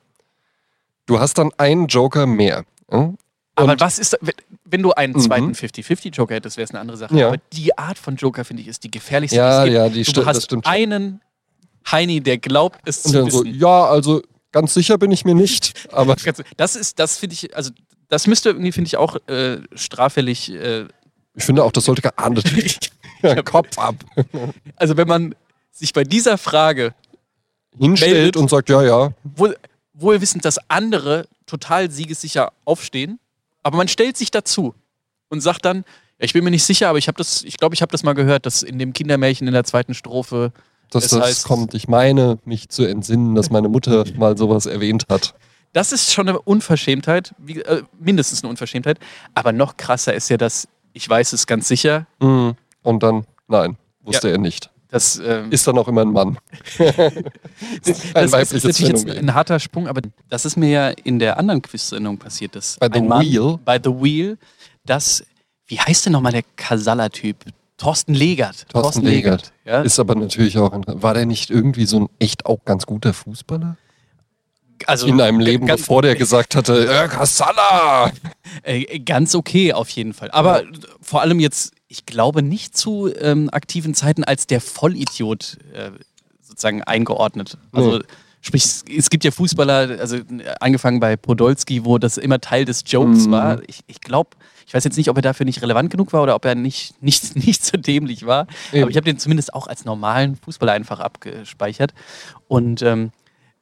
Du 1.05 1.19
hast 1.19 1.37
dann 1.37 1.51
einen 1.57 1.87
Joker 1.87 2.25
mehr. 2.25 2.65
hm? 2.89 3.17
Aber 3.55 3.79
was 3.79 3.99
ist, 3.99 4.13
da- 4.13 4.17
wenn- 4.65 4.81
du 4.81 4.93
einen 4.93 5.13
Mhm. 5.13 5.19
zweiten 5.19 5.53
50-50-Joker 5.53 6.33
hättest, 6.33 6.57
wäre 6.57 6.63
es 6.65 6.71
eine 6.71 6.79
andere 6.79 6.97
Sache. 6.97 7.15
Ja. 7.15 7.27
Aber 7.27 7.37
die 7.53 7.77
Art 7.77 7.99
von 7.99 8.15
Joker, 8.15 8.43
finde 8.45 8.63
ich, 8.63 8.67
ist 8.67 8.83
die 8.83 8.89
gefährlichste, 8.89 9.37
Ja, 9.37 9.65
ja, 9.65 9.89
die 9.89 10.01
du 10.03 10.11
sti- 10.11 10.25
hast 10.25 10.43
stimmt 10.45 10.65
einen 10.65 11.21
Heini, 11.91 12.21
der 12.21 12.39
glaubt, 12.39 12.79
es 12.85 13.03
zu 13.03 13.11
dann 13.11 13.29
so, 13.29 13.43
wissen. 13.43 13.59
ja, 13.59 13.85
also 13.85 14.21
ganz 14.51 14.73
sicher 14.73 14.97
bin 14.97 15.11
ich 15.11 15.23
mir 15.25 15.35
nicht. 15.35 15.87
Aber 15.93 16.15
Das 16.57 16.75
ist, 16.75 16.97
das 16.97 17.17
finde 17.19 17.33
ich, 17.35 17.55
also 17.55 17.69
das 18.09 18.25
müsste 18.25 18.49
irgendwie, 18.49 18.71
finde 18.71 18.87
ich, 18.87 18.97
auch 18.97 19.17
äh, 19.27 19.59
straffällig. 19.75 20.51
Äh, 20.51 20.87
ich 21.35 21.43
finde 21.43 21.63
auch, 21.63 21.71
das 21.71 21.85
sollte 21.85 22.01
geahndet 22.01 22.55
werden. 23.21 23.45
Kopf 23.45 23.77
ab. 23.77 23.95
also 24.77 24.97
wenn 24.97 25.07
man 25.07 25.35
sich 25.71 25.93
bei 25.93 26.03
dieser 26.03 26.37
Frage 26.39 26.93
Hinstellt 27.79 28.13
Meldet. 28.13 28.37
und 28.37 28.49
sagt, 28.49 28.69
ja, 28.69 28.81
ja. 28.83 29.11
wohl, 29.23 29.55
wohl 29.93 30.21
wissend, 30.21 30.45
dass 30.45 30.57
andere 30.69 31.27
total 31.45 31.89
siegessicher 31.91 32.51
aufstehen, 32.65 33.19
aber 33.63 33.77
man 33.77 33.87
stellt 33.87 34.17
sich 34.17 34.31
dazu 34.31 34.73
und 35.29 35.41
sagt 35.41 35.65
dann, 35.65 35.77
ja, 36.19 36.25
ich 36.25 36.33
bin 36.33 36.43
mir 36.43 36.51
nicht 36.51 36.63
sicher, 36.63 36.89
aber 36.89 36.97
ich 36.97 37.07
habe 37.07 37.17
das, 37.17 37.43
ich 37.43 37.57
glaube, 37.57 37.75
ich 37.75 37.81
habe 37.81 37.91
das 37.91 38.03
mal 38.03 38.13
gehört, 38.13 38.45
dass 38.45 38.61
in 38.63 38.77
dem 38.79 38.93
Kindermärchen 38.93 39.47
in 39.47 39.53
der 39.53 39.63
zweiten 39.63 39.93
Strophe 39.93 40.51
Dass 40.91 41.07
das 41.07 41.19
heißt- 41.21 41.47
kommt. 41.47 41.73
Ich 41.73 41.87
meine, 41.87 42.37
mich 42.45 42.69
zu 42.69 42.85
entsinnen, 42.85 43.35
dass 43.35 43.49
meine 43.49 43.69
Mutter 43.69 44.03
mal 44.17 44.37
sowas 44.37 44.65
erwähnt 44.65 45.05
hat. 45.09 45.33
Das 45.73 45.91
ist 45.91 46.13
schon 46.13 46.29
eine 46.29 46.39
Unverschämtheit, 46.39 47.33
wie, 47.39 47.59
äh, 47.61 47.81
mindestens 47.99 48.43
eine 48.43 48.49
Unverschämtheit. 48.51 48.99
Aber 49.33 49.51
noch 49.51 49.75
krasser 49.77 50.13
ist 50.13 50.29
ja, 50.29 50.37
dass 50.37 50.67
ich 50.93 51.09
weiß 51.09 51.33
es 51.33 51.47
ganz 51.47 51.67
sicher, 51.67 52.05
Mhm. 52.19 52.53
Und 52.83 53.01
dann, 53.01 53.25
nein, 53.47 53.77
wusste 54.03 54.29
er 54.29 54.37
nicht. 54.37 54.69
Dass 54.93 55.17
ähm, 55.17 55.51
Ist 55.51 55.65
dann 55.65 55.75
auch 55.79 55.87
immer 55.87 56.01
ein 56.01 56.11
Mann. 56.11 56.37
ein 56.77 56.91
das 58.13 58.51
ist 58.51 58.63
natürlich 58.63 58.89
jetzt 58.89 59.09
ein 59.09 59.33
harter 59.33 59.59
Sprung, 59.59 59.87
aber 59.87 60.01
das 60.29 60.45
ist 60.45 60.55
mir 60.55 60.69
ja 60.69 60.89
in 60.89 61.17
der 61.17 61.39
anderen 61.39 61.63
Quiz-Sendung 61.63 62.19
passiert. 62.19 62.55
Dass 62.55 62.77
Bei 62.77 62.87
The 62.93 63.01
Mann, 63.01 63.25
Wheel? 63.25 63.57
Bei 63.65 63.79
The 63.83 63.89
Wheel, 63.89 64.37
dass, 64.85 65.25
wie 65.65 65.79
heißt 65.79 66.05
denn 66.05 66.13
nochmal 66.13 66.33
der 66.33 66.43
Casalla-Typ? 66.57 67.37
Thorsten 67.77 68.13
Legert. 68.13 68.67
Thorsten 68.69 69.03
Legert. 69.03 69.51
Ja, 69.65 69.81
Ist 69.81 69.99
aber 69.99 70.13
natürlich 70.13 70.59
auch, 70.59 70.71
ein, 70.73 70.83
war 70.85 71.15
der 71.15 71.25
nicht 71.25 71.49
irgendwie 71.49 71.87
so 71.87 72.01
ein 72.01 72.09
echt 72.19 72.45
auch 72.45 72.63
ganz 72.63 72.85
guter 72.85 73.13
Fußballer? 73.13 73.77
also 74.85 75.07
In 75.07 75.19
einem 75.19 75.39
Leben, 75.39 75.65
ganz, 75.65 75.81
bevor 75.81 76.03
der 76.03 76.15
gesagt 76.15 76.55
hatte, 76.55 76.87
äh, 76.87 77.07
Kassala! 77.07 78.11
äh, 78.63 78.99
ganz 78.99 79.33
okay 79.33 79.73
auf 79.73 79.89
jeden 79.89 80.13
Fall. 80.13 80.29
Aber 80.29 80.63
vor 81.01 81.21
allem 81.21 81.39
jetzt, 81.39 81.73
ich 81.93 82.05
glaube 82.07 82.41
nicht 82.41 82.75
zu 82.75 83.13
ähm, 83.19 83.49
aktiven 83.51 83.93
Zeiten 83.93 84.23
als 84.23 84.47
der 84.47 84.61
Vollidiot 84.61 85.57
äh, 85.73 85.91
sozusagen 86.41 86.81
eingeordnet. 86.83 87.57
Also 87.71 87.97
Nee. 87.99 88.03
sprich, 88.41 88.63
es- 88.97 89.09
gibt 89.11 89.23
ja 89.23 89.29
Fußballer, 89.31 89.99
also 89.99 90.17
angefangen 90.59 90.99
bei 90.99 91.15
Podolski, 91.15 91.85
wo 91.85 91.97
das 91.99 92.17
immer 92.17 92.41
Teil 92.41 92.65
des 92.65 92.83
Jokes 92.87 93.27
Mhm. 93.27 93.31
war. 93.31 93.61
Ich, 93.67 93.81
ich 93.87 94.01
glaube, 94.01 94.31
Ich 94.65 94.73
weiß 94.73 94.85
jetzt 94.85 94.97
nicht, 94.97 95.09
ob 95.09 95.17
er 95.17 95.21
dafür 95.21 95.45
nicht 95.45 95.61
relevant 95.61 95.91
genug 95.91 96.13
war 96.13 96.23
oder 96.23 96.35
ob 96.35 96.45
er 96.45 96.55
nicht, 96.55 96.95
nicht, 97.03 97.35
nicht 97.35 97.63
so 97.63 97.77
dämlich 97.77 98.25
war. 98.25 98.47
Eben. 98.71 98.83
Aber 98.83 98.91
ich 98.91 98.97
habe 98.97 99.05
den 99.05 99.19
zumindest 99.19 99.53
auch 99.53 99.67
als 99.67 99.85
normalen 99.85 100.35
Fußballer 100.37 100.71
einfach 100.71 100.99
abgespeichert. 100.99 101.93
Und 102.47 102.81
ähm, 102.81 103.11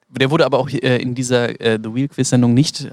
der 0.09 0.29
wurde 0.31 0.45
aber 0.45 0.59
auch 0.59 0.69
äh, 0.69 0.97
in 1.01 1.15
dieser 1.15 1.59
äh, 1.59 1.79
The 1.83 1.93
Wheel 1.93 2.07
Quiz-Sendung 2.07 2.53
nicht, 2.53 2.87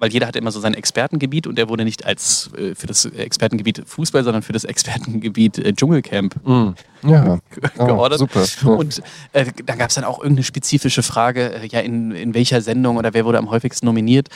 weil 0.00 0.10
jeder 0.12 0.26
hatte 0.26 0.38
immer 0.38 0.50
so 0.50 0.58
sein 0.58 0.74
Expertengebiet 0.74 1.46
und 1.46 1.56
der 1.56 1.68
wurde 1.68 1.84
nicht 1.84 2.04
als 2.04 2.50
äh, 2.56 2.74
für 2.74 2.86
das 2.88 3.04
Expertengebiet 3.04 3.82
Fußball, 3.86 4.24
sondern 4.24 4.42
für 4.42 4.52
das 4.52 4.64
Expertengebiet 4.64 5.58
äh, 5.58 5.72
Dschungelcamp 5.72 6.34
Mhm. 6.44 6.74
Ja. 7.02 7.38
Ah, 7.78 7.86
geordert. 7.86 8.18
super. 8.18 8.44
Ja. 8.62 8.68
Und 8.70 9.02
äh, 9.32 9.46
da 9.64 9.76
gab 9.76 9.90
es 9.90 9.94
dann 9.94 10.04
auch 10.04 10.18
irgendeine 10.18 10.44
spezifische 10.44 11.02
Frage, 11.02 11.52
äh, 11.54 11.66
ja, 11.68 11.80
in, 11.80 12.10
in 12.12 12.34
welcher 12.34 12.60
Sendung 12.62 12.96
oder 12.96 13.14
wer 13.14 13.24
wurde 13.24 13.38
am 13.38 13.50
häufigsten 13.50 13.86
nominiert. 13.86 14.28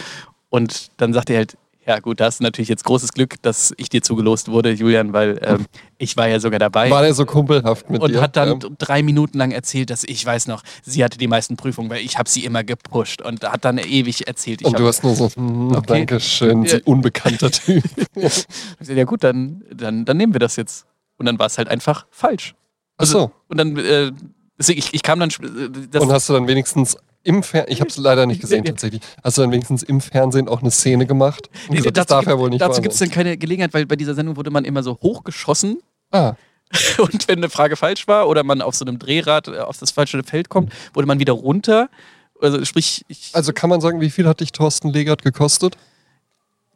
Und 0.50 0.88
dann 0.98 1.12
sagt 1.12 1.30
er 1.30 1.38
halt, 1.38 1.56
ja 1.86 1.98
gut, 2.00 2.20
da 2.20 2.26
hast 2.26 2.40
du 2.40 2.44
natürlich 2.44 2.68
jetzt 2.68 2.84
großes 2.84 3.12
Glück, 3.12 3.40
dass 3.42 3.72
ich 3.76 3.88
dir 3.88 4.02
zugelost 4.02 4.48
wurde, 4.48 4.70
Julian, 4.72 5.12
weil 5.12 5.38
ähm, 5.42 5.66
ich 5.98 6.16
war 6.16 6.28
ja 6.28 6.40
sogar 6.40 6.58
dabei. 6.58 6.90
War 6.90 7.02
der 7.02 7.14
so 7.14 7.26
kumpelhaft 7.26 7.90
mit 7.90 8.00
und 8.00 8.12
dir? 8.12 8.20
hat 8.20 8.36
dann 8.36 8.60
Ja. 8.60 8.68
drei 8.78 9.02
Minuten 9.02 9.38
lang 9.38 9.50
erzählt, 9.50 9.90
dass 9.90 10.04
ich 10.04 10.24
weiß 10.24 10.46
noch, 10.46 10.62
sie 10.82 11.04
hatte 11.04 11.18
die 11.18 11.26
meisten 11.28 11.56
Prüfungen, 11.56 11.90
weil 11.90 12.00
ich 12.04 12.18
habe 12.18 12.28
sie 12.28 12.44
immer 12.44 12.64
gepusht 12.64 13.20
und 13.22 13.44
hat 13.44 13.64
dann 13.64 13.78
ewig 13.78 14.26
erzählt. 14.26 14.62
Ich 14.62 14.66
Und 14.66 14.78
du 14.78 14.86
hast 14.86 15.02
nur 15.04 15.14
so, 15.14 15.28
hm, 15.30 15.72
Okay. 15.72 15.84
danke 15.86 16.20
schön, 16.20 16.64
Ja. 16.64 16.78
unbekannter 16.84 17.50
Typ. 17.50 17.84
ja 18.80 19.04
gut, 19.04 19.22
dann, 19.24 19.62
dann, 19.74 20.04
dann 20.04 20.16
nehmen 20.16 20.32
wir 20.34 20.40
das 20.40 20.56
jetzt. 20.56 20.86
Und 21.16 21.26
dann 21.26 21.38
war 21.38 21.46
es 21.46 21.58
halt 21.58 21.68
einfach 21.68 22.06
falsch. 22.10 22.54
Achso. 22.96 23.30
Und 23.48 23.58
dann, 23.58 23.76
äh, 23.76 24.10
ich, 24.58 24.94
ich 24.94 25.02
kam 25.02 25.20
dann, 25.20 25.30
äh, 25.30 25.88
das, 25.90 26.02
Und 26.02 26.12
hast 26.12 26.28
du 26.28 26.32
dann 26.32 26.46
wenigstens 26.48 26.96
im 27.24 27.42
Fernsehen, 27.42 27.72
ich 27.72 27.80
habe 27.80 27.90
es 27.90 27.96
leider 27.96 28.26
nicht 28.26 28.40
gesehen 28.40 28.64
tatsächlich, 28.64 29.00
hast 29.22 29.36
du 29.38 29.42
dann 29.42 29.50
wenigstens 29.50 29.82
im 29.82 30.00
Fernsehen 30.00 30.48
auch 30.48 30.60
eine 30.60 30.70
Szene 30.70 31.06
gemacht? 31.06 31.50
Und 31.68 31.76
gesagt, 31.76 31.96
das 31.96 32.06
darf 32.06 32.26
ja 32.26 32.38
wohl 32.38 32.50
nicht 32.50 32.60
dazu 32.60 32.80
gibt 32.80 32.92
es 32.92 33.00
dann 33.00 33.10
keine 33.10 33.36
Gelegenheit, 33.36 33.74
weil 33.74 33.86
bei 33.86 33.96
dieser 33.96 34.14
Sendung 34.14 34.36
wurde 34.36 34.50
man 34.50 34.64
immer 34.64 34.82
so 34.82 34.98
hochgeschossen 35.02 35.78
Ah, 36.12 36.34
und 36.98 37.28
wenn 37.28 37.38
eine 37.38 37.50
Frage 37.50 37.76
falsch 37.76 38.06
war 38.06 38.28
oder 38.28 38.44
man 38.44 38.62
auf 38.62 38.74
so 38.74 38.84
einem 38.84 38.98
Drehrad 38.98 39.48
äh, 39.48 39.58
auf 39.58 39.78
das 39.78 39.90
falsche 39.90 40.22
Feld 40.22 40.48
kommt, 40.48 40.72
wurde 40.92 41.06
man 41.06 41.18
wieder 41.18 41.32
runter. 41.32 41.88
Also 42.40 42.64
sprich, 42.64 43.04
ich, 43.08 43.30
also 43.32 43.52
kann 43.52 43.70
man 43.70 43.80
sagen, 43.80 44.00
wie 44.00 44.10
viel 44.10 44.26
hat 44.26 44.40
dich 44.40 44.52
Thorsten 44.52 44.90
Legert 44.90 45.22
gekostet? 45.22 45.76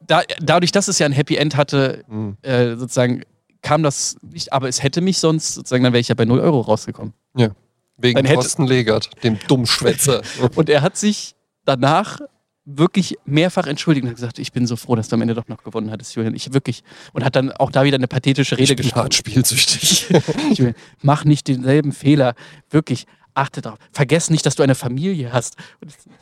da, 0.06 0.22
dadurch, 0.40 0.72
dass 0.72 0.88
es 0.88 0.98
ja 0.98 1.06
ein 1.06 1.12
Happy 1.12 1.36
End 1.36 1.56
hatte, 1.56 2.04
Hm. 2.08 2.36
äh, 2.42 2.76
sozusagen 2.76 3.22
kam 3.62 3.82
das 3.82 4.16
nicht, 4.22 4.52
aber 4.52 4.68
es 4.68 4.82
hätte 4.82 5.00
mich 5.00 5.18
sonst, 5.18 5.54
sozusagen, 5.54 5.84
dann 5.84 5.92
wäre 5.92 6.00
ich 6.00 6.08
ja 6.08 6.14
bei 6.14 6.24
0 6.24 6.40
Euro 6.40 6.60
rausgekommen. 6.60 7.12
Ja. 7.36 7.50
Wegen 7.98 8.22
Dann 8.22 8.32
Thorsten 8.32 8.66
Legert, 8.66 9.10
dem 9.24 9.38
Dummschwätzer. 9.48 10.22
Und 10.54 10.68
er 10.70 10.82
hat 10.82 10.96
sich 10.96 11.34
danach 11.64 12.18
wirklich 12.64 13.16
mehrfach 13.24 13.66
entschuldigt 13.66 14.04
und 14.04 14.10
hat 14.10 14.16
gesagt, 14.16 14.38
ich 14.38 14.52
bin 14.52 14.66
so 14.66 14.76
froh, 14.76 14.94
dass 14.94 15.08
du 15.08 15.14
am 15.16 15.22
Ende 15.22 15.32
doch 15.34 15.48
noch 15.48 15.64
gewonnen 15.64 15.90
hattest, 15.90 16.14
Julian. 16.14 16.34
Ich 16.34 16.52
wirklich. 16.52 16.82
Und 17.14 17.24
hat 17.24 17.34
dann 17.34 17.50
auch 17.50 17.70
da 17.70 17.84
wieder 17.84 17.96
eine 17.96 18.08
pathetische 18.08 18.58
Rede 18.58 18.64
ich 18.72 18.76
bin 18.76 18.84
gesprochen. 18.84 19.02
hart 19.04 19.14
spielsüchtig. 19.14 20.06
Julian, 20.54 20.74
mach 21.00 21.24
nicht 21.24 21.48
denselben 21.48 21.92
Fehler. 21.92 22.34
Wirklich, 22.68 23.06
achte 23.32 23.62
darauf. 23.62 23.78
Vergess 23.92 24.28
nicht, 24.28 24.44
dass 24.44 24.54
du 24.54 24.62
eine 24.62 24.74
Familie 24.74 25.32
hast. 25.32 25.56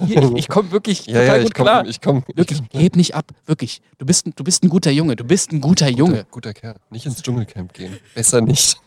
Hier, 0.06 0.22
ich 0.22 0.32
ich 0.36 0.48
komme 0.48 0.70
wirklich 0.70 1.06
ja, 1.06 1.14
total 1.20 1.26
ja, 1.26 1.38
gut 1.38 1.46
ich 1.48 1.54
komme. 1.54 1.64
klar. 1.70 1.86
Ich 1.88 2.00
komm, 2.00 2.24
Wirklich, 2.34 2.62
heb 2.72 2.94
nicht 2.94 3.16
ab. 3.16 3.26
Wirklich. 3.46 3.80
Du 3.98 4.06
bist, 4.06 4.26
ein- 4.28 4.32
du 4.36 4.44
bist 4.44 4.62
ein 4.62 4.68
guter 4.68 4.92
Junge. 4.92 5.16
Du 5.16 5.24
bist 5.24 5.50
ein 5.50 5.60
guter 5.60 5.88
Junge. 5.88 6.18
Guter, 6.30 6.52
guter 6.52 6.54
Kerl. 6.54 6.76
Nicht 6.90 7.06
ins 7.06 7.22
Dschungelcamp 7.22 7.72
gehen. 7.74 7.98
Besser 8.14 8.40
nicht. 8.40 8.78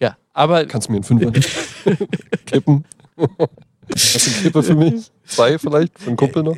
Ja, 0.00 0.16
aber 0.38 0.64
Kannst 0.66 0.88
du 0.88 0.92
mir 0.92 0.98
einen 0.98 1.04
Fünfer 1.04 1.32
kippen? 2.46 2.84
Hast 3.16 4.26
du 4.26 4.30
eine 4.30 4.42
Kippe 4.42 4.62
für 4.62 4.74
mich? 4.74 5.10
Zwei 5.26 5.58
vielleicht? 5.58 5.98
Für 5.98 6.08
einen 6.08 6.16
Kumpel 6.16 6.42
noch? 6.42 6.56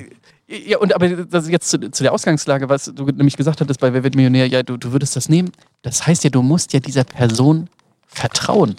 Ja, 0.48 0.78
und 0.78 0.94
aber 0.94 1.06
jetzt 1.06 1.70
zu, 1.70 1.90
zu 1.90 2.02
der 2.02 2.12
Ausgangslage, 2.12 2.68
was 2.68 2.92
du 2.94 3.04
nämlich 3.04 3.36
gesagt 3.36 3.60
hattest 3.60 3.78
bei 3.80 3.92
Wer 3.92 4.02
wird 4.02 4.16
Millionär, 4.16 4.48
ja, 4.48 4.62
du, 4.62 4.76
du 4.76 4.92
würdest 4.92 5.14
das 5.14 5.28
nehmen. 5.28 5.52
Das 5.82 6.06
heißt 6.06 6.24
ja, 6.24 6.30
du 6.30 6.42
musst 6.42 6.72
ja 6.72 6.80
dieser 6.80 7.04
Person 7.04 7.68
vertrauen. 8.06 8.74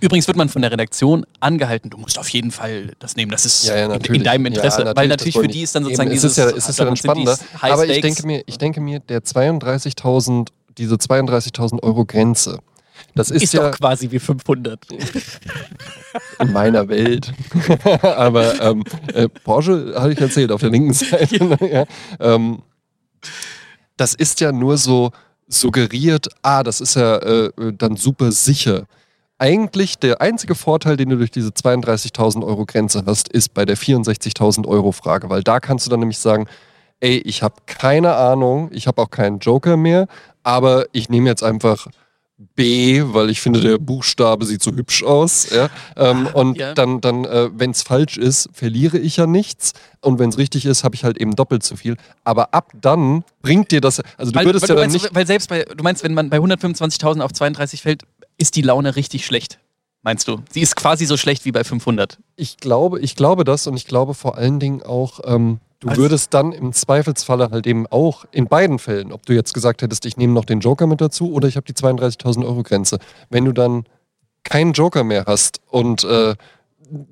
Übrigens 0.00 0.28
wird 0.28 0.36
man 0.38 0.48
von 0.48 0.62
der 0.62 0.70
Redaktion 0.70 1.26
angehalten, 1.40 1.90
du 1.90 1.98
musst 1.98 2.18
auf 2.18 2.28
jeden 2.30 2.52
Fall 2.52 2.92
das 3.00 3.16
nehmen, 3.16 3.30
das 3.30 3.44
ist 3.44 3.66
Ja, 3.66 3.76
ja, 3.76 3.84
in, 3.84 3.90
natürlich. 3.90 4.18
in 4.20 4.24
deinem 4.24 4.46
Interesse. 4.46 4.82
Ja, 4.82 4.96
weil 4.96 5.08
das 5.08 5.18
natürlich 5.18 5.36
für 5.36 5.48
die. 5.48 5.62
ist 5.62 5.74
dann 5.74 5.82
Eben, 5.82 5.90
sozusagen 5.90 6.10
es 6.16 6.24
ist 6.24 6.36
ja, 6.38 6.46
es 6.50 6.68
ist 6.68 6.78
ja 6.78 6.84
dann 6.86 6.96
spannender. 6.96 7.36
Aber 7.60 7.86
ich 7.86 8.00
denke 8.00 8.26
mir, 8.26 8.42
ich 8.46 8.56
denke 8.56 8.80
mir, 8.80 9.00
der 9.00 9.22
32.000, 9.22 10.48
diese 10.78 10.94
32.000 10.94 11.82
Euro 11.82 12.06
Grenze, 12.06 12.60
das 13.14 13.30
ist, 13.30 13.44
ist 13.44 13.54
ja 13.54 13.70
doch 13.70 13.78
quasi 13.78 14.10
wie 14.10 14.18
500. 14.18 14.86
in 16.38 16.52
meiner 16.52 16.88
Welt. 16.88 17.32
Aber 18.02 18.60
ähm, 18.60 18.84
äh, 19.14 19.28
Porsche 19.28 19.94
hatte 19.96 20.12
ich 20.12 20.20
erzählt 20.20 20.52
auf 20.52 20.60
der 20.60 20.70
linken 20.70 20.92
Seite. 20.92 21.58
ja. 21.70 21.84
ähm, 22.20 22.62
das 23.96 24.14
ist 24.14 24.40
ja 24.40 24.52
nur 24.52 24.78
so 24.78 25.10
suggeriert, 25.48 26.28
ah, 26.42 26.62
das 26.62 26.80
ist 26.80 26.94
ja 26.94 27.16
äh, 27.16 27.50
dann 27.76 27.96
super 27.96 28.32
sicher. 28.32 28.86
Eigentlich 29.38 29.98
der 29.98 30.20
einzige 30.20 30.54
Vorteil, 30.54 30.96
den 30.96 31.08
du 31.08 31.16
durch 31.16 31.30
diese 31.30 31.48
32.000 31.48 32.44
Euro 32.44 32.66
Grenze 32.66 33.04
hast, 33.06 33.28
ist 33.28 33.54
bei 33.54 33.64
der 33.64 33.76
64.000 33.76 34.66
Euro 34.66 34.92
Frage, 34.92 35.30
weil 35.30 35.42
da 35.42 35.60
kannst 35.60 35.86
du 35.86 35.90
dann 35.90 36.00
nämlich 36.00 36.18
sagen, 36.18 36.46
ey, 37.00 37.18
ich 37.18 37.42
habe 37.42 37.54
keine 37.66 38.14
Ahnung, 38.14 38.70
ich 38.72 38.86
habe 38.86 39.02
auch 39.02 39.10
keinen 39.10 39.38
Joker 39.38 39.76
mehr, 39.76 40.06
aber 40.42 40.86
ich 40.92 41.08
nehme 41.08 41.28
jetzt 41.28 41.42
einfach 41.42 41.86
B, 42.54 43.02
weil 43.04 43.28
ich 43.28 43.42
finde, 43.42 43.60
der 43.60 43.76
Buchstabe 43.76 44.46
sieht 44.46 44.62
so 44.62 44.72
hübsch 44.72 45.02
aus. 45.02 45.50
Ja? 45.50 45.68
Ähm, 45.96 46.26
und 46.32 46.56
ja. 46.56 46.72
dann, 46.72 47.02
dann 47.02 47.26
äh, 47.26 47.50
wenn 47.52 47.70
es 47.70 47.82
falsch 47.82 48.16
ist, 48.16 48.48
verliere 48.52 48.98
ich 48.98 49.18
ja 49.18 49.26
nichts. 49.26 49.74
Und 50.00 50.18
wenn 50.18 50.30
es 50.30 50.38
richtig 50.38 50.64
ist, 50.64 50.82
habe 50.82 50.94
ich 50.94 51.04
halt 51.04 51.18
eben 51.18 51.36
doppelt 51.36 51.62
so 51.62 51.76
viel. 51.76 51.96
Aber 52.24 52.54
ab 52.54 52.72
dann 52.80 53.24
bringt 53.42 53.70
dir 53.72 53.82
das, 53.82 54.00
also 54.16 54.32
du 54.32 54.38
weil, 54.38 54.46
würdest 54.46 54.62
weil, 54.62 54.68
ja 54.70 54.74
du 54.74 54.80
dann 54.80 54.90
meinst, 54.90 55.04
nicht. 55.04 55.14
weil 55.14 55.26
selbst 55.26 55.50
bei, 55.50 55.64
du 55.64 55.84
meinst, 55.84 56.02
wenn 56.02 56.14
man 56.14 56.30
bei 56.30 56.38
125.000 56.38 57.20
auf 57.20 57.32
32 57.32 57.82
fällt, 57.82 58.04
ist 58.38 58.56
die 58.56 58.62
Laune 58.62 58.96
richtig 58.96 59.26
schlecht. 59.26 59.58
Meinst 60.02 60.26
du? 60.26 60.42
Sie 60.50 60.62
ist 60.62 60.76
quasi 60.76 61.04
so 61.04 61.18
schlecht 61.18 61.44
wie 61.44 61.52
bei 61.52 61.62
500. 61.62 62.18
Ich 62.36 62.56
glaube, 62.56 63.00
ich 63.00 63.16
glaube 63.16 63.44
das 63.44 63.66
und 63.66 63.76
ich 63.76 63.86
glaube 63.86 64.14
vor 64.14 64.38
allen 64.38 64.58
Dingen 64.58 64.82
auch, 64.82 65.20
ähm, 65.24 65.60
du 65.80 65.88
Also- 65.88 66.02
würdest 66.02 66.32
dann 66.34 66.52
im 66.52 66.72
Zweifelsfalle 66.72 67.50
halt 67.50 67.66
eben 67.66 67.86
auch 67.86 68.24
in 68.30 68.46
beiden 68.46 68.78
Fällen, 68.78 69.12
ob 69.12 69.26
du 69.26 69.32
jetzt 69.34 69.52
gesagt 69.54 69.82
hättest, 69.82 70.06
ich 70.06 70.16
nehme 70.16 70.32
noch 70.32 70.44
den 70.44 70.60
Joker 70.60 70.86
mit 70.86 71.00
dazu 71.00 71.32
oder 71.32 71.48
ich 71.48 71.56
habe 71.56 71.66
die 71.66 71.74
32.000 71.74 72.44
Euro 72.44 72.62
Grenze. 72.62 72.98
Wenn 73.28 73.44
du 73.44 73.52
dann 73.52 73.84
keinen 74.44 74.72
Joker 74.72 75.04
mehr 75.04 75.24
hast 75.26 75.60
und 75.68 76.04
äh, 76.04 76.34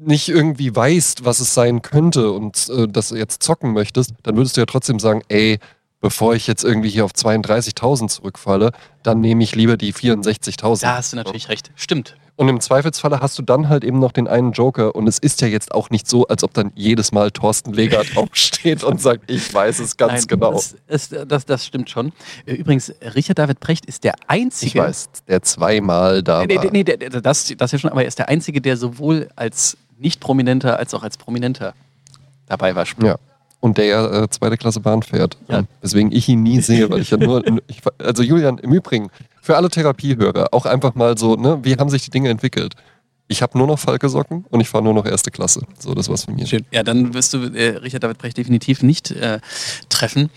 nicht 0.00 0.28
irgendwie 0.28 0.74
weißt, 0.74 1.24
was 1.24 1.40
es 1.40 1.54
sein 1.54 1.82
könnte 1.82 2.32
und 2.32 2.68
äh, 2.68 2.88
das 2.88 3.10
jetzt 3.10 3.42
zocken 3.42 3.72
möchtest, 3.72 4.12
dann 4.22 4.36
würdest 4.36 4.56
du 4.56 4.60
ja 4.60 4.66
trotzdem 4.66 4.98
sagen, 4.98 5.22
ey, 5.28 5.58
bevor 6.00 6.34
ich 6.34 6.46
jetzt 6.46 6.64
irgendwie 6.64 6.88
hier 6.90 7.04
auf 7.04 7.12
32.000 7.12 8.08
zurückfalle, 8.08 8.72
dann 9.02 9.20
nehme 9.20 9.42
ich 9.44 9.54
lieber 9.54 9.76
die 9.76 9.92
64.000. 9.92 10.82
Da 10.82 10.96
hast 10.96 11.12
du 11.12 11.16
natürlich 11.16 11.48
recht. 11.48 11.70
Stimmt. 11.76 12.16
Und 12.38 12.48
im 12.48 12.60
Zweifelsfalle 12.60 13.18
hast 13.18 13.36
du 13.36 13.42
dann 13.42 13.68
halt 13.68 13.82
eben 13.82 13.98
noch 13.98 14.12
den 14.12 14.28
einen 14.28 14.52
Joker. 14.52 14.94
Und 14.94 15.08
es 15.08 15.18
ist 15.18 15.40
ja 15.40 15.48
jetzt 15.48 15.74
auch 15.74 15.90
nicht 15.90 16.06
so, 16.06 16.28
als 16.28 16.44
ob 16.44 16.54
dann 16.54 16.70
jedes 16.76 17.10
Mal 17.10 17.32
Thorsten 17.32 17.72
Leger 17.72 18.04
draufsteht 18.04 18.84
und 18.84 19.02
sagt, 19.02 19.28
ich 19.28 19.52
weiß 19.52 19.80
es 19.80 19.96
ganz 19.96 20.12
Nein, 20.12 20.24
genau. 20.28 20.52
Das, 20.52 20.76
ist, 20.86 21.16
das, 21.26 21.46
das 21.46 21.66
stimmt 21.66 21.90
schon. 21.90 22.12
Äh, 22.46 22.54
Übrigens, 22.54 22.94
Richard 23.16 23.40
David 23.40 23.58
Brecht 23.58 23.86
ist 23.86 24.04
der 24.04 24.14
einzige. 24.28 24.68
Ich 24.68 24.74
weiß, 24.76 25.08
der 25.26 25.42
zweimal 25.42 26.22
da 26.22 26.46
Nee, 26.46 26.54
war. 26.54 26.64
nee, 26.66 26.70
nee 26.70 26.84
der, 26.84 27.10
das, 27.20 27.52
das 27.56 27.72
ja 27.72 27.78
schon, 27.80 27.90
aber 27.90 28.02
er 28.02 28.08
ist 28.08 28.20
der 28.20 28.28
einzige, 28.28 28.60
der 28.60 28.76
sowohl 28.76 29.28
als 29.34 29.76
nicht 29.98 30.20
prominenter 30.20 30.78
als 30.78 30.94
auch 30.94 31.02
als 31.02 31.16
prominenter 31.16 31.74
dabei 32.46 32.76
war. 32.76 32.86
Ja. 33.02 33.16
Und 33.60 33.76
der 33.76 33.86
ja 33.86 34.22
äh, 34.22 34.30
zweite 34.30 34.56
Klasse 34.56 34.80
Bahn 34.80 35.02
fährt. 35.02 35.36
Ja. 35.48 35.58
Ähm, 35.58 35.68
Weswegen 35.80 36.12
ich 36.12 36.28
ihn 36.28 36.42
nie 36.42 36.60
sehe, 36.62 36.88
weil 36.90 37.00
ich 37.00 37.10
ja 37.10 37.16
nur. 37.16 37.42
Ich, 37.66 37.80
also 37.98 38.22
Julian, 38.22 38.58
im 38.58 38.72
Übrigen, 38.72 39.08
für 39.42 39.56
alle 39.56 39.68
Therapiehörer, 39.68 40.48
auch 40.52 40.66
einfach 40.66 40.94
mal 40.94 41.18
so, 41.18 41.34
ne, 41.34 41.58
wie 41.62 41.76
haben 41.76 41.90
sich 41.90 42.04
die 42.04 42.10
Dinge 42.10 42.28
entwickelt? 42.28 42.74
Ich 43.26 43.42
habe 43.42 43.58
nur 43.58 43.66
noch 43.66 43.78
Falke-Socken 43.78 44.46
und 44.48 44.60
ich 44.60 44.68
fahre 44.68 44.84
nur 44.84 44.94
noch 44.94 45.04
erste 45.04 45.30
Klasse. 45.30 45.62
So, 45.78 45.94
das 45.94 46.08
war's 46.08 46.24
von 46.24 46.34
mir. 46.34 46.46
Schön. 46.46 46.64
Ja, 46.70 46.82
dann 46.82 47.12
wirst 47.12 47.34
du 47.34 47.42
äh, 47.52 47.76
Richard 47.76 48.02
David 48.02 48.18
Brecht 48.18 48.38
definitiv 48.38 48.82
nicht 48.82 49.10
äh, 49.10 49.40
treffen. 49.90 50.30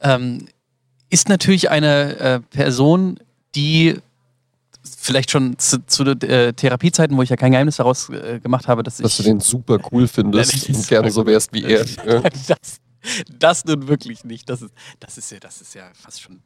Ähm, 0.00 0.46
ist 1.10 1.28
natürlich 1.28 1.70
eine 1.70 2.16
äh, 2.18 2.40
Person, 2.40 3.18
die 3.54 3.98
vielleicht 4.84 5.30
schon 5.30 5.58
zu, 5.58 5.84
zu 5.86 6.04
äh, 6.04 6.52
Therapiezeiten, 6.52 7.16
wo 7.16 7.22
ich 7.22 7.30
ja 7.30 7.36
kein 7.36 7.52
Geheimnis 7.52 7.76
daraus 7.76 8.08
äh, 8.10 8.40
gemacht 8.40 8.68
habe, 8.68 8.82
dass, 8.82 8.98
Dass 8.98 9.12
ich 9.12 9.16
du 9.18 9.22
den 9.24 9.40
super 9.40 9.78
cool 9.90 10.06
findest 10.06 10.68
und 10.68 10.88
gerne 10.88 11.10
so 11.10 11.26
wärst 11.26 11.52
wie 11.52 11.64
er. 11.64 11.84
Das, 12.48 12.80
das 13.38 13.64
nun 13.66 13.86
wirklich 13.86 14.24
nicht. 14.24 14.48
Das 14.48 14.62
ist, 14.62 14.72
das 14.98 15.18
ist, 15.18 15.30
ja, 15.30 15.38
das 15.38 15.60
ist 15.60 15.74
ja 15.74 15.90
fast 15.92 16.22
schon 16.22 16.36
äh, 16.36 16.38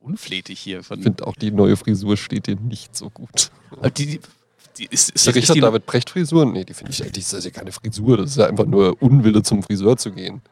unflätig 0.00 0.58
hier. 0.58 0.82
Von, 0.82 0.98
Ich 0.98 1.04
finde 1.04 1.26
auch 1.26 1.36
die 1.36 1.52
neue 1.52 1.76
Frisur 1.76 2.16
steht 2.16 2.48
dir 2.48 2.56
nicht 2.56 2.96
so 2.96 3.08
gut. 3.08 3.50
Die, 3.96 4.20
die, 4.78 4.86
ist, 4.86 5.10
ist, 5.10 5.26
Die 5.26 5.30
Richard 5.30 5.62
David 5.62 5.86
Brecht 5.86 6.10
Frisur? 6.10 6.44
Nee, 6.44 6.64
die 6.64 6.74
finde 6.74 6.92
ich, 6.92 6.98
die 7.12 7.20
ist 7.20 7.32
ja 7.32 7.50
keine 7.50 7.70
Frisur, 7.70 8.16
das 8.16 8.30
ist 8.30 8.36
ja 8.38 8.46
einfach 8.46 8.66
nur 8.66 9.00
Unwille 9.00 9.42
zum 9.42 9.62
Friseur 9.62 9.96
zu 9.96 10.10
gehen. 10.10 10.42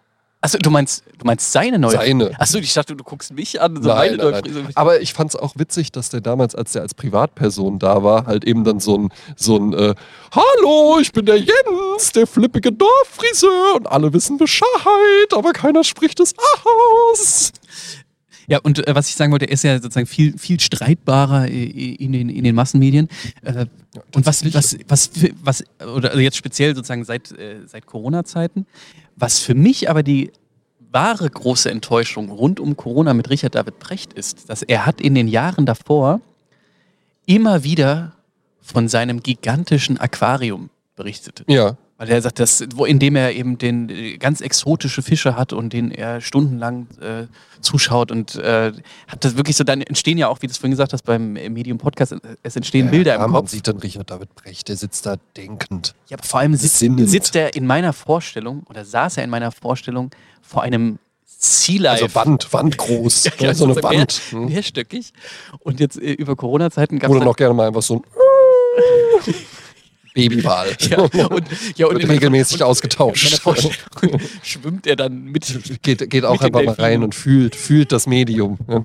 Achso, 0.41 0.57
du 0.59 0.71
meinst, 0.71 1.03
du 1.19 1.27
meinst 1.27 1.51
seine 1.51 1.81
neue 1.81 1.93
Seine. 1.93 2.39
Achso, 2.41 2.59
ich 2.59 2.73
dachte, 2.73 2.95
du 2.95 3.03
guckst 3.03 3.33
mich 3.33 3.61
an. 3.61 3.83
So 3.83 3.89
Nein, 3.89 4.17
meine 4.17 4.31
nein, 4.31 4.43
neue 4.45 4.63
nein. 4.63 4.73
Aber 4.77 5.01
ich 5.01 5.13
fand 5.13 5.35
es 5.35 5.37
auch 5.41 5.55
witzig, 5.57 5.91
dass 5.91 6.11
der 6.11 6.21
damals, 6.21 6.55
als 6.55 6.73
der 6.73 6.83
als 6.83 6.95
Privatperson 6.95 7.81
da 7.81 8.05
war, 8.05 8.27
halt 8.27 8.45
eben 8.45 8.63
dann 8.63 8.79
so 8.79 8.99
ein, 8.99 9.09
so 9.35 9.57
ein 9.57 9.73
äh, 9.73 9.95
Hallo, 10.31 11.01
ich 11.01 11.11
bin 11.11 11.27
der 11.27 11.39
Jens, 11.39 12.13
der 12.15 12.29
flippige 12.29 12.71
Dorffriseur 12.71 13.77
und 13.77 13.89
alle 13.89 14.13
wissen 14.13 14.39
Bescheid, 14.39 14.69
aber 15.35 15.53
keiner 15.53 15.83
spricht 15.83 16.21
es 16.21 16.35
aus. 16.65 17.53
Ja, 18.47 18.59
und 18.61 18.87
äh, 18.87 18.95
was 18.95 19.09
ich 19.09 19.17
sagen 19.17 19.33
wollte, 19.33 19.47
er 19.47 19.53
ist 19.53 19.65
ja 19.65 19.75
sozusagen 19.79 20.07
viel, 20.07 20.39
viel 20.39 20.59
streitbarer 20.59 21.49
äh, 21.49 21.65
in 21.95 22.13
den, 22.13 22.31
in 22.31 22.45
den 22.45 22.55
Massenmedien. 22.55 23.09
Äh, 23.43 23.67
und 24.15 24.25
was, 24.25 24.43
was, 24.55 24.79
was, 24.87 25.11
was, 25.43 25.65
oder 25.81 26.11
also 26.11 26.21
jetzt 26.21 26.37
speziell 26.37 26.75
sozusagen 26.75 27.05
seit, 27.05 27.31
äh, 27.33 27.67
seit 27.67 27.85
Corona-Zeiten, 27.85 28.67
was 29.19 29.41
für 29.41 29.55
mich 29.55 29.91
aber 29.91 30.03
die 30.03 30.33
wahre 30.91 31.29
große 31.29 31.71
Enttäuschung 31.71 32.31
rund 32.31 32.61
um 32.61 32.77
Corona 32.77 33.15
mit 33.15 33.29
Richard 33.31 33.55
David 33.55 33.79
Brecht 33.79 34.13
ist, 34.13 34.49
dass 34.49 34.63
er 34.63 34.87
hat 34.87 35.01
in 35.01 35.15
den 35.15 35.29
Jahren 35.29 35.67
davor 35.67 36.21
immer 37.27 37.63
wieder 37.63 38.13
von 38.63 38.89
seinem 38.89 39.23
gigantischen 39.23 39.99
Aquarium 39.99 40.71
berichtet. 40.97 41.45
Ja. 41.47 41.77
Weil 41.99 42.11
er 42.11 42.23
sagt, 42.23 42.39
dass, 42.39 42.61
indem 42.61 43.17
er 43.17 43.33
eben 43.33 43.59
den 43.59 43.89
äh, 43.89 44.17
ganz 44.19 44.41
exotische 44.41 45.03
Fische 45.03 45.37
hat 45.37 45.53
und 45.53 45.73
den 45.73 45.91
er 45.91 46.21
stundenlang 46.21 46.87
äh, 47.01 47.27
zuschaut 47.61 48.13
und 48.13 48.37
äh, 48.37 48.73
hat 49.09 49.25
das 49.25 49.37
wirklich 49.37 49.57
so, 49.57 49.65
dann 49.65 49.83
entstehen 49.83 50.17
ja 50.17 50.29
auch, 50.29 50.41
wie 50.41 50.47
du 50.47 50.53
es 50.53 50.59
vorhin 50.59 50.71
gesagt 50.71 50.93
hast, 50.93 51.03
beim 51.03 51.33
Medium 51.33 51.79
Podcast, 51.79 52.13
äh, 52.13 52.21
es 52.45 52.55
entstehen 52.55 52.87
ja, 52.87 52.91
Bilder 52.93 53.15
im 53.17 53.23
man 53.23 53.33
Kopf. 53.33 53.51
sieht 53.51 53.67
dann 53.67 53.79
Richard 53.79 54.11
David 54.11 54.33
Brecht, 54.37 54.69
der 54.69 54.77
sitzt 54.77 55.07
da 55.07 55.17
denkend. 55.37 55.97
Ja, 56.09 56.17
aber 56.19 56.27
vor 56.27 56.39
allem 56.39 56.55
sitzt, 56.55 56.79
sitzt 56.79 57.35
er 57.35 57.57
in 57.57 57.67
meiner 57.67 57.93
Vorstellung 57.93 58.63
oder 58.71 58.85
saß 58.85 59.17
er 59.17 59.25
in 59.25 59.31
meiner 59.31 59.51
Vorstellung 59.51 60.11
vor 60.41 60.63
einem 60.63 61.01
Sea 61.25 61.81
Life. 61.81 62.05
Also 62.05 62.15
Wand, 62.15 62.53
Wand 62.53 62.79
groß. 62.79 63.25
Ja, 63.39 63.47
ja, 63.49 63.55
so 63.55 63.65
eine 63.65 63.75
so 63.75 63.83
Wand. 63.83 64.33
Mehr, 64.33 64.41
mehrstöckig. 64.43 65.13
Und 65.61 65.81
jetzt 65.81 66.01
äh, 66.01 66.13
über 66.13 66.37
Corona-Zeiten 66.37 66.99
gab 66.99 67.11
Oder 67.11 67.21
es. 67.21 67.25
noch 67.25 67.37
gerne 67.37 67.55
mal 67.55 67.69
einfach 67.69 67.83
so 67.83 67.97
ein 67.97 68.03
Babywal. 70.15 70.69
Ja, 70.89 71.01
und, 71.03 71.13
ja, 71.77 71.87
und 71.87 71.99
Wird 72.01 72.09
regelmäßig 72.09 72.63
und- 72.63 72.69
ausgetauscht. 72.69 73.43
Schwimmt 74.43 74.87
er 74.87 74.97
dann 74.97 75.25
mit. 75.25 75.47
Geht, 75.83 76.09
geht 76.11 76.25
auch 76.25 76.41
Mit 76.43 76.55
einfach 76.55 76.65
mal 76.65 76.73
rein 76.75 77.03
und 77.03 77.15
fühlt, 77.15 77.55
fühlt 77.57 77.93
das 77.93 78.07
Medium. 78.07 78.57
Ja. 78.69 78.85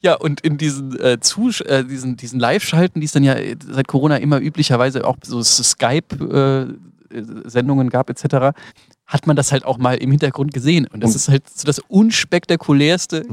Ja, 0.00 0.14
und 0.14 0.40
in 0.42 0.58
diesen, 0.58 0.96
äh, 1.00 1.18
Zus 1.20 1.60
äh, 1.60 1.84
diesen, 1.84 2.16
diesen 2.16 2.38
Live-Schalten, 2.38 3.00
die 3.00 3.06
es 3.06 3.12
dann 3.12 3.24
ja 3.24 3.34
äh, 3.34 3.56
seit 3.68 3.88
Corona 3.88 4.16
immer 4.18 4.40
üblicherweise 4.40 5.04
auch 5.04 5.16
so 5.24 5.42
Skype-Sendungen 5.42 7.90
gab, 7.90 8.08
etc., 8.10 8.56
hat 9.06 9.26
man 9.26 9.34
das 9.36 9.50
halt 9.52 9.64
auch 9.64 9.78
mal 9.78 9.94
im 9.96 10.10
Hintergrund 10.10 10.52
gesehen. 10.54 10.86
Und 10.86 11.00
das 11.02 11.10
Und- 11.10 11.16
ist 11.16 11.28
halt 11.28 11.42
so 11.52 11.64
das 11.66 11.80
unspektakulärste, 11.80 13.24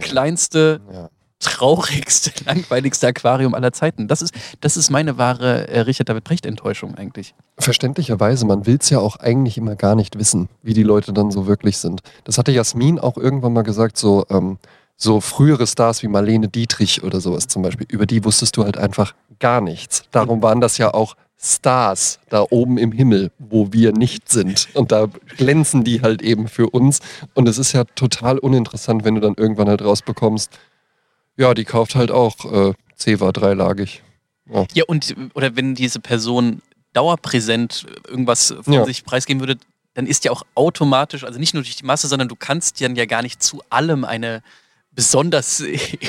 kleinste, 0.00 0.80
Ja. 0.92 1.10
Traurigste, 1.42 2.32
langweiligste 2.46 3.06
Aquarium 3.06 3.54
aller 3.54 3.72
Zeiten. 3.72 4.08
Das 4.08 4.22
ist, 4.22 4.34
das 4.60 4.76
ist 4.76 4.90
meine 4.90 5.18
wahre 5.18 5.68
äh, 5.68 5.80
Richard 5.80 6.08
David 6.08 6.24
Brecht-Enttäuschung 6.24 6.94
eigentlich. 6.94 7.34
Verständlicherweise, 7.58 8.46
man 8.46 8.66
will 8.66 8.78
es 8.80 8.90
ja 8.90 8.98
auch 8.98 9.16
eigentlich 9.16 9.58
immer 9.58 9.76
gar 9.76 9.94
nicht 9.94 10.18
wissen, 10.18 10.48
wie 10.62 10.74
die 10.74 10.82
Leute 10.82 11.12
dann 11.12 11.30
so 11.30 11.46
wirklich 11.46 11.78
sind. 11.78 12.00
Das 12.24 12.38
hatte 12.38 12.52
Jasmin 12.52 12.98
auch 12.98 13.16
irgendwann 13.16 13.52
mal 13.52 13.62
gesagt, 13.62 13.98
so, 13.98 14.24
ähm, 14.30 14.58
so 14.96 15.20
frühere 15.20 15.66
Stars 15.66 16.02
wie 16.02 16.08
Marlene 16.08 16.48
Dietrich 16.48 17.02
oder 17.02 17.20
sowas 17.20 17.48
zum 17.48 17.62
Beispiel, 17.62 17.86
über 17.90 18.06
die 18.06 18.24
wusstest 18.24 18.56
du 18.56 18.64
halt 18.64 18.78
einfach 18.78 19.14
gar 19.38 19.60
nichts. 19.60 20.04
Darum 20.12 20.42
waren 20.42 20.60
das 20.60 20.78
ja 20.78 20.94
auch 20.94 21.16
Stars 21.44 22.20
da 22.28 22.46
oben 22.50 22.78
im 22.78 22.92
Himmel, 22.92 23.32
wo 23.38 23.72
wir 23.72 23.92
nicht 23.92 24.30
sind. 24.30 24.68
Und 24.74 24.92
da 24.92 25.08
glänzen 25.36 25.82
die 25.82 26.00
halt 26.00 26.22
eben 26.22 26.46
für 26.46 26.70
uns. 26.70 27.00
Und 27.34 27.48
es 27.48 27.58
ist 27.58 27.72
ja 27.72 27.82
total 27.82 28.38
uninteressant, 28.38 29.04
wenn 29.04 29.16
du 29.16 29.20
dann 29.20 29.34
irgendwann 29.36 29.68
halt 29.68 29.82
rausbekommst, 29.82 30.50
ja, 31.36 31.54
die 31.54 31.64
kauft 31.64 31.94
halt 31.94 32.10
auch 32.10 32.44
äh, 32.70 32.72
Ceva 32.96 33.32
dreilagig. 33.32 34.02
Ja, 34.74 34.84
und 34.86 35.14
oder 35.34 35.56
wenn 35.56 35.74
diese 35.74 36.00
Person 36.00 36.60
dauerpräsent 36.92 37.86
irgendwas 38.06 38.54
von 38.62 38.72
Ja. 38.74 38.84
sich 38.84 39.04
preisgeben 39.04 39.40
würde, 39.40 39.56
dann 39.94 40.06
ist 40.06 40.24
ja 40.24 40.30
auch 40.32 40.42
automatisch, 40.54 41.24
also 41.24 41.38
nicht 41.38 41.54
nur 41.54 41.62
durch 41.62 41.76
die 41.76 41.84
Masse, 41.84 42.08
sondern 42.08 42.28
du 42.28 42.36
kannst 42.36 42.80
dann 42.80 42.96
ja 42.96 43.06
gar 43.06 43.22
nicht 43.22 43.42
zu 43.42 43.62
allem 43.70 44.04
eine 44.04 44.42
besonders 44.94 45.62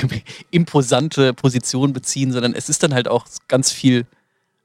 imposante 0.50 1.32
Position 1.34 1.92
beziehen, 1.92 2.32
sondern 2.32 2.54
es 2.54 2.68
ist 2.68 2.82
dann 2.82 2.94
halt 2.94 3.08
auch 3.08 3.26
ganz 3.48 3.72
viel 3.72 4.06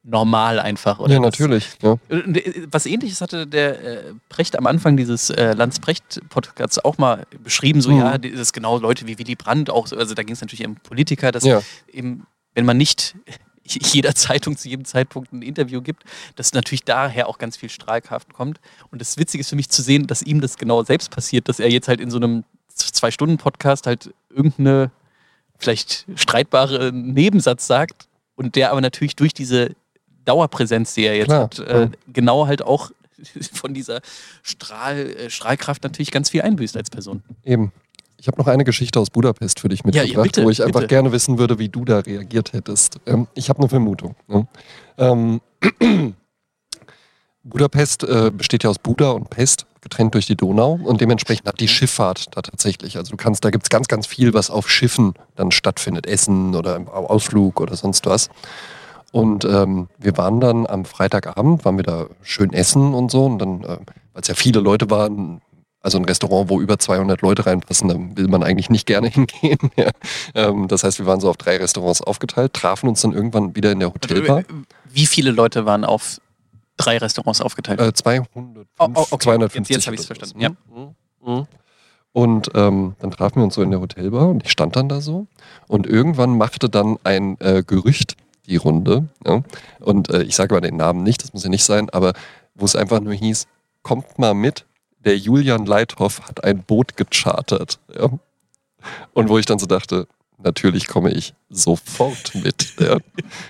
normal 0.03 0.59
einfach. 0.59 0.99
Oder 0.99 1.15
ja, 1.15 1.19
natürlich. 1.19 1.67
Ja. 1.81 1.97
Äh, 2.09 2.67
Was 2.71 2.85
ähnliches 2.85 3.21
hatte 3.21 3.45
der 3.45 3.83
äh, 4.07 4.13
Precht 4.29 4.57
am 4.57 4.65
Anfang 4.65 4.95
dieses 4.97 5.29
äh, 5.29 5.53
Lanz-Precht-Podcasts 5.53 6.83
auch 6.83 6.97
mal 6.97 7.25
beschrieben, 7.43 7.81
so 7.81 7.91
Mhm. 7.91 7.97
ja, 7.99 8.17
das 8.17 8.31
ist 8.39 8.53
genau 8.53 8.77
Leute 8.77 9.07
wie 9.07 9.19
Willy 9.19 9.35
Brandt, 9.35 9.69
auch 9.69 9.87
so, 9.87 9.97
also 9.97 10.13
da 10.15 10.23
ging 10.23 10.33
es 10.33 10.41
natürlich 10.41 10.65
um 10.65 10.75
Politiker, 10.75 11.31
dass 11.31 11.43
Ja. 11.43 11.61
eben, 11.91 12.25
wenn 12.55 12.65
man 12.65 12.77
nicht 12.77 13.15
jeder 13.65 14.15
Zeitung 14.15 14.57
zu 14.57 14.67
jedem 14.69 14.85
Zeitpunkt 14.85 15.31
ein 15.33 15.41
Interview 15.43 15.81
gibt, 15.81 16.03
dass 16.37 16.53
natürlich 16.53 16.83
daher 16.85 17.27
auch 17.27 17.37
ganz 17.37 17.55
viel 17.57 17.69
Strahlkraft 17.69 18.33
kommt. 18.33 18.59
Und 18.91 18.99
das 19.01 19.17
Witzige 19.17 19.41
ist 19.41 19.49
für 19.49 19.55
mich 19.55 19.69
zu 19.69 19.81
sehen, 19.83 20.07
dass 20.07 20.21
ihm 20.23 20.41
das 20.41 20.57
genau 20.57 20.83
selbst 20.83 21.11
passiert, 21.11 21.47
dass 21.49 21.59
er 21.59 21.69
jetzt 21.69 21.87
halt 21.87 21.99
in 21.99 22.09
so 22.09 22.17
einem 22.17 22.45
Zwei-Stunden-Podcast 22.73 23.85
halt 23.85 24.11
irgendeine 24.29 24.91
vielleicht 25.57 26.05
streitbare 26.15 26.91
Nebensatz 26.93 27.67
sagt 27.67 28.07
und 28.35 28.55
der 28.55 28.71
aber 28.71 28.81
natürlich 28.81 29.15
durch 29.15 29.33
diese 29.33 29.75
Dauerpräsenz, 30.25 30.93
die 30.93 31.05
er 31.05 31.15
jetzt 31.15 31.27
Klar, 31.27 31.43
hat, 31.43 31.59
äh, 31.59 31.81
ja. 31.81 31.89
genau 32.11 32.47
halt 32.47 32.61
auch 32.61 32.91
von 33.53 33.73
dieser 33.73 34.01
Strahl, 34.43 34.97
äh, 34.97 35.29
Strahlkraft 35.29 35.83
natürlich 35.83 36.11
ganz 36.11 36.29
viel 36.29 36.41
einbüßt 36.41 36.77
als 36.77 36.89
Person. 36.89 37.23
Eben. 37.43 37.71
Ich 38.21 38.27
habe 38.27 38.37
noch 38.37 38.47
eine 38.47 38.65
Geschichte 38.65 38.99
aus 38.99 39.09
Budapest 39.09 39.61
für 39.61 39.69
dich 39.69 39.79
Ja, 39.85 39.91
ja, 39.91 40.01
mitgebracht, 40.03 40.23
bitte, 40.25 40.43
wo 40.43 40.49
ich 40.49 40.61
einfach 40.61 40.81
bitte. 40.81 40.87
gerne 40.89 41.11
wissen 41.13 41.37
würde, 41.37 41.57
wie 41.57 41.69
du 41.69 41.85
da 41.85 41.99
reagiert 41.99 42.51
hättest. 42.51 42.99
Ähm, 43.05 43.27
ich 43.33 43.47
habe 43.49 43.59
eine 43.59 43.69
Vermutung. 43.69 44.15
Ne? 44.27 44.45
Ähm, 44.97 45.39
Budapest 47.43 48.03
äh, 48.03 48.31
besteht 48.31 48.63
ja 48.63 48.69
aus 48.69 48.79
Buda 48.79 49.11
und 49.11 49.29
Pest, 49.29 49.65
getrennt 49.81 50.13
durch 50.13 50.25
die 50.25 50.35
Donau 50.35 50.73
und 50.83 50.99
dementsprechend 50.99 51.47
hat 51.47 51.61
die 51.61 51.69
Schifffahrt 51.69 52.35
da 52.35 52.41
tatsächlich. 52.41 52.97
Also 52.97 53.11
du 53.11 53.17
kannst, 53.17 53.45
da 53.45 53.49
gibt 53.49 53.63
es 53.63 53.69
ganz, 53.69 53.87
ganz 53.87 54.05
viel, 54.05 54.33
was 54.33 54.49
auf 54.49 54.69
Schiffen 54.69 55.13
dann 55.35 55.51
stattfindet. 55.51 56.05
Essen 56.05 56.53
oder 56.53 56.81
Ausflug 56.93 57.61
oder 57.61 57.75
sonst 57.77 58.05
was. 58.05 58.29
Und 59.11 59.43
ähm, 59.45 59.87
wir 59.97 60.17
waren 60.17 60.39
dann 60.39 60.67
am 60.67 60.85
Freitagabend, 60.85 61.65
waren 61.65 61.77
wir 61.77 61.83
da 61.83 62.05
schön 62.21 62.53
essen 62.53 62.93
und 62.93 63.09
so. 63.11 63.25
Und 63.25 63.39
dann, 63.39 63.63
äh, 63.63 63.67
weil 64.13 64.21
es 64.21 64.27
ja 64.27 64.35
viele 64.35 64.59
Leute 64.59 64.89
waren, 64.89 65.41
also 65.81 65.97
ein 65.97 66.05
Restaurant, 66.05 66.49
wo 66.49 66.59
über 66.61 66.77
200 66.77 67.21
Leute 67.21 67.45
reinpassen, 67.45 67.87
da 67.89 67.95
will 68.17 68.27
man 68.27 68.43
eigentlich 68.43 68.69
nicht 68.69 68.85
gerne 68.85 69.07
hingehen. 69.09 69.57
ja. 69.77 69.89
ähm, 70.35 70.67
das 70.67 70.83
heißt, 70.83 70.99
wir 70.99 71.05
waren 71.05 71.19
so 71.21 71.29
auf 71.29 71.37
drei 71.37 71.57
Restaurants 71.57 72.01
aufgeteilt, 72.01 72.53
trafen 72.53 72.87
uns 72.89 73.01
dann 73.01 73.13
irgendwann 73.13 73.55
wieder 73.55 73.71
in 73.71 73.79
der 73.79 73.93
Hotelbar. 73.93 74.43
Wie 74.91 75.05
viele 75.05 75.31
Leute 75.31 75.65
waren 75.65 75.85
auf 75.85 76.19
drei 76.77 76.97
Restaurants 76.97 77.41
aufgeteilt? 77.41 77.79
Äh, 77.79 77.93
205, 77.93 78.67
Oh, 78.77 78.87
oh, 78.93 79.05
okay. 79.11 79.23
250. 79.23 79.75
Jetzt- 79.75 79.85
jetzt 79.85 79.87
hab 79.87 79.93
ich's 79.93 80.05
oder 80.11 80.19
verstanden, 80.19 80.57
sowas. 80.69 80.95
Mhm. 81.25 81.33
Mhm. 81.33 81.47
Und 82.11 82.49
ähm, 82.55 82.95
dann 82.99 83.11
trafen 83.11 83.37
wir 83.37 83.43
uns 83.43 83.55
so 83.55 83.61
in 83.61 83.71
der 83.71 83.79
Hotelbar 83.81 84.29
und 84.29 84.43
ich 84.43 84.51
stand 84.51 84.75
dann 84.75 84.89
da 84.89 84.99
so. 84.99 85.27
Und 85.67 85.85
irgendwann 85.87 86.37
machte 86.37 86.67
dann 86.69 86.97
ein 87.03 87.37
äh, 87.39 87.63
Gerücht 87.65 88.15
die 88.49 88.57
Runde. 88.57 89.07
Ja? 89.25 89.43
Und 89.79 90.09
äh, 90.09 90.23
ich 90.23 90.35
sage 90.35 90.53
mal 90.53 90.61
den 90.61 90.77
Namen 90.77 91.03
nicht, 91.03 91.23
das 91.23 91.33
muss 91.33 91.43
ja 91.43 91.49
nicht 91.49 91.63
sein, 91.63 91.89
aber 91.89 92.13
wo 92.55 92.65
es 92.65 92.75
einfach 92.75 92.99
nur 92.99 93.13
hieß, 93.13 93.47
kommt 93.83 94.19
mal 94.19 94.33
mit, 94.33 94.65
der 95.05 95.17
Julian 95.17 95.65
Leithoff 95.65 96.21
hat 96.27 96.43
ein 96.43 96.63
Boot 96.63 96.97
gechartert. 96.97 97.79
Ja? 97.97 98.09
Und 99.13 99.29
wo 99.29 99.37
ich 99.37 99.45
dann 99.45 99.59
so 99.59 99.65
dachte, 99.65 100.07
natürlich 100.37 100.87
komme 100.87 101.11
ich 101.11 101.33
sofort 101.49 102.35
mit. 102.35 102.75
Ja? 102.79 102.97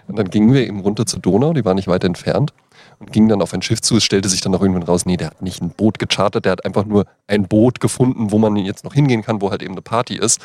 Und 0.08 0.18
dann 0.18 0.30
gingen 0.30 0.54
wir 0.54 0.66
eben 0.66 0.82
runter 0.82 1.06
zur 1.06 1.20
Donau, 1.20 1.54
die 1.54 1.66
war 1.66 1.74
nicht 1.74 1.88
weit 1.88 2.04
entfernt 2.04 2.54
und 3.00 3.12
ging 3.12 3.28
dann 3.28 3.42
auf 3.42 3.54
ein 3.54 3.62
Schiff 3.62 3.82
zu. 3.82 3.98
Es 3.98 4.04
stellte 4.04 4.30
sich 4.30 4.42
dann 4.42 4.54
auch 4.54 4.62
irgendwann 4.62 4.84
raus, 4.84 5.06
nee, 5.06 5.18
der 5.18 5.28
hat 5.28 5.42
nicht 5.42 5.62
ein 5.62 5.72
Boot 5.72 6.00
gechartert, 6.00 6.46
der 6.46 6.52
hat 6.52 6.66
einfach 6.66 6.86
nur 6.86 7.06
ein 7.28 7.48
Boot 7.48 7.80
gefunden, 7.80 8.32
wo 8.32 8.38
man 8.38 8.56
jetzt 8.58 8.84
noch 8.84 8.94
hingehen 8.94 9.24
kann, 9.24 9.42
wo 9.42 9.52
halt 9.52 9.64
eben 9.64 9.74
eine 9.74 9.82
Party 9.82 10.16
ist. 10.16 10.42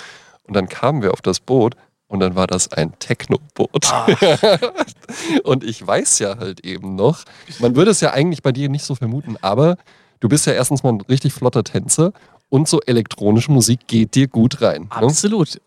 Und 0.46 0.54
dann 0.54 0.68
kamen 0.68 1.02
wir 1.02 1.12
auf 1.12 1.22
das 1.22 1.40
Boot 1.40 1.74
und 2.06 2.20
dann 2.20 2.34
war 2.34 2.46
das 2.46 2.72
ein 2.72 2.98
Techno-Boot. 2.98 3.92
Ah. 3.92 4.06
und 5.44 5.64
ich 5.64 5.84
weiß 5.84 6.18
ja 6.20 6.38
halt 6.38 6.64
eben 6.64 6.94
noch, 6.94 7.24
man 7.58 7.76
würde 7.76 7.90
es 7.90 8.00
ja 8.00 8.12
eigentlich 8.12 8.42
bei 8.42 8.52
dir 8.52 8.68
nicht 8.68 8.84
so 8.84 8.94
vermuten, 8.94 9.36
aber 9.40 9.76
du 10.20 10.28
bist 10.28 10.46
ja 10.46 10.52
erstens 10.52 10.82
mal 10.82 10.92
ein 10.92 11.00
richtig 11.02 11.32
flotter 11.32 11.64
Tänzer 11.64 12.12
und 12.48 12.68
so 12.68 12.80
elektronische 12.80 13.50
Musik 13.50 13.86
geht 13.86 14.14
dir 14.14 14.28
gut 14.28 14.60
rein. 14.60 14.82
Ne? 14.82 14.88
Absolut. 14.90 15.60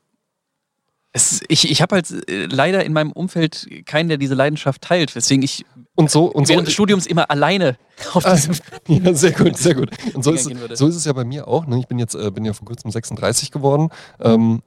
Es, 1.14 1.42
ich 1.48 1.72
ich 1.72 1.82
habe 1.82 1.96
halt 1.96 2.30
äh, 2.30 2.46
leider 2.46 2.86
in 2.86 2.94
meinem 2.94 3.12
Umfeld 3.12 3.68
keinen, 3.86 4.10
der 4.10 4.18
diese 4.18 4.36
Leidenschaft 4.36 4.82
teilt, 4.84 5.16
weswegen 5.16 5.44
ich 5.44 5.66
Und 5.96 6.12
so, 6.12 6.26
und 6.26 6.48
so 6.48 6.54
während 6.54 6.68
des 6.68 6.74
Studiums 6.74 7.08
immer 7.08 7.32
alleine 7.32 7.78
auf 8.14 8.26
Ah, 8.26 8.36
diesem 8.36 8.56
ja, 8.88 9.14
sehr 9.14 9.32
gut, 9.32 9.58
sehr 9.58 9.74
gut. 9.74 9.90
Und 10.14 10.24
so 10.24 10.32
ist, 10.32 10.48
würde. 10.50 10.76
so 10.76 10.88
ist 10.88 10.96
es 10.96 11.06
ja 11.06 11.14
bei 11.14 11.24
mir 11.24 11.48
auch. 11.48 11.66
Ne? 11.66 11.80
Ich 11.80 11.88
bin 11.88 11.98
jetzt 11.98 12.14
äh, 12.14 12.30
bin 12.30 12.46
ja 12.46 12.54
vor 12.54 12.68
kurzem 12.68 12.92
36 12.92 13.52
geworden 13.52 13.90
ähm, 14.20 14.62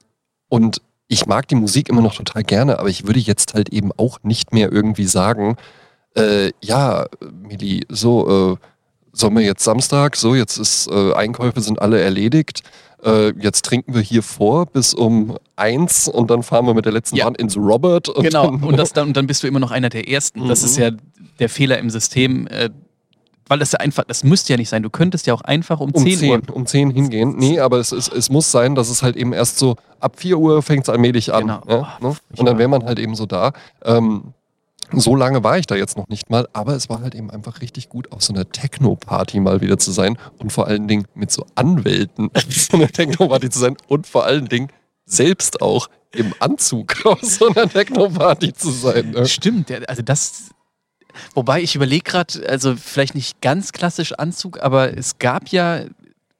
und 0.49 0.81
ich 1.11 1.25
mag 1.25 1.47
die 1.49 1.55
Musik 1.55 1.89
immer 1.89 2.01
noch 2.01 2.15
total 2.15 2.43
gerne, 2.43 2.79
aber 2.79 2.87
ich 2.89 3.05
würde 3.05 3.19
jetzt 3.19 3.53
halt 3.53 3.69
eben 3.69 3.91
auch 3.97 4.19
nicht 4.23 4.53
mehr 4.53 4.71
irgendwie 4.71 5.05
sagen, 5.05 5.57
äh, 6.15 6.51
ja, 6.61 7.05
Mili, 7.43 7.85
so, 7.89 8.53
äh, 8.53 8.65
sollen 9.11 9.35
wir 9.35 9.43
jetzt 9.43 9.63
Samstag, 9.63 10.15
so, 10.15 10.35
jetzt 10.35 10.57
ist, 10.57 10.87
äh, 10.89 11.13
Einkäufe 11.13 11.59
sind 11.59 11.81
alle 11.81 11.99
erledigt, 11.99 12.61
äh, 13.03 13.33
jetzt 13.37 13.65
trinken 13.65 13.93
wir 13.93 14.01
hier 14.01 14.23
vor 14.23 14.67
bis 14.67 14.93
um 14.93 15.37
eins 15.57 16.07
und 16.07 16.31
dann 16.31 16.43
fahren 16.43 16.65
wir 16.65 16.73
mit 16.73 16.85
der 16.85 16.93
letzten 16.93 17.17
Ja. 17.17 17.25
Bahn 17.25 17.35
ins 17.35 17.57
Robert. 17.57 18.07
Und 18.07 18.23
Genau, 18.23 18.45
dann, 18.51 18.63
und, 18.63 18.77
das 18.77 18.93
dann, 18.93 19.07
und 19.09 19.17
dann 19.17 19.27
bist 19.27 19.43
du 19.43 19.47
immer 19.47 19.59
noch 19.59 19.71
einer 19.71 19.89
der 19.89 20.07
Ersten. 20.07 20.47
Das 20.47 20.61
Mhm. 20.61 20.65
ist 20.67 20.77
ja 20.77 20.91
der 21.39 21.49
Fehler 21.49 21.77
im 21.79 21.89
System, 21.89 22.47
äh, 22.47 22.69
Weil 23.51 23.59
das 23.59 23.73
ja 23.73 23.79
einfach, 23.81 24.05
das 24.05 24.23
müsste 24.23 24.53
ja 24.53 24.57
nicht 24.57 24.69
sein. 24.69 24.81
Du 24.81 24.89
könntest 24.89 25.27
ja 25.27 25.33
auch 25.33 25.41
einfach 25.41 25.81
um, 25.81 25.91
um 25.91 26.01
10, 26.05 26.19
10 26.19 26.31
Uhr. 26.31 26.55
Um 26.55 26.65
10 26.65 26.89
hingehen. 26.91 27.35
Nee, 27.35 27.59
aber 27.59 27.79
es, 27.79 27.91
ist, 27.91 28.07
es 28.13 28.29
muss 28.29 28.49
sein, 28.49 28.75
dass 28.75 28.87
es 28.87 29.03
halt 29.03 29.17
eben 29.17 29.33
erst 29.33 29.59
so 29.59 29.75
ab 29.99 30.13
4 30.15 30.37
Uhr 30.39 30.61
fängt 30.61 30.83
es 30.83 30.89
allmählich 30.89 31.33
an. 31.33 31.41
Genau. 31.41 31.61
Ja, 31.67 31.97
Oh, 31.99 32.07
ne? 32.07 32.15
Und 32.37 32.45
dann 32.45 32.57
wäre 32.57 32.69
man 32.69 32.85
halt 32.85 32.97
eben 32.97 33.13
so 33.13 33.25
da. 33.25 33.51
Ähm, 33.83 34.33
so 34.93 35.17
lange 35.17 35.43
war 35.43 35.57
ich 35.57 35.67
da 35.67 35.75
jetzt 35.75 35.97
noch 35.97 36.07
nicht 36.07 36.29
mal, 36.29 36.47
aber 36.53 36.77
es 36.77 36.87
war 36.87 37.01
halt 37.01 37.13
eben 37.13 37.29
einfach 37.29 37.59
richtig 37.59 37.89
gut, 37.89 38.09
auf 38.13 38.23
so 38.23 38.31
einer 38.33 38.49
Techno-Party 38.49 39.41
mal 39.41 39.59
wieder 39.59 39.77
zu 39.77 39.91
sein 39.91 40.17
und 40.37 40.53
vor 40.53 40.67
allen 40.67 40.87
Dingen 40.87 41.05
mit 41.13 41.29
so 41.29 41.45
Anwälten 41.55 42.29
auf 42.33 42.45
so 42.49 42.77
einer 42.77 42.87
Techno-Party 42.87 43.49
zu 43.49 43.59
sein 43.59 43.75
und 43.89 44.07
vor 44.07 44.23
allen 44.23 44.47
Dingen 44.47 44.69
selbst 45.05 45.61
auch 45.61 45.89
im 46.15 46.33
Anzug 46.39 46.95
auf 47.05 47.19
so 47.21 47.49
einer 47.49 47.67
Techno-Party 47.69 48.53
zu 48.53 48.71
sein. 48.71 49.11
Ne? 49.11 49.25
Stimmt, 49.25 49.69
also 49.89 50.03
das. 50.03 50.51
Wobei 51.33 51.61
ich 51.61 51.75
überlege 51.75 52.03
gerade, 52.03 52.47
also 52.47 52.75
vielleicht 52.75 53.15
nicht 53.15 53.41
ganz 53.41 53.71
klassisch 53.71 54.13
Anzug, 54.13 54.61
aber 54.61 54.97
es 54.97 55.19
gab 55.19 55.49
ja, 55.49 55.81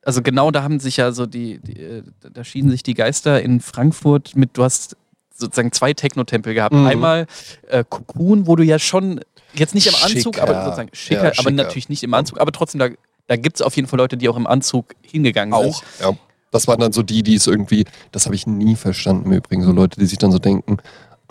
also 0.03 0.21
genau 0.21 0.51
da 0.51 0.63
haben 0.63 0.79
sich 0.79 0.97
ja 0.97 1.11
so 1.11 1.25
die, 1.25 1.59
die 1.59 1.79
äh, 1.79 2.03
da 2.33 2.43
schieden 2.43 2.69
sich 2.71 2.83
die 2.83 2.93
Geister 2.93 3.41
in 3.41 3.59
Frankfurt 3.59 4.35
mit, 4.35 4.51
du 4.57 4.63
hast 4.63 4.95
sozusagen 5.35 5.71
zwei 5.71 5.93
Techno-Tempel 5.93 6.53
gehabt. 6.53 6.75
Mhm. 6.75 6.85
Einmal 6.87 7.27
äh, 7.67 7.83
Cocoon, 7.87 8.47
wo 8.47 8.55
du 8.55 8.63
ja 8.63 8.77
schon 8.79 9.21
jetzt 9.53 9.73
nicht 9.75 9.87
im 9.87 9.95
Anzug, 9.95 10.35
Schicker. 10.35 10.43
aber 10.43 10.63
sozusagen 10.65 10.89
schicker, 10.93 11.23
Ja, 11.23 11.27
aber 11.29 11.35
schicker. 11.35 11.51
natürlich 11.51 11.89
nicht 11.89 12.03
im 12.03 12.13
Anzug, 12.13 12.39
aber 12.39 12.51
trotzdem, 12.51 12.79
da, 12.79 12.89
da 13.27 13.35
gibt 13.35 13.57
es 13.57 13.61
auf 13.61 13.75
jeden 13.75 13.87
Fall 13.87 13.97
Leute, 13.97 14.17
die 14.17 14.29
auch 14.29 14.37
im 14.37 14.47
Anzug 14.47 14.95
hingegangen 15.01 15.53
Auch, 15.53 15.83
sind. 15.83 15.83
ja. 16.01 16.11
Das 16.51 16.67
waren 16.67 16.79
dann 16.81 16.91
so 16.91 17.01
die, 17.01 17.23
die 17.23 17.35
es 17.35 17.47
irgendwie, 17.47 17.85
das 18.11 18.25
habe 18.25 18.35
ich 18.35 18.45
nie 18.45 18.75
verstanden 18.75 19.27
im 19.31 19.37
Übrigen, 19.37 19.63
so 19.63 19.71
Leute, 19.71 19.97
die 19.99 20.05
sich 20.05 20.17
dann 20.17 20.33
so 20.33 20.39
denken, 20.39 20.77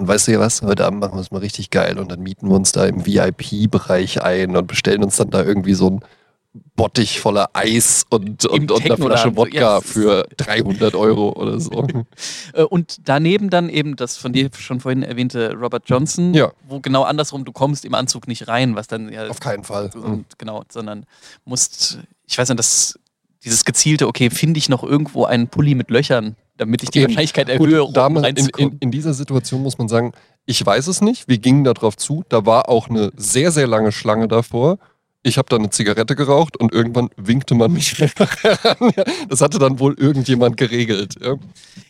und 0.01 0.09
weißt 0.09 0.29
du 0.29 0.33
ja 0.33 0.41
was, 0.41 0.63
heute 0.63 0.85
Abend 0.87 1.01
machen 1.01 1.15
wir 1.15 1.21
es 1.21 1.31
mal 1.31 1.39
richtig 1.39 1.71
geil 1.71 1.99
und 1.99 2.11
dann 2.11 2.21
mieten 2.21 2.49
wir 2.49 2.57
uns 2.57 2.73
da 2.73 2.87
im 2.87 3.05
VIP-Bereich 3.07 4.23
ein 4.23 4.57
und 4.57 4.67
bestellen 4.67 5.05
uns 5.05 5.17
dann 5.17 5.31
da 5.31 5.43
irgendwie 5.45 5.75
so 5.75 5.91
ein 5.91 6.01
Bottich 6.75 7.21
voller 7.21 7.51
Eis 7.53 8.05
und, 8.11 8.45
und, 8.47 8.73
und 8.73 8.85
eine 8.85 8.97
Flasche. 8.97 9.37
Wodka 9.37 9.79
ist- 9.79 9.87
für 9.89 10.27
300 10.37 10.95
Euro 10.97 11.33
oder 11.35 11.61
so. 11.61 11.87
Äh, 12.53 12.63
Und 12.65 12.97
daneben 13.05 13.51
dann 13.51 13.69
eben 13.69 13.95
das 13.95 14.17
von 14.17 14.33
dir 14.33 14.51
schon 14.59 14.81
vorhin 14.81 15.05
erwähnte 15.05 15.55
Robert 15.55 15.85
Johnson, 15.87 16.35
Ja. 16.35 16.51
wo 16.69 16.81
genau 16.81 17.05
andersrum, 17.05 17.45
du 17.45 17.53
kommst 17.53 17.85
im 17.85 17.95
Anzug 17.95 18.27
nicht 18.27 18.49
rein, 18.49 18.75
was 18.75 18.89
dann 18.89 19.13
ja 19.13 19.29
Auf 19.29 19.39
keinen 19.39 19.63
Fall. 19.63 19.91
und, 19.95 20.39
genau, 20.39 20.65
sondern 20.73 21.05
musst, 21.45 21.99
ich 22.27 22.37
weiß 22.37 22.49
nicht, 22.49 22.59
das, 22.59 22.99
dieses 23.45 23.65
gezielte, 23.65 24.09
okay, 24.09 24.29
finde 24.31 24.59
ich 24.59 24.69
noch 24.69 24.83
irgendwo 24.83 25.25
einen 25.27 25.47
Pulli 25.47 25.77
mit 25.77 25.91
Löchern, 25.91 26.35
damit 26.61 26.83
ich 26.83 26.91
die 26.91 26.99
Eben. 27.01 27.09
Wahrscheinlichkeit 27.09 27.49
Gut, 27.49 27.69
erhöhe, 27.69 27.85
um 27.85 27.93
damals 27.93 28.27
in, 28.27 28.31
in, 28.31 28.37
reinzukommen. 28.37 28.77
in 28.81 28.91
dieser 28.91 29.15
Situation 29.15 29.63
muss 29.63 29.79
man 29.79 29.89
sagen, 29.89 30.13
ich 30.45 30.65
weiß 30.65 30.87
es 30.89 31.01
nicht. 31.01 31.27
Wir 31.27 31.39
gingen 31.39 31.65
darauf 31.65 31.97
zu. 31.97 32.23
Da 32.29 32.45
war 32.45 32.69
auch 32.69 32.91
eine 32.91 33.13
sehr, 33.17 33.51
sehr 33.51 33.67
lange 33.67 33.93
Schlange 33.93 34.29
davor. 34.29 34.79
Ich 35.23 35.37
habe 35.37 35.49
da 35.51 35.57
eine 35.57 35.69
Zigarette 35.69 36.17
geraucht 36.17 36.57
und 36.57 36.73
irgendwann 36.73 37.11
winkte 37.17 37.55
man 37.55 37.71
mich 37.73 38.01
einfach 38.03 38.35
heran. 38.43 38.91
Das 39.29 39.43
hatte 39.43 39.59
dann 39.59 39.79
wohl 39.79 39.95
irgendjemand 39.99 40.57
geregelt. 40.57 41.17
Ja. 41.23 41.37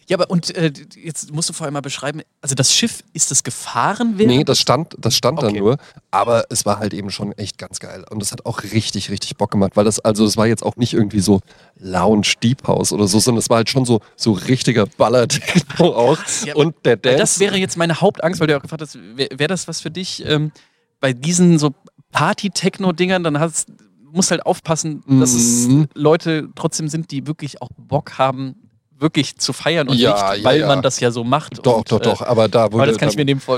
Ja, 0.08 0.16
aber 0.16 0.28
und 0.28 0.52
äh, 0.56 0.72
jetzt 0.96 1.32
musst 1.32 1.48
du 1.48 1.52
vorher 1.52 1.70
mal 1.70 1.82
beschreiben, 1.82 2.22
also 2.40 2.56
das 2.56 2.74
Schiff, 2.74 3.04
ist 3.12 3.30
das 3.30 3.44
gefahren 3.44 4.14
während? 4.16 4.36
Nee, 4.38 4.42
das 4.42 4.58
stand, 4.58 4.96
das 4.98 5.14
stand 5.14 5.40
da 5.40 5.46
Okay. 5.46 5.60
nur. 5.60 5.76
Aber 6.10 6.42
es 6.50 6.66
war 6.66 6.80
halt 6.80 6.92
eben 6.92 7.10
schon 7.12 7.30
echt 7.34 7.58
ganz 7.58 7.78
geil. 7.78 8.04
Und 8.10 8.20
es 8.20 8.32
hat 8.32 8.44
auch 8.44 8.64
richtig, 8.64 9.08
richtig 9.10 9.36
Bock 9.36 9.52
gemacht. 9.52 9.76
Weil 9.76 9.84
das, 9.84 10.00
also 10.00 10.24
es 10.24 10.36
war 10.36 10.48
jetzt 10.48 10.64
auch 10.64 10.74
nicht 10.74 10.94
irgendwie 10.94 11.20
so 11.20 11.40
Lounge 11.78 12.26
Deep 12.42 12.66
House 12.66 12.92
oder 12.92 13.06
so, 13.06 13.20
sondern 13.20 13.38
es 13.38 13.48
war 13.50 13.58
halt 13.58 13.70
schon 13.70 13.84
so, 13.84 14.00
so 14.16 14.32
richtiger 14.32 14.86
Baller-Techno 14.86 15.86
auch. 15.94 16.18
Ja, 16.44 16.56
und 16.56 16.74
der 16.84 16.96
Dance. 16.96 17.18
das 17.18 17.38
wäre 17.38 17.56
jetzt 17.58 17.76
meine 17.76 18.00
Hauptangst, 18.00 18.40
weil 18.40 18.48
du 18.48 18.54
ja 18.54 18.58
auch 18.58 18.62
gefragt 18.62 18.82
hast, 18.82 18.98
wäre 19.14 19.28
wär 19.38 19.46
das 19.46 19.68
was 19.68 19.80
für 19.80 19.92
dich? 19.92 20.24
Ähm, 20.26 20.50
bei 20.98 21.12
diesen 21.12 21.58
so 21.60 21.70
Party-Techno-Dingern, 22.12 23.22
dann 23.24 23.38
hast, 23.40 23.68
musst 24.12 24.30
halt 24.30 24.44
aufpassen, 24.46 25.02
dass 25.20 25.32
es 25.34 25.68
Mhm. 25.68 25.88
Leute 25.94 26.48
trotzdem 26.54 26.88
sind, 26.88 27.10
die 27.10 27.26
wirklich 27.26 27.62
auch 27.62 27.70
Bock 27.76 28.18
haben, 28.18 28.54
wirklich 28.98 29.36
zu 29.38 29.52
feiern 29.52 29.88
und 29.88 29.96
Ja, 29.98 30.32
nicht, 30.32 30.42
ja, 30.42 30.50
weil 30.50 30.60
ja. 30.60 30.66
man 30.66 30.82
das 30.82 31.00
ja 31.00 31.10
so 31.10 31.24
macht. 31.24 31.64
doch, 31.66 31.78
und, 31.78 31.90
doch, 31.92 32.00
äh, 32.00 32.04
doch. 32.04 32.22
Aber 32.22 32.48
da 32.48 32.64
Aber 32.64 32.74
wurde, 32.78 32.90
ich 32.90 32.98
da- 32.98 33.06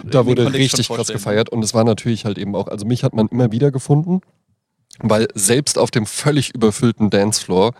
Da 0.04 0.26
wurde 0.26 0.52
richtig 0.52 0.88
krass 0.88 1.08
gefeiert 1.08 1.48
und 1.48 1.64
es 1.64 1.74
war 1.74 1.84
natürlich 1.84 2.24
halt 2.24 2.38
eben 2.38 2.54
auch, 2.54 2.68
also 2.68 2.86
mich 2.86 3.02
hat 3.02 3.12
man 3.14 3.26
immer 3.28 3.50
wieder 3.50 3.70
gefunden, 3.72 4.20
weil 5.00 5.26
selbst 5.34 5.78
auf 5.78 5.90
dem 5.90 6.06
völlig 6.06 6.54
überfüllten 6.54 7.10
Dancefloor, 7.10 7.72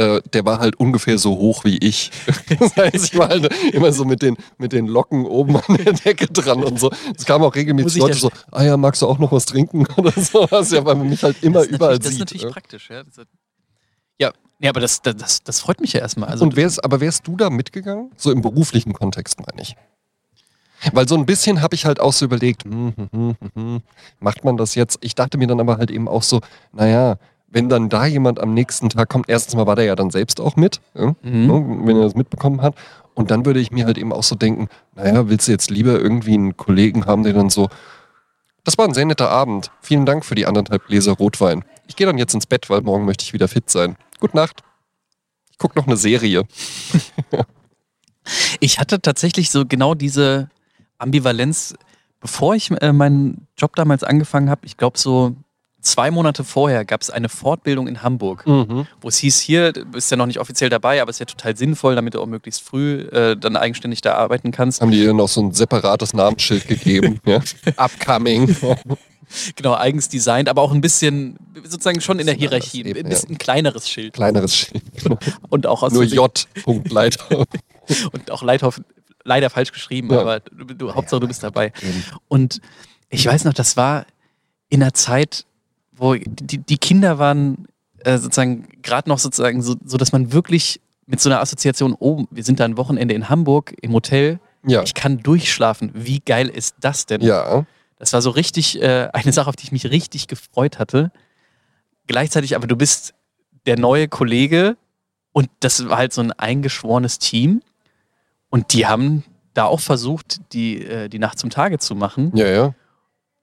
äh, 0.00 0.22
der 0.32 0.46
war 0.46 0.60
halt 0.60 0.76
ungefähr 0.80 1.18
so 1.18 1.36
hoch 1.36 1.64
wie 1.64 1.76
ich. 1.78 2.10
Das 2.58 2.74
heißt, 2.76 2.94
ich 3.12 3.18
war 3.18 3.28
halt 3.28 3.52
immer 3.74 3.92
so 3.92 4.04
mit 4.06 4.22
den, 4.22 4.36
mit 4.56 4.72
den 4.72 4.86
Locken 4.86 5.26
oben 5.26 5.56
an 5.56 5.76
der 5.76 5.92
Decke 5.92 6.26
dran 6.26 6.64
und 6.64 6.80
so. 6.80 6.90
Es 7.14 7.26
kamen 7.26 7.44
auch 7.44 7.54
regelmäßig 7.54 8.00
Leute 8.00 8.16
so, 8.16 8.30
ah 8.50 8.62
ja, 8.62 8.76
magst 8.76 9.02
du 9.02 9.06
auch 9.06 9.18
noch 9.18 9.30
was 9.30 9.44
trinken 9.44 9.86
oder 9.96 10.12
so, 10.12 10.46
was 10.50 10.70
ja, 10.70 10.84
weil 10.84 10.94
man 10.94 11.08
mich 11.10 11.22
halt 11.22 11.42
immer 11.42 11.64
überall 11.64 11.94
natürlich- 11.94 11.98
Das 11.98 12.06
ist 12.06 12.12
sieht. 12.12 12.20
natürlich 12.20 12.42
ja. 12.44 12.50
praktisch, 12.50 12.90
ja. 12.90 13.02
Ja, 14.18 14.32
nee, 14.58 14.68
aber 14.68 14.80
das, 14.80 15.02
das, 15.02 15.16
das, 15.16 15.42
das 15.42 15.60
freut 15.60 15.80
mich 15.80 15.92
ja 15.92 16.00
erstmal. 16.00 16.30
Also, 16.30 16.44
und 16.44 16.56
wär's, 16.56 16.78
aber 16.78 17.00
wärst 17.00 17.26
du 17.26 17.36
da 17.36 17.50
mitgegangen? 17.50 18.10
So 18.16 18.30
im 18.32 18.40
beruflichen 18.42 18.92
Kontext, 18.92 19.38
meine 19.46 19.62
ich. 19.62 19.76
Weil 20.92 21.06
so 21.06 21.14
ein 21.14 21.26
bisschen 21.26 21.60
habe 21.60 21.74
ich 21.74 21.84
halt 21.84 22.00
auch 22.00 22.12
so 22.14 22.24
überlegt, 22.24 22.64
hm, 22.64 22.94
hm, 22.96 23.08
hm, 23.12 23.36
hm, 23.38 23.50
hm, 23.54 23.82
macht 24.18 24.44
man 24.44 24.56
das 24.56 24.74
jetzt? 24.74 24.98
Ich 25.02 25.14
dachte 25.14 25.36
mir 25.36 25.46
dann 25.46 25.60
aber 25.60 25.76
halt 25.76 25.90
eben 25.90 26.08
auch 26.08 26.22
so, 26.22 26.40
naja, 26.72 27.18
wenn 27.50 27.68
dann 27.68 27.88
da 27.88 28.06
jemand 28.06 28.38
am 28.40 28.54
nächsten 28.54 28.88
Tag 28.88 29.08
kommt, 29.08 29.28
erstens 29.28 29.54
mal 29.56 29.66
war 29.66 29.76
der 29.76 29.84
ja 29.84 29.96
dann 29.96 30.10
selbst 30.10 30.40
auch 30.40 30.56
mit, 30.56 30.80
ja, 30.94 31.14
Mhm. 31.22 31.46
ne, 31.46 31.80
wenn 31.86 31.96
er 31.96 32.02
das 32.04 32.14
mitbekommen 32.14 32.62
hat. 32.62 32.74
Und 33.14 33.30
dann 33.30 33.44
würde 33.44 33.60
ich 33.60 33.70
mir 33.72 33.86
halt 33.86 33.98
eben 33.98 34.12
auch 34.12 34.22
so 34.22 34.34
denken, 34.36 34.68
naja, 34.94 35.28
willst 35.28 35.48
du 35.48 35.52
jetzt 35.52 35.68
lieber 35.70 35.98
irgendwie 36.00 36.34
einen 36.34 36.56
Kollegen 36.56 37.06
haben, 37.06 37.24
der 37.24 37.32
dann 37.32 37.50
so, 37.50 37.68
das 38.64 38.78
war 38.78 38.86
ein 38.86 38.94
sehr 38.94 39.04
netter 39.04 39.30
Abend. 39.30 39.70
Vielen 39.80 40.06
Dank 40.06 40.24
für 40.24 40.34
die 40.36 40.46
anderthalb 40.46 40.86
Gläser 40.86 41.12
Rotwein. 41.12 41.64
Ich 41.88 41.96
gehe 41.96 42.06
dann 42.06 42.18
jetzt 42.18 42.34
ins 42.34 42.46
Bett, 42.46 42.70
weil 42.70 42.82
morgen 42.82 43.04
möchte 43.04 43.24
ich 43.24 43.32
wieder 43.32 43.48
fit 43.48 43.68
sein. 43.68 43.96
Gute 44.20 44.36
Nacht. 44.36 44.62
Ich 45.50 45.58
gucke 45.58 45.78
noch 45.78 45.86
eine 45.86 45.96
Serie. 45.96 46.44
Ich 48.60 48.78
hatte 48.78 49.00
tatsächlich 49.00 49.50
so 49.50 49.64
genau 49.66 49.94
diese 49.94 50.50
Ambivalenz, 50.98 51.74
bevor 52.20 52.54
ich 52.54 52.70
äh, 52.70 52.92
meinen 52.92 53.46
Job 53.56 53.74
damals 53.76 54.04
angefangen 54.04 54.50
habe. 54.50 54.66
Ich 54.66 54.76
glaube, 54.76 54.98
so 54.98 55.34
zwei 55.80 56.10
Monate 56.10 56.44
vorher 56.44 56.84
gab 56.84 57.00
es 57.02 57.10
eine 57.10 57.28
Fortbildung 57.28 57.88
in 57.88 58.02
Hamburg, 58.02 58.46
Mhm. 58.46 58.86
wo 59.00 59.08
es 59.08 59.16
hieß, 59.18 59.40
hier, 59.40 59.72
du 59.72 59.84
bist 59.84 60.10
ja 60.10 60.16
noch 60.16 60.26
nicht 60.26 60.38
offiziell 60.40 60.70
dabei, 60.70 61.00
aber 61.00 61.10
es 61.10 61.16
ist 61.16 61.20
ja 61.20 61.26
total 61.26 61.56
sinnvoll, 61.56 61.94
damit 61.94 62.14
du 62.14 62.20
auch 62.20 62.26
möglichst 62.26 62.62
früh 62.62 63.00
äh, 63.12 63.36
dann 63.36 63.56
eigenständig 63.56 64.00
da 64.00 64.14
arbeiten 64.14 64.50
kannst. 64.52 64.80
Haben 64.80 64.90
die 64.90 64.98
dir 65.00 65.14
noch 65.14 65.28
so 65.28 65.42
ein 65.42 65.52
separates 65.52 66.12
Namensschild 66.12 66.66
gegeben? 66.68 67.20
ja? 67.26 67.40
Upcoming. 67.76 68.56
Genau, 69.54 69.74
eigens 69.76 70.08
designt, 70.08 70.48
aber 70.48 70.60
auch 70.60 70.72
ein 70.72 70.80
bisschen 70.80 71.36
sozusagen 71.62 72.00
schon 72.00 72.18
in 72.18 72.26
der 72.26 72.34
Hierarchie. 72.34 72.84
Ein 72.84 73.08
bisschen 73.08 73.30
ein 73.30 73.38
kleineres 73.38 73.88
Schild. 73.88 74.12
Kleineres 74.14 74.56
Schild. 74.56 74.82
Und 75.50 75.68
auch 75.68 75.84
aus 75.84 75.92
Nur 75.92 76.02
J. 76.02 76.48
Leiter. 76.88 77.46
Und 78.10 78.30
auch 78.32 78.42
leider, 78.42 78.72
leider 79.22 79.48
falsch 79.48 79.70
geschrieben, 79.70 80.12
Ja. 80.12 80.20
aber 80.22 80.40
du, 80.40 80.74
du, 80.74 80.94
Hauptsache 80.96 81.20
du 81.20 81.28
bist 81.28 81.44
dabei. 81.44 81.72
Und 82.26 82.60
ich 83.08 83.24
weiß 83.24 83.44
noch, 83.44 83.54
das 83.54 83.76
war 83.76 84.04
in 84.68 84.82
einer 84.82 84.94
Zeit, 84.94 85.46
wo 86.00 86.14
die, 86.14 86.58
die 86.58 86.78
Kinder 86.78 87.18
waren 87.18 87.66
äh, 87.98 88.18
sozusagen 88.18 88.68
gerade 88.82 89.08
noch 89.08 89.18
sozusagen 89.18 89.62
so, 89.62 89.76
so, 89.84 89.96
dass 89.96 90.12
man 90.12 90.32
wirklich 90.32 90.80
mit 91.06 91.20
so 91.20 91.28
einer 91.28 91.40
Assoziation, 91.40 91.94
oh, 91.98 92.24
wir 92.30 92.44
sind 92.44 92.60
da 92.60 92.64
ein 92.64 92.76
Wochenende 92.76 93.14
in 93.14 93.28
Hamburg 93.28 93.74
im 93.82 93.92
Hotel, 93.92 94.40
Ja. 94.66 94.82
ich 94.82 94.94
kann 94.94 95.18
durchschlafen. 95.18 95.90
Wie 95.94 96.20
geil 96.20 96.48
ist 96.48 96.76
das 96.80 97.06
denn? 97.06 97.20
Ja. 97.20 97.66
Das 97.98 98.12
war 98.12 98.22
so 98.22 98.30
richtig 98.30 98.80
äh, 98.80 99.08
eine 99.12 99.32
Sache, 99.32 99.48
auf 99.48 99.56
die 99.56 99.64
ich 99.64 99.72
mich 99.72 99.90
richtig 99.90 100.26
gefreut 100.28 100.78
hatte. 100.78 101.12
Gleichzeitig 102.06 102.56
aber, 102.56 102.66
du 102.66 102.76
bist 102.76 103.14
der 103.66 103.78
neue 103.78 104.08
Kollege 104.08 104.76
und 105.32 105.48
das 105.60 105.88
war 105.88 105.98
halt 105.98 106.12
so 106.12 106.22
ein 106.22 106.32
eingeschworenes 106.32 107.18
Team. 107.18 107.60
Und 108.48 108.72
die 108.72 108.86
haben 108.86 109.22
da 109.54 109.64
auch 109.66 109.80
versucht, 109.80 110.40
die, 110.52 110.84
äh, 110.84 111.08
die 111.08 111.18
Nacht 111.18 111.38
zum 111.38 111.50
Tage 111.50 111.78
zu 111.78 111.94
machen. 111.94 112.32
Ja, 112.34 112.46
ja. 112.48 112.74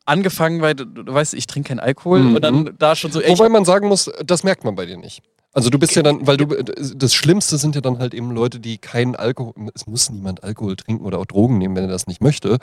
Angefangen, 0.08 0.62
weil 0.62 0.74
du, 0.74 0.86
du 0.86 1.14
weißt, 1.14 1.34
ich 1.34 1.48
trinke 1.48 1.68
keinen 1.68 1.80
Alkohol 1.82 2.20
Mhm. 2.22 2.36
und 2.36 2.42
dann 2.42 2.76
da 2.80 2.96
schon 2.96 3.12
so, 3.12 3.22
ey, 3.22 3.38
Wobei 3.38 3.50
man 3.50 3.66
sagen 3.66 3.88
muss, 3.90 4.10
das 4.26 4.44
merkt 4.44 4.64
man 4.64 4.74
bei 4.76 4.86
dir 4.86 4.98
nicht. 4.98 5.22
Also 5.54 5.70
du 5.70 5.78
bist 5.78 5.96
ja 5.96 6.02
dann, 6.04 6.26
weil 6.26 6.38
du, 6.38 6.46
das 6.46 7.14
Schlimmste 7.14 7.58
sind 7.58 7.76
ja 7.76 7.82
dann 7.82 8.00
halt 8.00 8.14
eben 8.14 8.32
Leute, 8.32 8.60
die 8.60 8.78
keinen 8.78 9.16
Alkohol, 9.16 9.54
es 9.76 9.86
muss 9.86 10.10
niemand 10.10 10.44
Alkohol 10.44 10.76
trinken 10.76 11.04
oder 11.06 11.20
auch 11.20 11.26
Drogen 11.26 11.58
nehmen, 11.58 11.76
wenn 11.76 11.84
er 11.84 11.90
das 11.90 12.08
nicht 12.08 12.22
möchte. 12.22 12.58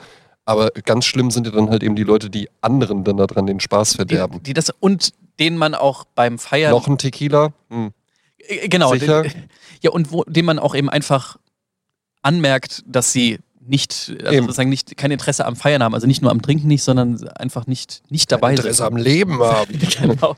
Aber 0.45 0.69
ganz 0.71 1.05
schlimm 1.05 1.29
sind 1.29 1.45
ja 1.45 1.51
dann 1.53 1.69
halt 1.69 1.83
eben 1.83 1.95
die 1.95 2.03
Leute, 2.03 2.29
die 2.29 2.49
anderen 2.61 3.03
dann 3.03 3.17
daran 3.17 3.45
den 3.47 3.59
Spaß 3.59 3.91
die, 3.91 3.95
verderben. 3.97 4.41
die 4.43 4.53
das 4.53 4.71
und 4.79 5.13
denen 5.39 5.57
man 5.57 5.75
auch 5.75 6.05
beim 6.15 6.39
Feiern 6.39 6.71
Noch 6.71 6.87
ein 6.87 6.97
Tequila? 6.97 7.51
Hm. 7.69 7.91
Äh, 8.39 8.69
Genau. 8.69 8.93
Sicher? 8.93 9.23
Den, 9.23 9.31
ja, 9.81 9.91
und 9.91 10.11
wo, 10.11 10.23
dem 10.23 10.45
man 10.45 10.57
auch 10.59 10.73
eben 10.73 10.89
einfach 10.89 11.37
anmerkt, 12.21 12.83
dass 12.87 13.11
sie 13.11 13.39
nicht, 13.67 14.13
also 14.19 14.31
Eben. 14.33 14.45
sozusagen 14.45 14.69
nicht, 14.69 14.95
kein 14.97 15.11
Interesse 15.11 15.45
am 15.45 15.55
Feiern 15.55 15.81
haben. 15.83 15.93
Also 15.93 16.07
nicht 16.07 16.21
nur 16.21 16.31
am 16.31 16.41
Trinken 16.41 16.67
nicht, 16.67 16.83
sondern 16.83 17.27
einfach 17.29 17.67
nicht, 17.67 18.01
nicht 18.09 18.31
dabei 18.31 18.51
Interesse 18.51 18.77
sind. 18.77 18.85
am 18.85 18.97
Leben 18.97 19.39
haben. 19.41 19.79
genau. 20.01 20.35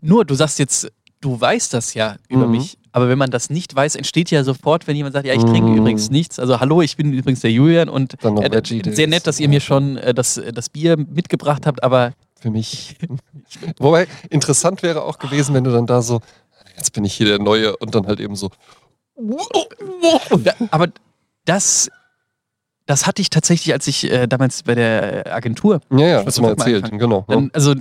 Nur, 0.00 0.24
du 0.24 0.34
sagst 0.34 0.58
jetzt, 0.58 0.90
du 1.20 1.40
weißt 1.40 1.72
das 1.74 1.94
ja 1.94 2.16
über 2.28 2.46
Mhm. 2.46 2.52
mich. 2.52 2.78
Aber 2.92 3.08
wenn 3.08 3.18
man 3.18 3.30
das 3.30 3.50
nicht 3.50 3.74
weiß, 3.74 3.96
entsteht 3.96 4.30
ja 4.30 4.44
sofort, 4.44 4.86
wenn 4.86 4.94
jemand 4.94 5.14
sagt, 5.14 5.26
ja, 5.26 5.34
ich 5.34 5.42
trinke 5.42 5.68
Mhm. 5.70 5.78
übrigens 5.78 6.10
nichts. 6.10 6.38
Also 6.38 6.60
hallo, 6.60 6.80
ich 6.80 6.96
bin 6.96 7.12
übrigens 7.12 7.40
der 7.40 7.50
Julian 7.50 7.88
und 7.88 8.14
äh, 8.22 8.52
Veggie 8.52 8.82
sehr 8.92 9.08
nett, 9.08 9.26
dass 9.26 9.40
ihr 9.40 9.48
mir 9.48 9.60
schon 9.60 9.96
äh, 9.96 10.14
das, 10.14 10.40
das 10.52 10.68
Bier 10.68 10.96
mitgebracht 10.96 11.66
habt, 11.66 11.82
aber 11.82 12.12
für 12.40 12.50
mich. 12.50 12.96
Wobei, 13.78 14.06
interessant 14.30 14.82
wäre 14.82 15.02
auch 15.02 15.18
gewesen, 15.18 15.54
wenn 15.54 15.64
du 15.64 15.72
dann 15.72 15.86
da 15.86 16.02
so, 16.02 16.20
jetzt 16.76 16.92
bin 16.92 17.04
ich 17.04 17.14
hier 17.14 17.26
der 17.26 17.38
Neue 17.40 17.76
und 17.78 17.94
dann 17.94 18.06
halt 18.06 18.20
eben 18.20 18.36
so. 18.36 18.50
Aber 20.70 20.88
das, 21.44 21.90
das 22.86 23.06
hatte 23.06 23.22
ich 23.22 23.30
tatsächlich, 23.30 23.72
als 23.72 23.86
ich 23.86 24.10
äh, 24.10 24.26
damals 24.26 24.62
bei 24.62 24.74
der 24.74 25.34
Agentur. 25.34 25.80
Ja, 25.90 26.06
ja, 26.06 26.26
hast 26.26 26.38
du 26.38 26.42
mal 26.42 26.50
erzählt, 26.50 26.90
genau. 26.90 27.24
Dann, 27.28 27.50
also 27.52 27.74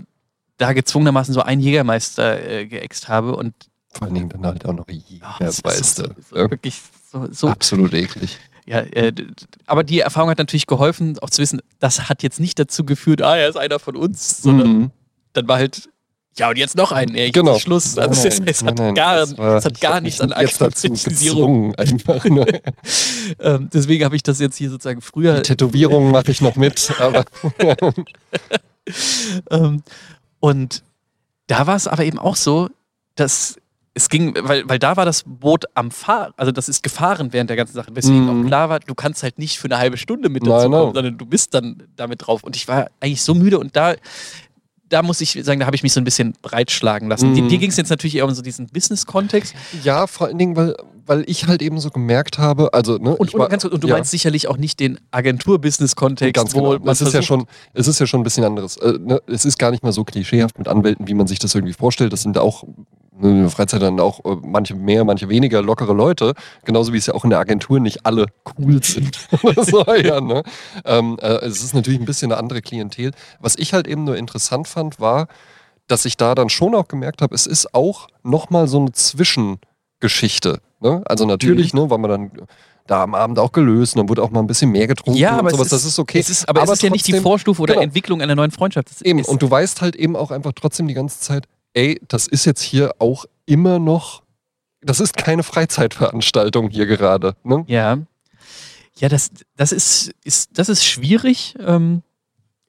da 0.58 0.74
gezwungenermaßen 0.74 1.34
so 1.34 1.42
einen 1.42 1.62
Jägermeister 1.62 2.48
äh, 2.48 2.66
geäxt 2.68 3.10
habe 3.10 3.36
und 3.36 3.54
vor 3.90 4.08
allen 4.08 4.16
Dingen 4.16 4.30
dann 4.30 4.46
halt 4.46 4.66
auch 4.66 4.74
noch 4.74 4.88
Jägermeister. 4.88 6.04
So, 6.04 6.14
so, 6.30 6.36
wirklich 6.36 6.82
so, 7.12 7.28
so, 7.32 7.48
Absolut 7.48 7.94
eklig. 7.94 8.40
Ja, 8.66 8.80
äh, 8.80 9.14
aber 9.66 9.84
die 9.84 10.00
Erfahrung 10.00 10.30
hat 10.30 10.38
natürlich 10.38 10.68
geholfen, 10.68 11.20
auch 11.20 11.30
zu 11.30 11.42
wissen, 11.42 11.62
das 11.80 12.08
hat 12.08 12.24
jetzt 12.24 12.40
nicht 12.40 12.58
dazu 12.58 12.86
geführt, 12.86 13.22
ah, 13.22 13.36
er 13.36 13.50
ist 13.50 13.58
einer 13.58 13.80
von 13.80 13.96
uns, 13.96 14.42
sondern 14.42 14.68
mhm. 14.68 14.92
dann 15.34 15.48
war 15.48 15.58
halt, 15.58 15.90
ja, 16.38 16.50
und 16.50 16.58
jetzt 16.58 16.76
noch 16.76 16.92
einen, 16.92 17.16
ey, 17.16 17.32
genau. 17.32 17.60
Schluss. 17.60 17.98
Also 17.98 18.20
nein, 18.22 18.28
es, 18.28 18.58
es, 18.58 18.64
hat 18.64 18.78
nein, 18.78 18.96
gar, 18.96 19.38
war, 19.38 19.58
es 19.58 19.66
hat 19.66 19.80
gar 19.80 20.02
nichts 20.02 20.20
an 20.20 20.32
gezwungen, 20.32 21.76
einfach. 21.76 22.26
ähm, 23.40 23.70
deswegen 23.72 24.04
habe 24.04 24.16
ich 24.16 24.24
das 24.24 24.40
jetzt 24.40 24.58
hier 24.58 24.70
sozusagen 24.70 25.02
früher. 25.02 25.36
Die 25.36 25.42
Tätowierungen 25.44 26.12
mache 26.12 26.32
ich 26.32 26.42
noch 26.42 26.56
mit, 26.56 26.92
aber. 27.00 27.26
ähm, 29.52 29.84
und 30.40 30.84
da 31.48 31.68
war 31.68 31.76
es 31.76 31.88
aber 31.88 32.04
eben 32.04 32.18
auch 32.18 32.36
so, 32.36 32.70
dass 33.16 33.58
es 33.96 34.10
ging, 34.10 34.34
weil, 34.40 34.68
weil 34.68 34.80
da 34.80 34.98
war 34.98 35.06
das 35.06 35.24
Boot 35.26 35.66
am 35.76 35.92
Fahren, 35.92 36.34
also 36.36 36.52
das 36.52 36.68
ist 36.68 36.82
gefahren 36.82 37.32
während 37.32 37.50
der 37.50 37.58
ganzen 37.58 37.74
Sache, 37.76 37.96
weswegen 37.96 38.26
mhm. 38.26 38.46
auch 38.46 38.48
klar 38.48 38.70
war, 38.70 38.80
du 38.80 38.96
kannst 38.96 39.22
halt 39.22 39.38
nicht 39.38 39.60
für 39.60 39.66
eine 39.66 39.78
halbe 39.78 39.98
Stunde 39.98 40.30
mit 40.30 40.48
dazu 40.48 40.70
kommen, 40.70 40.94
sondern 40.96 41.18
du 41.18 41.26
bist 41.26 41.54
dann 41.54 41.84
damit 41.96 42.26
drauf. 42.26 42.44
Und 42.44 42.56
ich 42.56 42.68
war 42.68 42.88
eigentlich 43.00 43.22
so 43.22 43.36
müde 43.36 43.60
und 43.60 43.76
da, 43.76 43.94
da 44.94 45.02
muss 45.02 45.20
ich 45.22 45.40
sagen, 45.42 45.60
da 45.60 45.66
habe 45.66 45.76
ich 45.76 45.82
mich 45.82 45.92
so 45.92 46.00
ein 46.00 46.04
bisschen 46.04 46.34
breitschlagen 46.44 47.10
lassen. 47.10 47.32
Mhm. 47.32 47.50
Dir 47.50 47.58
ging 47.58 47.72
es 47.72 47.78
jetzt 47.78 47.90
natürlich 47.90 48.16
eher 48.16 48.26
um 48.26 48.34
so 48.34 48.44
diesen 48.44 48.68
Business-Kontext. 48.68 49.56
Ja, 49.84 50.06
vor 50.06 50.28
allen 50.28 50.38
Dingen, 50.38 50.56
weil, 50.56 50.76
weil 51.08 51.24
ich 51.26 51.48
halt 51.48 51.64
eben 51.64 51.80
so 51.80 51.90
gemerkt 51.90 52.38
habe, 52.38 52.74
also 52.76 52.98
ne, 52.98 53.16
und, 53.16 53.34
war, 53.34 53.52
und, 53.52 53.66
und 53.66 53.84
du 53.84 53.88
ja. 53.88 53.96
meinst 53.96 54.12
sicherlich 54.12 54.48
auch 54.48 54.58
nicht 54.58 54.80
den 54.80 55.00
Agentur-Business-Kontext, 55.10 56.36
Ganz 56.36 56.54
genau. 56.54 56.76
es 56.76 57.02
ist 57.02 57.14
ja 57.14 57.24
schon, 57.24 57.48
es 57.74 57.88
ist 57.88 58.00
ja 58.00 58.06
schon 58.06 58.22
ein 58.22 58.24
bisschen 58.24 58.44
anderes. 58.44 58.78
Äh, 58.78 59.00
ne, 59.00 59.20
es 59.26 59.46
ist 59.46 59.58
gar 59.58 59.72
nicht 59.72 59.82
mal 59.82 59.92
so 59.92 60.04
klischeehaft 60.04 60.60
mit 60.60 60.68
Anwälten, 60.68 61.08
wie 61.08 61.16
man 61.16 61.26
sich 61.26 61.40
das 61.40 61.56
irgendwie 61.56 61.74
vorstellt. 61.74 62.14
Das 62.14 62.22
sind 62.22 62.38
auch 62.38 62.64
in 63.22 63.42
der 63.42 63.50
Freizeit 63.50 63.82
dann 63.82 64.00
auch 64.00 64.24
äh, 64.26 64.38
manche 64.44 64.76
mehr, 64.76 65.04
manche 65.06 65.30
weniger 65.30 65.62
lockere 65.62 65.94
Leute, 65.94 66.34
genauso 66.66 66.94
wie 66.94 66.98
es 66.98 67.06
ja 67.06 67.14
auch 67.14 67.24
in 67.24 67.30
der 67.30 67.40
Agentur 67.40 67.80
nicht 67.80 68.06
alle 68.06 68.26
cool 68.58 68.84
sind. 68.84 69.18
so, 69.58 69.86
ja, 69.96 70.20
ne? 70.20 70.44
ähm, 70.86 71.18
äh, 71.22 71.46
es 71.46 71.64
ist 71.64 71.74
natürlich 71.74 72.00
ein 72.00 72.06
bisschen 72.06 72.32
eine 72.32 72.40
andere 72.40 72.62
Klientel. 72.62 73.12
Was 73.40 73.56
ich 73.58 73.74
halt 73.74 73.88
eben 73.88 74.04
nur 74.04 74.18
interessant 74.18 74.68
fand, 74.68 75.00
war, 75.00 75.28
dass 75.88 76.06
ich 76.06 76.18
da 76.18 76.34
dann 76.34 76.50
schon 76.50 76.76
auch 76.76 76.88
gemerkt 76.88 77.22
habe, 77.22 77.36
es 77.36 77.46
ist 77.46 77.74
auch 77.74 78.08
nochmal 78.24 78.68
so 78.68 78.80
eine 78.80 78.92
Zwischengeschichte. 78.94 80.60
Ne? 80.80 81.02
Also 81.06 81.26
natürlich, 81.26 81.74
mhm. 81.74 81.82
ne, 81.82 81.90
weil 81.90 81.98
man 82.00 82.10
dann 82.10 82.32
da 82.88 83.04
am 83.04 83.16
Abend 83.16 83.40
auch 83.40 83.52
gelöst 83.52 83.96
und 83.96 84.00
dann 84.00 84.10
wurde 84.10 84.22
auch 84.22 84.32
mal 84.32 84.42
ein 84.42 84.48
bisschen 84.48 84.72
mehr 84.72 84.88
getrunken 84.88 85.18
ja, 85.18 85.32
aber 85.32 85.44
und 85.44 85.52
sowas. 85.52 85.68
Ist, 85.68 85.72
das 85.72 85.86
ist 85.86 86.00
okay. 86.00 86.20
Ist, 86.20 86.50
aber, 86.50 86.62
aber, 86.62 86.74
es 86.74 86.80
ist 86.80 86.82
trotzdem, 86.82 86.88
ja 86.88 86.94
nicht 86.94 87.08
die 87.08 87.20
Vorstufe 87.20 87.62
oder 87.62 87.76
genau. 87.76 87.84
Entwicklung 87.84 88.22
einer 88.22 88.36
neuen 88.36 88.52
Freundschaft. 88.52 88.90
eben, 89.04 89.24
und 89.24 89.42
du 89.42 89.50
weißt 89.50 89.82
halt 89.82 89.96
eben 89.96 90.16
auch 90.16 90.32
einfach 90.32 90.52
trotzdem 90.54 90.88
die 90.88 90.94
ganze 90.94 91.20
Zeit, 91.20 91.48
ey, 91.74 92.00
das 92.08 92.28
ist 92.28 92.46
jetzt 92.46 92.62
hier 92.62 92.96
auch 93.00 93.26
immer 93.46 93.80
noch, 93.80 94.24
das 94.82 95.00
ist 95.00 95.16
keine 95.18 95.44
Freizeitveranstaltung 95.44 96.70
hier 96.70 96.86
gerade. 96.86 97.36
Ne? 97.44 97.64
Ja. 97.68 97.98
Ja, 98.96 99.10
das, 99.10 99.32
das, 99.58 99.72
ist, 99.72 100.14
ist, 100.24 100.52
das 100.54 100.70
ist 100.70 100.86
schwierig. 100.86 101.56
Ähm, 101.60 102.04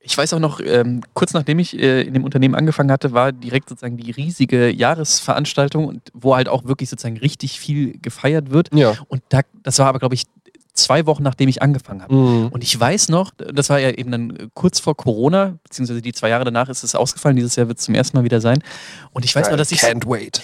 ich 0.01 0.17
weiß 0.17 0.33
auch 0.35 0.39
noch, 0.39 0.61
ähm, 0.61 1.03
kurz 1.15 1.33
nachdem 1.33 1.59
ich 1.59 1.79
äh, 1.79 2.03
in 2.03 2.15
dem 2.15 2.25
Unternehmen 2.25 2.55
angefangen 2.55 2.91
hatte, 2.91 3.13
war 3.13 3.33
direkt 3.33 3.69
sozusagen 3.69 3.97
die 3.97 4.11
riesige 4.11 4.71
Jahresveranstaltung, 4.71 6.01
wo 6.13 6.35
halt 6.35 6.49
auch 6.49 6.65
wirklich 6.65 6.91
sozusagen 6.91 7.17
richtig 7.19 7.59
viel 7.59 7.99
gefeiert 8.01 8.51
wird. 8.51 8.75
Ja. 8.75 8.95
Und 9.09 9.23
da, 9.31 9.41
das 9.63 9.79
war 9.79 9.87
aber, 9.87 9.99
glaube 9.99 10.15
ich, 10.15 10.25
zwei 10.75 11.07
Wochen 11.07 11.23
nachdem 11.23 11.49
ich 11.49 11.63
angefangen 11.63 12.03
habe. 12.03 12.15
Mhm. 12.15 12.49
Und 12.49 12.63
ich 12.63 12.79
weiß 12.79 13.09
noch, 13.09 13.31
das 13.37 13.71
war 13.71 13.79
ja 13.79 13.91
eben 13.91 14.11
dann 14.11 14.51
kurz 14.55 14.81
vor 14.81 14.97
Corona, 14.97 15.59
beziehungsweise 15.63 16.03
die 16.03 16.13
zwei 16.13 16.29
Jahre 16.29 16.45
danach 16.45 16.69
ist 16.69 16.83
es 16.83 16.95
ausgefallen. 16.95 17.37
Dieses 17.37 17.57
Jahr 17.57 17.69
wird 17.69 17.79
es 17.79 17.85
zum 17.85 17.95
ersten 17.95 18.17
Mal 18.17 18.25
wieder 18.25 18.41
sein. 18.41 18.59
Und 19.13 19.25
ich 19.25 19.35
weiß 19.35 19.51
noch, 19.51 19.57
dass 19.57 19.73
ich. 19.73 19.81
Can't 19.81 20.07
wait. 20.07 20.43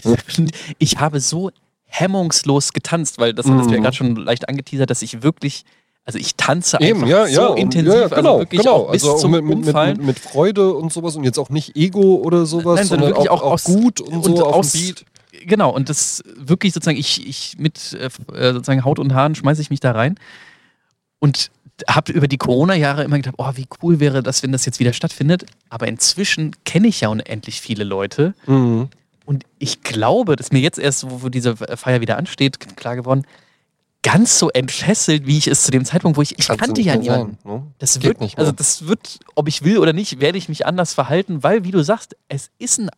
ich 0.78 0.98
habe 0.98 1.20
so 1.20 1.50
hemmungslos 1.86 2.72
getanzt, 2.72 3.18
weil 3.18 3.34
das 3.34 3.46
mhm. 3.46 3.54
hattest 3.54 3.70
du 3.70 3.74
ja 3.74 3.80
gerade 3.80 3.96
schon 3.96 4.16
leicht 4.16 4.48
angeteasert, 4.48 4.88
dass 4.90 5.02
ich 5.02 5.22
wirklich. 5.22 5.64
Also 6.06 6.18
ich 6.18 6.34
tanze 6.34 6.78
Eben, 6.80 7.04
einfach 7.04 7.08
ja, 7.08 7.26
so 7.26 7.30
ja, 7.30 7.54
intensiv, 7.56 7.92
ja, 7.92 8.08
genau, 8.08 8.16
also 8.16 8.38
wirklich 8.40 8.62
genau. 8.62 8.74
auch 8.74 8.90
bis 8.90 9.04
also 9.04 9.18
zum 9.18 9.32
mit, 9.32 9.42
Umfallen. 9.42 9.98
Mit, 9.98 10.06
mit, 10.06 10.18
Freude 10.18 10.72
und 10.74 10.90
sowas 10.90 11.14
und 11.14 11.24
jetzt 11.24 11.38
auch 11.38 11.50
nicht 11.50 11.76
Ego 11.76 12.16
oder 12.16 12.46
sowas, 12.46 12.76
Nein, 12.76 12.86
sondern 12.86 13.10
wirklich 13.10 13.28
auch, 13.28 13.42
auch, 13.42 13.60
auch 13.60 13.64
gut 13.64 14.00
und, 14.00 14.14
und 14.14 14.36
so 14.36 14.46
aus, 14.46 14.72
Beat. 14.72 15.04
Genau, 15.40 15.70
und 15.70 15.88
das 15.88 16.22
wirklich 16.36 16.72
sozusagen, 16.72 16.98
ich, 16.98 17.26
ich 17.26 17.56
mit 17.58 17.92
äh, 17.94 18.10
sozusagen 18.52 18.84
Haut 18.84 18.98
und 18.98 19.14
Haaren 19.14 19.34
schmeiße 19.34 19.62
ich 19.62 19.70
mich 19.70 19.80
da 19.80 19.92
rein. 19.92 20.16
Und 21.18 21.50
habe 21.88 22.12
über 22.12 22.28
die 22.28 22.38
Corona-Jahre 22.38 23.04
immer 23.04 23.16
gedacht, 23.16 23.34
oh, 23.38 23.50
wie 23.54 23.66
cool 23.82 24.00
wäre 24.00 24.22
das, 24.22 24.42
wenn 24.42 24.52
das 24.52 24.64
jetzt 24.66 24.80
wieder 24.80 24.92
stattfindet. 24.92 25.46
Aber 25.68 25.88
inzwischen 25.88 26.56
kenne 26.64 26.88
ich 26.88 27.00
ja 27.00 27.08
unendlich 27.08 27.60
viele 27.60 27.84
Leute. 27.84 28.34
Mhm. 28.46 28.88
Und 29.24 29.44
ich 29.58 29.82
glaube, 29.82 30.36
dass 30.36 30.52
mir 30.52 30.60
jetzt 30.60 30.78
erst, 30.78 31.06
wo 31.08 31.28
diese 31.28 31.56
Feier 31.56 32.00
wieder 32.00 32.16
ansteht, 32.18 32.58
klar 32.76 32.96
geworden, 32.96 33.24
ganz 34.02 34.38
so 34.38 34.50
entfesselt, 34.50 35.26
wie 35.26 35.38
ich 35.38 35.46
es 35.46 35.62
zu 35.62 35.70
dem 35.70 35.84
Zeitpunkt, 35.84 36.16
wo 36.16 36.22
ich, 36.22 36.38
ich 36.38 36.48
Kannst 36.48 36.64
kannte 36.64 36.80
ja 36.80 36.96
niemanden. 36.96 37.38
Sein, 37.44 37.52
ne? 37.52 37.66
Das 37.78 38.02
wird 38.02 38.20
nicht 38.20 38.36
mehr. 38.36 38.46
Also 38.46 38.52
das 38.52 38.86
wird, 38.86 39.20
ob 39.34 39.46
ich 39.48 39.62
will 39.62 39.78
oder 39.78 39.92
nicht, 39.92 40.20
werde 40.20 40.38
ich 40.38 40.48
mich 40.48 40.66
anders 40.66 40.94
verhalten, 40.94 41.42
weil, 41.42 41.64
wie 41.64 41.70
du 41.70 41.82
sagst, 41.82 42.16
es 42.28 42.50
ist 42.58 42.80
ein. 42.80 42.90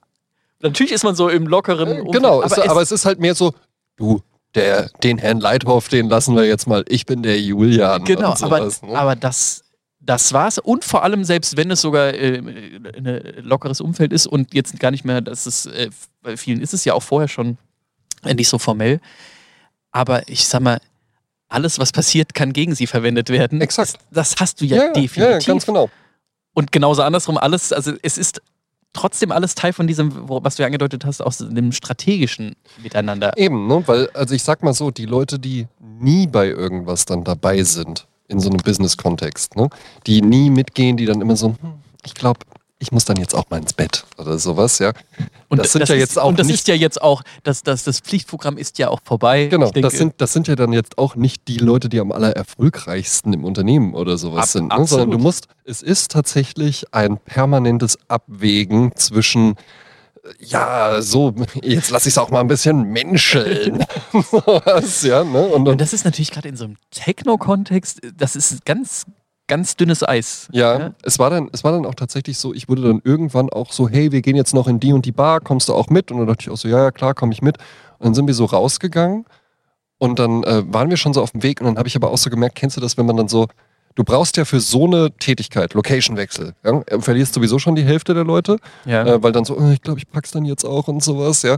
Natürlich 0.62 0.93
ist 0.93 1.05
man 1.05 1.14
so 1.14 1.28
im 1.28 1.47
lockeren. 1.47 2.06
Äh, 2.06 2.10
genau, 2.10 2.43
aber, 2.43 2.47
es, 2.47 2.59
aber 2.59 2.82
es 2.82 2.93
ist 2.93 3.05
halt 3.05 3.18
mehr 3.18 3.34
so, 3.34 3.52
du, 3.97 4.22
der, 4.55 4.89
den 5.02 5.18
Herrn 5.18 5.40
Leithoff, 5.40 5.89
den 5.89 6.09
lassen 6.09 6.36
wir 6.36 6.44
jetzt 6.44 6.66
mal. 6.66 6.84
Ich 6.89 7.06
bin 7.06 7.22
der 7.22 7.40
Julian. 7.40 8.05
Genau, 8.05 8.34
sowas, 8.34 8.82
aber, 8.82 8.93
ne? 8.93 8.98
aber 8.98 9.16
das, 9.16 9.64
das 10.01 10.32
war's. 10.32 10.59
Und 10.59 10.84
vor 10.84 11.02
allem, 11.02 11.24
selbst 11.24 11.56
wenn 11.56 11.70
es 11.70 11.80
sogar 11.80 12.14
äh, 12.14 12.39
ein 12.39 13.34
lockeres 13.43 13.80
Umfeld 13.80 14.12
ist 14.12 14.26
und 14.26 14.55
jetzt 14.55 14.78
gar 14.78 14.90
nicht 14.90 15.05
mehr, 15.05 15.20
dass 15.20 15.47
es, 15.47 15.66
äh, 15.66 15.90
bei 16.22 16.36
vielen 16.36 16.60
ist 16.60 16.74
es 16.74 16.84
ja 16.84 16.94
auch 16.94 17.02
vorher 17.02 17.28
schon 17.28 17.59
nicht 18.24 18.48
so 18.48 18.59
formell. 18.59 19.01
Aber 19.90 20.28
ich 20.28 20.47
sag 20.47 20.62
mal, 20.62 20.80
alles, 21.48 21.78
was 21.78 21.93
passiert, 21.93 22.34
kann 22.34 22.52
gegen 22.52 22.74
sie 22.74 22.86
verwendet 22.86 23.28
werden. 23.28 23.60
Exakt. 23.60 23.94
Das, 24.10 24.30
das 24.30 24.40
hast 24.40 24.60
du 24.60 24.64
ja, 24.64 24.76
ja 24.76 24.93
definitiv. 24.93 25.16
Ja, 25.16 25.39
ganz 25.39 25.66
genau. 25.66 25.90
Und 26.55 26.72
genauso 26.72 27.02
andersrum, 27.02 27.36
alles, 27.36 27.72
also 27.72 27.93
es 28.02 28.18
ist 28.18 28.43
trotzdem 28.93 29.32
alles 29.32 29.55
Teil 29.55 29.73
von 29.73 29.86
diesem, 29.86 30.12
was 30.28 30.56
du 30.56 30.62
ja 30.62 30.66
angedeutet 30.66 31.05
hast, 31.05 31.20
aus 31.20 31.39
dem 31.39 31.73
strategischen 31.73 32.56
Miteinander. 32.82 33.36
Eben, 33.36 33.66
ne? 33.66 33.82
Weil, 33.86 34.10
also 34.10 34.35
ich 34.35 34.43
sag 34.43 34.62
mal 34.62 34.74
so, 34.74 34.90
die 34.90 35.06
Leute, 35.06 35.39
die 35.39 35.66
nie 35.81 36.27
bei 36.27 36.48
irgendwas 36.48 37.05
dann 37.05 37.24
dabei 37.24 37.62
sind, 37.62 38.06
in 38.28 38.40
so 38.40 38.48
einem 38.48 38.59
Business-Kontext, 38.59 39.56
ne? 39.56 39.69
die 40.06 40.23
nie 40.23 40.51
mitgehen, 40.51 40.97
die 40.97 41.06
dann 41.06 41.20
immer 41.20 41.36
so, 41.36 41.48
hm, 41.48 41.74
ich 42.05 42.14
glaube, 42.14 42.40
ich 42.83 42.91
muss 42.91 43.05
dann 43.05 43.17
jetzt 43.17 43.33
auch 43.35 43.49
mal 43.49 43.59
ins 43.59 43.73
Bett 43.73 44.05
oder 44.19 44.39
sowas, 44.39 44.81
ja. 44.81 44.93
Und 45.49 45.59
das 45.59 45.71
sind 45.71 45.83
das 45.83 45.89
ja 45.89 45.95
jetzt 45.95 46.19
auch. 46.19 46.29
Und 46.29 46.41
das 46.41 46.49
ist 46.49 46.67
ja 46.67 46.75
jetzt 46.75 47.01
auch, 47.01 47.23
das, 47.45 47.63
das, 47.63 47.85
das 47.85 48.01
Pflichtprogramm 48.01 48.59
ist 48.59 48.77
ja 48.79 48.89
auch 48.89 48.99
vorbei. 49.05 49.47
Genau, 49.47 49.67
denke, 49.71 49.83
das, 49.83 49.93
sind, 49.97 50.15
das 50.19 50.33
sind 50.33 50.49
ja 50.49 50.57
dann 50.57 50.73
jetzt 50.73 50.99
auch 50.99 51.15
nicht 51.15 51.47
die 51.47 51.59
Leute, 51.59 51.89
die 51.89 52.01
am 52.01 52.11
aller 52.11 52.33
erfolgreichsten 52.33 53.33
im 53.33 53.45
Unternehmen 53.45 53.95
oder 53.95 54.19
sowas 54.19 54.43
ab, 54.43 54.49
sind. 54.49 54.77
Ne? 54.77 54.85
Sondern 54.85 55.13
du 55.13 55.19
musst, 55.19 55.47
es 55.65 55.81
ist 55.81 56.11
tatsächlich 56.11 56.93
ein 56.93 57.19
permanentes 57.19 57.99
Abwägen 58.09 58.97
zwischen 58.97 59.55
ja, 60.39 61.03
so, 61.03 61.35
jetzt 61.63 61.91
lasse 61.91 62.09
ich 62.09 62.15
es 62.15 62.19
auch 62.19 62.31
mal 62.31 62.41
ein 62.41 62.47
bisschen 62.47 62.83
menscheln. 62.85 63.85
Was, 64.13 65.03
ja, 65.03 65.25
ne? 65.25 65.47
und, 65.47 65.69
und, 65.69 65.81
das 65.81 65.93
ist 65.93 66.05
natürlich 66.05 66.31
gerade 66.31 66.49
in 66.49 66.57
so 66.57 66.65
einem 66.65 66.77
Techno-Kontext, 66.91 68.01
das 68.17 68.37
ist 68.37 68.65
ganz, 68.65 69.05
ganz 69.53 69.77
dünnes 69.77 70.03
Eis. 70.03 70.49
Ja, 70.51 70.79
ja, 70.79 70.95
Es, 71.03 71.19
war 71.19 71.29
dann, 71.29 71.51
es 71.53 71.62
war 71.62 71.73
dann 71.73 71.85
auch 71.85 71.95
tatsächlich 71.95 72.39
so, 72.39 72.55
ich 72.55 72.70
wurde 72.70 72.81
dann 72.81 73.03
irgendwann 73.05 73.51
auch 73.51 73.70
so, 73.70 73.87
hey, 73.87 74.11
wir 74.11 74.23
gehen 74.23 74.35
jetzt 74.35 74.55
noch 74.55 74.66
in 74.66 74.81
die 74.81 74.95
und 74.95 75.05
die 75.05 75.12
Bar, 75.12 75.41
kommst 75.41 75.69
du 75.69 75.74
auch 75.74 75.89
mit? 75.89 76.11
Und 76.11 76.19
dann 76.19 76.27
dachte 76.27 76.41
ich 76.41 76.51
auch 76.51 76.57
so, 76.57 76.69
ja, 76.69 76.85
ja, 76.85 76.91
klar, 76.91 77.12
komme 77.12 77.35
ich 77.35 77.43
mit. 77.43 77.59
Und 77.99 78.07
dann 78.07 78.15
sind 78.15 78.27
wir 78.27 78.33
so 78.33 78.47
rausgegangen 78.47 79.27
und 79.99 80.19
dann 80.19 80.43
äh, 80.45 80.62
waren 80.73 80.89
wir 80.89 80.97
schon 80.97 81.12
so 81.12 81.20
auf 81.20 81.33
dem 81.33 81.43
Weg 81.43 81.61
und 81.61 81.66
dann 81.66 81.77
habe 81.77 81.87
ich 81.87 81.97
aber 81.97 82.11
auch 82.11 82.16
so 82.16 82.31
gemerkt, 82.31 82.55
kennst 82.55 82.79
du 82.79 82.81
das, 82.81 82.97
wenn 82.97 83.05
man 83.05 83.19
dann 83.19 83.29
so, 83.29 83.47
du 83.95 84.05
brauchst 84.05 84.39
ja 84.39 84.47
für 84.47 84.59
so 84.59 84.87
eine 84.87 85.11
Tätigkeit, 85.19 85.74
Location-Wechsel, 85.74 86.55
ja, 86.65 86.81
du 86.81 87.01
verlierst 87.03 87.35
sowieso 87.35 87.59
schon 87.59 87.74
die 87.74 87.85
Hälfte 87.85 88.15
der 88.15 88.24
Leute, 88.24 88.57
ja. 88.87 89.05
äh, 89.05 89.23
weil 89.23 89.33
dann 89.33 89.45
so, 89.45 89.59
oh, 89.59 89.70
ich 89.70 89.83
glaube, 89.83 89.99
ich 89.99 90.09
pack's 90.09 90.31
dann 90.31 90.47
jetzt 90.47 90.65
auch 90.65 90.89
und 90.89 91.05
sowas, 91.05 91.43
ja. 91.43 91.57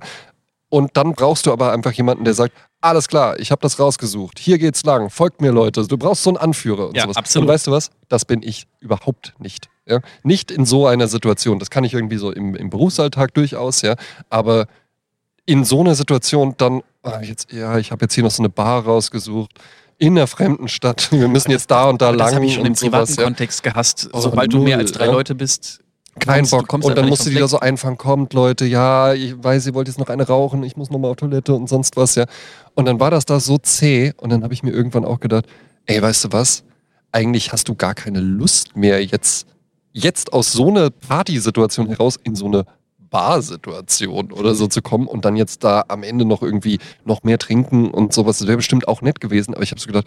Und 0.74 0.96
dann 0.96 1.12
brauchst 1.12 1.46
du 1.46 1.52
aber 1.52 1.70
einfach 1.70 1.92
jemanden, 1.92 2.24
der 2.24 2.34
sagt, 2.34 2.52
alles 2.80 3.06
klar, 3.06 3.38
ich 3.38 3.52
habe 3.52 3.60
das 3.62 3.78
rausgesucht, 3.78 4.40
hier 4.40 4.58
geht's 4.58 4.82
lang, 4.82 5.08
folgt 5.08 5.40
mir 5.40 5.52
Leute. 5.52 5.86
Du 5.86 5.96
brauchst 5.96 6.24
so 6.24 6.30
einen 6.30 6.36
Anführer 6.36 6.88
und 6.88 6.96
ja, 6.96 7.04
sowas. 7.04 7.16
Absolut. 7.16 7.46
Und 7.46 7.54
weißt 7.54 7.68
du 7.68 7.70
was? 7.70 7.92
Das 8.08 8.24
bin 8.24 8.42
ich 8.42 8.66
überhaupt 8.80 9.34
nicht. 9.38 9.68
Ja? 9.86 10.00
Nicht 10.24 10.50
in 10.50 10.64
so 10.64 10.88
einer 10.88 11.06
Situation. 11.06 11.60
Das 11.60 11.70
kann 11.70 11.84
ich 11.84 11.94
irgendwie 11.94 12.16
so 12.16 12.32
im, 12.32 12.56
im 12.56 12.70
Berufsalltag 12.70 13.32
durchaus, 13.34 13.82
ja. 13.82 13.94
Aber 14.30 14.66
in 15.46 15.64
so 15.64 15.78
einer 15.78 15.94
Situation 15.94 16.54
dann, 16.56 16.82
ah, 17.04 17.20
jetzt, 17.20 17.52
ja, 17.52 17.78
ich 17.78 17.92
habe 17.92 18.06
jetzt 18.06 18.14
hier 18.14 18.24
noch 18.24 18.32
so 18.32 18.42
eine 18.42 18.50
Bar 18.50 18.84
rausgesucht 18.84 19.52
in 19.98 20.18
einer 20.18 20.26
fremden 20.26 20.66
Stadt. 20.66 21.08
Wir 21.12 21.28
müssen 21.28 21.52
jetzt 21.52 21.70
da 21.70 21.88
und 21.88 22.02
da 22.02 22.10
lang. 22.10 22.18
Das 22.18 22.34
habe 22.34 22.46
ich 22.46 22.54
schon 22.54 22.66
im 22.66 22.74
privaten 22.74 23.12
sowas, 23.12 23.24
Kontext 23.24 23.62
gehasst. 23.62 24.10
Oh, 24.12 24.18
Sobald 24.18 24.50
null, 24.50 24.62
du 24.62 24.64
mehr 24.64 24.78
als 24.78 24.90
drei 24.90 25.06
ja? 25.06 25.12
Leute 25.12 25.36
bist, 25.36 25.83
Kein 26.18 26.48
Bock. 26.48 26.72
Und 26.72 26.96
dann 26.96 27.08
musst 27.08 27.24
du 27.24 27.28
nicht 27.28 27.36
die 27.36 27.40
da 27.40 27.48
vom 27.48 27.58
so 27.58 27.60
einfangen, 27.60 27.98
kommt 27.98 28.32
Leute, 28.34 28.66
ja, 28.66 29.12
ich 29.14 29.34
weiß, 29.42 29.66
ihr 29.66 29.74
wollt 29.74 29.88
jetzt 29.88 29.98
noch 29.98 30.08
eine 30.08 30.26
rauchen, 30.26 30.62
ich 30.62 30.76
muss 30.76 30.90
nochmal 30.90 31.10
auf 31.10 31.16
Toilette 31.16 31.54
und 31.54 31.68
sonst 31.68 31.96
was, 31.96 32.14
ja. 32.14 32.26
Und 32.74 32.86
dann 32.86 33.00
war 33.00 33.10
das 33.10 33.24
da 33.24 33.40
so 33.40 33.58
zäh 33.58 34.12
und 34.16 34.30
dann 34.30 34.42
habe 34.42 34.54
ich 34.54 34.62
mir 34.62 34.70
irgendwann 34.70 35.04
auch 35.04 35.20
gedacht, 35.20 35.46
ey, 35.86 36.00
weißt 36.00 36.24
du 36.24 36.32
was? 36.32 36.64
Eigentlich 37.12 37.52
hast 37.52 37.68
du 37.68 37.74
gar 37.74 37.94
keine 37.94 38.20
Lust 38.20 38.76
mehr 38.76 39.04
jetzt, 39.04 39.46
jetzt 39.92 40.32
aus 40.32 40.52
so 40.52 40.68
einer 40.68 40.90
Partysituation 40.90 41.88
heraus 41.88 42.16
in 42.22 42.34
so 42.34 42.46
eine 42.46 42.64
Barsituation 43.10 44.32
oder 44.32 44.54
so 44.54 44.66
zu 44.66 44.82
kommen 44.82 45.06
und 45.06 45.24
dann 45.24 45.36
jetzt 45.36 45.62
da 45.62 45.84
am 45.86 46.02
Ende 46.02 46.24
noch 46.24 46.42
irgendwie 46.42 46.80
noch 47.04 47.22
mehr 47.22 47.38
trinken 47.38 47.90
und 47.90 48.12
sowas. 48.12 48.38
Das 48.38 48.48
wäre 48.48 48.56
bestimmt 48.56 48.88
auch 48.88 49.02
nett 49.02 49.20
gewesen, 49.20 49.54
aber 49.54 49.62
ich 49.62 49.70
habe 49.70 49.80
so 49.80 49.86
gedacht, 49.86 50.06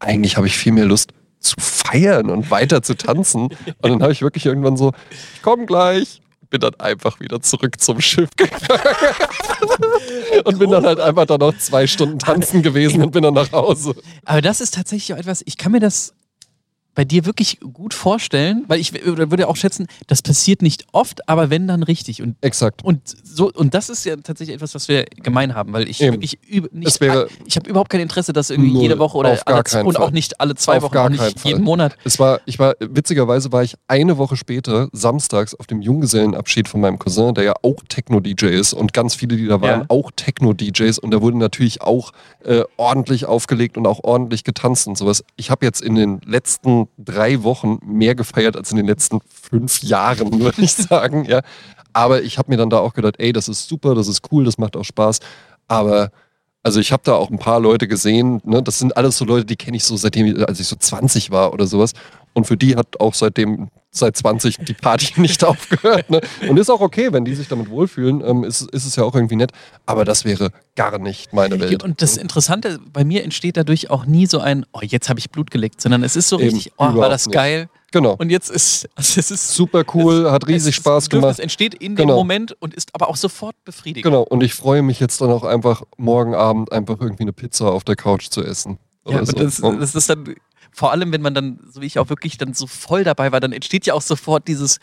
eigentlich 0.00 0.36
habe 0.36 0.46
ich 0.46 0.56
viel 0.56 0.72
mehr 0.72 0.84
Lust 0.84 1.12
zu 1.40 1.54
feiern 1.58 2.30
und 2.30 2.50
weiter 2.50 2.82
zu 2.82 2.96
tanzen. 2.96 3.42
Und 3.42 3.56
dann 3.82 4.02
habe 4.02 4.12
ich 4.12 4.22
wirklich 4.22 4.46
irgendwann 4.46 4.76
so, 4.76 4.92
ich 5.34 5.42
komme 5.42 5.66
gleich. 5.66 6.20
Bin 6.50 6.60
dann 6.60 6.74
einfach 6.80 7.20
wieder 7.20 7.42
zurück 7.42 7.78
zum 7.78 8.00
Schiff 8.00 8.30
gegangen. 8.34 8.62
und 10.44 10.58
bin 10.58 10.70
dann 10.70 10.86
halt 10.86 10.98
einfach 10.98 11.26
da 11.26 11.36
noch 11.36 11.56
zwei 11.58 11.86
Stunden 11.86 12.18
tanzen 12.18 12.62
gewesen 12.62 13.02
und 13.02 13.10
bin 13.10 13.22
dann 13.22 13.34
nach 13.34 13.52
Hause. 13.52 13.94
Aber 14.24 14.40
das 14.40 14.62
ist 14.62 14.74
tatsächlich 14.74 15.12
auch 15.12 15.18
etwas, 15.18 15.42
ich 15.44 15.58
kann 15.58 15.72
mir 15.72 15.80
das 15.80 16.14
bei 16.98 17.04
dir 17.04 17.24
wirklich 17.26 17.60
gut 17.60 17.94
vorstellen, 17.94 18.64
weil 18.66 18.80
ich 18.80 18.92
würde 18.92 19.46
auch 19.46 19.54
schätzen, 19.54 19.86
das 20.08 20.20
passiert 20.20 20.62
nicht 20.62 20.84
oft, 20.90 21.28
aber 21.28 21.48
wenn 21.48 21.68
dann 21.68 21.84
richtig. 21.84 22.22
Und, 22.22 22.34
Exakt. 22.40 22.82
und, 22.84 23.00
so, 23.22 23.52
und 23.52 23.72
das 23.74 23.88
ist 23.88 24.04
ja 24.04 24.16
tatsächlich 24.16 24.56
etwas, 24.56 24.74
was 24.74 24.88
wir 24.88 25.04
gemein 25.04 25.54
haben, 25.54 25.72
weil 25.72 25.88
ich 25.88 26.00
Eben. 26.00 26.14
wirklich 26.14 26.40
üb- 26.50 26.66
nicht, 26.72 27.00
wäre- 27.00 27.28
ich 27.46 27.54
habe 27.54 27.70
überhaupt 27.70 27.88
kein 27.90 28.00
Interesse, 28.00 28.32
dass 28.32 28.50
irgendwie 28.50 28.72
Null. 28.72 28.82
jede 28.82 28.98
Woche 28.98 29.16
oder 29.16 29.28
alle, 29.46 29.58
und 29.84 29.94
Fall. 29.94 29.96
auch 29.98 30.10
nicht 30.10 30.40
alle 30.40 30.56
zwei 30.56 30.78
Auf 30.78 30.82
Wochen, 30.82 30.96
auch 30.96 31.08
nicht 31.08 31.20
Fall. 31.22 31.32
jeden 31.44 31.62
Monat. 31.62 31.96
Es 32.02 32.18
war, 32.18 32.40
ich 32.46 32.58
war, 32.58 32.74
witzigerweise 32.80 33.52
war 33.52 33.62
ich 33.62 33.76
eine 33.86 34.18
Woche 34.18 34.36
später, 34.36 34.88
samstags, 34.90 35.54
auf 35.54 35.68
dem 35.68 35.80
Junggesellenabschied 35.80 36.66
von 36.66 36.80
meinem 36.80 36.98
Cousin, 36.98 37.32
der 37.32 37.44
ja 37.44 37.54
auch 37.62 37.80
Techno-DJ 37.86 38.46
ist 38.46 38.72
und 38.72 38.92
ganz 38.92 39.14
viele, 39.14 39.36
die 39.36 39.46
da 39.46 39.60
waren, 39.60 39.82
Ja. 39.82 39.86
auch 39.86 40.10
Techno-DJs 40.16 40.98
und 40.98 41.12
da 41.12 41.22
wurde 41.22 41.38
natürlich 41.38 41.80
auch 41.80 42.10
äh, 42.44 42.64
ordentlich 42.76 43.24
aufgelegt 43.26 43.76
und 43.76 43.86
auch 43.86 44.00
ordentlich 44.02 44.42
getanzt 44.42 44.88
und 44.88 44.98
sowas. 44.98 45.22
Ich 45.36 45.50
habe 45.52 45.64
jetzt 45.64 45.80
in 45.80 45.94
den 45.94 46.20
letzten 46.26 46.87
drei 46.96 47.42
Wochen 47.42 47.78
mehr 47.84 48.14
gefeiert 48.14 48.56
als 48.56 48.70
in 48.70 48.76
den 48.76 48.86
letzten 48.86 49.20
fünf 49.28 49.82
Jahren, 49.82 50.40
würde 50.40 50.62
ich 50.62 50.74
sagen, 50.74 51.24
ja. 51.24 51.42
Aber 51.92 52.22
ich 52.22 52.38
habe 52.38 52.50
mir 52.50 52.56
dann 52.56 52.70
da 52.70 52.78
auch 52.78 52.94
gedacht, 52.94 53.16
ey, 53.18 53.32
das 53.32 53.48
ist 53.48 53.68
super, 53.68 53.94
das 53.94 54.08
ist 54.08 54.22
cool, 54.30 54.44
das 54.44 54.58
macht 54.58 54.76
auch 54.76 54.84
Spaß, 54.84 55.20
aber 55.66 56.10
also 56.62 56.80
ich 56.80 56.92
habe 56.92 57.02
da 57.04 57.14
auch 57.14 57.30
ein 57.30 57.38
paar 57.38 57.60
Leute 57.60 57.88
gesehen, 57.88 58.40
ne? 58.44 58.62
das 58.62 58.78
sind 58.78 58.96
alles 58.96 59.16
so 59.16 59.24
Leute, 59.24 59.46
die 59.46 59.56
kenne 59.56 59.76
ich 59.76 59.84
so 59.84 59.96
seitdem, 59.96 60.44
als 60.44 60.60
ich 60.60 60.66
so 60.66 60.76
20 60.76 61.30
war 61.30 61.52
oder 61.52 61.66
sowas. 61.66 61.92
Und 62.34 62.46
für 62.46 62.56
die 62.56 62.76
hat 62.76 63.00
auch 63.00 63.14
seitdem, 63.14 63.68
seit 63.98 64.16
20 64.16 64.58
die 64.58 64.74
Party 64.74 65.12
nicht 65.20 65.44
aufgehört. 65.44 66.08
Ne? 66.10 66.20
Und 66.48 66.56
ist 66.58 66.70
auch 66.70 66.80
okay, 66.80 67.12
wenn 67.12 67.24
die 67.24 67.34
sich 67.34 67.48
damit 67.48 67.70
wohlfühlen, 67.70 68.22
ähm, 68.24 68.44
ist, 68.44 68.62
ist 68.72 68.84
es 68.86 68.96
ja 68.96 69.04
auch 69.04 69.14
irgendwie 69.14 69.36
nett. 69.36 69.52
Aber 69.86 70.04
das 70.04 70.24
wäre 70.24 70.50
gar 70.76 70.98
nicht 70.98 71.32
meine 71.32 71.58
Welt. 71.60 71.82
Und 71.82 72.00
das 72.02 72.16
Interessante, 72.16 72.78
bei 72.92 73.04
mir 73.04 73.24
entsteht 73.24 73.56
dadurch 73.56 73.90
auch 73.90 74.06
nie 74.06 74.26
so 74.26 74.40
ein, 74.40 74.64
oh, 74.72 74.80
jetzt 74.82 75.08
habe 75.08 75.18
ich 75.18 75.30
Blut 75.30 75.50
geleckt, 75.50 75.80
sondern 75.80 76.02
es 76.02 76.16
ist 76.16 76.28
so 76.28 76.38
Eben, 76.40 76.54
richtig, 76.54 76.72
oh, 76.76 76.94
war 76.94 77.08
das 77.08 77.26
nicht. 77.26 77.34
geil. 77.34 77.68
Genau. 77.90 78.16
Und 78.18 78.28
jetzt 78.30 78.50
ist, 78.50 78.86
also 78.96 79.14
es 79.18 79.30
ist 79.30 79.54
Super 79.54 79.82
cool, 79.94 80.30
hat 80.30 80.46
riesig 80.46 80.60
es 80.60 80.66
ist- 80.66 80.74
Spaß 80.76 81.08
gemacht. 81.08 81.38
entsteht 81.40 81.74
in 81.74 81.96
Genau. 81.96 82.12
dem 82.14 82.16
Moment 82.18 82.56
und 82.60 82.74
ist 82.74 82.90
aber 82.94 83.08
auch 83.08 83.16
sofort 83.16 83.56
befriedigend. 83.64 84.04
Genau. 84.04 84.22
Und 84.22 84.42
ich 84.42 84.52
freue 84.54 84.82
mich 84.82 85.00
jetzt 85.00 85.20
dann 85.20 85.30
auch 85.30 85.44
einfach, 85.44 85.82
morgen 85.96 86.34
Abend 86.34 86.70
einfach 86.70 87.00
irgendwie 87.00 87.22
eine 87.22 87.32
Pizza 87.32 87.72
auf 87.72 87.84
der 87.84 87.96
Couch 87.96 88.28
zu 88.28 88.44
essen. 88.44 88.78
Ja, 89.06 89.16
aber 89.16 89.26
so. 89.26 89.32
das, 89.32 89.60
Und- 89.60 89.80
das 89.80 89.94
ist 89.94 90.10
dann, 90.10 90.34
vor 90.72 90.92
allem 90.92 91.12
wenn 91.12 91.22
man 91.22 91.34
dann, 91.34 91.60
so 91.70 91.80
wie 91.80 91.86
ich 91.86 91.98
auch 91.98 92.08
wirklich 92.08 92.38
dann 92.38 92.54
so 92.54 92.66
voll 92.66 93.04
dabei 93.04 93.32
war, 93.32 93.40
dann 93.40 93.52
entsteht 93.52 93.86
ja 93.86 93.94
auch 93.94 94.02
sofort 94.02 94.48
dieses, 94.48 94.78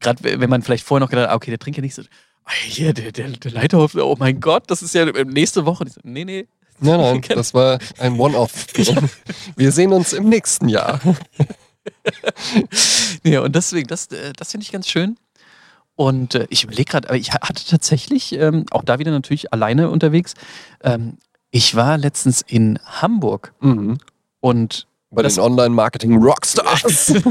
gerade 0.00 0.22
wenn 0.22 0.50
man 0.50 0.62
vielleicht 0.62 0.86
vorher 0.86 1.04
noch 1.04 1.10
gedacht 1.10 1.26
hat, 1.26 1.32
ah, 1.32 1.36
okay, 1.36 1.50
der 1.50 1.58
trinkt 1.58 1.76
ja 1.76 1.82
nicht 1.82 1.94
so, 1.94 2.02
ah, 2.44 2.52
hier, 2.64 2.92
der, 2.92 3.12
der, 3.12 3.28
der 3.28 3.52
Leiterhof, 3.52 3.94
oh 3.94 4.16
mein 4.18 4.40
Gott, 4.40 4.70
das 4.70 4.82
ist 4.82 4.94
ja 4.94 5.04
nächste 5.24 5.66
Woche. 5.66 5.88
So, 5.88 6.00
Nee, 6.04 6.24
nee. 6.24 6.46
Nein, 6.82 7.00
nein, 7.00 7.22
das 7.28 7.52
war 7.52 7.78
ein 7.98 8.18
One-Off. 8.18 8.66
Wir 9.56 9.72
sehen 9.72 9.92
uns 9.92 10.12
im 10.14 10.28
nächsten 10.28 10.68
Jahr. 10.68 11.00
nee 13.24 13.38
und 13.38 13.54
deswegen, 13.54 13.88
das, 13.88 14.06
äh, 14.08 14.32
das 14.36 14.50
finde 14.52 14.64
ich 14.64 14.72
ganz 14.72 14.88
schön. 14.88 15.16
Und 15.96 16.34
äh, 16.34 16.46
ich 16.48 16.64
überlege 16.64 16.90
gerade, 16.90 17.08
aber 17.08 17.18
ich 17.18 17.32
hatte 17.32 17.64
tatsächlich, 17.66 18.32
ähm, 18.32 18.64
auch 18.70 18.84
da 18.84 18.98
wieder 18.98 19.10
natürlich 19.10 19.52
alleine 19.52 19.90
unterwegs, 19.90 20.34
ähm, 20.82 21.18
ich 21.50 21.74
war 21.74 21.98
letztens 21.98 22.42
in 22.42 22.78
Hamburg 22.84 23.52
Mhm. 23.60 23.98
und 24.40 24.86
Bei 25.10 25.22
Das- 25.22 25.34
den 25.34 25.44
Online-Marketing-Rockstars. 25.44 27.14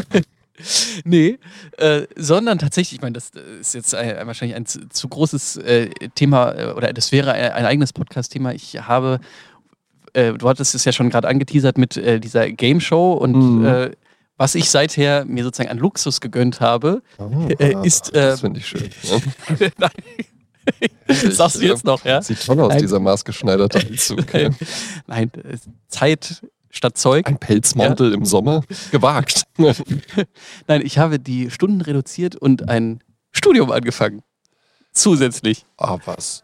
Nee, 1.06 1.40
äh, 1.78 2.02
sondern 2.18 2.60
tatsächlich, 2.60 2.96
ich 2.98 3.02
meine, 3.02 3.14
das 3.14 3.30
äh, 3.34 3.62
ist 3.62 3.74
jetzt 3.76 3.96
ein, 3.96 4.28
wahrscheinlich 4.28 4.58
ein 4.58 4.66
zu, 4.66 4.90
zu 4.90 5.08
großes 5.08 5.56
äh, 5.56 5.90
Thema 6.16 6.52
äh, 6.52 6.66
oder 6.74 6.92
das 6.92 7.14
wäre 7.14 7.32
ein, 7.32 7.54
ein 7.54 7.66
eigenes 7.66 7.94
Podcast-Thema. 7.94 8.52
Ich 8.54 8.76
habe, 8.82 9.22
äh, 10.12 10.34
du 10.34 10.50
hattest 10.50 10.76
es 10.76 10.84
ja 10.84 10.92
schon 10.92 11.10
gerade 11.10 11.30
angeteasert 11.30 11.78
mit 11.78 11.96
äh, 11.96 12.20
dieser 12.20 12.52
Game 12.52 12.82
Show 12.82 13.14
und 13.14 13.60
Mhm. 13.60 13.66
äh, 13.66 13.92
was 14.36 14.54
ich 14.56 14.70
seither 14.70 15.24
mir 15.24 15.46
sozusagen 15.46 15.70
an 15.70 15.78
Luxus 15.78 16.20
gegönnt 16.20 16.60
habe, 16.60 17.04
Äh, 17.58 17.76
ist, 17.88 18.10
äh, 18.14 18.20
das 18.32 18.42
finde 18.42 18.60
ich 18.60 18.68
schön. 18.68 18.90
Nein. 19.78 19.92
sagst 21.32 21.56
du 21.62 21.66
jetzt 21.68 21.86
noch, 21.86 22.04
ja? 22.04 22.22
Sieht 22.22 22.46
toll 22.46 22.60
aus, 22.60 22.68
Nein. 22.68 22.80
dieser 22.82 23.00
maßgeschneiderte 23.00 23.80
Anzug. 23.80 24.26
Nein, 25.08 25.32
Zeit 25.88 26.42
statt 26.70 26.98
Zeug. 26.98 27.28
Ein 27.28 27.38
Pelzmantel 27.40 28.14
im 28.14 28.26
Sommer. 28.26 28.64
Gewagt. 28.92 29.44
Nein, 30.68 30.82
ich 30.84 30.98
habe 30.98 31.20
die 31.20 31.50
Stunden 31.52 31.82
reduziert 31.82 32.36
und 32.36 32.70
ein 32.70 33.02
Studium 33.32 33.72
angefangen. 33.72 34.22
Zusätzlich. 34.94 35.66
Ah, 35.78 35.98
was? 36.06 36.44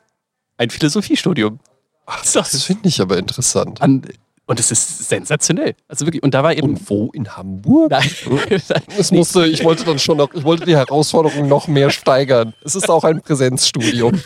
Ein 0.57 0.69
Philosophiestudium. 0.69 1.60
Ach, 2.06 2.23
das 2.34 2.64
finde 2.64 2.88
ich 2.88 3.02
aber 3.02 3.18
interessant. 3.18 3.81
An, 3.81 4.03
und 4.47 4.60
es 4.60 4.69
ist 4.69 5.10
sensationell. 5.10 5.76
Also 5.88 6.06
wirklich, 6.06 6.22
und 6.22 6.35
da 6.35 6.43
war 6.43 6.53
eben. 6.56 6.69
Und 6.69 6.89
wo? 6.89 7.10
In 7.14 7.35
Hamburg? 7.35 7.89
Nein, 7.89 8.10
Es 8.97 9.11
musste, 9.11 9.47
ich 9.47 9.64
wollte 9.64 9.84
dann 9.85 9.97
schon 9.97 10.18
noch, 10.18 10.31
ich 10.35 10.43
wollte 10.43 10.65
die 10.65 10.76
Herausforderung 10.76 11.47
noch 11.47 11.68
mehr 11.68 11.89
steigern. 11.89 12.53
Es 12.64 12.76
ist 12.76 12.89
auch 12.89 13.03
ein 13.03 13.22
Präsenzstudium. 13.22 14.22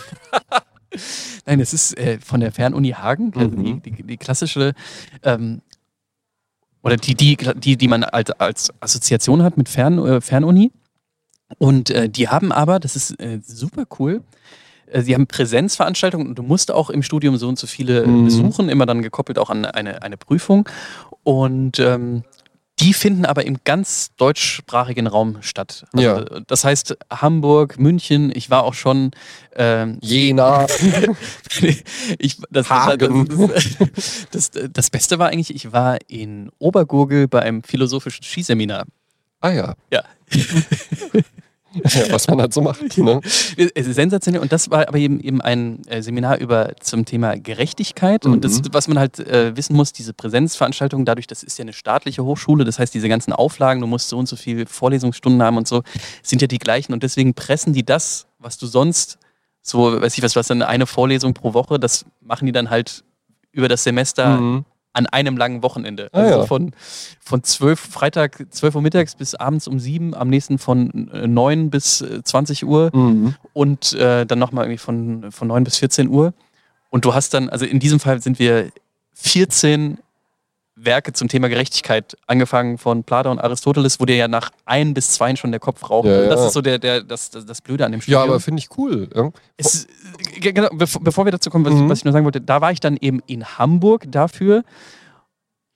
Nein, 1.46 1.60
es 1.62 1.74
ist 1.74 1.98
äh, 1.98 2.20
von 2.20 2.42
der 2.42 2.52
Fernuni 2.52 2.90
Hagen, 2.92 3.32
also 3.36 3.50
Mhm. 3.50 3.82
die, 3.82 3.92
die, 3.92 4.04
die 4.04 4.18
klassische, 4.18 4.74
ähm, 5.24 5.62
oder 6.84 6.98
die, 6.98 7.16
die, 7.16 7.38
die, 7.38 7.78
die 7.78 7.88
man 7.88 8.04
als, 8.04 8.32
als 8.32 8.74
Assoziation 8.80 9.44
hat 9.44 9.58
mit 9.58 9.70
Fern, 9.70 10.00
äh, 10.00 10.22
Fernuni. 10.22 10.72
Und 11.58 11.90
äh, 11.90 12.10
die 12.10 12.30
haben 12.30 12.52
aber, 12.52 12.80
das 12.80 12.96
ist 12.96 13.20
äh, 13.20 13.40
super 13.44 13.86
cool, 14.00 14.22
äh, 14.88 15.02
sie 15.02 15.14
haben 15.16 15.28
Präsenzveranstaltungen 15.28 16.28
und 16.28 16.36
du 16.36 16.44
musst 16.44 16.72
auch 16.72 16.90
im 16.90 17.04
Studium 17.04 17.38
so 17.38 17.48
und 17.48 17.58
so 17.58 17.68
viele 17.68 18.06
Mhm. 18.06 18.26
besuchen, 18.26 18.70
immer 18.70 18.86
dann 18.86 19.02
gekoppelt 19.02 19.40
auch 19.40 19.50
an 19.50 19.66
eine, 19.66 20.02
eine 20.04 20.18
Prüfung. 20.18 20.70
Und 21.24 21.80
ähm, 21.80 22.24
die 22.80 22.94
finden 22.94 23.26
aber 23.26 23.46
im 23.46 23.58
ganz 23.64 24.12
deutschsprachigen 24.16 25.08
Raum 25.08 25.38
statt. 25.42 25.86
Also, 25.94 26.06
Ja. 26.06 26.22
Das 26.48 26.64
heißt 26.64 26.98
Hamburg, 27.10 27.78
München, 27.80 28.32
ich 28.34 28.50
war 28.50 28.64
auch 28.64 28.74
schon 28.74 29.12
ähm, 29.56 29.98
Jena. 30.02 30.68
ich, 32.20 32.38
das, 32.50 32.70
Hagen. 32.70 33.28
Das, 34.32 34.52
das, 34.52 34.52
das 34.72 34.90
Beste 34.90 35.20
war 35.20 35.30
eigentlich, 35.30 35.54
ich 35.54 35.72
war 35.72 35.98
in 36.08 36.50
Obergurgel 36.60 37.28
bei 37.28 37.42
einem 37.42 37.64
philosophischen 37.64 38.24
Skiseminar. 38.24 38.86
Ah 39.42 39.52
ja. 39.52 39.76
Ja. 39.92 40.04
ja. 41.74 42.12
Was 42.12 42.28
man 42.28 42.42
halt 42.42 42.54
so 42.54 42.62
macht. 42.62 42.98
Ne? 42.98 43.22
Ist 43.56 43.94
sensationell 43.96 44.42
und 44.42 44.52
das 44.52 44.70
war 44.70 44.88
aber 44.88 44.98
eben, 44.98 45.20
eben 45.20 45.42
ein 45.42 45.86
äh, 45.88 46.02
Seminar 46.02 46.40
über 46.40 46.74
zum 46.80 47.06
Thema 47.06 47.38
Gerechtigkeit 47.38 48.26
Mhm. 48.26 48.34
und 48.34 48.46
das, 48.46 48.62
was 48.72 48.88
man 48.88 48.98
halt 49.00 49.20
äh, 49.20 49.56
wissen 49.56 49.76
muss, 49.76 49.94
diese 49.94 50.14
Präsenzveranstaltung, 50.14 51.06
dadurch, 51.06 51.28
das 51.28 51.44
ist 51.44 51.58
ja 51.58 51.64
eine 51.64 51.74
staatliche 51.74 52.24
Hochschule, 52.24 52.64
das 52.66 52.80
heißt, 52.80 52.94
diese 52.94 53.10
ganzen 53.10 53.34
Auflagen, 53.34 53.82
du 53.82 53.88
musst 53.88 54.10
so 54.10 54.18
und 54.18 54.28
so 54.28 54.36
viele 54.36 54.66
Vorlesungsstunden 54.66 55.42
haben 55.44 55.58
und 55.58 55.68
so, 55.68 55.84
sind 56.24 56.42
ja 56.42 56.48
die 56.48 56.60
gleichen 56.60 56.94
und 56.94 57.04
deswegen 57.04 57.34
pressen 57.34 57.74
die 57.74 57.86
das, 57.86 58.28
was 58.40 58.58
du 58.58 58.66
sonst 58.68 59.18
so, 59.62 60.02
weiß 60.02 60.18
ich 60.18 60.24
was, 60.24 60.34
du 60.34 60.40
hast 60.40 60.50
dann 60.50 60.62
eine 60.62 60.88
Vorlesung 60.88 61.34
pro 61.34 61.54
Woche, 61.54 61.80
das 61.80 62.06
machen 62.22 62.46
die 62.46 62.52
dann 62.52 62.70
halt 62.70 63.04
über 63.52 63.68
das 63.68 63.84
Semester 63.84 64.40
Mhm. 64.40 64.66
An 64.94 65.06
einem 65.06 65.38
langen 65.38 65.62
Wochenende. 65.64 66.10
Ah, 66.12 66.20
Also 66.20 66.40
ja. 66.40 66.46
von, 66.46 66.72
von 67.20 67.44
12, 67.44 67.80
Freitag 67.80 68.46
12 68.50 68.76
Uhr 68.76 68.82
mittags 68.82 69.16
bis 69.16 69.36
abends 69.36 69.68
um 69.68 69.80
7, 69.80 70.14
am 70.16 70.30
nächsten 70.30 70.58
von 70.58 71.10
äh, 71.12 71.28
9 71.28 71.70
bis 71.70 72.02
äh, 72.02 72.24
20 72.24 72.66
Uhr 72.66 72.90
Mhm. 72.94 73.36
und 73.54 73.94
äh, 73.94 74.26
dann 74.26 74.40
nochmal 74.40 74.66
irgendwie 74.66 74.80
von, 74.80 75.32
von 75.32 75.48
9 75.48 75.64
bis 75.64 75.78
14 75.78 76.10
Uhr. 76.10 76.34
Und 76.90 77.06
du 77.06 77.14
hast 77.14 77.34
dann, 77.36 77.50
also 77.50 77.66
in 77.66 77.80
diesem 77.80 78.00
Fall 78.00 78.20
sind 78.22 78.40
wir 78.40 78.72
14 79.14 80.00
Werke 80.82 81.14
zum 81.14 81.28
Thema 81.28 81.50
Gerechtigkeit, 81.50 82.16
angefangen 82.28 82.78
von 82.78 83.04
Platon 83.04 83.34
und 83.34 83.40
Aristoteles, 83.40 84.00
wo 84.00 84.06
dir 84.06 84.16
ja 84.16 84.28
nach 84.28 84.52
ein 84.66 84.94
bis 84.94 85.12
zwei 85.12 85.36
schon 85.36 85.52
der 85.52 85.60
Kopf 85.60 85.90
raucht. 85.90 86.08
Ja, 86.08 86.28
Das 86.28 86.40
ja. 86.40 86.48
ist 86.48 86.54
so 86.54 86.62
der, 86.62 86.80
der, 86.80 87.02
das, 87.04 87.30
das, 87.32 87.46
das 87.46 87.62
Blöde 87.62 87.86
an 87.86 87.92
dem 87.92 88.00
Ja, 88.00 88.04
Studium. 88.04 88.24
aber 88.24 88.40
finde 88.40 88.60
ich 88.62 88.70
cool. 88.78 89.10
Ja. 89.16 89.30
Es, 89.58 89.86
äh, 90.36 90.40
genau, 90.52 90.70
bevor, 90.74 91.02
bevor 91.04 91.26
wir 91.26 91.32
dazu 91.32 91.50
kommen, 91.50 91.66
was, 91.66 91.74
Mhm. 91.74 91.90
was 91.90 92.00
ich 92.00 92.06
nur 92.06 92.14
sagen 92.14 92.26
wollte, 92.26 92.42
da 92.42 92.62
war 92.62 92.72
ich 92.72 92.80
dann 92.80 92.98
eben 93.02 93.22
in 93.28 93.44
Hamburg 93.46 94.06
dafür 94.10 94.64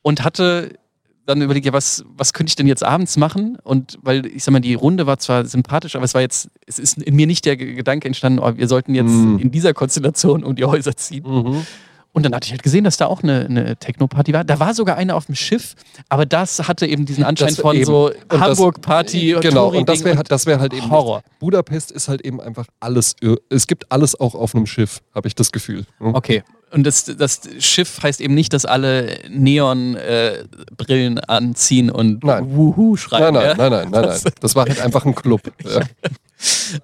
und 0.01 0.23
hatte 0.23 0.77
dann 1.25 1.41
überlegt, 1.41 1.65
ja, 1.65 1.71
was, 1.71 2.03
was 2.17 2.33
könnte 2.33 2.49
ich 2.51 2.55
denn 2.57 2.67
jetzt 2.67 2.83
abends 2.83 3.15
machen? 3.15 3.57
Und 3.63 3.97
weil, 4.01 4.25
ich 4.25 4.43
sag 4.43 4.51
mal, 4.51 4.59
die 4.59 4.73
Runde 4.73 5.07
war 5.07 5.19
zwar 5.19 5.45
sympathisch, 5.45 5.95
aber 5.95 6.03
es 6.03 6.13
war 6.13 6.19
jetzt, 6.21 6.49
es 6.67 6.79
ist 6.79 6.97
in 6.97 7.15
mir 7.15 7.27
nicht 7.27 7.45
der 7.45 7.55
Gedanke 7.55 8.07
entstanden, 8.07 8.39
oh, 8.39 8.51
wir 8.57 8.67
sollten 8.67 8.93
jetzt 8.93 9.07
Mhm. 9.11 9.39
in 9.39 9.49
dieser 9.49 9.73
Konstellation 9.73 10.43
um 10.43 10.55
die 10.55 10.65
Häuser 10.65 10.95
ziehen. 10.97 11.23
Mhm. 11.25 11.65
Und 12.13 12.23
dann 12.23 12.35
hatte 12.35 12.45
ich 12.45 12.51
halt 12.51 12.61
gesehen, 12.61 12.83
dass 12.83 12.97
da 12.97 13.07
auch 13.07 13.23
eine, 13.23 13.45
eine 13.45 13.75
Techno-Party 13.75 14.33
war. 14.33 14.43
Da 14.43 14.59
war 14.59 14.75
sogar 14.75 14.97
eine 14.97 15.15
auf 15.15 15.25
dem 15.25 15.33
Schiff, 15.35 15.73
aber 16.09 16.27
das 16.27 16.67
hatte 16.67 16.85
eben 16.85 17.05
diesen 17.05 17.23
Anschein 17.23 17.49
Das 17.49 17.59
von 17.59 17.75
eben. 17.75 17.85
so 17.85 18.11
Hamburg-Party. 18.29 19.35
Genau, 19.41 19.69
und 19.69 19.89
das 19.89 20.03
wäre 20.03 20.19
wär 20.19 20.59
halt 20.59 20.73
eben. 20.73 20.91
Horror. 20.91 21.17
Nicht. 21.17 21.39
Budapest 21.39 21.91
ist 21.91 22.07
halt 22.07 22.21
eben 22.21 22.39
einfach 22.39 22.67
alles. 22.79 23.15
Es 23.49 23.65
gibt 23.65 23.91
alles 23.91 24.19
auch 24.19 24.35
auf 24.35 24.53
einem 24.53 24.67
Schiff, 24.67 25.01
habe 25.15 25.27
ich 25.27 25.33
das 25.33 25.51
Gefühl. 25.51 25.85
Hm? 25.97 26.13
Okay. 26.13 26.43
Und 26.71 26.85
das, 26.85 27.05
das 27.05 27.41
Schiff 27.59 28.01
heißt 28.01 28.21
eben 28.21 28.33
nicht, 28.33 28.53
dass 28.53 28.65
alle 28.65 29.19
Neon-Brillen 29.29 31.19
anziehen 31.19 31.91
und 31.91 32.23
Nein. 32.23 32.55
Wuhu 32.55 32.95
schreien. 32.95 33.33
Nein, 33.33 33.33
nein, 33.33 33.45
ja? 33.45 33.55
nein, 33.55 33.71
nein, 33.71 33.89
nein, 33.91 34.09
nein. 34.23 34.33
Das 34.39 34.55
war 34.55 34.65
halt 34.67 34.81
einfach 34.81 35.05
ein 35.05 35.15
Club. 35.15 35.41
Ja. 35.63 35.81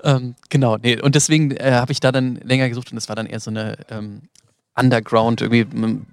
Ähm, 0.06 0.36
genau, 0.50 0.78
nee. 0.78 1.02
Und 1.02 1.16
deswegen 1.16 1.52
äh, 1.52 1.72
habe 1.74 1.92
ich 1.92 2.00
da 2.00 2.14
dann 2.14 2.36
länger 2.36 2.70
gesucht 2.70 2.92
und 2.92 2.96
das 2.96 3.10
war 3.10 3.18
dann 3.18 3.26
eher 3.26 3.42
so 3.42 3.50
eine 3.50 3.76
ähm, 3.90 4.22
Underground, 4.80 5.42
irgendwie, 5.42 5.62
ähm, 5.62 6.06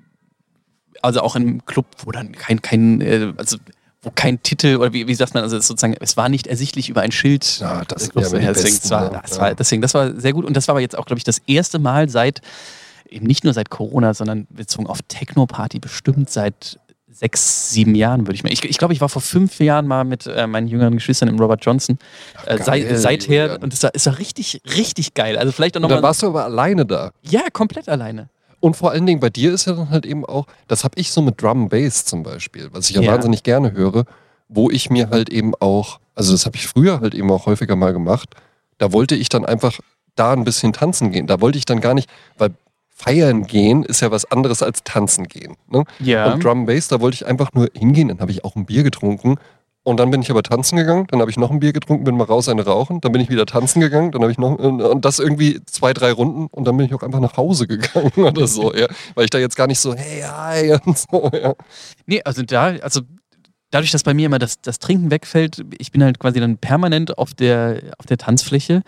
also 1.03 1.21
auch 1.21 1.37
in 1.37 1.43
einem 1.43 1.67
Club, 1.67 1.87
wo 2.05 2.11
dann 2.11 2.33
kein, 2.33 2.63
kein, 2.63 3.01
äh, 3.01 3.33
also 3.37 3.59
wo 4.03 4.11
kein 4.15 4.43
Titel 4.43 4.77
oder 4.77 4.93
wie, 4.93 5.07
wie 5.07 5.15
sagt 5.15 5.35
man, 5.35 5.43
also 5.43 5.57
es 5.57 5.67
sozusagen, 5.67 5.97
es 6.01 6.17
war 6.17 6.29
nicht 6.29 6.47
ersichtlich 6.47 6.89
über 6.89 7.03
ein 7.03 7.13
Schild. 7.13 7.59
Ja, 7.59 7.85
das 7.85 8.11
Clubs. 8.11 8.33
wir 8.33 8.39
die 8.39 8.47
deswegen, 8.47 8.79
das 8.81 8.91
war, 8.91 9.13
ja. 9.13 9.21
das 9.21 9.39
war, 9.39 9.55
deswegen, 9.55 9.83
das 9.83 9.95
war 9.95 10.19
sehr 10.19 10.33
gut 10.33 10.45
und 10.45 10.57
das 10.57 10.69
war 10.69 10.75
aber 10.75 10.81
jetzt 10.81 10.97
auch, 10.97 11.07
glaube 11.07 11.19
ich, 11.19 11.25
das 11.25 11.39
erste 11.47 11.79
Mal 11.79 12.09
seit, 12.09 12.41
eben 13.09 13.27
nicht 13.27 13.45
nur 13.45 13.53
seit 13.53 13.71
Corona, 13.71 14.15
sondern 14.15 14.47
bezogen 14.49 14.87
auf 14.87 15.01
Techno-Party 15.09 15.81
bestimmt 15.81 16.31
seit 16.31 16.79
sechs, 17.17 17.71
sieben 17.71 17.95
Jahren, 17.95 18.27
würde 18.27 18.35
ich 18.35 18.45
mal. 18.45 18.53
Ich, 18.53 18.63
ich 18.65 18.79
glaube, 18.79 18.93
ich 18.93 19.01
war 19.01 19.09
vor 19.09 19.23
fünf 19.23 19.59
Jahren 19.59 19.87
mal 19.87 20.05
mit 20.05 20.27
äh, 20.27 20.47
meinen 20.47 20.69
jüngeren 20.69 20.95
Geschwistern 20.95 21.29
im 21.29 21.39
Robert 21.39 21.65
Johnson. 21.65 21.99
Äh, 22.45 22.63
sei, 22.63 22.95
seither, 22.95 23.63
und 23.63 23.73
es 23.73 23.83
war, 23.83 23.91
es 23.95 24.07
war 24.07 24.19
richtig, 24.19 24.61
richtig 24.77 25.15
geil. 25.15 25.39
Also 25.39 25.51
vielleicht 25.53 25.77
auch 25.77 25.79
Und 25.79 25.85
dann 25.85 25.91
nochmal. 25.93 26.09
warst 26.11 26.23
du 26.23 26.29
aber 26.29 26.45
alleine 26.45 26.85
da. 26.85 27.13
Ja, 27.23 27.43
komplett 27.53 27.89
alleine. 27.89 28.29
Und 28.67 28.77
vor 28.77 28.91
allen 28.91 29.07
Dingen 29.07 29.21
bei 29.21 29.31
dir 29.31 29.53
ist 29.53 29.67
ja 29.67 29.75
dann 29.75 29.91
halt 29.91 30.05
eben 30.05 30.25
auch, 30.25 30.47
das 30.67 30.83
habe 30.83 30.99
ich 30.99 31.13
so 31.13 31.23
mit 31.23 31.41
Drum 31.41 31.69
Bass 31.69 32.05
zum 32.05 32.25
Beispiel, 32.25 32.69
was 32.73 32.91
ich 32.91 32.97
ja, 32.97 33.03
Ja. 33.03 33.13
wahnsinnig 33.13 33.45
gerne 33.45 33.71
höre, 33.71 34.07
wo 34.49 34.71
ich 34.73 34.91
mir 34.91 35.09
halt 35.11 35.29
eben 35.29 35.55
auch, 35.61 36.01
also 36.17 36.33
das 36.33 36.47
habe 36.47 36.57
ich 36.57 36.67
früher 36.67 36.99
halt 37.01 37.15
eben 37.15 37.31
auch 37.31 37.47
häufiger 37.47 37.77
mal 37.77 37.93
gemacht, 37.93 38.35
da 38.79 38.93
wollte 38.93 39.15
ich 39.15 39.29
dann 39.29 39.45
einfach 39.47 39.79
da 40.17 40.33
ein 40.33 40.43
bisschen 40.43 40.73
tanzen 40.73 41.13
gehen. 41.13 41.29
Da 41.29 41.41
wollte 41.41 41.59
ich 41.59 41.65
dann 41.65 41.81
gar 41.81 41.95
nicht, 41.95 42.11
weil 42.39 42.51
feiern 42.89 43.45
gehen 43.45 43.85
ist 43.85 44.01
ja 44.01 44.11
was 44.11 44.25
anderes 44.33 44.65
als 44.65 44.83
tanzen 44.83 45.29
gehen. 45.29 45.55
Ne? 45.69 45.85
Ja. 46.01 46.33
Und 46.33 46.43
Drum 46.43 46.67
Bass, 46.67 46.89
da 46.89 47.01
wollte 47.01 47.15
ich 47.15 47.25
einfach 47.25 47.53
nur 47.53 47.69
hingehen, 47.73 48.09
dann 48.09 48.19
habe 48.19 48.33
ich 48.33 48.45
auch 48.45 48.57
ein 48.57 48.67
Bier 48.67 48.83
getrunken. 48.83 49.37
Und 49.87 49.99
dann 49.99 50.11
bin 50.11 50.21
ich 50.21 50.31
aber 50.33 50.43
tanzen 50.43 50.77
gegangen, 50.77 51.07
dann 51.13 51.21
habe 51.21 51.31
ich 51.31 51.37
noch 51.37 51.53
ein 51.53 51.61
Bier 51.61 51.73
getrunken, 51.73 52.03
bin 52.03 52.17
mal 52.17 52.25
raus 52.25 52.49
eine 52.49 52.65
rauchen, 52.65 53.01
dann 53.03 53.13
bin 53.13 53.21
ich 53.23 53.29
wieder 53.29 53.47
tanzen 53.47 53.81
gegangen, 53.81 54.11
dann 54.11 54.21
habe 54.23 54.33
ich 54.33 54.39
noch 54.39 54.59
und 54.59 55.05
das 55.05 55.21
irgendwie 55.21 55.61
zwei, 55.67 55.93
drei 55.93 56.11
Runden 56.11 56.49
und 56.51 56.65
dann 56.67 56.77
bin 56.77 56.87
ich 56.87 56.95
auch 56.95 57.05
einfach 57.05 57.21
nach 57.21 57.37
Hause 57.37 57.69
gegangen 57.69 58.11
oder 58.17 58.49
so, 58.49 58.75
ja. 58.75 58.89
Weil 59.15 59.27
ich 59.27 59.31
da 59.31 59.39
jetzt 59.39 59.55
gar 59.55 59.69
nicht 59.69 59.79
so, 59.79 59.95
hey, 59.95 60.23
hi 60.23 60.77
und 60.85 60.99
so, 60.99 61.31
ja. 61.33 61.55
Nee, 62.05 62.21
also 62.25 62.43
da, 62.43 62.75
also 62.83 63.03
dadurch, 63.71 63.93
dass 63.93 64.03
bei 64.03 64.13
mir 64.13 64.27
immer 64.27 64.41
das, 64.41 64.61
das 64.61 64.81
Trinken 64.81 65.13
wegfällt, 65.13 65.65
ich 65.79 65.93
bin 65.93 66.03
halt 66.03 66.19
quasi 66.19 66.41
dann 66.41 66.59
permanent 66.59 67.17
auf 67.17 67.33
der, 67.33 67.81
auf 67.99 68.07
der 68.07 68.19
Tanzfläche. 68.19 68.83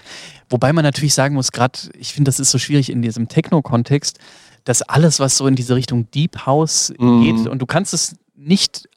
Wobei 0.50 0.72
man 0.72 0.82
natürlich 0.82 1.14
sagen 1.14 1.36
muss, 1.36 1.52
gerade, 1.52 1.78
ich 1.96 2.12
finde, 2.12 2.28
das 2.28 2.40
ist 2.40 2.50
so 2.50 2.58
schwierig 2.58 2.90
in 2.90 3.02
diesem 3.02 3.28
Techno-Kontext, 3.28 4.18
dass 4.64 4.82
alles, 4.82 5.20
was 5.20 5.36
so 5.36 5.46
in 5.46 5.54
diese 5.54 5.76
Richtung 5.76 6.10
Deep 6.10 6.44
House 6.44 6.92
Mhm. 6.98 7.22
geht, 7.22 7.46
und 7.46 7.60
du 7.62 7.66
kannst 7.66 7.94
es 7.94 8.16
nicht 8.34 8.86
äh, 8.86 8.88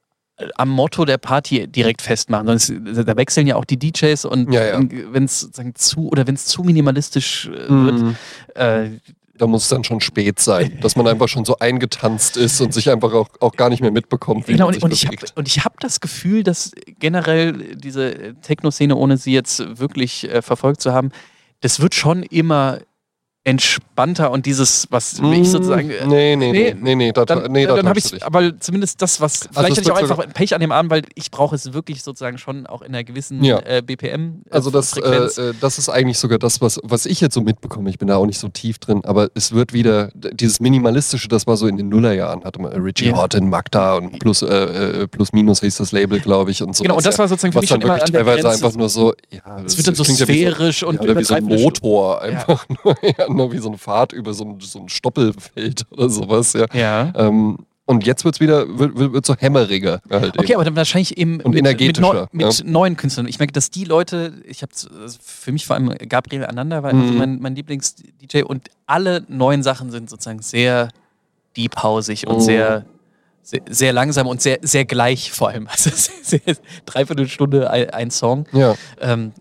am 0.56 0.70
Motto 0.70 1.06
der 1.06 1.18
Party 1.18 1.68
direkt 1.68 2.02
festmachen, 2.02 2.48
es, 2.50 2.68
da 2.72 3.16
wechseln 3.18 3.48
ja 3.48 3.56
auch 3.56 3.66
die 3.66 3.78
DJs 3.78 4.26
und 4.26 4.52
Ja, 4.54 4.66
ja. 4.66 4.80
wenn 5.12 5.26
es 5.26 5.50
zu 5.76 6.10
oder 6.10 6.28
wenn 6.28 6.36
es 6.36 6.46
zu 6.46 6.64
minimalistisch 6.64 7.48
äh, 7.54 7.72
Mhm. 7.72 7.86
wird, 7.86 8.16
äh, 8.56 8.90
Da 9.38 9.48
muss 9.48 9.64
es 9.64 9.70
dann 9.70 9.84
schon 9.84 10.02
spät 10.02 10.40
sein, 10.40 10.78
dass 10.82 10.96
man 10.96 11.08
einfach 11.08 11.28
schon 11.28 11.46
so 11.46 11.58
eingetanzt 11.58 12.38
ist 12.38 12.62
und 12.62 12.74
sich 12.74 12.90
einfach 12.92 13.12
auch, 13.14 13.30
auch 13.40 13.54
gar 13.56 13.70
nicht 13.70 13.82
mehr 13.82 13.90
mitbekommt, 13.92 14.48
wie 14.48 14.52
Genau, 14.54 14.66
man 14.66 14.76
und, 14.76 14.76
sich 14.76 14.84
und 14.84 14.94
ich 14.94 15.06
habe 15.08 15.16
bewegt. 15.16 15.34
und 15.36 15.48
ich 15.48 15.64
hab 15.66 15.80
das 15.80 16.00
Gefühl, 16.00 16.44
dass 16.44 16.72
generell 17.00 17.76
diese 17.76 18.36
Techno-Szene, 18.42 18.96
ohne 18.96 19.18
sie 19.18 19.34
jetzt 19.34 19.80
wirklich 19.80 20.30
äh, 20.30 20.42
verfolgt 20.44 20.82
zu 20.82 20.94
haben, 20.94 21.10
das 21.62 21.80
wird 21.80 21.96
schon 21.96 22.22
immer 22.24 22.80
entspannter 23.44 24.30
und 24.32 24.46
dieses, 24.46 24.88
was 24.92 25.14
ich 25.34 25.50
sozusagen. 25.50 25.90
äh, 25.90 26.06
Nee, 26.06 26.36
nee, 26.36 26.52
nee, 26.52 26.74
nee, 26.74 26.76
nee, 26.80 26.96
nee, 26.96 27.12
da, 27.12 27.26
Dann, 27.26 27.52
nee, 27.52 27.66
da 27.66 27.76
dann 27.76 27.88
habe 27.90 28.00
täuschst 28.00 28.14
ich 28.18 28.24
aber 28.26 28.60
zumindest 28.60 29.02
das, 29.02 29.20
was. 29.20 29.50
Vielleicht 29.52 29.72
es 29.72 29.78
hatte 29.78 29.82
ich 29.82 29.92
auch 29.92 29.98
einfach 29.98 30.34
Pech 30.34 30.54
an 30.54 30.62
dem 30.62 30.72
Abend, 30.72 30.92
weil 30.92 31.04
ich 31.16 31.32
brauche 31.32 31.56
es 31.56 31.74
wirklich 31.74 32.04
sozusagen 32.04 32.38
schon 32.38 32.68
auch 32.68 32.82
in 32.82 32.90
einer 32.90 33.04
gewissen 33.04 33.44
Ja. 33.44 33.60
äh, 33.66 33.82
BPM. 33.82 34.44
äh, 34.50 34.54
Also 34.54 34.70
das, 34.70 34.96
äh, 34.96 35.02
äh, 35.02 35.54
das 35.60 35.80
ist 35.80 35.90
eigentlich 35.90 36.20
sogar 36.20 36.38
das, 36.38 36.62
was, 36.62 36.80
was 36.84 37.06
ich 37.08 37.20
jetzt 37.20 37.34
so 37.34 37.42
mitbekomme. 37.42 37.90
Ich 37.90 37.98
bin 37.98 38.08
da 38.10 38.18
auch 38.18 38.26
nicht 38.28 38.40
so 38.40 38.48
tief 38.48 38.78
drin, 38.78 39.02
aber 39.06 39.30
es 39.34 39.54
wird 39.54 39.74
wieder, 39.74 40.12
dieses 40.14 40.60
Minimalistische, 40.60 41.28
das 41.28 41.48
war 41.48 41.58
so 41.58 41.66
in 41.68 41.78
den 41.78 41.90
Nullerjahren, 41.90 42.44
hatte 42.44 42.62
man 42.62 42.72
äh, 42.72 42.78
Richie 42.78 43.08
Ja. 43.08 43.16
Horton, 43.16 43.50
Magda 43.50 43.96
und 43.96 44.20
Plus, 44.20 44.44
äh, 44.44 45.08
Plus 45.08 45.34
Minus 45.34 45.62
hieß 45.62 45.78
das 45.78 45.92
Label, 45.92 46.20
glaube 46.20 46.52
ich. 46.52 46.62
Und 46.62 46.76
so 46.76 46.84
genau, 46.84 46.98
und 46.98 47.06
das 47.06 47.18
war 47.18 47.28
sozusagen 47.28 47.54
für 47.54 47.58
was 47.58 47.62
mich 47.64 47.70
dann 47.72 47.82
wirklich 47.84 48.12
teilweise 48.12 48.50
einfach 48.52 48.74
nur 48.76 48.90
so, 48.90 49.14
ja, 49.32 49.62
es 49.66 49.78
wird 49.78 49.88
dann 49.88 49.96
so 49.96 50.04
sphärisch 50.04 50.84
und 50.84 50.96
ja, 50.96 51.02
oder 51.02 51.18
wie 51.18 51.24
so 51.24 51.34
ein. 51.34 51.44
Motor, 51.46 52.22
einfach 52.22 52.66
nur, 52.84 52.96
ja, 53.02 53.31
nur 53.34 53.52
wie 53.52 53.58
so 53.60 53.70
eine 53.70 53.78
Fahrt 53.78 54.14
über 54.14 54.34
so 54.34 54.44
ein, 54.46 54.60
so 54.60 54.80
ein 54.80 54.90
Stoppelfeld 54.90 55.86
oder 55.92 56.10
sowas, 56.10 56.54
ja. 56.54 56.66
Ja. 56.74 57.14
Ähm, 57.16 57.58
und 57.86 58.06
jetzt 58.06 58.24
wird's 58.24 58.40
wieder, 58.40 58.78
wird, 58.80 58.98
wird, 58.98 59.12
wird 59.12 59.26
so 59.26 59.36
hämmeriger 59.36 60.02
halt 60.10 60.38
Okay, 60.38 60.46
eben. 60.52 60.56
aber 60.56 60.64
dann 60.64 60.76
wahrscheinlich 60.78 61.18
eben 61.18 61.42
Und 61.42 61.54
mit, 61.54 61.64
mit, 61.64 61.66
energetischer, 61.66 62.02
neu, 62.14 62.26
mit 62.32 62.64
neuen 62.66 62.96
Künstlern. 62.96 63.28
Ich 63.28 63.38
merke, 63.40 63.52
dass 63.54 63.70
die 63.70 63.84
Leute, 63.84 64.34
ich 64.46 64.62
habe 64.62 64.72
für 65.22 65.52
mich 65.52 65.66
vor 65.66 65.76
allem 65.76 65.90
Gabriel 66.08 66.46
Ananda 66.46 66.84
war 66.84 66.92
also 66.94 67.12
Mhm. 67.12 67.18
mein, 67.18 67.40
mein 67.42 67.56
Lieblings-DJ 67.56 68.44
und 68.44 68.70
alle 68.86 69.26
neuen 69.28 69.62
Sachen 69.64 69.92
sind 69.92 70.10
sozusagen 70.10 70.42
sehr 70.42 70.90
deephausig 71.58 72.28
und 72.28 72.36
Oh. 72.36 72.40
sehr, 72.40 72.86
sehr, 73.44 73.62
sehr 73.70 73.92
langsam 73.94 74.28
und 74.28 74.42
sehr, 74.42 74.60
sehr 74.62 74.86
gleich 74.86 75.32
vor 75.32 75.50
allem. 75.50 75.68
Also 75.72 75.90
sehr, 75.94 76.40
sehr, 76.46 76.56
dreiviertel 76.86 77.28
Stunde 77.28 77.70
ein, 77.70 77.90
ein 77.90 78.12
Song. 78.12 78.46
Ja. 78.54 78.76
Ähm, 79.02 79.34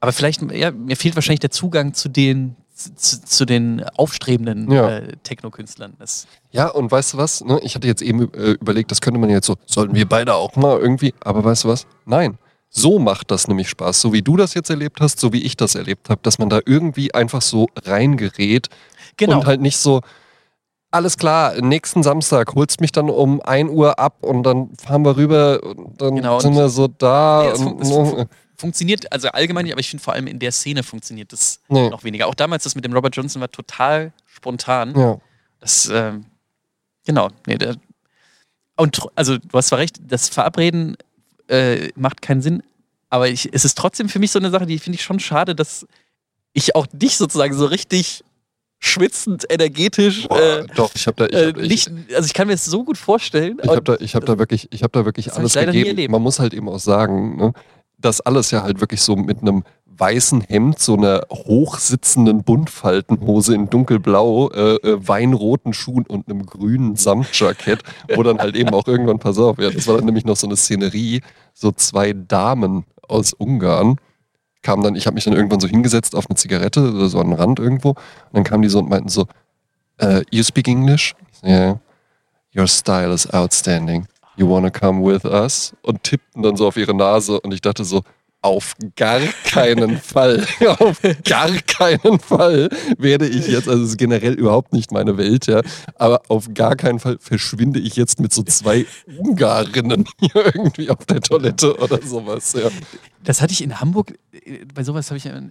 aber 0.00 0.12
vielleicht, 0.12 0.42
ja, 0.52 0.72
mir 0.72 0.96
fehlt 0.96 1.14
wahrscheinlich 1.14 1.40
der 1.40 1.50
Zugang 1.52 1.94
zu 1.94 2.08
den 2.08 2.56
zu, 2.96 3.24
zu 3.24 3.44
den 3.44 3.82
aufstrebenden 3.96 4.70
Ja. 4.70 4.88
äh, 4.88 5.16
Techno-Künstlern. 5.22 5.94
Das, 5.98 6.26
Ja, 6.50 6.68
und 6.68 6.90
weißt 6.90 7.14
du 7.14 7.18
was? 7.18 7.42
Ne? 7.44 7.60
Ich 7.62 7.74
hatte 7.74 7.86
jetzt 7.86 8.02
eben 8.02 8.32
äh, 8.34 8.52
überlegt, 8.52 8.90
das 8.90 9.00
könnte 9.00 9.18
man 9.20 9.30
jetzt 9.30 9.46
so, 9.46 9.56
sollten 9.66 9.94
wir 9.94 10.08
beide 10.08 10.34
auch 10.34 10.56
mal 10.56 10.78
irgendwie, 10.78 11.14
aber 11.20 11.42
weißt 11.44 11.64
du 11.64 11.68
was? 11.68 11.86
Nein. 12.04 12.38
So 12.74 12.98
macht 12.98 13.30
das 13.30 13.48
nämlich 13.48 13.68
Spaß. 13.68 14.00
So 14.00 14.12
wie 14.14 14.22
du 14.22 14.36
das 14.38 14.54
jetzt 14.54 14.70
erlebt 14.70 15.00
hast, 15.02 15.20
so 15.20 15.32
wie 15.34 15.42
ich 15.42 15.56
das 15.58 15.74
erlebt 15.74 16.08
habe, 16.08 16.20
dass 16.22 16.38
man 16.38 16.48
da 16.48 16.60
irgendwie 16.64 17.12
einfach 17.12 17.42
so 17.42 17.66
reingerät 17.84 18.68
genau. 19.18 19.40
und 19.40 19.46
halt 19.46 19.60
nicht 19.60 19.76
so, 19.76 20.00
alles 20.90 21.16
klar, 21.16 21.54
nächsten 21.60 22.02
Samstag 22.02 22.54
holst 22.54 22.80
mich 22.80 22.92
dann 22.92 23.08
um 23.10 23.40
1 23.42 23.70
Uhr 23.70 23.98
ab 23.98 24.16
und 24.22 24.42
dann 24.42 24.70
fahren 24.76 25.04
wir 25.04 25.16
rüber 25.16 25.60
und 25.62 26.00
dann 26.00 26.16
Genau, 26.16 26.40
sind 26.40 26.54
wir 26.54 26.68
so 26.68 26.86
da. 26.88 27.44
Nee, 27.44 27.50
es 27.80 27.90
fun- 27.90 28.16
es? 28.18 28.26
Funktioniert, 28.62 29.12
also 29.12 29.28
allgemein 29.28 29.64
nicht, 29.64 29.72
aber 29.74 29.80
ich 29.80 29.90
finde 29.90 30.02
vor 30.02 30.14
allem 30.14 30.26
in 30.28 30.38
der 30.38 30.52
Szene 30.52 30.82
funktioniert 30.82 31.32
das 31.32 31.60
Nee. 31.68 31.90
noch 31.90 32.04
weniger. 32.04 32.28
Auch 32.28 32.34
damals 32.34 32.62
das 32.64 32.74
mit 32.74 32.84
dem 32.84 32.92
Robert 32.94 33.14
Johnson 33.14 33.40
war 33.40 33.50
total 33.50 34.12
spontan. 34.26 34.94
ja. 34.96 35.18
Das, 35.60 35.88
ähm, 35.92 36.24
genau. 37.06 37.28
Nee, 37.46 37.56
der, 37.58 37.76
und 38.76 39.00
also 39.14 39.38
du 39.38 39.52
hast 39.52 39.68
zwar 39.68 39.78
recht, 39.78 39.96
das 40.08 40.28
Verabreden 40.28 40.96
äh, 41.48 41.90
macht 41.94 42.22
keinen 42.22 42.42
Sinn, 42.42 42.62
aber 43.10 43.28
ich, 43.28 43.48
es 43.52 43.64
ist 43.64 43.76
trotzdem 43.78 44.08
für 44.08 44.18
mich 44.18 44.30
so 44.32 44.38
eine 44.38 44.50
Sache, 44.50 44.66
die 44.66 44.78
finde 44.78 44.96
ich 44.96 45.02
schon 45.04 45.20
schade, 45.20 45.54
dass 45.54 45.86
ich 46.52 46.74
auch 46.74 46.86
dich 46.92 47.16
sozusagen 47.16 47.54
so 47.54 47.66
richtig 47.66 48.24
schwitzend, 48.80 49.44
energetisch, 49.48 50.26
Boah, 50.26 50.40
äh, 50.40 50.66
doch, 50.74 50.90
ich 50.96 51.06
habe 51.06 51.16
da, 51.16 51.26
ich 51.26 51.44
äh, 51.44 51.48
hab, 51.52 51.58
ich, 51.58 51.68
nicht, 51.88 52.14
also 52.14 52.26
ich 52.26 52.34
kann 52.34 52.48
mir 52.48 52.54
das 52.54 52.64
so 52.64 52.82
gut 52.82 52.98
vorstellen. 52.98 53.60
Ich 53.62 53.68
habe 53.70 53.82
da, 53.82 53.96
ich 54.00 54.16
hab 54.16 54.24
da 54.26 54.38
wirklich, 54.38 54.66
ich 54.72 54.82
hab 54.82 54.92
da 54.92 55.04
wirklich 55.04 55.32
alles 55.32 55.52
gegeben. 55.52 55.86
erlebt. 55.86 56.10
Man 56.10 56.20
muss 56.22 56.40
halt 56.40 56.52
eben 56.52 56.68
auch 56.68 56.80
sagen, 56.80 57.36
ne, 57.36 57.52
das 58.04 58.20
alles 58.20 58.50
ja 58.50 58.62
halt 58.62 58.80
wirklich 58.80 59.00
so 59.02 59.16
mit 59.16 59.40
einem 59.40 59.64
weißen 59.86 60.40
Hemd, 60.42 60.78
so 60.78 60.96
einer 60.96 61.22
hochsitzenden 61.30 62.44
Buntfaltenhose 62.44 63.54
in 63.54 63.68
dunkelblau, 63.68 64.50
äh, 64.50 64.74
äh, 64.76 65.08
weinroten 65.08 65.72
Schuhen 65.74 66.06
und 66.06 66.28
einem 66.28 66.46
grünen 66.46 66.96
Samtjackett, 66.96 67.82
wo 68.14 68.22
dann 68.22 68.38
halt 68.38 68.56
eben 68.56 68.70
auch 68.70 68.86
irgendwann, 68.86 69.18
pass 69.18 69.38
auf, 69.38 69.58
ja, 69.58 69.70
das 69.70 69.86
war 69.86 69.96
dann 69.96 70.06
nämlich 70.06 70.24
noch 70.24 70.36
so 70.36 70.46
eine 70.46 70.56
Szenerie, 70.56 71.20
so 71.52 71.72
zwei 71.72 72.12
Damen 72.14 72.84
aus 73.06 73.32
Ungarn 73.32 73.96
kamen 74.62 74.82
dann, 74.82 74.94
ich 74.94 75.06
habe 75.06 75.14
mich 75.14 75.24
dann 75.24 75.34
irgendwann 75.34 75.60
so 75.60 75.68
hingesetzt 75.68 76.14
auf 76.14 76.28
eine 76.28 76.36
Zigarette 76.36 76.92
oder 76.92 77.08
so 77.08 77.20
an 77.20 77.30
den 77.30 77.38
Rand 77.38 77.58
irgendwo 77.58 77.90
und 77.90 77.98
dann 78.32 78.44
kamen 78.44 78.62
die 78.62 78.68
so 78.68 78.78
und 78.78 78.88
meinten 78.88 79.08
so, 79.08 79.26
äh, 79.98 80.22
you 80.30 80.42
speak 80.42 80.68
English? 80.68 81.14
Yeah. 81.44 81.80
Your 82.54 82.68
style 82.68 83.12
is 83.12 83.28
outstanding. 83.32 84.06
You 84.36 84.48
wanna 84.48 84.70
come 84.70 85.04
with 85.04 85.24
us? 85.24 85.74
Und 85.82 86.02
tippten 86.02 86.42
dann 86.42 86.56
so 86.56 86.66
auf 86.66 86.76
ihre 86.76 86.94
Nase 86.94 87.40
und 87.40 87.52
ich 87.52 87.60
dachte 87.60 87.84
so, 87.84 88.02
auf 88.42 88.74
gar 88.96 89.20
keinen 89.44 89.98
Fall, 90.02 90.44
auf 90.78 91.00
gar 91.24 91.50
keinen 91.50 92.18
Fall 92.18 92.68
werde 92.98 93.28
ich 93.28 93.46
jetzt, 93.46 93.68
also 93.68 93.84
es 93.84 93.90
ist 93.90 93.98
generell 93.98 94.34
überhaupt 94.34 94.72
nicht 94.72 94.90
meine 94.90 95.16
Welt, 95.16 95.46
ja, 95.46 95.62
aber 95.94 96.22
auf 96.28 96.52
gar 96.52 96.74
keinen 96.76 96.98
Fall 96.98 97.18
verschwinde 97.20 97.78
ich 97.78 97.96
jetzt 97.96 98.20
mit 98.20 98.34
so 98.34 98.42
zwei 98.42 98.84
Ungarinnen 99.18 100.06
hier 100.18 100.46
irgendwie 100.46 100.90
auf 100.90 101.06
der 101.06 101.20
Toilette 101.20 101.76
oder 101.78 102.02
sowas, 102.02 102.52
ja. 102.54 102.68
Das 103.22 103.40
hatte 103.40 103.52
ich 103.52 103.62
in 103.62 103.80
Hamburg, 103.80 104.18
äh, 104.32 104.64
bei 104.74 104.82
sowas 104.82 105.08
habe 105.10 105.18
ich 105.18 105.28
eine, 105.28 105.50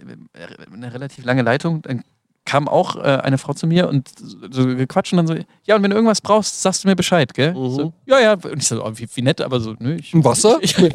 eine 0.74 0.94
relativ 0.94 1.24
lange 1.24 1.42
Leitung, 1.42 1.82
dann 1.84 2.04
kam 2.46 2.68
auch 2.68 2.96
äh, 2.96 3.00
eine 3.02 3.38
Frau 3.38 3.54
zu 3.54 3.68
mir 3.68 3.88
und 3.88 4.10
so 4.50 4.66
gequatscht 4.66 5.14
und 5.14 5.18
dann 5.18 5.28
so, 5.28 5.36
ja, 5.64 5.76
und 5.76 5.84
wenn 5.84 5.92
du 5.92 5.96
irgendwas 5.96 6.22
brauchst, 6.22 6.62
sagst 6.62 6.84
du 6.84 6.88
mir 6.88 6.96
Bescheid, 6.96 7.34
gell? 7.34 7.54
Mhm. 7.54 7.70
So, 7.70 7.94
ja, 8.06 8.20
ja. 8.20 8.34
Und 8.34 8.58
ich 8.58 8.68
so, 8.68 8.84
oh, 8.84 8.92
wie, 8.96 9.08
wie, 9.14 9.22
nett, 9.22 9.42
aber 9.42 9.60
so, 9.60 9.76
nö. 9.80 9.96
Ich, 9.96 10.14
Ein 10.14 10.24
Wasser? 10.24 10.58
Ich, 10.62 10.78
ich, 10.78 10.94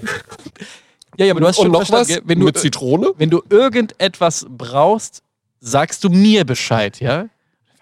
ja, 1.17 1.27
ja, 1.27 1.33
aber 1.33 1.41
du 1.41 1.47
hast 1.47 1.57
schon 1.57 1.71
noch 1.71 1.89
was? 1.91 2.09
Wenn 2.25 2.41
du, 2.41 2.47
Mit 2.47 2.59
Zitrone? 2.59 3.13
Wenn 3.17 3.31
du 3.31 3.43
irgendetwas 3.49 4.47
brauchst, 4.49 5.23
sagst 5.61 6.05
du 6.05 6.11
mir 6.11 6.45
Bescheid, 6.45 7.01
ja? 7.01 7.27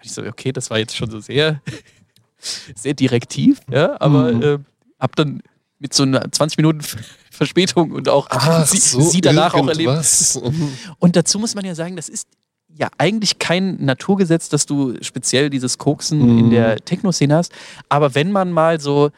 Ich 0.01 0.13
so, 0.13 0.23
okay, 0.23 0.51
das 0.51 0.69
war 0.69 0.77
jetzt 0.77 0.95
schon 0.95 1.09
so 1.09 1.19
sehr, 1.19 1.61
sehr 2.75 2.93
direktiv, 2.93 3.59
ja, 3.69 3.99
aber 3.99 4.31
mhm. 4.31 4.43
äh, 4.43 4.57
hab 4.99 5.15
dann 5.15 5.41
mit 5.79 5.93
so 5.93 6.03
einer 6.03 6.31
20 6.31 6.57
Minuten 6.57 6.81
Verspätung 7.31 7.91
und 7.91 8.07
auch 8.07 8.27
Ach, 8.29 8.65
sie, 8.65 8.77
so 8.77 9.01
sie 9.01 9.21
danach 9.21 9.53
auch 9.53 9.67
erlebt. 9.67 9.91
Und 10.99 11.15
dazu 11.15 11.39
muss 11.39 11.53
man 11.55 11.65
ja 11.65 11.75
sagen, 11.75 11.95
das 11.95 12.07
ist 12.07 12.27
ja 12.77 12.89
eigentlich 12.97 13.39
kein 13.39 13.83
Naturgesetz, 13.83 14.49
dass 14.49 14.65
du 14.65 14.95
speziell 15.01 15.49
dieses 15.49 15.77
Koksen 15.77 16.19
mhm. 16.19 16.37
in 16.39 16.49
der 16.49 16.77
Techno-Szene 16.77 17.35
hast. 17.35 17.51
Aber 17.89 18.15
wenn 18.15 18.31
man 18.31 18.51
mal 18.51 18.79
so 18.79 19.11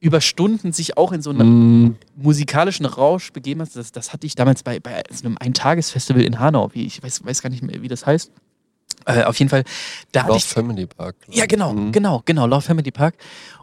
über 0.00 0.20
Stunden 0.20 0.72
sich 0.72 0.96
auch 0.96 1.12
in 1.12 1.22
so 1.22 1.30
einen 1.30 1.84
mm. 1.84 1.96
musikalischen 2.16 2.84
Rausch 2.84 3.32
begeben 3.32 3.62
hast. 3.62 3.74
Das, 3.74 3.90
das 3.90 4.12
hatte 4.12 4.26
ich 4.26 4.34
damals 4.34 4.62
bei, 4.62 4.78
bei 4.78 5.02
so 5.10 5.24
einem 5.24 5.36
Eintagesfestival 5.38 6.22
in 6.22 6.38
Hanau, 6.38 6.70
wie 6.74 6.84
ich 6.84 7.02
weiß, 7.02 7.24
weiß 7.24 7.40
gar 7.40 7.50
nicht 7.50 7.62
mehr, 7.62 7.80
wie 7.80 7.88
das 7.88 8.04
heißt. 8.04 8.30
Äh, 9.06 9.24
auf 9.24 9.38
jeden 9.38 9.48
Fall. 9.48 9.64
Da 10.12 10.26
Love 10.26 10.38
ich, 10.38 10.44
Family 10.44 10.86
Park. 10.86 11.16
Ja, 11.30 11.46
genau, 11.46 11.72
mhm. 11.72 11.92
genau, 11.92 12.22
genau, 12.24 12.46
Love 12.46 12.62
Family 12.62 12.90
Park. 12.90 13.14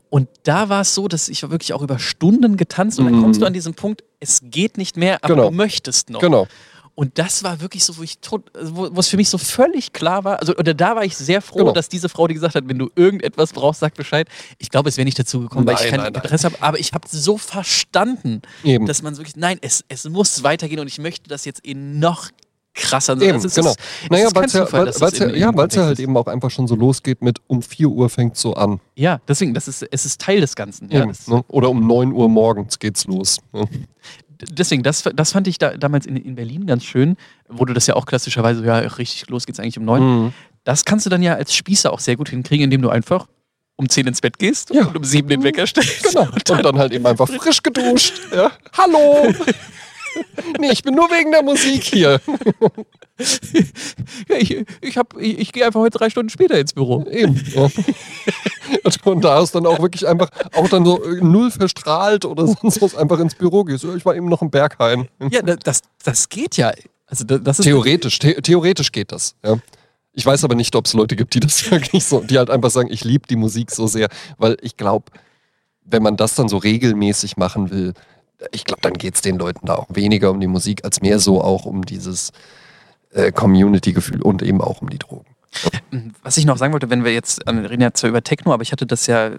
Und 0.10 0.28
da 0.44 0.68
war 0.68 0.82
es 0.82 0.94
so, 0.94 1.08
dass 1.08 1.30
ich 1.30 1.42
wirklich 1.50 1.74
auch 1.74 1.82
über 1.82 1.98
Stunden 2.00 2.58
getanzt 2.58 3.00
und 3.00 3.06
dann 3.06 3.22
kommst 3.22 3.40
du 3.40 3.44
mhm. 3.44 3.48
an 3.48 3.54
diesen 3.54 3.76
Punkt, 3.76 4.04
es 4.20 4.42
geht 4.44 4.78
nicht 4.78 4.98
mehr, 4.98 5.24
aber 5.24 5.36
genau. 5.36 5.50
du 5.50 5.56
möchtest 5.56 6.10
noch. 6.10 6.20
Genau. 6.20 6.48
Und 7.02 7.18
das 7.18 7.44
war 7.44 7.62
wirklich 7.62 7.84
so, 7.84 7.98
wo 7.98 8.04
ich 8.04 8.20
tot, 8.20 8.44
wo 8.62 9.00
es 9.00 9.08
für 9.08 9.18
mich 9.18 9.28
so 9.28 9.40
völlig 9.40 9.92
klar 9.92 10.24
war. 10.24 10.40
Also, 10.40 10.56
oder 10.56 10.76
da 10.76 10.96
war 10.96 11.04
ich 11.04 11.18
sehr 11.18 11.42
froh, 11.42 11.58
genau. 11.58 11.72
dass 11.72 11.90
diese 11.90 12.10
Frau, 12.10 12.28
die 12.28 12.36
gesagt 12.36 12.54
hat, 12.54 12.70
wenn 12.70 12.78
du 12.78 12.92
irgendetwas 12.96 13.54
brauchst, 13.54 13.80
sag 13.80 13.96
Bescheid. 13.96 14.30
Ich 14.60 14.70
glaube, 14.70 14.88
es 14.90 14.98
wäre 14.98 15.06
nicht 15.06 15.18
dazu 15.18 15.40
gekommen, 15.40 15.66
nein, 15.66 15.78
weil 15.78 15.84
ich 15.84 15.90
kein 15.90 16.00
nein, 16.00 16.14
Interesse 16.14 16.46
habe. 16.46 16.58
Aber 16.60 16.78
ich 16.78 16.94
habe 16.94 17.08
so 17.10 17.40
verstanden, 17.40 18.44
Eben. 18.64 18.86
dass 18.86 19.02
man 19.02 19.18
wirklich, 19.18 19.36
nein, 19.36 19.58
es, 19.62 19.84
es 19.88 20.08
muss 20.08 20.44
weitergehen 20.44 20.80
und 20.80 20.86
ich 20.86 21.00
möchte 21.00 21.28
das 21.28 21.44
jetzt 21.44 21.66
in 21.66 21.98
noch 21.98 22.30
krasser. 22.76 23.20
Eben, 23.20 23.34
also 23.34 23.50
genau. 23.50 23.74
Naja, 24.12 24.30
weil 24.36 24.46
es 24.46 24.54
ja, 24.54 24.72
weil, 24.72 24.86
ja, 25.40 25.52
ja, 25.52 25.68
ja 25.72 25.86
halt 25.86 26.00
eben 26.00 26.16
auch 26.16 26.28
einfach 26.28 26.52
schon 26.52 26.68
so 26.68 26.76
losgeht 26.76 27.24
mit 27.24 27.40
um 27.48 27.64
4 27.64 27.88
Uhr 27.88 28.10
fängt 28.12 28.36
es 28.36 28.42
so 28.42 28.54
an. 28.54 28.80
Ja, 28.96 29.20
deswegen, 29.28 29.56
das 29.56 29.68
ist, 29.68 29.82
es 29.90 30.06
ist 30.06 30.22
Teil 30.22 30.40
des 30.40 30.56
Ganzen. 30.56 30.88
Ja, 30.92 31.02
Eben, 31.02 31.14
ne? 31.26 31.44
Oder 31.48 31.72
um 31.72 31.88
9 31.88 32.12
Uhr 32.12 32.30
morgens 32.30 32.78
geht's 32.78 33.08
los. 33.08 33.40
Ne? 33.54 33.68
Deswegen, 34.50 34.84
das, 34.84 35.04
das 35.16 35.32
fand 35.32 35.48
ich 35.48 35.58
da, 35.58 35.76
damals 35.78 36.06
in, 36.06 36.16
in 36.16 36.36
Berlin 36.36 36.66
ganz 36.66 36.84
schön, 36.84 37.18
wo 37.48 37.66
du 37.66 37.74
das 37.74 37.88
ja 37.88 37.96
auch 37.96 38.06
klassischerweise, 38.06 38.66
ja, 38.66 38.78
richtig, 38.80 39.30
los 39.30 39.46
geht's 39.46 39.60
eigentlich 39.60 39.78
um 39.78 39.86
neun. 39.86 40.04
Mhm. 40.04 40.34
Das 40.64 40.86
kannst 40.86 41.06
du 41.06 41.10
dann 41.10 41.24
ja 41.24 41.36
als 41.36 41.56
Spießer 41.56 41.92
auch 41.92 42.00
sehr 42.00 42.16
gut 42.16 42.30
hinkriegen, 42.30 42.66
indem 42.66 42.82
du 42.82 42.90
einfach 42.90 43.28
um 43.76 43.90
zehn 43.90 44.06
ins 44.06 44.22
Bett 44.22 44.38
gehst 44.38 44.74
ja. 44.74 44.86
und 44.86 44.98
um 44.98 45.04
sieben 45.04 45.28
den 45.28 45.44
Wecker 45.44 45.66
stellst. 45.66 46.04
Genau. 46.04 46.24
Und 46.24 46.50
dann, 46.50 46.58
und 46.58 46.66
dann 46.66 46.78
halt 46.78 46.92
eben 46.94 47.06
einfach 47.06 47.28
frisch 47.42 47.64
geduscht. 47.64 48.14
Ja. 48.34 48.52
Hallo! 48.78 49.34
Nee, 50.60 50.72
ich 50.72 50.84
bin 50.84 50.96
nur 50.96 51.10
wegen 51.10 51.32
der 51.32 51.44
Musik 51.44 51.84
hier. 51.84 52.22
ja, 54.30 54.36
ich, 54.38 54.52
ich, 54.52 54.66
ich, 54.82 55.40
ich 55.40 55.52
gehe 55.52 55.66
einfach 55.66 55.80
heute 55.80 55.98
drei 55.98 56.10
Stunden 56.10 56.30
später 56.30 56.60
ins 56.60 56.74
Büro. 56.74 57.06
Eben. 57.10 57.42
Ja. 57.54 57.70
Und 59.04 59.24
da 59.24 59.42
ist 59.42 59.54
dann 59.54 59.66
auch 59.66 59.80
wirklich 59.80 60.08
einfach, 60.08 60.30
auch 60.56 60.70
dann 60.70 60.86
so 60.86 61.04
äh, 61.04 61.22
null 61.22 61.52
verstrahlt 61.52 62.26
oder 62.26 62.48
sonst 62.62 62.82
was, 62.82 62.96
einfach 62.96 63.20
ins 63.20 63.36
Büro 63.36 63.64
gehst. 63.64 63.84
Ich 63.84 64.06
war 64.06 64.16
eben 64.16 64.28
noch 64.28 64.42
im 64.42 64.50
Berghain. 64.50 65.08
Ja, 65.30 65.42
das, 65.42 65.82
das 66.04 66.30
geht 66.30 66.58
ja. 66.58 66.72
Also 67.08 67.26
das 67.26 67.60
ist 67.60 67.66
theoretisch, 67.66 68.20
the 68.22 68.36
theoretisch 68.36 68.92
geht 68.92 69.12
das. 69.12 69.36
Ja. 69.44 69.58
Ich 70.14 70.26
weiß 70.26 70.44
aber 70.44 70.56
nicht, 70.56 70.76
ob 70.76 70.86
es 70.86 70.94
Leute 70.94 71.16
gibt, 71.16 71.34
die 71.34 71.40
das 71.40 71.70
wirklich 71.72 72.06
so, 72.06 72.22
die 72.22 72.38
halt 72.38 72.50
einfach 72.50 72.70
sagen, 72.70 72.90
ich 72.92 73.04
liebe 73.04 73.28
die 73.28 73.36
Musik 73.36 73.72
so 73.72 73.88
sehr, 73.88 74.10
weil 74.38 74.58
ich 74.62 74.78
glaube, 74.78 75.06
wenn 75.84 76.04
man 76.04 76.18
das 76.18 76.36
dann 76.36 76.48
so 76.48 76.58
regelmäßig 76.58 77.38
machen 77.38 77.70
will, 77.70 77.94
ich 78.52 78.66
glaube, 78.66 78.82
dann 78.82 78.94
geht 78.94 79.16
es 79.16 79.22
den 79.22 79.38
Leuten 79.38 79.66
da 79.66 79.76
auch 79.76 79.88
weniger 79.90 80.32
um 80.32 80.40
die 80.40 80.48
Musik, 80.48 80.84
als 80.84 81.02
mehr 81.02 81.20
so 81.20 81.42
auch 81.42 81.66
um 81.66 81.86
dieses 81.86 82.32
äh, 83.12 83.32
Community-Gefühl 83.32 84.22
und 84.22 84.42
eben 84.42 84.62
auch 84.62 84.82
um 84.82 84.90
die 84.90 85.00
Drogen. 85.00 85.26
Was 86.24 86.38
ich 86.38 86.46
noch 86.46 86.58
sagen 86.58 86.74
wollte, 86.74 86.90
wenn 86.90 87.04
wir 87.04 87.14
jetzt, 87.14 87.42
wir 87.46 87.70
reden 87.70 87.82
ja 87.82 87.94
zwar 87.94 88.10
über 88.10 88.24
Techno, 88.24 88.54
aber 88.54 88.64
ich 88.64 88.72
hatte 88.72 88.86
das 88.86 89.08
ja 89.08 89.32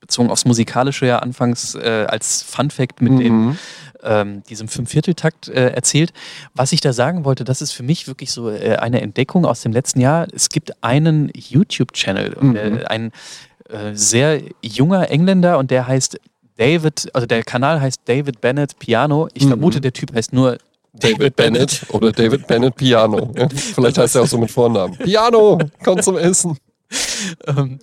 bezogen 0.00 0.30
aufs 0.30 0.44
Musikalische 0.44 1.06
ja 1.06 1.18
anfangs 1.18 1.74
äh, 1.74 2.06
als 2.08 2.42
Fun-Fact 2.42 3.02
mit 3.02 3.12
mhm. 3.12 3.18
dem, 3.18 3.58
ähm, 4.02 4.42
diesem 4.44 4.68
Fünfvierteltakt 4.68 5.48
äh, 5.48 5.70
erzählt. 5.70 6.12
Was 6.54 6.72
ich 6.72 6.80
da 6.80 6.92
sagen 6.92 7.24
wollte, 7.24 7.44
das 7.44 7.60
ist 7.60 7.72
für 7.72 7.82
mich 7.82 8.06
wirklich 8.06 8.30
so 8.30 8.50
äh, 8.50 8.76
eine 8.76 9.00
Entdeckung 9.00 9.44
aus 9.44 9.62
dem 9.62 9.72
letzten 9.72 10.00
Jahr. 10.00 10.28
Es 10.32 10.48
gibt 10.48 10.82
einen 10.82 11.30
YouTube-Channel, 11.34 12.36
mhm. 12.40 12.56
Äh, 12.56 12.84
ein 12.84 13.12
äh, 13.68 13.94
sehr 13.94 14.40
junger 14.62 15.10
Engländer 15.10 15.58
und 15.58 15.70
der 15.70 15.86
heißt 15.86 16.18
David, 16.58 17.08
also 17.14 17.26
der 17.26 17.44
Kanal 17.44 17.80
heißt 17.80 18.00
David 18.04 18.40
Bennett 18.40 18.78
Piano. 18.78 19.28
Ich 19.32 19.44
mhm. 19.44 19.48
vermute, 19.48 19.80
der 19.80 19.92
Typ 19.92 20.12
heißt 20.12 20.32
nur 20.32 20.58
David 20.92 21.36
Bennett 21.36 21.86
oder 21.90 22.10
David 22.10 22.46
Bennett 22.48 22.74
Piano. 22.74 23.32
Vielleicht 23.54 23.98
heißt 23.98 24.16
er 24.16 24.22
auch 24.22 24.26
so 24.26 24.38
mit 24.38 24.50
Vornamen. 24.50 24.96
Piano, 24.98 25.58
komm 25.82 26.02
zum 26.02 26.18
Essen. 26.18 26.56
Ähm, 27.46 27.78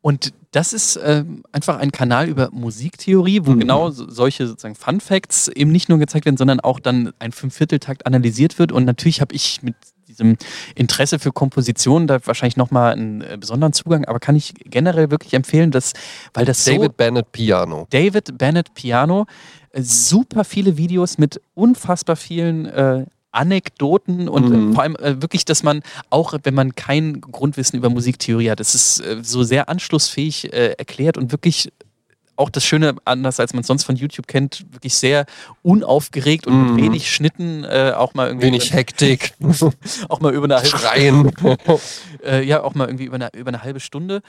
und 0.00 0.32
das 0.52 0.72
ist 0.72 0.98
ähm, 1.04 1.42
einfach 1.52 1.78
ein 1.78 1.92
Kanal 1.92 2.30
über 2.30 2.48
Musiktheorie, 2.50 3.42
wo 3.44 3.50
mhm. 3.50 3.60
genau 3.60 3.90
solche 3.90 4.46
sozusagen 4.46 4.74
Fun 4.74 5.00
Facts 5.00 5.48
eben 5.48 5.70
nicht 5.70 5.90
nur 5.90 5.98
gezeigt 5.98 6.24
werden, 6.24 6.38
sondern 6.38 6.60
auch 6.60 6.80
dann 6.80 7.12
ein 7.18 7.32
Fünfvierteltakt 7.32 8.06
analysiert 8.06 8.58
wird. 8.58 8.72
Und 8.72 8.86
natürlich 8.86 9.20
habe 9.20 9.34
ich 9.34 9.62
mit 9.62 9.74
diesem 10.08 10.36
Interesse 10.74 11.18
für 11.18 11.32
Komposition 11.32 12.06
da 12.06 12.18
wahrscheinlich 12.24 12.56
nochmal 12.56 12.92
einen 12.92 13.20
äh, 13.20 13.36
besonderen 13.38 13.72
Zugang, 13.72 14.04
aber 14.06 14.18
kann 14.18 14.36
ich 14.36 14.54
generell 14.64 15.10
wirklich 15.10 15.34
empfehlen, 15.34 15.70
dass, 15.70 15.92
weil 16.34 16.44
das 16.44 16.64
David 16.64 16.82
so, 16.82 16.88
Bennett 16.96 17.32
Piano. 17.32 17.86
David 17.90 18.36
Bennett 18.38 18.74
Piano, 18.74 19.26
äh, 19.72 19.82
super 19.82 20.44
viele 20.44 20.76
Videos 20.76 21.18
mit 21.18 21.40
unfassbar 21.54 22.16
vielen 22.16 22.66
äh, 22.66 23.04
Anekdoten 23.30 24.28
und 24.28 24.52
äh, 24.52 24.56
mhm. 24.56 24.74
vor 24.74 24.82
allem 24.82 24.96
äh, 24.96 25.20
wirklich, 25.20 25.44
dass 25.44 25.62
man 25.62 25.82
auch, 26.10 26.34
wenn 26.42 26.54
man 26.54 26.74
kein 26.74 27.20
Grundwissen 27.20 27.78
über 27.78 27.90
Musiktheorie 27.90 28.50
hat, 28.50 28.60
es 28.60 28.74
ist 28.74 29.00
äh, 29.00 29.18
so 29.22 29.42
sehr 29.42 29.68
anschlussfähig 29.68 30.52
äh, 30.52 30.72
erklärt 30.72 31.18
und 31.18 31.30
wirklich 31.30 31.70
auch 32.38 32.50
das 32.50 32.64
Schöne, 32.64 32.94
anders 33.04 33.40
als 33.40 33.52
man 33.52 33.60
es 33.62 33.66
sonst 33.66 33.84
von 33.84 33.96
YouTube 33.96 34.26
kennt, 34.26 34.64
wirklich 34.70 34.94
sehr 34.94 35.26
unaufgeregt 35.62 36.46
und 36.46 36.54
mm. 36.54 36.74
mit 36.74 36.84
wenig 36.84 37.10
Schnitten, 37.10 37.64
äh, 37.64 37.92
auch 37.96 38.14
mal 38.14 38.28
irgendwie. 38.28 38.46
Wenig 38.46 38.72
Hektik. 38.72 39.34
auch 40.08 40.20
mal 40.20 40.32
über 40.32 40.44
eine 40.44 40.56
halbe 40.56 40.68
Schreien. 40.68 41.32
äh, 42.24 42.44
ja, 42.44 42.62
auch 42.62 42.74
mal 42.74 42.86
irgendwie 42.86 43.04
über 43.04 43.16
eine, 43.16 43.30
über 43.34 43.48
eine 43.48 43.62
halbe 43.62 43.80
Stunde. 43.80 44.22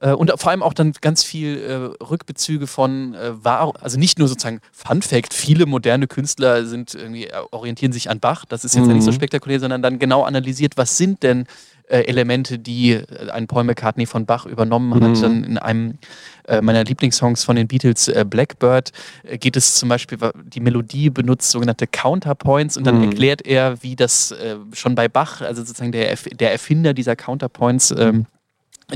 Äh, 0.00 0.12
und 0.12 0.32
vor 0.36 0.50
allem 0.50 0.62
auch 0.62 0.74
dann 0.74 0.92
ganz 1.00 1.24
viel 1.24 1.58
äh, 1.58 2.04
Rückbezüge 2.04 2.66
von 2.66 3.14
äh, 3.14 3.44
war, 3.44 3.74
also 3.82 3.98
nicht 3.98 4.18
nur 4.18 4.28
sozusagen 4.28 4.60
Fun 4.72 5.02
Fact, 5.02 5.34
viele 5.34 5.66
moderne 5.66 6.06
Künstler 6.06 6.64
sind 6.64 6.94
irgendwie 6.94 7.28
orientieren 7.50 7.92
sich 7.92 8.08
an 8.10 8.20
Bach, 8.20 8.44
das 8.44 8.64
ist 8.64 8.74
jetzt 8.74 8.84
mhm. 8.84 8.90
ja 8.90 8.94
nicht 8.96 9.04
so 9.04 9.10
mhm. 9.10 9.16
spektakulär, 9.16 9.60
sondern 9.60 9.82
dann 9.82 9.98
genau 9.98 10.22
analysiert, 10.22 10.76
was 10.76 10.96
sind 10.96 11.22
denn 11.22 11.46
äh, 11.88 12.00
Elemente, 12.02 12.58
die 12.58 12.92
äh, 12.92 13.30
ein 13.30 13.46
Paul 13.46 13.64
McCartney 13.64 14.06
von 14.06 14.26
Bach 14.26 14.46
übernommen 14.46 14.94
hat. 14.94 15.02
Mhm. 15.02 15.22
Dann 15.22 15.44
in 15.44 15.58
einem 15.58 15.98
äh, 16.46 16.60
meiner 16.60 16.84
Lieblingssongs 16.84 17.44
von 17.44 17.56
den 17.56 17.68
Beatles, 17.68 18.08
äh, 18.08 18.24
Blackbird, 18.28 18.92
äh, 19.24 19.38
geht 19.38 19.56
es 19.56 19.76
zum 19.76 19.88
Beispiel, 19.88 20.18
die 20.44 20.60
Melodie 20.60 21.10
benutzt 21.10 21.50
sogenannte 21.50 21.86
Counterpoints 21.86 22.76
und 22.76 22.86
dann 22.86 22.98
mhm. 22.98 23.10
erklärt 23.10 23.46
er, 23.46 23.82
wie 23.82 23.96
das 23.96 24.32
äh, 24.32 24.56
schon 24.72 24.94
bei 24.94 25.08
Bach, 25.08 25.40
also 25.40 25.62
sozusagen 25.62 25.92
der, 25.92 26.16
der 26.16 26.52
Erfinder 26.52 26.94
dieser 26.94 27.16
Counterpoints, 27.16 27.94
ähm, 27.96 28.26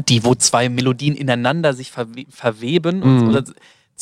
die, 0.09 0.25
wo 0.25 0.35
zwei 0.35 0.69
Melodien 0.69 1.15
ineinander 1.15 1.75
sich 1.75 1.91
verwe 1.91 2.25
verweben 2.31 3.01
mhm. 3.01 3.29
oder 3.29 3.45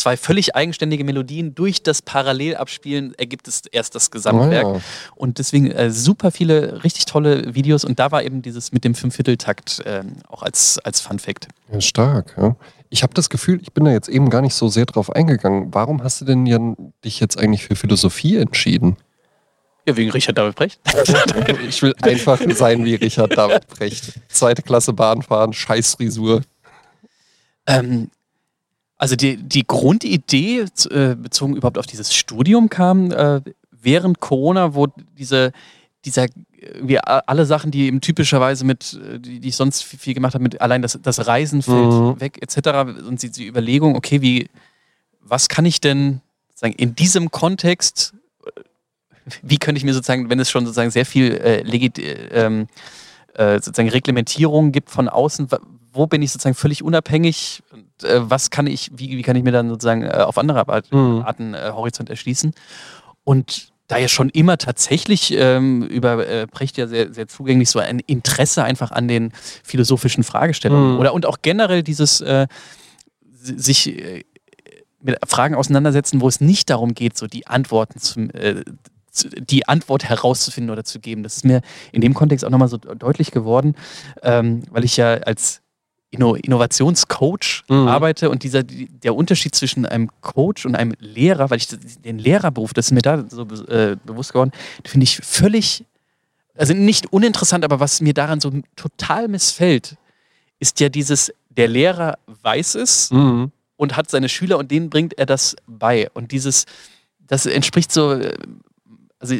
zwei 0.00 0.16
völlig 0.16 0.56
eigenständige 0.56 1.04
Melodien 1.04 1.54
durch 1.54 1.82
das 1.82 2.02
Parallelabspielen 2.02 3.14
ergibt 3.14 3.46
es 3.48 3.62
erst 3.70 3.94
das 3.94 4.10
Gesamtwerk. 4.10 4.66
Oh 4.66 4.74
ja. 4.74 4.80
Und 5.14 5.38
deswegen 5.38 5.70
äh, 5.70 5.90
super 5.90 6.30
viele 6.30 6.82
richtig 6.82 7.04
tolle 7.04 7.54
Videos 7.54 7.84
und 7.84 7.98
da 7.98 8.10
war 8.10 8.24
eben 8.24 8.42
dieses 8.42 8.72
mit 8.72 8.84
dem 8.84 8.94
Fünfvierteltakt 8.94 9.80
äh, 9.86 10.02
auch 10.28 10.42
als, 10.42 10.78
als 10.78 11.00
Fun 11.00 11.18
Fact. 11.18 11.48
Ja, 11.72 11.80
stark, 11.80 12.34
ja. 12.36 12.56
Ich 12.88 13.04
habe 13.04 13.14
das 13.14 13.30
Gefühl, 13.30 13.60
ich 13.62 13.72
bin 13.72 13.84
da 13.84 13.92
jetzt 13.92 14.08
eben 14.08 14.30
gar 14.30 14.40
nicht 14.40 14.54
so 14.54 14.68
sehr 14.68 14.86
drauf 14.86 15.14
eingegangen. 15.14 15.72
Warum 15.72 16.02
hast 16.02 16.20
du 16.20 16.24
denn 16.24 16.44
Jan, 16.46 16.92
dich 17.04 17.20
jetzt 17.20 17.38
eigentlich 17.38 17.62
für 17.62 17.76
Philosophie 17.76 18.36
entschieden? 18.36 18.96
Ja, 19.86 19.96
wegen 19.96 20.10
Richard 20.10 20.36
David 20.36 20.56
Brecht. 20.56 20.80
ich 21.68 21.82
will 21.82 21.94
einfach 22.02 22.40
sein 22.54 22.84
wie 22.84 22.96
Richard 22.96 23.36
David 23.36 23.68
Brecht. 23.68 24.14
Zweite 24.28 24.62
Klasse 24.62 24.92
Bahn 24.92 25.22
fahren, 25.22 25.52
Scheißfrisur. 25.52 26.42
Ähm, 27.66 28.10
also 29.00 29.16
die, 29.16 29.38
die 29.38 29.66
Grundidee, 29.66 30.66
äh, 30.90 31.14
bezogen 31.14 31.56
überhaupt 31.56 31.78
auf 31.78 31.86
dieses 31.86 32.14
Studium 32.14 32.68
kam, 32.68 33.10
äh, 33.10 33.40
während 33.70 34.20
Corona, 34.20 34.74
wo 34.74 34.88
diese, 35.16 35.52
dieser 36.04 36.26
irgendwie 36.52 36.98
alle 36.98 37.46
Sachen, 37.46 37.70
die 37.70 37.86
eben 37.86 38.02
typischerweise 38.02 38.66
mit, 38.66 39.00
äh, 39.02 39.18
die, 39.18 39.40
die 39.40 39.48
ich 39.48 39.56
sonst 39.56 39.84
viel 39.84 40.12
gemacht 40.12 40.34
habe, 40.34 40.42
mit 40.42 40.60
allein 40.60 40.82
das, 40.82 40.98
das 41.02 41.26
Reisen 41.26 41.62
fällt 41.62 41.90
mhm. 41.90 42.20
weg, 42.20 42.42
etc. 42.42 43.06
Und 43.08 43.22
die, 43.22 43.30
die 43.30 43.46
Überlegung, 43.46 43.96
okay, 43.96 44.20
wie, 44.20 44.50
was 45.22 45.48
kann 45.48 45.64
ich 45.64 45.80
denn 45.80 46.20
sagen, 46.54 46.74
in 46.74 46.94
diesem 46.94 47.30
Kontext, 47.30 48.12
wie 49.40 49.56
könnte 49.56 49.78
ich 49.78 49.84
mir 49.84 49.94
sozusagen, 49.94 50.28
wenn 50.28 50.40
es 50.40 50.50
schon 50.50 50.66
sozusagen 50.66 50.90
sehr 50.90 51.06
viel 51.06 51.38
äh, 51.38 51.62
legit, 51.62 51.98
äh, 51.98 52.28
ähm, 52.32 52.66
äh, 53.32 53.54
sozusagen 53.54 53.88
Reglementierung 53.88 54.72
gibt 54.72 54.90
von 54.90 55.08
außen, 55.08 55.48
wo 56.00 56.06
bin 56.06 56.22
ich 56.22 56.32
sozusagen 56.32 56.54
völlig 56.54 56.82
unabhängig? 56.82 57.62
Und, 57.70 58.08
äh, 58.08 58.20
was 58.22 58.48
kann 58.48 58.66
ich, 58.66 58.90
wie, 58.94 59.10
wie 59.10 59.22
kann 59.22 59.36
ich 59.36 59.44
mir 59.44 59.52
dann 59.52 59.68
sozusagen 59.68 60.02
äh, 60.02 60.08
auf 60.08 60.38
andere 60.38 60.66
Art, 60.66 60.90
mhm. 60.90 61.22
Arten 61.24 61.54
Horizont 61.54 62.08
erschließen? 62.08 62.54
Und 63.22 63.70
da 63.86 63.98
ja 63.98 64.08
schon 64.08 64.30
immer 64.30 64.56
tatsächlich 64.56 65.34
ähm, 65.36 65.82
über 65.82 66.26
äh, 66.26 66.46
Precht 66.46 66.76
ja 66.78 66.86
sehr, 66.86 67.12
sehr 67.12 67.28
zugänglich 67.28 67.68
so 67.68 67.80
ein 67.80 67.98
Interesse 67.98 68.62
einfach 68.62 68.92
an 68.92 69.08
den 69.08 69.32
philosophischen 69.64 70.22
Fragestellungen 70.22 70.94
mhm. 70.94 71.00
oder 71.00 71.12
und 71.12 71.26
auch 71.26 71.38
generell 71.42 71.82
dieses 71.82 72.20
äh, 72.20 72.46
sich 73.32 73.98
äh, 73.98 74.24
mit 75.02 75.18
Fragen 75.26 75.54
auseinandersetzen, 75.54 76.20
wo 76.20 76.28
es 76.28 76.40
nicht 76.40 76.70
darum 76.70 76.94
geht, 76.94 77.16
so 77.16 77.26
die 77.26 77.46
Antworten 77.46 77.98
zum, 77.98 78.30
äh, 78.30 78.62
die 79.34 79.66
Antwort 79.66 80.04
herauszufinden 80.04 80.70
oder 80.70 80.84
zu 80.84 81.00
geben. 81.00 81.22
Das 81.22 81.36
ist 81.36 81.44
mir 81.44 81.60
in 81.90 82.00
dem 82.00 82.14
Kontext 82.14 82.44
auch 82.44 82.50
nochmal 82.50 82.68
so 82.68 82.76
deutlich 82.76 83.32
geworden, 83.32 83.74
ähm, 84.22 84.62
weil 84.70 84.84
ich 84.84 84.96
ja 84.96 85.14
als 85.14 85.62
Inno 86.10 86.34
Innovationscoach 86.34 87.62
mhm. 87.68 87.88
arbeite 87.88 88.30
und 88.30 88.42
dieser, 88.42 88.64
der 88.64 89.14
Unterschied 89.14 89.54
zwischen 89.54 89.86
einem 89.86 90.10
Coach 90.20 90.66
und 90.66 90.74
einem 90.74 90.94
Lehrer, 90.98 91.50
weil 91.50 91.58
ich 91.58 91.68
den 91.68 92.18
Lehrerberuf, 92.18 92.74
das 92.74 92.86
ist 92.86 92.92
mir 92.92 93.02
da 93.02 93.24
so 93.28 93.42
äh, 93.42 93.96
bewusst 94.04 94.32
geworden, 94.32 94.50
finde 94.84 95.04
ich 95.04 95.18
völlig, 95.18 95.84
also 96.56 96.74
nicht 96.74 97.12
uninteressant, 97.12 97.64
aber 97.64 97.78
was 97.78 98.00
mir 98.00 98.12
daran 98.12 98.40
so 98.40 98.50
total 98.74 99.28
missfällt, 99.28 99.96
ist 100.58 100.80
ja 100.80 100.88
dieses, 100.88 101.32
der 101.48 101.68
Lehrer 101.68 102.18
weiß 102.26 102.74
es 102.74 103.10
mhm. 103.12 103.52
und 103.76 103.96
hat 103.96 104.10
seine 104.10 104.28
Schüler 104.28 104.58
und 104.58 104.70
denen 104.70 104.90
bringt 104.90 105.16
er 105.16 105.26
das 105.26 105.54
bei. 105.66 106.10
Und 106.12 106.32
dieses, 106.32 106.66
das 107.20 107.46
entspricht 107.46 107.92
so, 107.92 108.14
äh, 108.14 108.34
also 109.20 109.36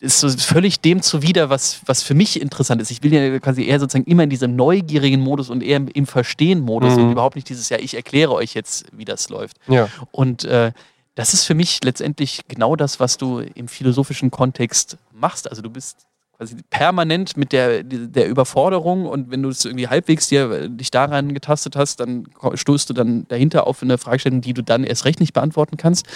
ist 0.00 0.20
so 0.20 0.30
völlig 0.30 0.80
dem 0.80 1.02
zuwider, 1.02 1.50
was, 1.50 1.82
was 1.84 2.02
für 2.02 2.14
mich 2.14 2.40
interessant 2.40 2.80
ist. 2.80 2.90
Ich 2.90 3.02
will 3.02 3.12
ja 3.12 3.38
quasi 3.38 3.64
eher 3.64 3.78
sozusagen 3.78 4.10
immer 4.10 4.22
in 4.24 4.30
diesem 4.30 4.56
neugierigen 4.56 5.20
Modus 5.20 5.50
und 5.50 5.62
eher 5.62 5.76
im, 5.76 5.88
im 5.88 6.06
Verstehen-Modus 6.06 6.96
mhm. 6.96 7.04
und 7.04 7.12
überhaupt 7.12 7.36
nicht 7.36 7.48
dieses, 7.50 7.68
ja, 7.68 7.78
ich 7.78 7.94
erkläre 7.94 8.32
euch 8.32 8.54
jetzt, 8.54 8.86
wie 8.92 9.04
das 9.04 9.28
läuft. 9.28 9.58
Ja. 9.68 9.88
Und 10.10 10.44
äh, 10.44 10.72
das 11.14 11.34
ist 11.34 11.44
für 11.44 11.54
mich 11.54 11.84
letztendlich 11.84 12.40
genau 12.48 12.76
das, 12.76 12.98
was 12.98 13.18
du 13.18 13.40
im 13.40 13.68
philosophischen 13.68 14.30
Kontext 14.30 14.96
machst. 15.12 15.50
Also 15.50 15.60
du 15.60 15.68
bist 15.68 16.06
quasi 16.38 16.56
permanent 16.70 17.36
mit 17.36 17.52
der, 17.52 17.82
der 17.82 18.26
Überforderung 18.26 19.04
und 19.04 19.30
wenn 19.30 19.42
du 19.42 19.50
es 19.50 19.66
irgendwie 19.66 19.88
halbwegs 19.88 20.28
dir, 20.28 20.70
dich 20.70 20.90
daran 20.90 21.34
getastet 21.34 21.76
hast, 21.76 22.00
dann 22.00 22.26
stoßt 22.54 22.88
du 22.88 22.94
dann 22.94 23.28
dahinter 23.28 23.66
auf 23.66 23.82
eine 23.82 23.98
Fragestellung, 23.98 24.40
die 24.40 24.54
du 24.54 24.62
dann 24.62 24.84
erst 24.84 25.04
recht 25.04 25.20
nicht 25.20 25.34
beantworten 25.34 25.76
kannst. 25.76 26.06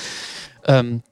Ähm, 0.64 1.02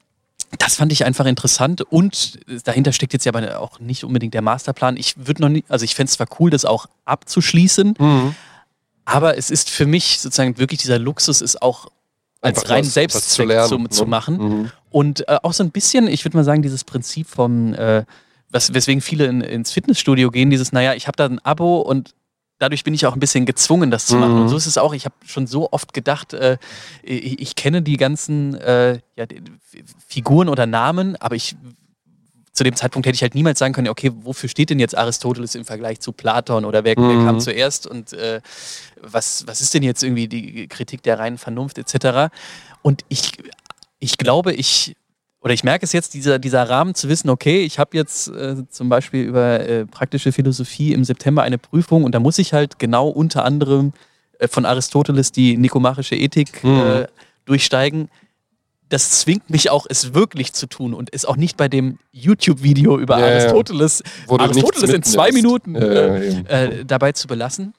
das 0.59 0.77
fand 0.77 0.93
ich 0.93 1.05
einfach 1.05 1.27
interessant 1.27 1.83
und 1.83 2.39
dahinter 2.65 2.93
steckt 2.93 3.13
jetzt 3.13 3.25
ja 3.25 3.33
aber 3.33 3.61
auch 3.61 3.81
nicht 3.81 4.05
unbedingt 4.05 4.35
der 4.35 4.43
Masterplan. 4.43 4.97
Ich 4.97 5.15
würde 5.27 5.43
noch 5.43 5.49
nicht, 5.49 5.71
also 5.71 5.85
ich 5.85 5.95
fände 5.95 6.11
es 6.11 6.17
zwar 6.17 6.27
cool, 6.39 6.51
das 6.51 6.65
auch 6.65 6.87
abzuschließen, 7.05 7.95
mhm. 7.99 8.35
aber 9.05 9.39
es 9.39 9.51
ist 9.51 9.71
für 9.71 9.87
mich 9.87 10.21
sozusagen 10.21 10.59
wirklich 10.59 10.81
dieser 10.81 10.99
Luxus 10.99 11.41
ist 11.41 11.63
auch 11.63 11.89
als 12.43 12.59
einfach 12.59 12.71
rein 12.71 12.85
was, 12.85 12.95
Selbstzweck 12.95 13.49
was 13.49 13.69
zu, 13.69 13.79
zu, 13.79 13.89
zu, 13.89 14.05
ne? 14.05 14.11
machen. 14.11 14.37
Mhm. 14.37 14.71
Und 14.91 15.29
äh, 15.29 15.39
auch 15.43 15.53
so 15.53 15.63
ein 15.63 15.71
bisschen, 15.71 16.09
ich 16.09 16.25
würde 16.25 16.37
mal 16.37 16.45
sagen, 16.45 16.63
dieses 16.63 16.85
Prinzip 16.85 17.29
von, 17.29 17.75
äh, 17.75 18.05
was, 18.51 18.75
weswegen 18.75 19.01
viele 19.01 19.27
in, 19.27 19.41
ins 19.41 19.73
Fitnessstudio 19.73 20.31
gehen, 20.31 20.51
dieses, 20.51 20.73
naja, 20.73 20.95
ich 20.95 21.07
habe 21.07 21.17
da 21.17 21.27
ein 21.27 21.39
Abo 21.39 21.81
und 21.81 22.15
dadurch 22.63 22.85
bin 22.85 22.95
ich 22.95 23.07
auch 23.07 23.15
ein 23.15 23.21
bisschen 23.21 23.45
gezwungen, 23.45 23.91
das 23.91 24.07
zu 24.07 24.17
machen. 24.17 24.35
Mhm. 24.35 24.43
Und 24.43 24.49
so 24.49 24.57
ist 24.57 24.67
es 24.67 24.79
auch. 24.79 24.95
Ich 24.95 25.05
habe 25.05 25.15
schon 25.27 25.49
so 25.49 25.73
oft 25.73 25.93
gedacht, 25.93 26.33
äh, 26.33 26.59
ich, 27.03 27.41
ich, 27.41 27.57
kenne 27.57 27.83
die 27.83 27.97
ganzen 27.97 28.55
äh, 28.55 29.01
ja, 29.17 29.27
die 29.27 29.43
Figuren 30.07 30.49
oder 30.49 30.67
Namen, 30.67 31.17
aber 31.17 31.35
ich 31.35 31.57
zu 32.53 32.65
dem 32.65 32.77
Zeitpunkt 32.77 33.07
hätte 33.07 33.17
ich 33.17 33.23
halt 33.23 33.35
niemals 33.35 33.59
sagen 33.59 33.73
können, 33.73 33.89
okay, 33.89 34.13
wofür 34.15 34.49
steht 34.49 34.71
denn 34.71 34.79
jetzt 34.79 34.97
Aristoteles 34.97 35.55
im 35.55 35.65
Vergleich 35.65 36.01
zu 36.01 36.13
Platon 36.13 36.65
oder 36.65 36.85
wer, 36.85 36.99
mhm. 36.99 37.09
wer 37.09 37.27
kam 37.27 37.41
zuerst 37.41 37.87
und 37.87 38.13
äh, 38.13 38.41
was, 39.01 39.47
was 39.47 39.61
ist 39.61 39.75
denn 39.75 39.83
jetzt 39.83 40.03
irgendwie 40.05 40.29
die 40.29 40.69
Kritik 40.69 41.03
der 41.03 41.19
reinen 41.19 41.39
Vernunft 41.39 41.79
etc. 41.79 42.33
Und 42.83 43.05
ich, 43.09 43.33
ich 43.99 44.19
glaube, 44.19 44.53
ich 44.53 44.95
oder 45.43 45.55
ich 45.55 45.65
merke 45.65 45.85
es 45.85 45.93
jetzt, 45.93 46.15
dieser, 46.15 46.39
dieser 46.39 46.69
Rahmen 46.69 46.95
zu 46.95 47.09
wissen, 47.09 47.29
okay, 47.29 47.65
ich 47.65 47.79
habe 47.79 47.97
jetzt 47.97 48.29
äh, 48.29 48.57
zum 48.69 48.89
Beispiel 48.89 49.25
über 49.25 49.61
äh, 49.61 49.87
praktische 49.87 50.31
Philosophie 50.31 50.93
im 50.93 51.03
September 51.05 51.43
eine 51.43 51.59
Prüfung 51.59 52.05
und 52.05 52.15
da 52.15 52.21
muss 52.21 52.39
ich 52.39 52.53
halt 52.53 52.79
genau 52.79 53.09
unter 53.09 53.45
anderem 53.45 53.93
äh, 54.39 54.47
von 54.47 54.65
Aristoteles 54.65 55.33
die 55.33 55.57
nikomachische 55.57 56.15
Ethik 56.15 56.63
mhm. 56.63 56.81
Äh, 56.81 57.07
durchsteigen. 57.45 58.09
Das 58.89 59.11
zwingt 59.11 59.51
mich 59.51 59.71
auch, 59.71 59.87
es 59.89 60.15
wirklich 60.15 60.53
zu 60.53 60.67
tun 60.69 60.95
und 60.95 61.13
es 61.13 61.25
auch 61.25 61.37
nicht 61.37 61.57
bei 61.57 61.67
dem 61.67 61.99
YouTube-Video 62.13 62.99
über 62.99 63.19
ja, 63.19 63.27
Aristoteles, 63.27 64.05
ja. 64.29 64.39
Aristoteles 64.39 64.91
in 64.91 65.03
zwei 65.03 65.33
Minuten 65.33 65.75
ja, 65.75 66.17
äh, 66.19 66.85
dabei 66.85 67.13
zu 67.13 67.27
belassen. 67.27 67.75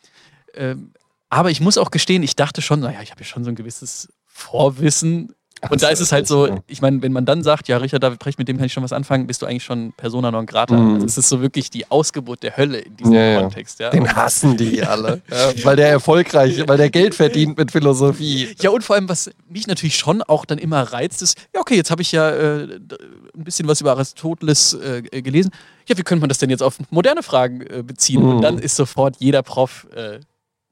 Ähm, 0.55 0.91
aber 1.29 1.49
ich 1.49 1.61
muss 1.61 1.77
auch 1.77 1.91
gestehen, 1.91 2.23
ich 2.23 2.35
dachte 2.35 2.61
schon, 2.61 2.81
naja, 2.81 2.99
ich 3.01 3.11
habe 3.11 3.21
ja 3.21 3.25
schon 3.25 3.43
so 3.43 3.51
ein 3.51 3.55
gewisses 3.55 4.09
Vorwissen 4.25 5.33
und 5.69 5.81
da 5.81 5.89
ist 5.89 5.99
es 5.99 6.11
halt 6.11 6.27
so, 6.27 6.59
ich 6.67 6.81
meine, 6.81 7.01
wenn 7.01 7.11
man 7.11 7.25
dann 7.25 7.43
sagt, 7.43 7.67
ja, 7.67 7.77
Richard 7.77 8.03
David 8.03 8.19
Precht, 8.19 8.39
mit 8.39 8.47
dem 8.47 8.57
kann 8.57 8.65
ich 8.65 8.73
schon 8.73 8.83
was 8.83 8.93
anfangen, 8.93 9.27
bist 9.27 9.41
du 9.41 9.45
eigentlich 9.45 9.63
schon 9.63 9.93
Persona 9.93 10.31
non 10.31 10.45
grata. 10.45 10.75
Mhm. 10.75 10.95
Also 10.95 11.05
es 11.05 11.17
ist 11.17 11.29
so 11.29 11.41
wirklich 11.41 11.69
die 11.69 11.89
Ausgeburt 11.89 12.43
der 12.43 12.57
Hölle 12.57 12.79
in 12.79 12.97
diesem 12.97 13.13
ja, 13.13 13.41
Kontext. 13.41 13.79
Ja. 13.79 13.89
Den 13.89 14.13
hassen 14.15 14.57
die 14.57 14.83
alle. 14.83 15.21
ja, 15.29 15.53
weil 15.63 15.75
der 15.75 15.89
erfolgreich, 15.89 16.63
weil 16.67 16.77
der 16.77 16.89
Geld 16.89 17.15
verdient 17.15 17.57
mit 17.57 17.71
Philosophie. 17.71 18.55
Ja, 18.61 18.69
und 18.71 18.83
vor 18.83 18.95
allem, 18.95 19.09
was 19.09 19.31
mich 19.47 19.67
natürlich 19.67 19.95
schon 19.95 20.21
auch 20.21 20.45
dann 20.45 20.57
immer 20.57 20.81
reizt, 20.81 21.21
ist, 21.21 21.37
ja, 21.53 21.61
okay, 21.61 21.75
jetzt 21.75 21.91
habe 21.91 22.01
ich 22.01 22.11
ja 22.11 22.29
äh, 22.29 22.63
ein 22.63 23.43
bisschen 23.43 23.67
was 23.67 23.81
über 23.81 23.91
Aristoteles 23.91 24.73
äh, 24.73 25.01
gelesen. 25.21 25.51
Ja, 25.87 25.97
wie 25.97 26.03
könnte 26.03 26.21
man 26.21 26.29
das 26.29 26.37
denn 26.37 26.49
jetzt 26.49 26.63
auf 26.63 26.77
moderne 26.89 27.23
Fragen 27.23 27.61
äh, 27.61 27.83
beziehen? 27.83 28.21
Mhm. 28.21 28.29
Und 28.29 28.41
dann 28.41 28.59
ist 28.59 28.75
sofort 28.75 29.17
jeder 29.19 29.43
Prof 29.43 29.87
äh, 29.95 30.19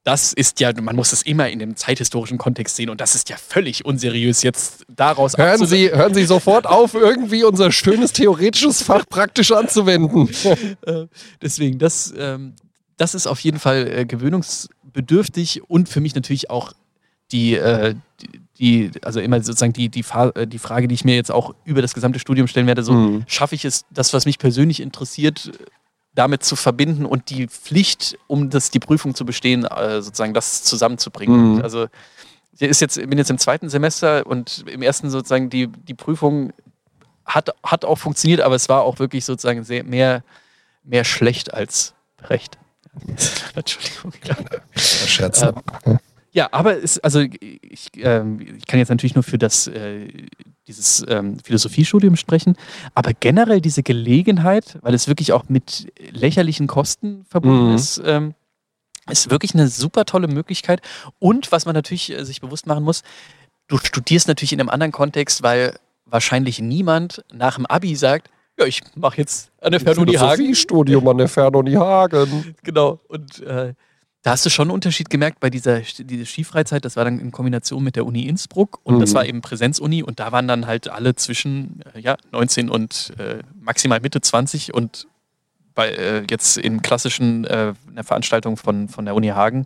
das 0.03 0.33
ist 0.33 0.59
ja, 0.59 0.71
man 0.81 0.95
muss 0.95 1.13
es 1.13 1.21
immer 1.21 1.49
in 1.49 1.59
dem 1.59 1.75
zeithistorischen 1.75 2.39
Kontext 2.39 2.75
sehen 2.75 2.89
und 2.89 2.99
das 2.99 3.13
ist 3.13 3.29
ja 3.29 3.37
völlig 3.37 3.85
unseriös 3.85 4.41
jetzt 4.41 4.85
daraus 4.87 5.37
hören 5.37 5.65
Sie, 5.67 5.91
hören 5.91 6.13
Sie 6.13 6.25
sofort 6.25 6.65
auf, 6.65 6.95
irgendwie 6.95 7.43
unser 7.43 7.71
schönes 7.71 8.11
theoretisches 8.11 8.81
Fach 8.81 9.05
praktisch 9.07 9.51
anzuwenden. 9.51 10.29
Äh, 10.85 11.05
deswegen, 11.41 11.77
das, 11.77 12.13
ähm, 12.17 12.53
das 12.97 13.13
ist 13.13 13.27
auf 13.27 13.39
jeden 13.41 13.59
Fall 13.59 13.87
äh, 13.87 14.05
gewöhnungsbedürftig 14.05 15.61
und 15.69 15.89
für 15.89 16.01
mich 16.01 16.15
natürlich 16.15 16.49
auch 16.49 16.73
die, 17.31 17.55
äh, 17.55 17.95
die, 18.21 18.41
die, 18.57 18.91
also 19.03 19.19
immer 19.19 19.41
sozusagen 19.41 19.73
die, 19.73 19.89
die, 19.89 20.03
die 20.47 20.59
Frage, 20.59 20.87
die 20.87 20.95
ich 20.95 21.05
mir 21.05 21.15
jetzt 21.15 21.31
auch 21.31 21.53
über 21.65 21.81
das 21.81 21.93
gesamte 21.93 22.19
Studium 22.19 22.47
stellen 22.47 22.67
werde, 22.67 22.83
so 22.83 22.93
mhm. 22.93 23.23
schaffe 23.27 23.55
ich 23.55 23.65
es, 23.65 23.85
das, 23.91 24.13
was 24.13 24.25
mich 24.25 24.39
persönlich 24.39 24.79
interessiert, 24.79 25.51
damit 26.13 26.43
zu 26.43 26.55
verbinden 26.55 27.05
und 27.05 27.29
die 27.29 27.47
Pflicht, 27.47 28.17
um 28.27 28.49
das, 28.49 28.69
die 28.69 28.79
Prüfung 28.79 29.15
zu 29.15 29.25
bestehen, 29.25 29.65
äh, 29.65 30.01
sozusagen 30.01 30.33
das 30.33 30.63
zusammenzubringen. 30.63 31.55
Mhm. 31.55 31.61
Also 31.61 31.87
ich 32.53 32.61
ist 32.61 32.81
jetzt, 32.81 32.95
bin 32.95 33.17
jetzt 33.17 33.31
im 33.31 33.37
zweiten 33.37 33.69
Semester 33.69 34.25
und 34.27 34.65
im 34.67 34.81
ersten 34.81 35.09
sozusagen 35.09 35.49
die, 35.49 35.67
die 35.67 35.93
Prüfung 35.93 36.53
hat, 37.25 37.49
hat 37.63 37.85
auch 37.85 37.97
funktioniert, 37.97 38.41
aber 38.41 38.55
es 38.55 38.67
war 38.69 38.81
auch 38.81 38.99
wirklich 38.99 39.25
sozusagen 39.25 39.63
sehr, 39.63 39.83
mehr, 39.83 40.23
mehr 40.83 41.03
schlecht 41.03 41.53
als 41.53 41.93
recht. 42.23 42.57
Entschuldigung. 43.55 44.13
Scherz. 44.75 45.41
Ähm, 45.41 45.99
ja, 46.31 46.47
aber 46.51 46.81
es, 46.81 46.97
also 46.99 47.19
ich, 47.19 47.89
äh, 47.97 48.23
ich 48.57 48.65
kann 48.65 48.79
jetzt 48.79 48.89
natürlich 48.89 49.15
nur 49.15 49.23
für 49.23 49.37
das 49.37 49.67
äh, 49.67 50.07
dieses 50.67 51.03
ähm, 51.09 51.37
Philosophiestudium 51.39 52.15
sprechen, 52.15 52.55
aber 52.93 53.11
generell 53.13 53.59
diese 53.59 53.83
Gelegenheit, 53.83 54.79
weil 54.81 54.93
es 54.93 55.07
wirklich 55.07 55.33
auch 55.33 55.45
mit 55.49 55.91
lächerlichen 56.11 56.67
Kosten 56.67 57.25
verbunden 57.25 57.69
mhm. 57.69 57.75
ist, 57.75 58.01
ähm, 58.05 58.33
ist 59.09 59.29
wirklich 59.29 59.53
eine 59.53 59.67
super 59.67 60.05
tolle 60.05 60.27
Möglichkeit. 60.27 60.81
Und 61.19 61.51
was 61.51 61.65
man 61.65 61.75
natürlich 61.75 62.11
äh, 62.11 62.23
sich 62.23 62.39
bewusst 62.39 62.65
machen 62.65 62.83
muss, 62.83 63.03
du 63.67 63.77
studierst 63.77 64.27
natürlich 64.27 64.53
in 64.53 64.59
einem 64.61 64.69
anderen 64.69 64.91
Kontext, 64.93 65.43
weil 65.43 65.75
wahrscheinlich 66.05 66.59
niemand 66.59 67.25
nach 67.33 67.55
dem 67.55 67.65
Abi 67.65 67.95
sagt, 67.95 68.29
ja, 68.59 68.65
ich 68.65 68.81
mache 68.95 69.17
jetzt 69.17 69.51
an 69.61 69.71
der 69.71 69.79
Fernuni 69.79 70.13
Hagen. 70.13 70.55
Studium 70.55 71.07
an 71.07 71.17
der 71.17 71.27
Fernuni 71.27 71.73
Hagen. 71.73 72.55
Genau. 72.63 72.99
Und 73.07 73.39
äh, 73.41 73.73
da 74.23 74.31
hast 74.31 74.45
du 74.45 74.49
schon 74.49 74.67
einen 74.67 74.75
Unterschied 74.75 75.09
gemerkt 75.09 75.39
bei 75.39 75.49
dieser, 75.49 75.79
dieser 75.79 76.25
Skifreizeit. 76.25 76.85
Das 76.85 76.95
war 76.95 77.05
dann 77.05 77.19
in 77.19 77.31
Kombination 77.31 77.83
mit 77.83 77.95
der 77.95 78.05
Uni 78.05 78.27
Innsbruck 78.27 78.79
und 78.83 78.95
mhm. 78.95 78.99
das 78.99 79.13
war 79.15 79.25
eben 79.25 79.41
Präsenzuni 79.41 80.03
und 80.03 80.19
da 80.19 80.31
waren 80.31 80.47
dann 80.47 80.67
halt 80.67 80.89
alle 80.89 81.15
zwischen 81.15 81.81
äh, 81.95 81.99
ja, 81.99 82.17
19 82.31 82.69
und 82.69 83.13
äh, 83.17 83.39
maximal 83.59 83.99
Mitte 83.99 84.21
20 84.21 84.73
und 84.73 85.07
bei, 85.73 85.89
äh, 85.89 86.23
jetzt 86.29 86.57
in 86.57 86.81
klassischen 86.81 87.45
äh, 87.45 87.73
einer 87.89 88.03
Veranstaltung 88.03 88.57
von, 88.57 88.89
von 88.89 89.05
der 89.05 89.15
Uni 89.15 89.29
Hagen. 89.29 89.65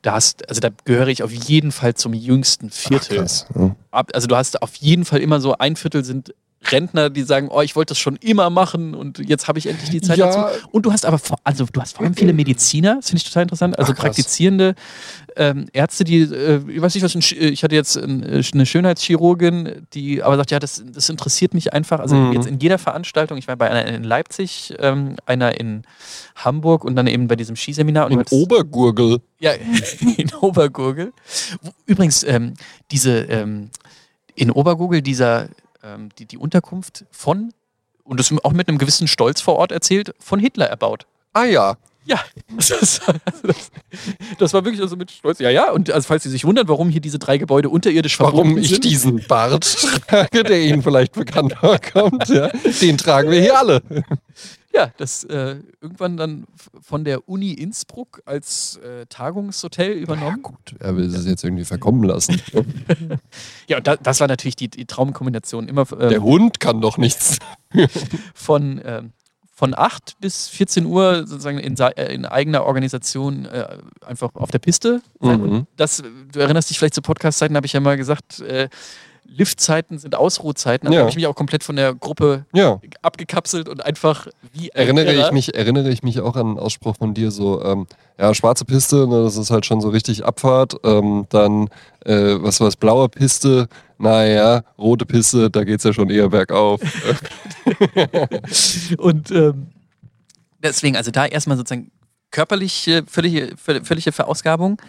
Da 0.00 0.12
hast, 0.12 0.48
also 0.48 0.60
da 0.60 0.68
gehöre 0.84 1.08
ich 1.08 1.22
auf 1.22 1.32
jeden 1.32 1.72
Fall 1.72 1.94
zum 1.94 2.14
jüngsten 2.14 2.70
Viertel. 2.70 3.26
Ach. 3.26 3.56
Ja. 3.56 4.04
Also 4.12 4.28
du 4.28 4.36
hast 4.36 4.62
auf 4.62 4.74
jeden 4.76 5.04
Fall 5.04 5.20
immer 5.20 5.40
so 5.40 5.56
ein 5.56 5.76
Viertel 5.76 6.04
sind 6.04 6.34
Rentner, 6.72 7.10
die 7.10 7.22
sagen, 7.22 7.48
oh, 7.50 7.60
ich 7.62 7.76
wollte 7.76 7.90
das 7.92 7.98
schon 7.98 8.16
immer 8.16 8.50
machen 8.50 8.94
und 8.94 9.18
jetzt 9.18 9.48
habe 9.48 9.58
ich 9.58 9.66
endlich 9.66 9.90
die 9.90 10.00
Zeit 10.00 10.18
Ja. 10.18 10.26
dazu. 10.26 10.66
Und 10.72 10.86
du 10.86 10.92
hast 10.92 11.04
aber 11.06 11.18
vor, 11.18 11.38
also 11.44 11.66
du 11.72 11.80
hast 11.80 11.96
vor 11.96 12.04
allem 12.04 12.14
viele 12.14 12.32
Mediziner, 12.32 12.96
das 12.96 13.06
finde 13.10 13.18
ich 13.22 13.24
total 13.28 13.42
interessant, 13.44 13.78
also 13.78 13.92
Ach, 13.92 13.98
praktizierende 14.00 14.74
ähm, 15.36 15.66
Ärzte, 15.72 16.04
die, 16.04 16.20
äh, 16.22 16.60
ich 16.68 16.80
weiß 16.80 16.94
nicht 16.94 17.02
was, 17.04 17.14
ein 17.14 17.22
Sch- 17.22 17.36
äh, 17.36 17.48
ich 17.48 17.64
hatte 17.64 17.74
jetzt 17.74 17.96
ein, 17.96 18.22
äh, 18.22 18.42
eine 18.52 18.66
Schönheitschirurgin, 18.66 19.86
die 19.92 20.22
aber 20.22 20.36
sagt, 20.36 20.50
ja, 20.50 20.58
das, 20.58 20.82
das 20.86 21.08
interessiert 21.08 21.54
mich 21.54 21.72
einfach. 21.72 22.00
Also 22.00 22.14
Mhm. 22.16 22.32
jetzt 22.32 22.46
in 22.46 22.58
jeder 22.60 22.78
Veranstaltung, 22.78 23.36
ich 23.38 23.48
war 23.48 23.56
bei 23.56 23.68
einer 23.70 23.86
in 23.86 24.04
Leipzig, 24.04 24.74
ähm, 24.78 25.16
einer 25.26 25.58
in 25.58 25.82
Hamburg 26.36 26.84
und 26.84 26.94
dann 26.96 27.06
eben 27.06 27.26
bei 27.26 27.36
diesem 27.36 27.56
Skiseminar. 27.56 28.06
Und 28.10 28.12
In 28.32 28.38
Obergurgel. 28.38 29.18
ja, 29.40 29.52
in 30.16 30.32
Obergurgel. 30.40 31.12
Übrigens, 31.86 32.22
ähm, 32.22 32.54
diese 32.90 33.18
ähm, 33.22 33.70
in 34.36 34.50
Obergurgel, 34.50 35.02
dieser 35.02 35.48
ähm, 35.84 36.08
die, 36.18 36.26
die 36.26 36.38
Unterkunft 36.38 37.04
von, 37.10 37.52
und 38.02 38.18
das 38.18 38.32
auch 38.42 38.52
mit 38.52 38.68
einem 38.68 38.78
gewissen 38.78 39.08
Stolz 39.08 39.40
vor 39.40 39.56
Ort 39.56 39.72
erzählt, 39.72 40.14
von 40.18 40.38
Hitler 40.38 40.66
erbaut. 40.66 41.06
Ah 41.32 41.44
ja. 41.44 41.76
Ja, 42.06 42.20
das, 42.56 42.68
das, 42.68 43.00
das 44.38 44.52
war 44.52 44.64
wirklich 44.64 44.82
also 44.82 44.94
mit 44.94 45.10
Stolz. 45.10 45.38
Ja, 45.38 45.48
ja, 45.48 45.70
und 45.70 45.90
also 45.90 46.06
falls 46.06 46.22
Sie 46.22 46.28
sich 46.28 46.44
wundern, 46.44 46.68
warum 46.68 46.90
hier 46.90 47.00
diese 47.00 47.18
drei 47.18 47.38
Gebäude 47.38 47.70
unterirdisch 47.70 48.20
Warum 48.20 48.34
verbunden 48.34 48.58
ich 48.58 48.68
sind. 48.68 48.84
diesen 48.84 49.26
Bart 49.26 49.64
trage, 50.08 50.42
der 50.42 50.60
Ihnen 50.60 50.82
vielleicht 50.82 51.12
bekannt 51.12 51.54
vorkommt, 51.58 52.28
ja, 52.28 52.48
den 52.82 52.98
tragen 52.98 53.30
wir 53.30 53.40
hier 53.40 53.58
alle. 53.58 53.82
Ja, 54.74 54.90
das 54.96 55.22
äh, 55.24 55.56
irgendwann 55.80 56.16
dann 56.16 56.46
von 56.82 57.04
der 57.04 57.28
Uni 57.28 57.52
Innsbruck 57.52 58.22
als 58.24 58.76
äh, 58.78 59.06
Tagungshotel 59.06 59.92
übernommen. 59.92 60.42
gut, 60.42 60.74
er 60.80 60.96
will 60.96 61.14
es 61.14 61.26
jetzt 61.26 61.44
irgendwie 61.44 61.64
verkommen 61.64 62.02
lassen. 62.02 62.40
Ja, 63.66 63.78
und 63.78 63.86
da, 63.86 63.96
das 63.96 64.20
war 64.20 64.28
natürlich 64.28 64.56
die, 64.56 64.68
die 64.68 64.84
Traumkombination. 64.84 65.68
Immer 65.68 65.86
ähm, 65.92 66.08
Der 66.10 66.22
Hund 66.22 66.60
kann 66.60 66.80
doch 66.80 66.98
nichts. 66.98 67.38
von, 68.34 68.80
ähm, 68.84 69.12
von 69.52 69.74
8 69.74 70.20
bis 70.20 70.48
14 70.48 70.84
Uhr 70.84 71.26
sozusagen 71.26 71.58
in, 71.58 71.76
äh, 71.78 72.14
in 72.14 72.26
eigener 72.26 72.64
Organisation 72.64 73.46
äh, 73.46 73.78
einfach 74.04 74.34
auf 74.34 74.50
der 74.50 74.58
Piste. 74.58 75.02
Mhm. 75.20 75.66
Das, 75.76 76.02
du 76.32 76.40
erinnerst 76.40 76.70
dich 76.70 76.78
vielleicht 76.78 76.94
zu 76.94 77.02
Podcast-Zeiten, 77.02 77.56
habe 77.56 77.66
ich 77.66 77.72
ja 77.72 77.80
mal 77.80 77.96
gesagt, 77.96 78.40
äh, 78.40 78.68
Liftzeiten 79.26 79.98
sind 79.98 80.14
Ausruhzeiten. 80.14 80.86
Also 80.86 80.94
Ja. 80.94 81.00
habe 81.00 81.10
ich 81.10 81.16
mich 81.16 81.26
auch 81.26 81.34
komplett 81.34 81.64
von 81.64 81.76
der 81.76 81.94
Gruppe 81.94 82.46
Ja. 82.52 82.80
abgekapselt 83.02 83.68
und 83.68 83.84
einfach 83.84 84.26
wie 84.52 84.72
ein 84.72 84.80
Erinnere 84.82 85.12
Irrer- 85.12 85.26
ich, 85.26 85.32
mich, 85.32 85.54
erinnere 85.54 85.90
ich 85.90 86.02
mich 86.02 86.20
auch 86.20 86.36
an 86.36 86.46
einen 86.46 86.58
Ausspruch 86.58 86.96
von 86.96 87.14
dir, 87.14 87.30
so, 87.30 87.62
ähm, 87.64 87.86
ja, 88.18 88.32
schwarze 88.34 88.64
Piste, 88.64 89.06
ne, 89.08 89.22
das 89.24 89.36
ist 89.36 89.50
halt 89.50 89.66
schon 89.66 89.80
so 89.80 89.88
richtig 89.88 90.24
Abfahrt. 90.24 90.76
Ähm, 90.84 91.26
dann, 91.30 91.68
äh, 92.04 92.36
was 92.40 92.60
war's, 92.60 92.76
blaue 92.76 93.08
Piste, 93.08 93.66
naja, 93.98 94.62
rote 94.78 95.04
Piste, 95.06 95.50
da 95.50 95.64
geht's 95.64 95.84
ja 95.84 95.92
schon 95.92 96.10
eher 96.10 96.28
bergauf. 96.28 96.80
Und 98.98 99.30
ähm, 99.30 99.68
deswegen, 100.62 100.96
also 100.96 101.10
da 101.10 101.26
erstmal 101.26 101.56
sozusagen 101.56 101.90
körperliche, 102.30 103.04
völlige, 103.06 103.54
völ- 103.56 103.84
völlige 103.84 104.12
Verausgabung. 104.12 104.80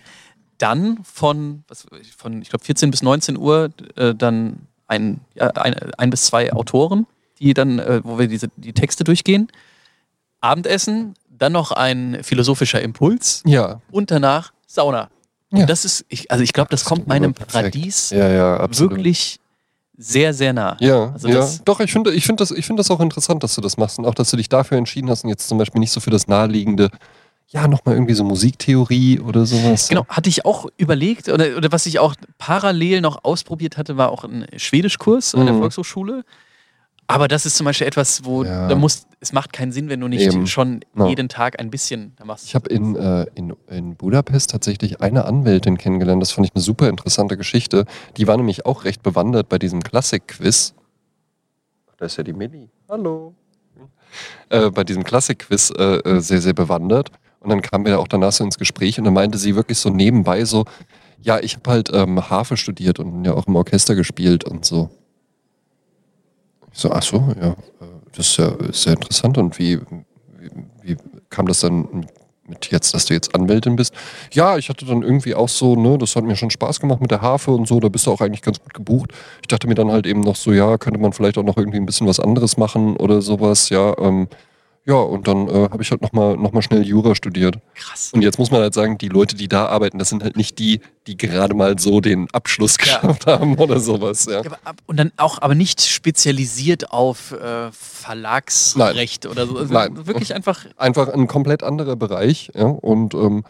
Dann 0.58 1.00
von, 1.04 1.64
was, 1.68 1.86
von 2.18 2.42
ich 2.42 2.50
glaube, 2.50 2.64
14 2.66 2.92
bis 2.92 3.02
19 3.02 3.38
Uhr 3.38 3.72
äh, 3.96 4.14
dann 4.16 4.68
ein, 4.88 5.20
ja, 5.34 5.48
ein, 5.50 5.74
ein 5.98 6.10
bis 6.10 6.24
zwei 6.26 6.54
Autoren, 6.54 7.08
die 7.40 7.54
dann, 7.54 7.80
äh, 7.80 8.02
wo 8.04 8.18
wir 8.20 8.28
diese, 8.28 8.48
die 8.56 8.74
Texte 8.74 9.04
durchgehen. 9.04 9.48
Abendessen, 10.42 11.16
dann 11.30 11.52
noch 11.54 11.72
ein 11.72 12.20
philosophischer 12.24 12.82
Impuls 12.82 13.42
ja. 13.46 13.82
und 13.92 14.12
danach 14.12 14.54
Sauna. 14.68 15.10
Und 15.52 15.60
Ja. 15.62 15.66
das 15.66 15.86
ist, 15.86 16.06
ich, 16.10 16.32
also 16.32 16.44
ich 16.44 16.54
glaube, 16.54 16.70
das 16.70 16.86
kommt 16.86 17.08
meinem 17.08 17.34
Perfekt. 17.34 17.52
Paradies 17.54 18.10
Ja, 18.12 18.28
ja, 18.30 18.68
wirklich 18.80 19.40
sehr, 19.98 20.34
sehr 20.34 20.54
nah. 20.54 20.76
Ja, 20.80 21.12
Also 21.14 21.28
ja. 21.30 21.36
das- 21.36 21.64
Doch, 21.64 21.80
ich 21.80 21.92
finde 21.92 22.14
ich 22.14 22.26
find 22.26 22.40
das, 22.42 22.52
ich 22.52 22.66
find 22.66 22.78
das 22.80 22.92
auch 22.92 23.00
interessant, 23.00 23.44
dass 23.44 23.56
du 23.56 23.62
das 23.62 23.78
machst 23.78 23.98
und 23.98 24.06
auch, 24.06 24.14
dass 24.16 24.30
du 24.32 24.38
dich 24.38 24.50
dafür 24.50 24.78
entschieden 24.78 25.10
hast 25.10 25.24
und 25.24 25.30
jetzt 25.30 25.48
zum 25.48 25.58
Beispiel 25.58 25.80
nicht 25.80 25.92
so 25.92 26.00
für 26.00 26.10
das 26.12 26.28
naheliegende, 26.28 26.90
ja, 27.48 27.68
nochmal 27.68 27.96
irgendwie 27.96 28.16
so 28.16 28.24
Musiktheorie 28.24 29.20
oder 29.20 29.46
sowas. 29.46 29.88
Genau, 29.90 30.06
hatte 30.08 30.30
ich 30.30 30.46
auch 30.46 30.68
überlegt, 30.78 31.30
oder, 31.30 31.56
oder 31.58 31.72
was 31.72 31.86
ich 31.86 32.00
auch 32.00 32.16
parallel 32.38 33.02
noch 33.02 33.24
ausprobiert 33.24 33.78
hatte, 33.78 33.98
war 33.98 34.10
auch 34.12 34.24
ein 34.24 34.46
Schwedischkurs 34.58 35.36
an 35.36 35.46
der 35.46 35.54
Mhm. 35.56 35.60
Volkshochschule. 35.60 36.24
Aber 37.08 37.28
das 37.28 37.46
ist 37.46 37.56
zum 37.56 37.66
Beispiel 37.66 37.86
etwas, 37.86 38.26
wo 38.26 38.44
Ja. 38.44 38.68
da 38.68 38.76
muss, 38.76 39.06
es 39.20 39.32
macht 39.32 39.54
keinen 39.54 39.72
Sinn, 39.72 39.90
wenn 39.90 40.00
du 40.00 40.08
nicht 40.08 40.24
Eben. 40.24 40.48
schon 40.48 40.82
Ja. 40.98 41.06
jeden 41.08 41.30
Tag 41.30 41.60
ein 41.60 41.70
bisschen 41.70 42.14
da 42.18 42.26
machst. 42.26 42.46
Ich 42.48 42.56
habe 42.56 42.68
in, 42.70 42.96
äh, 42.96 43.28
in, 43.36 43.54
in 43.70 43.96
Budapest 43.96 44.50
tatsächlich 44.50 45.02
eine 45.02 45.26
Anwältin 45.26 45.78
kennengelernt. 45.78 46.20
Das 46.24 46.32
fand 46.32 46.48
ich 46.48 46.56
eine 46.56 46.64
super 46.64 46.90
interessante 46.90 47.38
Geschichte. 47.38 47.86
Die 48.18 48.26
war 48.28 48.36
nämlich 48.38 48.66
auch 48.66 48.86
recht 48.86 49.04
bewandert 49.04 49.50
bei 49.50 49.60
diesem 49.60 49.84
Klassik-Quiz. 49.84 50.74
Da 51.98 52.06
ist 52.08 52.18
ja 52.18 52.24
die 52.24 52.34
Milli. 52.34 52.70
Hallo. 52.90 53.36
Äh, 54.50 54.72
bei 54.72 54.84
diesem 54.84 55.04
Klassik-Quiz 55.04 55.72
äh, 55.78 55.98
äh, 55.98 56.20
sehr, 56.22 56.42
sehr 56.42 56.54
bewandert. 56.54 57.12
Und 57.46 57.52
dann 57.52 57.62
kamen 57.62 57.86
wir 57.86 58.00
auch 58.00 58.08
danach 58.08 58.32
so 58.32 58.44
ins 58.44 58.58
Gespräch 58.58 58.98
und 58.98 59.06
dann 59.06 59.14
meinte 59.14 59.38
sie 59.38 59.56
wirklich 59.56 59.78
so 59.78 59.92
nebenbei 59.92 60.46
so, 60.46 60.66
ja, 61.22 61.40
ich 61.40 61.56
habe 61.58 61.70
halt 61.70 61.92
ähm, 61.94 62.28
Harfe 62.28 62.58
studiert 62.58 62.98
und 62.98 63.24
ja 63.24 63.36
auch 63.36 63.46
im 63.46 63.56
Orchester 63.56 63.94
gespielt 63.94 64.46
und 64.46 64.66
so. 64.66 64.90
Ich 66.74 66.80
so, 66.80 66.92
ach 66.92 67.04
so, 67.04 67.18
ja, 67.40 67.52
äh, 67.52 67.56
das 68.16 68.30
ist 68.30 68.38
ja 68.38 68.52
sehr 68.72 68.94
interessant. 68.94 69.38
Und 69.38 69.60
wie, 69.60 69.80
wie, 70.40 70.50
wie 70.82 70.98
kam 71.30 71.48
das 71.48 71.60
dann 71.60 72.08
mit 72.48 72.72
jetzt, 72.72 72.96
dass 72.96 73.06
du 73.06 73.14
jetzt 73.14 73.36
Anwältin 73.36 73.76
bist? 73.76 73.94
Ja, 74.32 74.58
ich 74.58 74.70
hatte 74.70 74.86
dann 74.86 75.04
irgendwie 75.04 75.36
auch 75.36 75.50
so, 75.50 75.76
ne, 75.76 76.00
das 76.00 76.16
hat 76.16 76.24
mir 76.24 76.36
schon 76.36 76.50
Spaß 76.50 76.80
gemacht 76.80 77.00
mit 77.00 77.12
der 77.12 77.22
Harfe 77.22 77.52
und 77.52 77.68
so, 77.68 77.80
da 77.80 77.90
bist 77.90 78.08
du 78.08 78.12
auch 78.12 78.22
eigentlich 78.22 78.42
ganz 78.42 78.60
gut 78.60 78.74
gebucht. 78.74 79.12
Ich 79.42 79.48
dachte 79.48 79.68
mir 79.68 79.76
dann 79.76 79.92
halt 79.92 80.08
eben 80.08 80.22
noch 80.22 80.36
so, 80.36 80.52
ja, 80.52 80.80
könnte 80.80 81.00
man 81.00 81.14
vielleicht 81.14 81.38
auch 81.38 81.44
noch 81.44 81.58
irgendwie 81.58 81.78
ein 81.78 81.86
bisschen 81.86 82.08
was 82.08 82.20
anderes 82.20 82.58
machen 82.58 82.98
oder 82.98 83.22
sowas, 83.22 83.70
ja. 83.70 83.96
Ähm, 84.00 84.30
ja, 84.86 84.96
und 84.96 85.28
dann 85.28 85.48
äh, 85.48 85.70
habe 85.72 85.82
ich 85.82 85.90
halt 85.92 86.02
nochmal 86.02 86.38
noch 86.38 86.52
mal 86.52 86.62
schnell 86.62 86.84
Jura 86.84 87.16
studiert. 87.16 87.58
Krass. 87.74 88.12
Und 88.14 88.22
jetzt 88.22 88.38
muss 88.38 88.52
man 88.52 88.62
halt 88.62 88.74
sagen, 88.74 88.98
die 88.98 89.08
Leute, 89.10 89.36
die 89.36 89.48
da 89.48 89.66
arbeiten, 89.66 89.98
das 89.98 90.10
sind 90.10 90.22
halt 90.24 90.38
nicht 90.38 90.60
die, 90.60 90.80
die 91.08 91.18
gerade 91.18 91.56
mal 91.56 91.78
so 91.80 92.02
den 92.02 92.30
Abschluss 92.32 92.78
Ja. 92.80 93.00
geschafft 93.00 93.26
haben 93.26 93.56
oder 93.58 93.80
sowas, 93.80 94.26
ja. 94.26 94.34
Ja, 94.34 94.40
aber, 94.46 94.60
ab- 94.64 94.82
und 94.86 94.98
dann 94.98 95.12
auch, 95.18 95.42
aber 95.42 95.56
nicht 95.56 95.82
spezialisiert 95.82 96.92
auf 96.92 97.32
äh, 97.32 97.72
Verlagsrecht 97.72 99.26
oder 99.26 99.48
so. 99.48 99.58
Also 99.58 99.74
Nein. 99.74 100.06
Wirklich 100.08 100.34
einfach, 100.34 100.66
einfach 100.78 101.10
ein 101.10 101.28
komplett 101.28 101.64
anderer 101.64 101.96
Bereich. 101.96 102.52
Ja? 102.56 102.66
Und 102.66 103.14
ähm, 103.14 103.44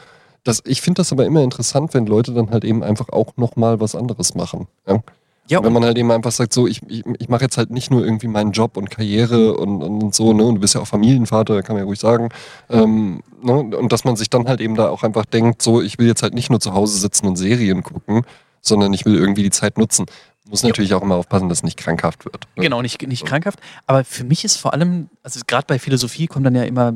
das, 0.44 0.62
ich 0.66 0.82
finde 0.82 1.00
das 1.00 1.12
aber 1.12 1.26
immer 1.26 1.42
interessant, 1.44 1.94
wenn 1.94 2.06
Leute 2.06 2.34
dann 2.34 2.52
halt 2.52 2.64
eben 2.64 2.84
einfach 2.84 3.10
auch 3.10 3.36
nochmal 3.38 3.80
was 3.80 3.96
anderes 3.96 4.36
machen. 4.36 4.68
Ja? 4.88 5.02
Ja, 5.48 5.64
wenn 5.64 5.74
man 5.74 5.84
halt 5.84 5.98
eben 5.98 6.12
einfach 6.12 6.32
sagt, 6.32 6.54
so, 6.54 6.66
ich, 6.68 6.82
ich, 6.88 7.04
ich 7.20 7.30
mache 7.30 7.44
jetzt 7.44 7.58
halt 7.58 7.70
nicht 7.70 7.92
nur 7.92 8.04
irgendwie 8.04 8.28
meinen 8.28 8.52
Job 8.52 8.78
und 8.78 8.90
Karriere 8.90 9.56
und, 9.56 9.84
und, 9.84 10.04
und 10.04 10.16
so, 10.16 10.34
ne? 10.34 10.44
Und 10.44 10.56
du 10.56 10.62
bist 10.62 10.74
ja 10.74 10.82
auch 10.82 10.88
Familienvater, 10.88 11.62
kann 11.62 11.76
man 11.76 11.84
ja 11.84 11.86
ruhig 11.86 12.00
sagen. 12.00 12.30
Ähm, 12.70 13.22
ne? 13.44 13.54
Und 13.54 13.92
dass 13.92 14.06
man 14.06 14.16
sich 14.16 14.30
dann 14.30 14.48
halt 14.48 14.60
eben 14.60 14.76
da 14.76 14.90
auch 14.90 15.04
einfach 15.04 15.26
denkt, 15.26 15.62
so, 15.62 15.82
ich 15.82 16.00
will 16.00 16.08
jetzt 16.08 16.24
halt 16.24 16.34
nicht 16.34 16.50
nur 16.50 16.60
zu 16.60 16.74
Hause 16.74 16.98
sitzen 16.98 17.28
und 17.28 17.36
Serien 17.36 17.84
gucken, 17.84 18.24
sondern 18.62 18.92
ich 18.94 19.06
will 19.06 19.16
irgendwie 19.16 19.44
die 19.44 19.52
Zeit 19.52 19.78
nutzen. 19.78 20.06
Muss 20.50 20.64
natürlich 20.64 20.94
auch 20.94 21.02
immer 21.02 21.16
aufpassen, 21.16 21.50
dass 21.50 21.60
es 21.60 21.64
nicht 21.64 21.78
krankhaft 21.78 22.26
wird. 22.26 22.48
ne? 22.56 22.64
Genau, 22.64 22.82
nicht, 22.82 23.02
nicht 23.08 23.26
krankhaft. 23.26 23.60
Aber 23.88 24.04
für 24.04 24.24
mich 24.24 24.46
ist 24.46 24.58
vor 24.58 24.74
allem, 24.74 25.10
also 25.24 25.40
gerade 25.46 25.66
bei 25.68 25.80
Philosophie 25.80 26.28
kommt 26.28 26.46
dann 26.46 26.56
ja 26.56 26.64
immer 26.64 26.94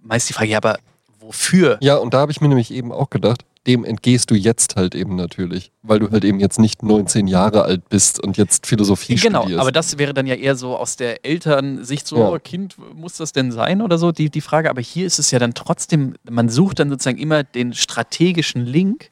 meist 0.00 0.28
die 0.28 0.32
Frage, 0.32 0.50
ja, 0.50 0.58
aber 0.58 0.78
wofür? 1.20 1.78
Ja, 1.80 1.96
und 1.96 2.14
da 2.14 2.18
habe 2.18 2.32
ich 2.32 2.40
mir 2.40 2.48
nämlich 2.48 2.72
eben 2.72 2.92
auch 2.92 3.10
gedacht, 3.10 3.44
dem 3.66 3.84
entgehst 3.84 4.30
du 4.30 4.34
jetzt 4.34 4.76
halt 4.76 4.94
eben 4.94 5.16
natürlich, 5.16 5.72
weil 5.82 5.98
du 5.98 6.10
halt 6.10 6.24
eben 6.24 6.38
jetzt 6.40 6.58
nicht 6.58 6.82
19 6.82 7.26
Jahre 7.26 7.62
alt 7.64 7.88
bist 7.88 8.22
und 8.22 8.36
jetzt 8.36 8.66
Philosophie 8.66 9.16
Genau, 9.16 9.40
studierst. 9.42 9.60
aber 9.60 9.72
das 9.72 9.98
wäre 9.98 10.14
dann 10.14 10.26
ja 10.26 10.34
eher 10.36 10.54
so 10.56 10.76
aus 10.76 10.96
der 10.96 11.24
Elternsicht 11.24 12.06
so, 12.06 12.16
Ja. 12.18 12.30
oh, 12.30 12.38
Kind, 12.38 12.76
muss 12.94 13.16
das 13.16 13.32
denn 13.32 13.50
sein 13.52 13.82
oder 13.82 13.98
so, 13.98 14.12
die, 14.12 14.30
die 14.30 14.40
Frage. 14.40 14.70
Aber 14.70 14.80
hier 14.80 15.06
ist 15.06 15.18
es 15.18 15.30
ja 15.30 15.38
dann 15.38 15.54
trotzdem, 15.54 16.14
man 16.30 16.48
sucht 16.48 16.78
dann 16.78 16.90
sozusagen 16.90 17.18
immer 17.18 17.42
den 17.44 17.74
strategischen 17.74 18.64
Link 18.64 19.10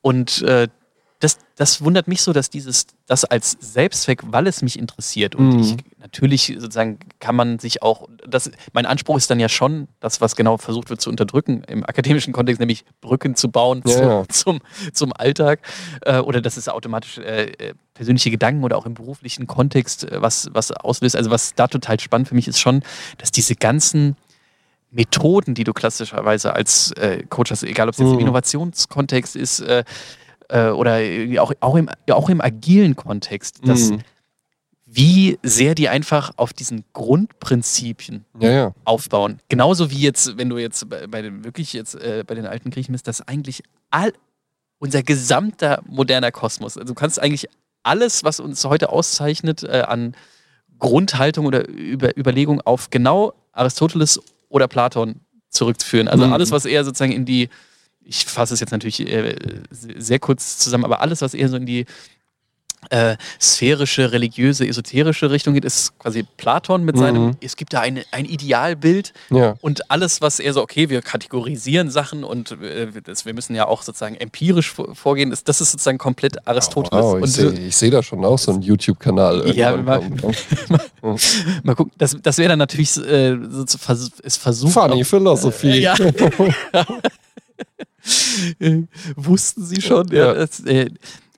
und 0.00 0.42
äh, 0.42 0.68
das, 1.20 1.38
das 1.56 1.84
wundert 1.84 2.08
mich 2.08 2.20
so, 2.22 2.32
dass 2.32 2.50
dieses, 2.50 2.86
das 3.06 3.24
als 3.24 3.56
Selbstzweck, 3.60 4.22
weil 4.26 4.48
es 4.48 4.60
mich 4.62 4.76
interessiert 4.78 5.34
und 5.36 5.50
Mhm. 5.54 5.60
ich 5.60 5.76
natürlich 6.02 6.54
sozusagen 6.58 6.98
kann 7.20 7.34
man 7.36 7.58
sich 7.58 7.82
auch, 7.82 8.08
das, 8.28 8.50
mein 8.72 8.86
Anspruch 8.86 9.16
ist 9.16 9.30
dann 9.30 9.40
ja 9.40 9.48
schon, 9.48 9.88
das, 10.00 10.20
was 10.20 10.36
genau 10.36 10.58
versucht 10.58 10.90
wird 10.90 11.00
zu 11.00 11.08
unterdrücken 11.08 11.62
im 11.68 11.84
akademischen 11.84 12.32
Kontext, 12.32 12.60
nämlich 12.60 12.84
Brücken 13.00 13.34
zu 13.36 13.50
bauen 13.50 13.82
Ja, 13.86 14.24
zu. 14.24 14.42
Zum, 14.42 14.60
zum 14.92 15.12
Alltag 15.12 15.60
äh, 16.02 16.18
oder 16.18 16.40
dass 16.40 16.56
es 16.56 16.68
automatisch 16.68 17.18
äh, 17.18 17.44
äh, 17.44 17.74
persönliche 17.94 18.30
Gedanken 18.30 18.64
oder 18.64 18.76
auch 18.76 18.86
im 18.86 18.94
beruflichen 18.94 19.46
Kontext 19.46 20.04
äh, 20.10 20.20
was, 20.20 20.48
was 20.52 20.72
auslöst. 20.72 21.16
Also 21.16 21.30
was 21.30 21.54
da 21.54 21.68
total 21.68 21.98
spannend 22.00 22.28
für 22.28 22.34
mich 22.34 22.48
ist 22.48 22.58
schon, 22.60 22.82
dass 23.18 23.30
diese 23.30 23.54
ganzen 23.54 24.16
Methoden, 24.90 25.54
die 25.54 25.64
du 25.64 25.72
klassischerweise 25.72 26.52
als 26.54 26.92
äh, 26.92 27.22
Coach 27.28 27.50
hast, 27.50 27.62
egal 27.62 27.88
ob 27.88 27.94
es 27.94 27.98
jetzt 27.98 28.08
im 28.08 28.14
Mhm. 28.14 28.20
Innovationskontext 28.20 29.36
ist 29.36 29.60
äh, 29.60 29.84
oder 30.50 30.98
auch, 31.40 31.52
auch, 31.60 31.76
im, 31.76 31.88
auch 32.10 32.28
im 32.28 32.40
agilen 32.42 32.94
Kontext, 32.94 33.60
dass, 33.66 33.90
Mhm. 33.90 34.00
Wie 34.94 35.38
sehr 35.42 35.74
die 35.74 35.88
einfach 35.88 36.32
auf 36.36 36.52
diesen 36.52 36.84
Grundprinzipien 36.92 38.24
Ja, 38.40 38.50
ja. 38.50 38.74
aufbauen. 38.84 39.38
Genauso 39.48 39.90
wie 39.90 40.00
jetzt, 40.00 40.36
wenn 40.36 40.50
du 40.50 40.58
jetzt 40.58 40.88
bei, 40.88 41.06
bei 41.06 41.22
den 41.22 41.44
wirklich 41.44 41.72
jetzt 41.72 41.94
äh, 41.94 42.24
bei 42.26 42.34
den 42.34 42.44
alten 42.46 42.70
Griechen 42.70 42.92
bist, 42.92 43.06
dass 43.08 43.26
eigentlich 43.26 43.62
all 43.90 44.12
unser 44.78 45.02
gesamter 45.02 45.82
moderner 45.86 46.30
Kosmos, 46.30 46.76
also 46.76 46.88
du 46.92 46.94
kannst 46.94 47.20
eigentlich 47.22 47.48
alles, 47.82 48.22
was 48.22 48.38
uns 48.38 48.64
heute 48.64 48.90
auszeichnet, 48.90 49.62
äh, 49.62 49.82
an 49.86 50.14
Grundhaltung 50.78 51.46
oder 51.46 51.66
Über 51.68 52.16
Überlegung 52.16 52.60
auf 52.60 52.90
genau 52.90 53.32
Aristoteles 53.52 54.20
oder 54.48 54.68
Platon 54.68 55.20
zurückzuführen. 55.48 56.08
Also 56.08 56.26
Mhm. 56.26 56.32
alles, 56.32 56.50
was 56.50 56.64
eher 56.64 56.84
sozusagen 56.84 57.12
in 57.12 57.24
die, 57.24 57.48
ich 58.04 58.24
fasse 58.26 58.52
es 58.54 58.60
jetzt 58.60 58.72
natürlich 58.72 59.00
äh, 59.08 59.36
sehr 59.70 60.18
kurz 60.18 60.58
zusammen, 60.58 60.84
aber 60.84 61.00
alles, 61.00 61.22
was 61.22 61.34
eher 61.34 61.48
so 61.48 61.56
in 61.56 61.66
die 61.66 61.86
äh, 62.90 63.16
sphärische, 63.40 64.12
religiöse, 64.12 64.66
esoterische 64.66 65.30
Richtung 65.30 65.54
geht, 65.54 65.64
ist 65.64 65.98
quasi 65.98 66.24
Platon 66.36 66.84
mit 66.84 66.98
seinem, 66.98 67.26
Mhm. 67.26 67.36
es 67.40 67.56
gibt 67.56 67.72
da 67.72 67.80
eine, 67.80 68.04
ein 68.10 68.24
Idealbild 68.24 69.12
Ja. 69.30 69.54
und 69.60 69.90
alles, 69.90 70.20
was 70.20 70.40
eher 70.40 70.52
so, 70.52 70.60
okay, 70.62 70.88
wir 70.90 71.00
kategorisieren 71.00 71.90
Sachen 71.90 72.24
und 72.24 72.52
äh, 72.60 72.88
das, 73.04 73.24
wir 73.24 73.34
müssen 73.34 73.54
ja 73.54 73.66
auch 73.66 73.82
sozusagen 73.82 74.16
empirisch 74.16 74.70
vor- 74.72 74.94
vorgehen, 74.94 75.32
ist, 75.32 75.48
das 75.48 75.60
ist 75.60 75.70
sozusagen 75.72 75.98
komplett 75.98 76.46
Aristoteles. 76.46 77.04
Wow, 77.04 77.24
ich 77.24 77.32
sehe 77.32 77.70
seh 77.70 77.90
da 77.90 78.02
schon 78.02 78.24
auch 78.24 78.38
so 78.38 78.52
einen 78.52 78.62
YouTube-Kanal. 78.62 79.54
Ja, 79.56 79.70
irgendwann 79.70 80.16
kommen. 80.20 80.36
mal 81.62 81.74
gucken, 81.74 81.92
das, 81.98 82.16
das 82.20 82.38
wäre 82.38 82.48
dann 82.50 82.58
natürlich 82.58 82.96
äh, 82.98 83.38
so 83.48 83.64
vers 83.78 84.10
es 84.22 84.36
versucht. 84.36 84.72
Funny 84.72 85.02
auch- 85.02 85.06
Philosophy. 85.06 85.80
Ja. 85.80 85.94
Äh, 88.58 88.82
Wussten 89.14 89.64
Sie 89.64 89.80
schon? 89.80 90.08
Ja. 90.08 90.26
Ja. 90.26 90.34
das, 90.34 90.58
äh, 90.60 90.90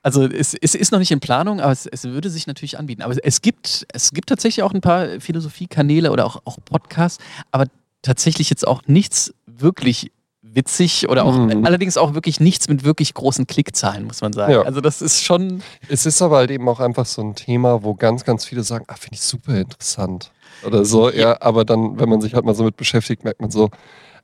also 0.05 0.25
es, 0.25 0.55
es 0.55 0.75
ist 0.75 0.93
noch 0.93 0.99
nicht 1.01 1.11
in 1.11 1.19
Planung, 1.19 1.61
aber 1.61 1.73
es, 1.73 1.87
es 1.87 2.05
würde 2.05 2.31
sich 2.31 2.47
natürlich 2.47 2.79
anbieten. 2.79 3.03
Aber 3.03 3.15
es 3.25 3.41
gibt, 3.43 3.87
es 3.93 4.13
gibt 4.13 4.29
tatsächlich 4.29 4.63
auch 4.63 4.73
ein 4.73 4.81
paar 4.83 5.19
Philosophiekanäle 5.19 6.13
oder 6.13 6.27
auch, 6.27 6.43
auch 6.45 6.59
Podcasts, 6.65 7.19
aber 7.51 7.65
tatsächlich 8.03 8.51
jetzt 8.51 8.67
auch 8.69 8.83
nichts 8.87 9.33
wirklich 9.47 10.13
witzig 10.43 11.09
oder 11.09 11.25
auch 11.25 11.37
Mhm. 11.37 11.65
allerdings 11.65 11.97
auch 11.97 12.15
wirklich 12.15 12.39
nichts 12.39 12.69
mit 12.69 12.85
wirklich 12.85 13.15
großen 13.15 13.47
Klickzahlen, 13.47 14.05
muss 14.05 14.21
man 14.21 14.33
sagen. 14.33 14.53
Ja. 14.53 14.63
Also 14.63 14.81
das 14.81 15.03
ist 15.03 15.25
schon. 15.25 15.63
Es 15.89 16.07
ist 16.07 16.21
aber 16.23 16.37
halt 16.37 16.51
eben 16.51 16.69
auch 16.69 16.81
einfach 16.81 17.07
so 17.07 17.23
ein 17.23 17.35
Thema, 17.35 17.83
wo 17.83 17.95
ganz, 17.95 18.25
ganz 18.25 18.45
viele 18.45 18.63
sagen, 18.63 18.85
ah, 18.89 18.95
finde 18.95 19.15
ich 19.15 19.23
super 19.23 19.57
interessant. 19.57 20.31
Oder 20.65 20.85
so, 20.85 21.11
ja. 21.11 21.19
Ja. 21.31 21.43
aber 21.43 21.65
dann, 21.65 21.99
wenn 21.99 22.09
man 22.09 22.21
sich 22.21 22.35
halt 22.35 22.45
mal 22.45 22.55
so 22.55 22.63
mit 22.65 22.77
beschäftigt, 22.77 23.25
merkt 23.25 23.41
man 23.41 23.51
so, 23.51 23.71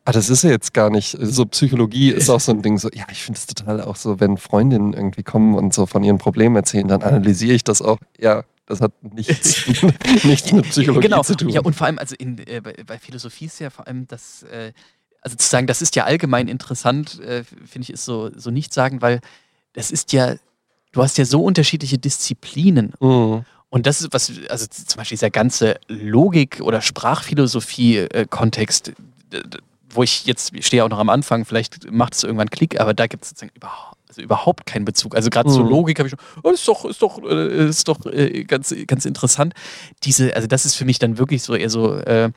ah, 0.04 0.12
das 0.12 0.30
ist 0.30 0.42
ja 0.42 0.50
jetzt 0.50 0.74
gar 0.74 0.90
nicht, 0.90 1.16
so 1.20 1.44
Psychologie 1.46 2.10
ist 2.10 2.30
auch 2.30 2.40
so 2.40 2.52
ein 2.52 2.62
Ding, 2.62 2.78
so, 2.78 2.88
ja, 2.92 3.04
ich 3.10 3.22
finde 3.22 3.38
es 3.38 3.46
total 3.46 3.82
auch 3.82 3.96
so, 3.96 4.20
wenn 4.20 4.36
Freundinnen 4.36 4.92
irgendwie 4.92 5.22
kommen 5.22 5.54
und 5.54 5.74
so 5.74 5.86
von 5.86 6.02
ihren 6.02 6.18
Problemen 6.18 6.56
erzählen, 6.56 6.88
dann 6.88 7.02
analysiere 7.02 7.54
ich 7.54 7.64
das 7.64 7.82
auch, 7.82 7.98
ja, 8.18 8.44
das 8.66 8.80
hat 8.80 8.92
nichts, 9.02 9.66
nichts 10.24 10.52
mit 10.52 10.68
Psychologie 10.70 11.08
genau. 11.08 11.22
zu 11.22 11.34
tun. 11.34 11.48
Ja, 11.48 11.60
und 11.60 11.74
vor 11.74 11.86
allem, 11.86 11.98
also 11.98 12.14
in, 12.18 12.38
äh, 12.46 12.60
bei, 12.62 12.74
bei 12.86 12.98
Philosophie 12.98 13.46
ist 13.46 13.58
ja 13.58 13.68
vor 13.68 13.86
allem 13.86 14.06
das, 14.06 14.44
äh, 14.44 14.72
also 15.22 15.36
zu 15.36 15.48
sagen, 15.48 15.66
das 15.66 15.82
ist 15.82 15.96
ja 15.96 16.04
allgemein 16.04 16.48
interessant, 16.48 17.20
äh, 17.20 17.44
finde 17.44 17.82
ich, 17.82 17.90
ist 17.90 18.04
so, 18.04 18.30
so 18.34 18.50
nicht 18.50 18.72
sagen, 18.72 19.02
weil 19.02 19.20
das 19.72 19.90
ist 19.90 20.12
ja, 20.12 20.36
du 20.92 21.02
hast 21.02 21.18
ja 21.18 21.24
so 21.24 21.42
unterschiedliche 21.42 21.98
Disziplinen. 21.98 22.92
Mhm. 23.00 23.44
Und 23.70 23.86
das 23.86 24.00
ist 24.00 24.12
was, 24.12 24.32
also 24.48 24.66
zum 24.66 24.96
Beispiel 24.96 25.16
dieser 25.16 25.30
ganze 25.30 25.78
Logik- 25.86 26.60
oder 26.60 26.80
Sprachphilosophie-Kontext, 26.80 28.92
wo 29.92 30.02
ich 30.02 30.24
jetzt, 30.26 30.52
ich 30.54 30.66
stehe 30.66 30.84
auch 30.84 30.88
noch 30.88 30.98
am 30.98 31.08
Anfang, 31.08 31.44
vielleicht 31.44 31.90
macht 31.90 32.14
es 32.14 32.24
irgendwann 32.24 32.50
Klick, 32.50 32.80
aber 32.80 32.94
da 32.94 33.06
gibt 33.06 33.24
es 33.24 33.30
sozusagen 33.30 33.52
überhaupt, 33.54 33.96
also 34.08 34.22
überhaupt 34.22 34.66
keinen 34.66 34.84
Bezug. 34.84 35.14
Also 35.14 35.30
gerade 35.30 35.50
zur 35.50 35.64
Mhm. 35.64 35.70
Logik 35.70 35.98
habe 35.98 36.08
ich 36.08 36.10
schon, 36.10 36.20
oh, 36.42 36.50
ist 36.50 36.66
doch, 36.66 36.84
ist 36.84 37.00
doch, 37.02 37.22
äh, 37.22 37.68
ist 37.68 37.86
doch 37.88 38.04
äh, 38.06 38.44
ganz, 38.44 38.74
ganz 38.86 39.04
interessant. 39.04 39.54
Diese, 40.04 40.34
also 40.34 40.46
das 40.48 40.64
ist 40.64 40.74
für 40.76 40.84
mich 40.84 40.98
dann 40.98 41.18
wirklich 41.18 41.42
so 41.42 41.54
eher 41.54 41.70
so 41.70 41.94
äh, 41.96 42.30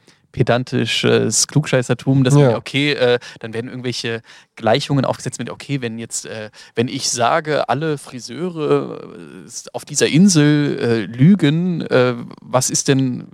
pedantisches 0.58 1.48
Klugscheißertum, 1.48 2.24
dass 2.24 2.34
man, 2.34 2.44
Ja. 2.52 2.58
okay, 2.58 2.94
äh, 2.94 3.20
dann 3.40 3.54
werden 3.54 3.70
irgendwelche 3.70 4.22
Gleichungen 4.56 5.06
aufgesetzt 5.06 5.40
mit, 5.40 5.50
okay, 5.50 5.82
wenn 5.82 5.98
jetzt, 6.00 6.26
äh, 6.26 6.50
wenn 6.76 6.88
ich 6.88 7.10
sage, 7.10 7.70
alle 7.70 7.98
Friseure 7.98 9.00
äh, 9.46 9.50
auf 9.74 9.86
dieser 9.86 10.08
Insel 10.08 10.80
äh, 10.80 11.00
lügen, 11.06 11.82
äh, 11.82 12.16
was 12.42 12.70
ist 12.70 12.88
denn 12.88 13.28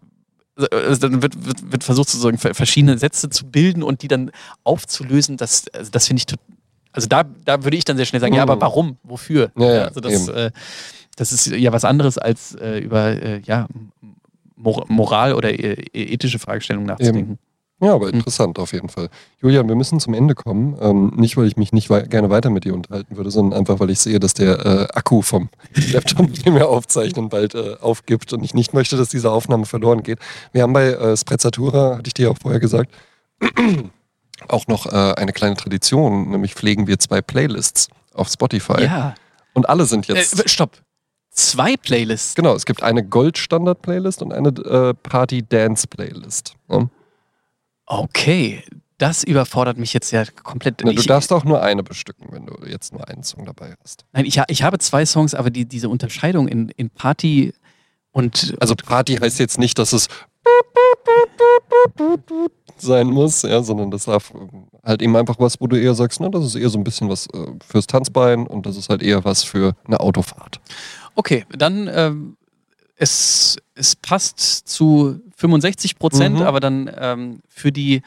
dann 0.68 1.22
wird, 1.22 1.45
wird, 1.45 1.72
wird 1.72 1.84
versucht, 1.84 2.10
sozusagen 2.10 2.38
ver- 2.38 2.53
verschiedene 2.53 2.98
Sätze 2.98 3.30
zu 3.30 3.45
bilden 3.48 3.84
und 3.84 4.02
die 4.02 4.07
dann 4.07 4.31
aufzulösen. 4.64 5.38
Das, 5.38 5.68
also 5.69 5.91
das 5.91 6.07
finde 6.07 6.19
ich, 6.19 6.26
tot- 6.26 6.40
also 6.91 7.07
da, 7.07 7.23
da 7.45 7.64
würde 7.64 7.77
ich 7.77 7.86
dann 7.86 7.98
sehr 7.98 8.06
schnell 8.06 8.19
sagen, 8.22 8.34
ja, 8.34 8.45
Mhm. 8.45 8.52
aber 8.52 8.61
warum? 8.61 8.98
Wofür? 9.03 9.52
Ja, 9.57 9.73
ja, 9.73 9.81
also 9.86 9.99
das, 9.99 10.27
eben. 10.27 10.38
äh, 10.38 10.52
das 11.15 11.31
ist 11.31 11.48
ja 11.48 11.72
was 11.72 11.86
anderes 11.86 12.18
als 12.18 12.56
äh, 12.56 12.80
über 12.80 13.10
äh, 13.22 13.41
ja, 13.45 13.68
Mor 14.56 14.86
Moral 14.90 15.34
oder 15.34 15.52
äh, 15.52 15.76
ethische 15.94 16.40
Fragestellungen 16.40 16.88
nachzudenken. 16.88 17.38
Ja, 17.81 17.93
aber 17.93 18.07
Mhm. 18.07 18.15
interessant 18.15 18.60
auf 18.60 18.73
jeden 18.73 18.89
Fall. 18.89 19.10
Julian, 19.41 19.68
wir 19.69 19.76
müssen 19.76 19.99
zum 20.01 20.14
Ende 20.14 20.35
kommen. 20.35 20.77
Ähm, 20.81 21.14
nicht, 21.15 21.38
weil 21.38 21.45
ich 21.47 21.56
mich 21.56 21.72
nicht 21.72 21.89
wei 21.89 22.01
gerne 22.01 22.30
weiter 22.30 22.49
mit 22.49 22.65
dir 22.65 22.73
unterhalten 22.73 23.15
würde, 23.15 23.31
sondern 23.31 23.57
einfach, 23.57 23.80
weil 23.80 23.89
ich 23.89 23.99
sehe, 23.99 24.19
dass 24.19 24.34
der 24.34 24.65
äh, 24.65 24.88
Akku 24.93 25.22
vom 25.22 25.49
Laptop, 25.93 26.27
mit 26.30 26.45
dem 26.45 26.56
wir 26.56 26.68
aufzeichnen, 26.68 27.30
bald 27.30 27.56
äh, 27.56 27.76
aufgibt 27.80 28.34
und 28.34 28.43
ich 28.43 28.53
nicht 28.53 28.73
möchte, 28.73 28.97
dass 28.97 29.10
diese 29.10 29.31
Aufnahme 29.31 29.65
verloren 29.65 30.03
geht. 30.03 30.19
Wir 30.51 30.64
haben 30.64 30.73
bei 30.73 30.88
äh, 30.89 31.15
Sprezzatura, 31.15 31.97
hatte 31.97 32.07
ich 32.07 32.14
dir 32.14 32.31
auch 32.31 32.38
vorher 32.41 32.60
gesagt, 32.60 32.91
auch 34.47 34.68
noch 34.68 34.85
äh, 34.85 35.14
eine 35.15 35.31
kleine 35.34 35.56
Tradition, 35.56 36.30
nämlich 36.31 36.56
pflegen 36.56 36.88
wir 36.88 36.99
zwei 36.99 37.22
Playlists 37.22 37.88
auf 38.14 38.27
Spotify. 38.30 38.84
Ja. 38.84 39.15
Und 39.53 39.69
alle 39.69 39.85
sind 39.85 40.07
jetzt. 40.07 40.39
Äh, 40.43 40.47
stopp. 40.49 40.77
Zwei 41.31 41.77
Playlists. 41.77 42.35
Genau, 42.35 42.53
es 42.56 42.65
gibt 42.65 42.84
eine 42.84 43.06
Gold-Standard-Playlist 43.06 44.22
und 44.22 44.34
eine 44.34 44.49
äh, 44.49 44.93
Party-Dance-Playlist. 44.93 46.56
Ja? 46.69 46.89
Okay. 47.89 48.63
Das 48.97 49.23
überfordert 49.23 49.77
mich 49.77 49.93
jetzt 49.93 50.11
ja 50.11 50.23
komplett. 50.43 50.83
Ne, 50.83 50.93
du 50.93 50.99
Ich- 50.99 51.07
darfst 51.07 51.31
auch 51.31 51.43
nur 51.45 51.61
eine 51.61 51.83
bestücken, 51.83 52.27
wenn 52.31 52.45
du 52.45 52.55
jetzt 52.65 52.91
nur 52.93 53.07
einen 53.07 53.23
Song 53.23 53.45
dabei 53.45 53.75
hast. 53.81 54.03
Nein, 54.11 54.25
ich, 54.25 54.41
ich 54.49 54.63
habe 54.63 54.77
zwei 54.79 55.05
Songs, 55.05 55.33
aber 55.33 55.49
die, 55.49 55.65
diese 55.65 55.87
Unterscheidung 55.89 56.47
in, 56.49 56.69
in 56.75 56.89
Party 56.89 57.53
und 58.11 58.55
Also 58.59 58.75
Party 58.75 59.15
heißt 59.15 59.39
jetzt 59.39 59.57
nicht, 59.57 59.77
dass 59.79 59.93
es 59.93 60.07
sein 62.77 63.07
muss, 63.07 63.41
ja, 63.43 63.61
sondern 63.61 63.91
das 63.91 64.05
darf 64.05 64.33
ähm, 64.33 64.67
halt 64.83 65.01
eben 65.01 65.15
einfach 65.15 65.37
was, 65.39 65.59
wo 65.59 65.67
du 65.67 65.77
eher 65.79 65.93
sagst, 65.95 66.19
ne, 66.19 66.29
das 66.29 66.45
ist 66.45 66.55
eher 66.55 66.69
so 66.69 66.77
ein 66.77 66.83
bisschen 66.83 67.09
was 67.09 67.27
äh, 67.27 67.47
fürs 67.65 67.87
Tanzbein 67.87 68.47
und 68.47 68.65
das 68.65 68.77
ist 68.77 68.89
halt 68.89 69.01
eher 69.03 69.23
was 69.25 69.43
für 69.43 69.75
eine 69.85 69.99
Autofahrt. 69.99 70.59
Okay, 71.15 71.45
dann 71.49 71.89
ähm, 71.93 72.37
es, 72.99 73.57
es 73.76 73.95
passt 73.95 74.39
zu 74.67 75.19
65 75.38 75.97
Prozent, 75.97 76.38
Mhm. 76.39 76.41
aber 76.45 76.59
dann 76.59 76.91
ähm, 76.97 77.39
für 77.47 77.71
die 77.71 78.01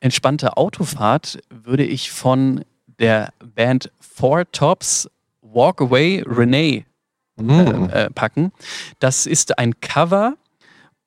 entspannte 0.00 0.56
Autofahrt 0.56 1.38
würde 1.50 1.84
ich 1.84 2.10
von 2.10 2.64
der 2.98 3.32
Band 3.54 3.90
Four 4.00 4.50
Tops 4.50 5.08
Walk 5.42 5.80
Away 5.80 6.22
Renee 6.26 6.84
Mhm. 7.36 7.90
äh, 7.92 8.10
packen. 8.10 8.52
Das 9.00 9.26
ist 9.26 9.58
ein 9.58 9.80
Cover 9.80 10.34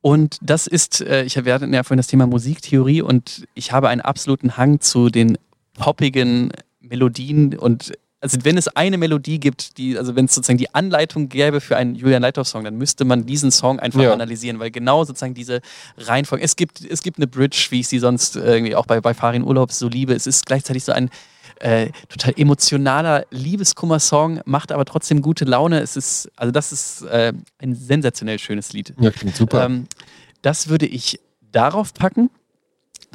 und 0.02 0.38
das 0.42 0.68
ist, 0.68 1.00
äh, 1.02 1.24
ich 1.24 1.44
wir 1.46 1.54
hatten 1.54 1.74
ja 1.74 1.84
vorhin 1.84 1.98
das 1.98 2.08
Thema 2.08 2.28
Musiktheorie 2.28 3.02
und 3.02 3.48
ich 3.56 3.72
habe 3.72 3.88
einen 3.90 4.02
absoluten 4.02 4.58
Hang 4.58 4.80
zu 4.82 5.10
den 5.10 5.38
poppigen 5.76 6.52
Melodien 6.82 7.58
und 7.58 7.94
also 8.20 8.38
wenn 8.44 8.58
es 8.58 8.68
eine 8.70 8.98
Melodie 8.98 9.40
gibt, 9.40 9.78
die, 9.78 9.98
also 9.98 10.16
wenn 10.16 10.26
es 10.26 10.34
sozusagen 10.34 10.58
die 10.58 10.74
Anleitung 10.74 11.30
gäbe 11.30 11.62
für 11.62 11.78
einen 11.78 11.96
Julian 11.96 12.22
Leithoff-Song, 12.24 12.64
dann 12.64 12.76
müsste 12.76 13.06
man 13.06 13.26
diesen 13.26 13.52
Song 13.52 13.80
einfach 13.80 14.02
Ja. 14.02 14.14
analysieren, 14.14 14.60
weil 14.60 14.72
genau 14.72 15.04
sozusagen 15.04 15.34
diese 15.36 15.62
Reihenfolge, 15.98 16.44
es 16.44 16.56
gibt, 16.56 16.84
es 16.84 17.04
gibt 17.04 17.18
eine 17.18 17.28
Bridge, 17.28 17.68
wie 17.70 17.82
ich 17.82 17.88
sie 17.88 18.00
sonst 18.00 18.36
irgendwie 18.36 18.76
auch 18.76 18.86
bei, 18.88 19.02
bei 19.02 19.14
Farin 19.14 19.44
Urlaubs 19.44 19.78
so 19.78 19.88
liebe. 19.88 20.14
Es 20.14 20.26
ist 20.26 20.46
gleichzeitig 20.48 20.84
so 20.84 20.94
ein 20.94 21.10
äh, 21.60 21.90
total 22.10 22.34
emotionaler 22.38 23.26
Liebeskummer-Song, 23.32 24.42
macht 24.46 24.72
aber 24.72 24.86
trotzdem 24.86 25.22
gute 25.22 25.46
Laune. 25.46 25.80
Es 25.80 25.96
ist, 25.96 26.30
also 26.36 26.52
das 26.52 26.72
ist 26.72 27.02
äh, 27.04 27.34
ein 27.60 27.76
sensationell 27.76 28.40
schönes 28.40 28.74
Lied. 28.74 28.94
Ja, 29.00 29.12
klingt 29.12 29.36
super. 29.36 29.66
Ähm, 29.66 29.88
das 30.42 30.70
würde 30.70 30.86
ich 30.86 31.20
darauf 31.52 31.94
packen. 31.94 32.30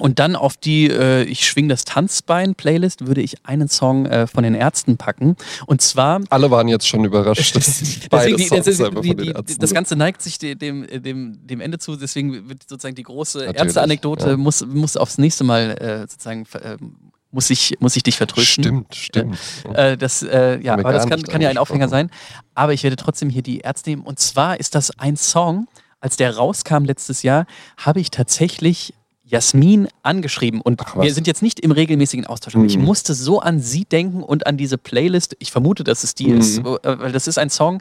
Und 0.02 0.18
dann 0.18 0.34
auf 0.34 0.56
die 0.56 0.90
äh, 0.90 1.22
Ich 1.22 1.46
schwing 1.46 1.68
das 1.68 1.84
Tanzbein-Playlist 1.84 3.06
würde 3.06 3.20
ich 3.20 3.46
einen 3.46 3.68
Song 3.68 4.04
äh, 4.06 4.26
von 4.26 4.42
den 4.42 4.56
Ärzten 4.56 4.96
packen. 4.96 5.36
Und 5.66 5.80
zwar. 5.80 6.20
Alle 6.28 6.50
waren 6.50 6.66
jetzt 6.66 6.88
schon 6.88 7.04
überrascht, 7.04 7.54
Deswegen, 7.54 8.36
die, 8.36 9.14
die, 9.14 9.32
die, 9.32 9.58
das. 9.58 9.72
Ganze 9.72 9.94
neigt 9.94 10.20
sich 10.20 10.40
de- 10.40 10.56
dem, 10.56 10.88
dem, 11.04 11.46
dem 11.46 11.60
Ende 11.60 11.78
zu, 11.78 11.94
deswegen 11.94 12.48
wird 12.48 12.68
sozusagen 12.68 12.96
die 12.96 13.04
große 13.04 13.44
Ärzteanekdote 13.44 14.30
ja. 14.30 14.36
muss, 14.36 14.66
muss 14.66 14.96
aufs 14.96 15.18
nächste 15.18 15.44
Mal 15.44 15.70
äh, 15.78 16.00
sozusagen 16.00 16.46
ähm, 16.64 16.96
muss 17.30 17.50
ich, 17.50 17.76
muss 17.78 17.94
ich 17.94 18.02
dich 18.02 18.16
vertrösten. 18.16 18.64
Stimmt, 18.64 18.96
stimmt. 18.96 19.38
Äh, 19.72 19.96
das, 19.96 20.24
äh, 20.24 20.58
ja, 20.62 20.72
aber 20.72 20.92
das 20.92 21.08
kann, 21.08 21.22
kann 21.22 21.40
ja 21.40 21.48
ein 21.48 21.58
Aufhänger 21.58 21.86
sein. 21.86 22.10
Aber 22.56 22.72
ich 22.72 22.82
werde 22.82 22.96
trotzdem 22.96 23.30
hier 23.30 23.42
die 23.42 23.60
Ärzte 23.60 23.90
nehmen. 23.90 24.02
Und 24.02 24.18
zwar 24.18 24.58
ist 24.58 24.74
das 24.74 24.98
ein 24.98 25.16
Song, 25.16 25.68
als 26.00 26.16
der 26.16 26.36
rauskam 26.36 26.84
letztes 26.86 27.22
Jahr, 27.22 27.46
habe 27.76 28.00
ich 28.00 28.10
tatsächlich 28.10 28.94
Jasmin 29.32 29.88
angeschrieben 30.02 30.60
und 30.60 30.82
Ach, 30.84 31.00
wir 31.00 31.12
sind 31.14 31.26
jetzt 31.26 31.40
nicht 31.42 31.58
im 31.60 31.72
regelmäßigen 31.72 32.26
Austausch. 32.26 32.54
Aber 32.54 32.66
ich 32.66 32.76
Mhm. 32.76 32.84
musste 32.84 33.14
so 33.14 33.40
an 33.40 33.60
sie 33.60 33.86
denken 33.86 34.22
und 34.22 34.46
an 34.46 34.58
diese 34.58 34.76
Playlist. 34.76 35.34
Ich 35.38 35.50
vermute, 35.50 35.84
dass 35.84 36.04
es 36.04 36.14
die 36.14 36.28
Mhm. 36.28 36.38
ist, 36.38 36.58
äh, 36.58 36.62
weil 36.64 37.12
das 37.12 37.26
ist 37.26 37.38
ein 37.38 37.48
Song, 37.48 37.80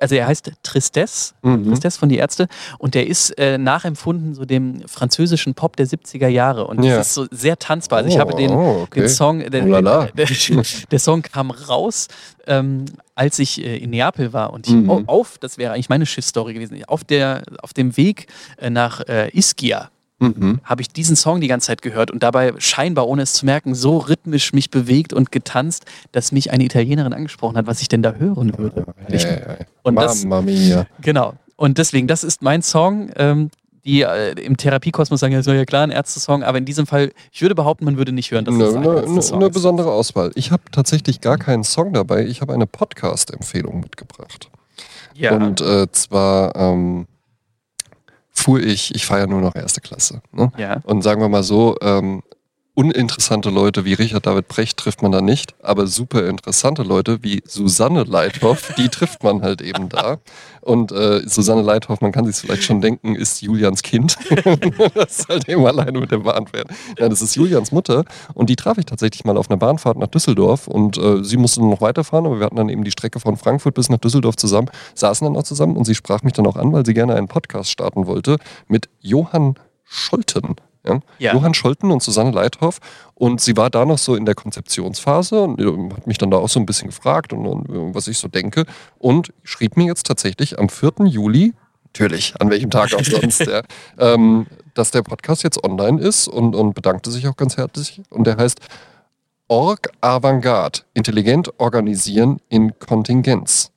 also 0.00 0.14
er 0.14 0.26
heißt 0.26 0.52
Tristesse, 0.62 1.34
Mhm. 1.42 1.68
Tristesse 1.68 1.98
von 1.98 2.08
die 2.08 2.16
Ärzte 2.16 2.48
und 2.78 2.94
der 2.94 3.06
ist 3.06 3.30
äh, 3.38 3.58
nachempfunden 3.58 4.34
so 4.34 4.46
dem 4.46 4.80
französischen 4.88 5.52
Pop 5.54 5.76
der 5.76 5.86
70er 5.86 6.28
Jahre 6.28 6.66
und 6.66 6.82
Ja. 6.82 6.96
das 6.96 7.08
ist 7.08 7.14
so 7.14 7.26
sehr 7.30 7.58
tanzbar. 7.58 7.98
Also 7.98 8.08
ich 8.08 8.18
habe 8.18 8.34
den, 8.34 8.50
Oh, 8.52 8.82
okay. 8.84 9.00
den 9.00 9.08
Song, 9.10 9.40
der, 9.50 9.64
Oh 9.66 10.06
der, 10.16 10.28
der 10.90 10.98
Song 10.98 11.20
kam 11.20 11.50
raus, 11.50 12.08
ähm, 12.46 12.86
als 13.14 13.38
ich 13.38 13.62
äh, 13.62 13.76
in 13.76 13.90
Neapel 13.90 14.32
war 14.32 14.52
und 14.54 14.66
ich, 14.66 14.72
Mhm. 14.72 14.88
au- 14.88 15.02
auf, 15.06 15.36
das 15.38 15.58
wäre 15.58 15.74
eigentlich 15.74 15.90
meine 15.90 16.06
Schiffsstory 16.06 16.54
gewesen, 16.54 16.82
auf, 16.86 17.04
der, 17.04 17.42
auf 17.62 17.74
dem 17.74 17.96
Weg 17.98 18.28
äh, 18.56 18.70
nach 18.70 19.00
äh, 19.08 19.28
Ischia 19.36 19.90
Mhm. 20.18 20.60
habe 20.64 20.80
ich 20.80 20.88
diesen 20.88 21.14
Song 21.14 21.42
die 21.42 21.46
ganze 21.46 21.66
Zeit 21.66 21.82
gehört 21.82 22.10
und 22.10 22.22
dabei 22.22 22.54
scheinbar, 22.56 23.06
ohne 23.06 23.22
es 23.22 23.34
zu 23.34 23.44
merken, 23.44 23.74
so 23.74 23.98
rhythmisch 23.98 24.54
mich 24.54 24.70
bewegt 24.70 25.12
und 25.12 25.30
getanzt, 25.30 25.84
dass 26.12 26.32
mich 26.32 26.50
eine 26.50 26.64
Italienerin 26.64 27.12
angesprochen 27.12 27.58
hat, 27.58 27.66
was 27.66 27.82
ich 27.82 27.88
denn 27.88 28.02
da 28.02 28.12
hören 28.12 28.56
würde. 28.56 28.86
Hey, 29.08 29.18
hey. 29.18 29.66
und 29.82 29.96
das, 29.96 30.24
Mamma 30.24 30.40
mia. 30.40 30.86
genau. 31.02 31.34
Und 31.56 31.76
deswegen, 31.78 32.06
das 32.06 32.24
ist 32.24 32.40
mein 32.42 32.62
Song. 32.62 33.10
Ähm, 33.16 33.50
die 33.86 34.02
äh, 34.02 34.32
im 34.32 34.56
Therapiekosmos 34.56 35.20
sagen, 35.20 35.32
ja, 35.32 35.38
ist 35.38 35.46
ja 35.46 35.64
klar, 35.64 35.84
ein 35.84 35.92
Ärzte-Song, 35.92 36.42
aber 36.42 36.58
in 36.58 36.64
diesem 36.64 36.86
Fall, 36.86 37.12
ich 37.30 37.40
würde 37.40 37.54
behaupten, 37.54 37.84
man 37.84 37.96
würde 37.96 38.10
nicht 38.10 38.32
hören, 38.32 38.44
dass 38.44 38.54
Eine, 38.54 38.64
es 38.64 38.74
ein 38.74 38.82
eine, 38.82 38.90
eine, 38.90 39.00
Ärzte-Song 39.00 39.40
eine 39.40 39.50
besondere 39.50 39.92
Auswahl. 39.92 40.32
Ich 40.34 40.50
habe 40.50 40.64
tatsächlich 40.72 41.20
gar 41.20 41.38
keinen 41.38 41.62
Song 41.62 41.92
dabei. 41.92 42.26
Ich 42.26 42.40
habe 42.40 42.52
eine 42.52 42.66
Podcast-Empfehlung 42.66 43.80
mitgebracht. 43.80 44.50
Ja. 45.14 45.36
Und 45.36 45.60
äh, 45.60 45.90
zwar 45.92 46.56
ähm, 46.56 47.06
fuhr 48.36 48.60
ich, 48.60 48.94
ich 48.94 49.06
fahre 49.06 49.22
ja 49.22 49.26
nur 49.26 49.40
noch 49.40 49.54
erste 49.54 49.80
Klasse. 49.80 50.20
Ne? 50.32 50.52
ja. 50.56 50.80
Und 50.84 51.02
sagen 51.02 51.20
wir 51.20 51.28
mal 51.28 51.42
so, 51.42 51.76
ähm, 51.80 52.22
uninteressante 52.76 53.48
Leute 53.48 53.86
wie 53.86 53.94
Richard 53.94 54.26
David 54.26 54.48
Brecht 54.48 54.76
trifft 54.76 55.00
man 55.02 55.10
da 55.10 55.22
nicht, 55.22 55.54
aber 55.62 55.86
super 55.86 56.26
interessante 56.28 56.82
Leute 56.82 57.22
wie 57.22 57.42
Susanne 57.46 58.04
Leithoff, 58.04 58.74
die 58.76 58.88
trifft 58.90 59.24
man 59.24 59.42
halt 59.42 59.62
eben 59.62 59.88
da. 59.88 60.18
Und 60.60 60.92
äh, 60.92 61.26
Susanne 61.26 61.62
Leithoff, 61.62 62.02
man 62.02 62.12
kann 62.12 62.26
sich 62.26 62.36
vielleicht 62.36 62.64
schon 62.64 62.82
denken, 62.82 63.16
ist 63.16 63.40
Julians 63.40 63.82
Kind. 63.82 64.18
das 64.94 65.20
ist 65.20 65.28
halt 65.28 65.48
eben 65.48 65.64
alleine 65.66 65.98
mit 65.98 66.10
der 66.10 66.18
Bahn 66.18 66.46
fährt. 66.46 66.68
Ja, 66.98 67.08
das 67.08 67.22
ist 67.22 67.34
Julians 67.34 67.72
Mutter 67.72 68.04
und 68.34 68.50
die 68.50 68.56
traf 68.56 68.76
ich 68.76 68.84
tatsächlich 68.84 69.24
mal 69.24 69.38
auf 69.38 69.48
einer 69.48 69.56
Bahnfahrt 69.56 69.96
nach 69.96 70.08
Düsseldorf 70.08 70.68
und 70.68 70.98
äh, 70.98 71.24
sie 71.24 71.38
musste 71.38 71.60
dann 71.60 71.70
noch 71.70 71.80
weiterfahren, 71.80 72.26
aber 72.26 72.38
wir 72.38 72.44
hatten 72.44 72.56
dann 72.56 72.68
eben 72.68 72.84
die 72.84 72.90
Strecke 72.90 73.20
von 73.20 73.38
Frankfurt 73.38 73.74
bis 73.74 73.88
nach 73.88 73.98
Düsseldorf 73.98 74.36
zusammen, 74.36 74.68
saßen 74.94 75.26
dann 75.26 75.36
auch 75.36 75.44
zusammen 75.44 75.76
und 75.76 75.86
sie 75.86 75.94
sprach 75.94 76.22
mich 76.22 76.34
dann 76.34 76.46
auch 76.46 76.56
an, 76.56 76.72
weil 76.74 76.84
sie 76.84 76.92
gerne 76.92 77.14
einen 77.14 77.28
Podcast 77.28 77.70
starten 77.70 78.06
wollte 78.06 78.36
mit 78.68 78.90
Johann 79.00 79.54
Scholten. 79.84 80.56
Ja? 80.86 81.00
Ja. 81.18 81.34
Johann 81.34 81.54
Scholten 81.54 81.90
und 81.90 82.02
Susanne 82.02 82.30
Leithoff. 82.30 82.78
Und 83.14 83.40
sie 83.40 83.56
war 83.56 83.70
da 83.70 83.84
noch 83.84 83.98
so 83.98 84.14
in 84.14 84.24
der 84.24 84.34
Konzeptionsphase 84.34 85.40
und 85.42 85.92
hat 85.94 86.06
mich 86.06 86.18
dann 86.18 86.30
da 86.30 86.38
auch 86.38 86.48
so 86.48 86.60
ein 86.60 86.66
bisschen 86.66 86.88
gefragt 86.88 87.32
und, 87.32 87.46
und 87.46 87.68
äh, 87.68 87.94
was 87.94 88.08
ich 88.08 88.18
so 88.18 88.28
denke. 88.28 88.64
Und 88.98 89.32
schrieb 89.42 89.76
mir 89.76 89.86
jetzt 89.86 90.06
tatsächlich 90.06 90.58
am 90.58 90.68
4. 90.68 91.06
Juli, 91.06 91.54
natürlich, 91.84 92.34
an 92.40 92.50
welchem 92.50 92.70
Tag 92.70 92.92
auch 92.94 93.04
sonst, 93.04 93.40
ja, 93.46 93.62
ähm, 93.98 94.46
dass 94.74 94.90
der 94.90 95.02
Podcast 95.02 95.42
jetzt 95.42 95.64
online 95.64 96.00
ist 96.00 96.28
und, 96.28 96.54
und 96.54 96.74
bedankte 96.74 97.10
sich 97.10 97.26
auch 97.26 97.36
ganz 97.36 97.56
herzlich. 97.56 98.02
Und 98.10 98.26
der 98.26 98.36
heißt 98.36 98.60
Org 99.48 99.90
Avantgarde, 100.00 100.80
intelligent 100.92 101.50
organisieren 101.58 102.40
in 102.48 102.78
Kontingenz. 102.78 103.70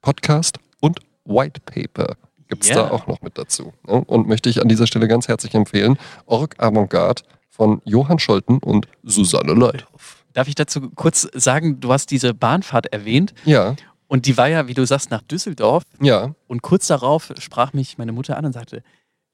Podcast 0.00 0.58
und 0.80 1.00
White 1.24 1.60
Paper 1.66 2.16
gibt 2.48 2.64
es 2.64 2.70
Ja. 2.70 2.76
da 2.76 2.90
auch 2.90 3.06
noch 3.06 3.20
mit 3.22 3.38
dazu. 3.38 3.72
Ne? 3.86 4.02
Und 4.04 4.26
möchte 4.28 4.48
ich 4.50 4.60
an 4.60 4.68
dieser 4.68 4.86
Stelle 4.86 5.08
ganz 5.08 5.28
herzlich 5.28 5.54
empfehlen, 5.54 5.98
Org 6.26 6.54
Avantgarde 6.58 7.22
von 7.50 7.80
Johann 7.84 8.18
Scholten 8.18 8.58
und 8.58 8.88
Susanne 9.02 9.52
Leithoff. 9.54 10.24
Darf 10.32 10.48
ich 10.48 10.54
dazu 10.54 10.90
kurz 10.90 11.28
sagen, 11.34 11.80
du 11.80 11.92
hast 11.92 12.10
diese 12.10 12.32
Bahnfahrt 12.34 12.92
erwähnt 12.92 13.34
Ja, 13.44 13.74
und 14.06 14.24
die 14.26 14.36
war 14.38 14.48
ja, 14.48 14.68
wie 14.68 14.74
du 14.74 14.86
sagst, 14.86 15.10
nach 15.10 15.22
Düsseldorf 15.22 15.82
ja, 16.00 16.34
und 16.46 16.62
kurz 16.62 16.86
darauf 16.86 17.32
sprach 17.38 17.72
mich 17.72 17.98
meine 17.98 18.12
Mutter 18.12 18.36
an 18.36 18.44
und 18.46 18.52
sagte, 18.52 18.82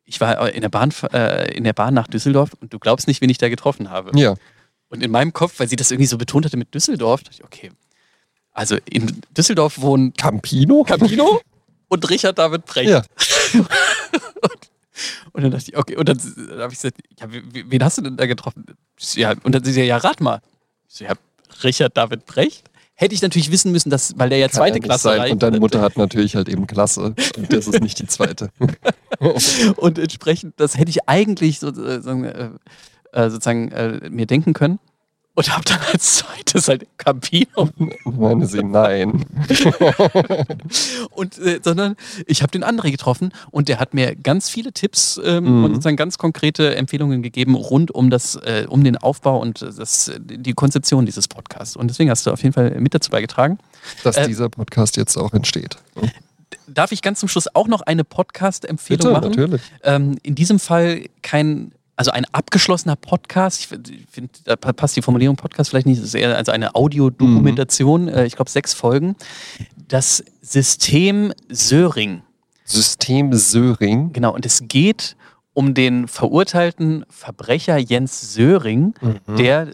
ich 0.07 0.20
war 0.20 0.51
in 0.53 0.61
der 0.62 0.69
Bahn, 0.69 0.93
äh, 1.12 1.55
in 1.57 1.65
der 1.65 1.73
Bahn 1.73 1.95
nach 1.95 2.07
Düsseldorf 2.09 2.51
und 2.61 2.73
du 2.73 2.78
glaubst 2.78 3.07
nicht, 3.07 3.20
wen 3.20 3.31
ich 3.31 3.39
da 3.39 3.49
getroffen 3.49 3.91
habe. 3.91 4.19
ja. 4.19 4.35
Und 4.91 5.03
in 5.03 5.11
meinem 5.11 5.32
Kopf, 5.32 5.59
weil 5.59 5.69
sie 5.69 5.77
das 5.77 5.91
irgendwie 5.91 6.07
so 6.07 6.19
betont 6.19 6.45
hatte 6.45 6.57
mit 6.57 6.73
Düsseldorf, 6.74 7.24
dachte 7.24 7.39
ich, 7.41 7.45
okay, 7.45 7.70
also 8.53 8.77
in 8.89 9.20
Düsseldorf 9.36 9.81
wohnen 9.81 10.12
Campino? 10.15 10.85
Campino 10.85 11.41
und 11.95 12.11
Richard 12.11 12.39
David 12.39 12.66
Brecht. 12.66 12.91
Ja. 12.91 13.03
Und 15.33 15.43
dann 15.43 15.51
dachte 15.51 15.65
ich, 15.69 15.77
okay, 15.77 15.97
und 15.97 16.09
dann 16.09 16.16
habe 16.61 16.73
ich 16.73 16.81
gesagt, 16.81 16.99
ja, 17.19 17.27
wen 17.29 17.83
hast 17.83 17.99
du 17.99 18.03
denn 18.03 18.16
da 18.16 18.25
getroffen? 18.27 18.65
Ja, 19.15 19.35
und 19.43 19.53
dann 19.53 19.65
sie 19.65 19.73
so, 19.73 19.81
ja, 19.81 19.97
rat 19.97 20.21
mal. 20.21 20.41
Ich 20.89 20.99
so, 20.99 21.05
ja, 21.05 21.15
Richard 21.65 21.97
David 21.97 22.25
Brecht? 22.27 22.71
Hätte 22.95 23.16
ich 23.16 23.23
natürlich 23.23 23.51
wissen 23.51 23.73
müssen, 23.73 23.91
dass, 23.91 24.16
weil 24.16 24.29
der 24.29 24.39
ja 24.39 24.47
Kann 24.47 24.55
zweite 24.55 24.79
ja 24.79 24.85
Klasse 24.85 25.03
sein. 25.09 25.19
reicht. 25.19 25.33
Und 25.33 25.43
deine 25.43 25.59
Mutter 25.59 25.81
hat 25.81 25.97
natürlich 25.97 26.37
halt 26.37 26.49
eben 26.49 26.69
Klasse. 26.69 27.01
Und 27.03 27.19
das 27.53 27.66
ist 27.66 27.81
nicht 27.81 27.99
die 27.99 28.07
zweite. 28.07 28.51
Und 29.77 29.99
entsprechend, 29.99 30.55
das 30.61 30.79
hätte 30.79 30.91
ich 30.91 31.09
eigentlich 31.09 31.59
sozusagen, 31.59 32.25
äh, 32.25 32.51
äh, 33.12 33.31
sozusagen 33.31 33.73
äh, 33.73 34.09
mir 34.11 34.27
denken 34.27 34.53
können. 34.53 34.79
Und 35.36 35.52
habe 35.52 35.65
dann 35.65 35.81
als 35.93 36.19
zweites 36.19 36.69
halt 36.69 36.86
Campino. 36.97 37.69
Meine 38.05 38.47
sie, 38.47 38.62
nein. 38.62 39.24
Und, 41.11 41.39
äh, 41.39 41.61
sondern 41.62 41.97
ich 42.27 42.43
habe 42.43 42.52
den 42.52 42.62
André 42.65 42.90
getroffen 42.90 43.32
und 43.51 43.69
der 43.69 43.78
hat 43.81 43.94
mir 43.94 44.15
ganz 44.15 44.48
viele 44.48 44.73
Tipps 44.73 45.20
ähm, 45.24 45.44
Mhm. 45.44 45.65
und 45.65 45.70
sozusagen 45.74 45.97
ganz 45.97 46.19
konkrete 46.19 46.77
Empfehlungen 46.77 47.23
gegeben 47.23 47.55
rund 47.55 47.90
um 47.90 48.11
das, 48.11 48.36
äh, 48.36 48.66
um 48.69 48.85
den 48.85 48.97
Aufbau 48.97 49.39
und 49.40 49.61
das, 49.62 50.12
die 50.20 50.52
Konzeption 50.52 51.05
dieses 51.06 51.28
Podcasts. 51.28 51.77
Und 51.77 51.89
deswegen 51.89 52.11
hast 52.11 52.27
du 52.27 52.31
auf 52.31 52.43
jeden 52.43 52.52
Fall 52.52 52.70
mit 52.81 52.94
dazu 52.94 53.11
beigetragen. 53.11 53.59
Dass 54.05 54.16
Äh, 54.16 54.27
dieser 54.28 54.48
Podcast 54.48 54.97
jetzt 54.97 55.16
auch 55.16 55.32
entsteht. 55.35 55.77
Darf 56.66 56.93
ich 56.93 57.02
ganz 57.02 57.20
zum 57.20 57.28
Schluss 57.28 57.48
auch 57.55 57.66
noch 57.69 57.82
eine 57.82 58.05
Podcast-Empfehlung 58.05 59.12
machen? 59.12 59.31
natürlich. 59.31 59.61
Ähm, 59.82 60.16
in 60.23 60.35
diesem 60.35 60.59
Fall 60.59 61.06
kein, 61.23 61.73
also 61.97 62.11
ein 62.11 62.25
abgeschlossener 62.33 62.97
Podcast. 62.97 63.61
Ich 63.61 63.66
finde, 63.69 63.91
find, 64.11 64.41
da 64.47 64.57
pa- 64.57 64.73
passt 64.73 64.97
die 64.97 65.03
Formulierung 65.03 65.37
Podcast 65.37 65.71
vielleicht 65.71 65.87
nicht. 65.87 65.99
Es 65.99 66.05
ist 66.05 66.15
eher 66.15 66.37
also 66.37 66.51
eine 66.53 66.75
Audiodokumentation. 66.75 68.09
Äh, 68.09 68.27
ich 68.27 68.37
glaube, 68.37 68.51
sechs 68.51 68.75
Folgen. 68.75 69.16
Das 69.89 70.25
System 70.41 71.33
Söring. 71.49 72.23
System 72.65 73.33
Söring. 73.33 74.12
Genau. 74.12 74.35
Und 74.35 74.47
es 74.47 74.62
geht 74.66 75.16
um 75.53 75.75
den 75.75 76.09
verurteilten 76.09 77.05
Verbrecher 77.09 77.77
Jens 77.79 78.35
Söring, 78.35 78.95
Mhm. 79.01 79.37
der, 79.37 79.71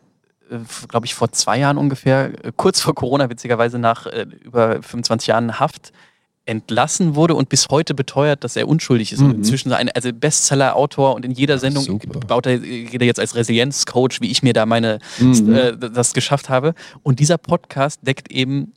glaube 0.89 1.07
ich, 1.07 1.15
vor 1.15 1.33
zwei 1.33 1.59
Jahren 1.59 1.79
ungefähr, 1.79 2.33
äh, 2.45 2.53
kurz 2.55 2.81
vor 2.81 2.95
Corona, 2.95 3.31
witzigerweise 3.31 3.79
nach 3.79 4.07
äh, 4.07 4.27
über 4.45 4.83
25 4.83 5.29
Jahren 5.29 5.59
Haft, 5.61 5.93
entlassen 6.51 7.15
wurde 7.15 7.35
und 7.35 7.49
bis 7.49 7.69
heute 7.71 7.95
beteuert, 7.95 8.43
dass 8.45 8.57
er 8.57 8.67
unschuldig 8.69 9.13
ist. 9.13 9.21
Und 9.21 9.29
Mhm. 9.29 9.35
inzwischen 9.37 9.73
ein 9.73 9.89
also 9.91 10.11
Bestseller-Autor 10.13 11.15
und 11.15 11.25
in 11.25 11.31
jeder 11.31 11.59
Sendung 11.59 11.85
super. 11.85 12.19
baut 12.21 12.47
er, 12.47 12.59
geht 12.59 13.01
er 13.01 13.07
jetzt 13.07 13.21
als 13.21 13.35
Resilienzcoach, 13.37 14.21
wie 14.21 14.31
ich 14.31 14.43
mir 14.43 14.53
da 14.53 14.67
meine 14.67 14.99
Mhm. 15.19 15.55
äh, 15.55 15.77
das 15.77 16.13
geschafft 16.13 16.49
habe. 16.49 16.75
Und 17.03 17.21
dieser 17.21 17.39
Podcast 17.39 18.01
deckt 18.07 18.31
eben 18.33 18.73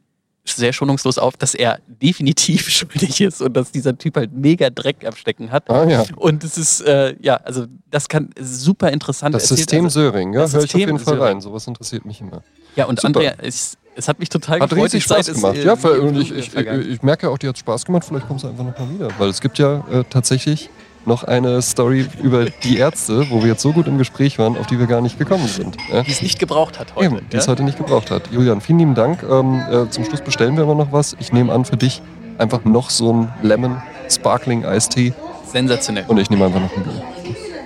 sehr 0.45 0.73
schonungslos 0.73 1.17
auf, 1.17 1.37
dass 1.37 1.55
er 1.55 1.79
definitiv 1.87 2.69
schuldig 2.69 3.21
ist 3.21 3.41
und 3.41 3.53
dass 3.55 3.71
dieser 3.71 3.97
Typ 3.97 4.17
halt 4.17 4.33
mega 4.33 4.69
Dreck 4.69 5.05
am 5.07 5.15
Stecken 5.15 5.51
hat. 5.51 5.69
Ah 5.69 5.85
ja. 5.89 6.03
Und 6.17 6.43
es 6.43 6.57
ist, 6.57 6.81
äh, 6.81 7.15
ja, 7.21 7.35
also 7.37 7.65
das 7.89 8.09
kann 8.09 8.29
super 8.39 8.91
interessant 8.91 9.33
Das 9.35 9.47
System 9.47 9.85
also, 9.85 10.01
Söring, 10.01 10.33
ja, 10.33 10.41
höre 10.41 10.63
ich 10.65 10.73
auf 10.73 10.79
jeden 10.79 10.99
Fall 10.99 11.15
Söring. 11.15 11.21
rein. 11.35 11.41
Sowas 11.41 11.65
interessiert 11.65 12.05
mich 12.05 12.19
immer. 12.21 12.43
Ja, 12.75 12.85
und 12.85 12.99
Super. 12.99 13.07
Andrea, 13.19 13.33
es, 13.41 13.77
es 13.95 14.07
hat 14.07 14.19
mich 14.19 14.29
total 14.29 14.59
Hat 14.59 14.69
gefreut. 14.69 14.85
riesig 14.85 15.03
die 15.03 15.09
Zeit 15.09 15.25
Spaß 15.25 15.35
gemacht. 15.35 15.57
ja, 15.57 15.73
und 15.73 16.17
ich, 16.19 16.31
ich, 16.31 16.55
ich 16.55 17.03
merke 17.03 17.29
auch, 17.29 17.37
dir 17.37 17.49
hat 17.49 17.57
Spaß 17.57 17.85
gemacht. 17.85 18.05
Vielleicht 18.07 18.27
kommst 18.27 18.43
du 18.43 18.49
einfach 18.49 18.63
nochmal 18.63 18.89
wieder. 18.93 19.07
Weil 19.17 19.29
es 19.29 19.41
gibt 19.41 19.59
ja 19.59 19.83
äh, 19.91 20.03
tatsächlich 20.09 20.69
noch 21.05 21.23
eine 21.23 21.61
Story 21.61 22.07
über 22.21 22.45
die 22.45 22.77
Ärzte, 22.77 23.29
wo 23.29 23.41
wir 23.41 23.49
jetzt 23.49 23.61
so 23.61 23.73
gut 23.73 23.87
im 23.87 23.97
Gespräch 23.97 24.39
waren, 24.39 24.57
auf 24.57 24.67
die 24.67 24.79
wir 24.79 24.87
gar 24.87 25.01
nicht 25.01 25.19
gekommen 25.19 25.47
sind. 25.47 25.75
Die 26.07 26.11
es 26.11 26.21
nicht 26.21 26.39
gebraucht 26.39 26.79
hat 26.79 26.95
heute. 26.95 27.05
Eben, 27.05 27.29
die 27.29 27.37
es 27.37 27.45
ja? 27.45 27.51
heute 27.51 27.63
nicht 27.63 27.77
gebraucht 27.77 28.09
hat. 28.09 28.31
Julian, 28.31 28.61
vielen 28.61 28.79
lieben 28.79 28.95
Dank. 28.95 29.21
Ähm, 29.23 29.61
äh, 29.69 29.89
zum 29.89 30.05
Schluss 30.05 30.21
bestellen 30.21 30.55
wir 30.55 30.63
aber 30.63 30.75
noch 30.75 30.91
was. 30.91 31.15
Ich 31.19 31.33
nehme 31.33 31.51
an 31.51 31.65
für 31.65 31.77
dich 31.77 32.01
einfach 32.37 32.63
noch 32.63 32.89
so 32.89 33.11
ein 33.11 33.33
Lemon 33.41 33.81
Sparkling 34.09 34.65
Eistee 34.65 35.13
Sensationell. 35.51 36.05
und 36.07 36.17
ich 36.17 36.29
nehme 36.29 36.45
einfach 36.45 36.61
noch 36.61 36.75
ein 36.75 36.83
Bier. 36.83 37.03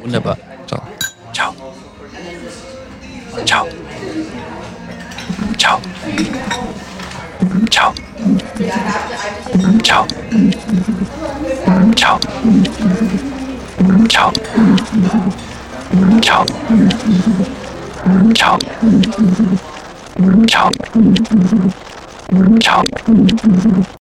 Wunderbar. 0.04 0.38
Ciao. 0.68 0.82
Ciao. 1.34 1.54
Ciao. 3.46 3.68
Ciao. 5.58 5.82
Ciao. 7.70 7.94
Ciao. 9.82 10.06
Ciao. 10.06 10.06
Ciao. 11.96 12.20
Ciao. 14.08 14.34
Ciao. 18.34 18.60
Ciao. 20.48 20.72
Ciao. 22.60 22.82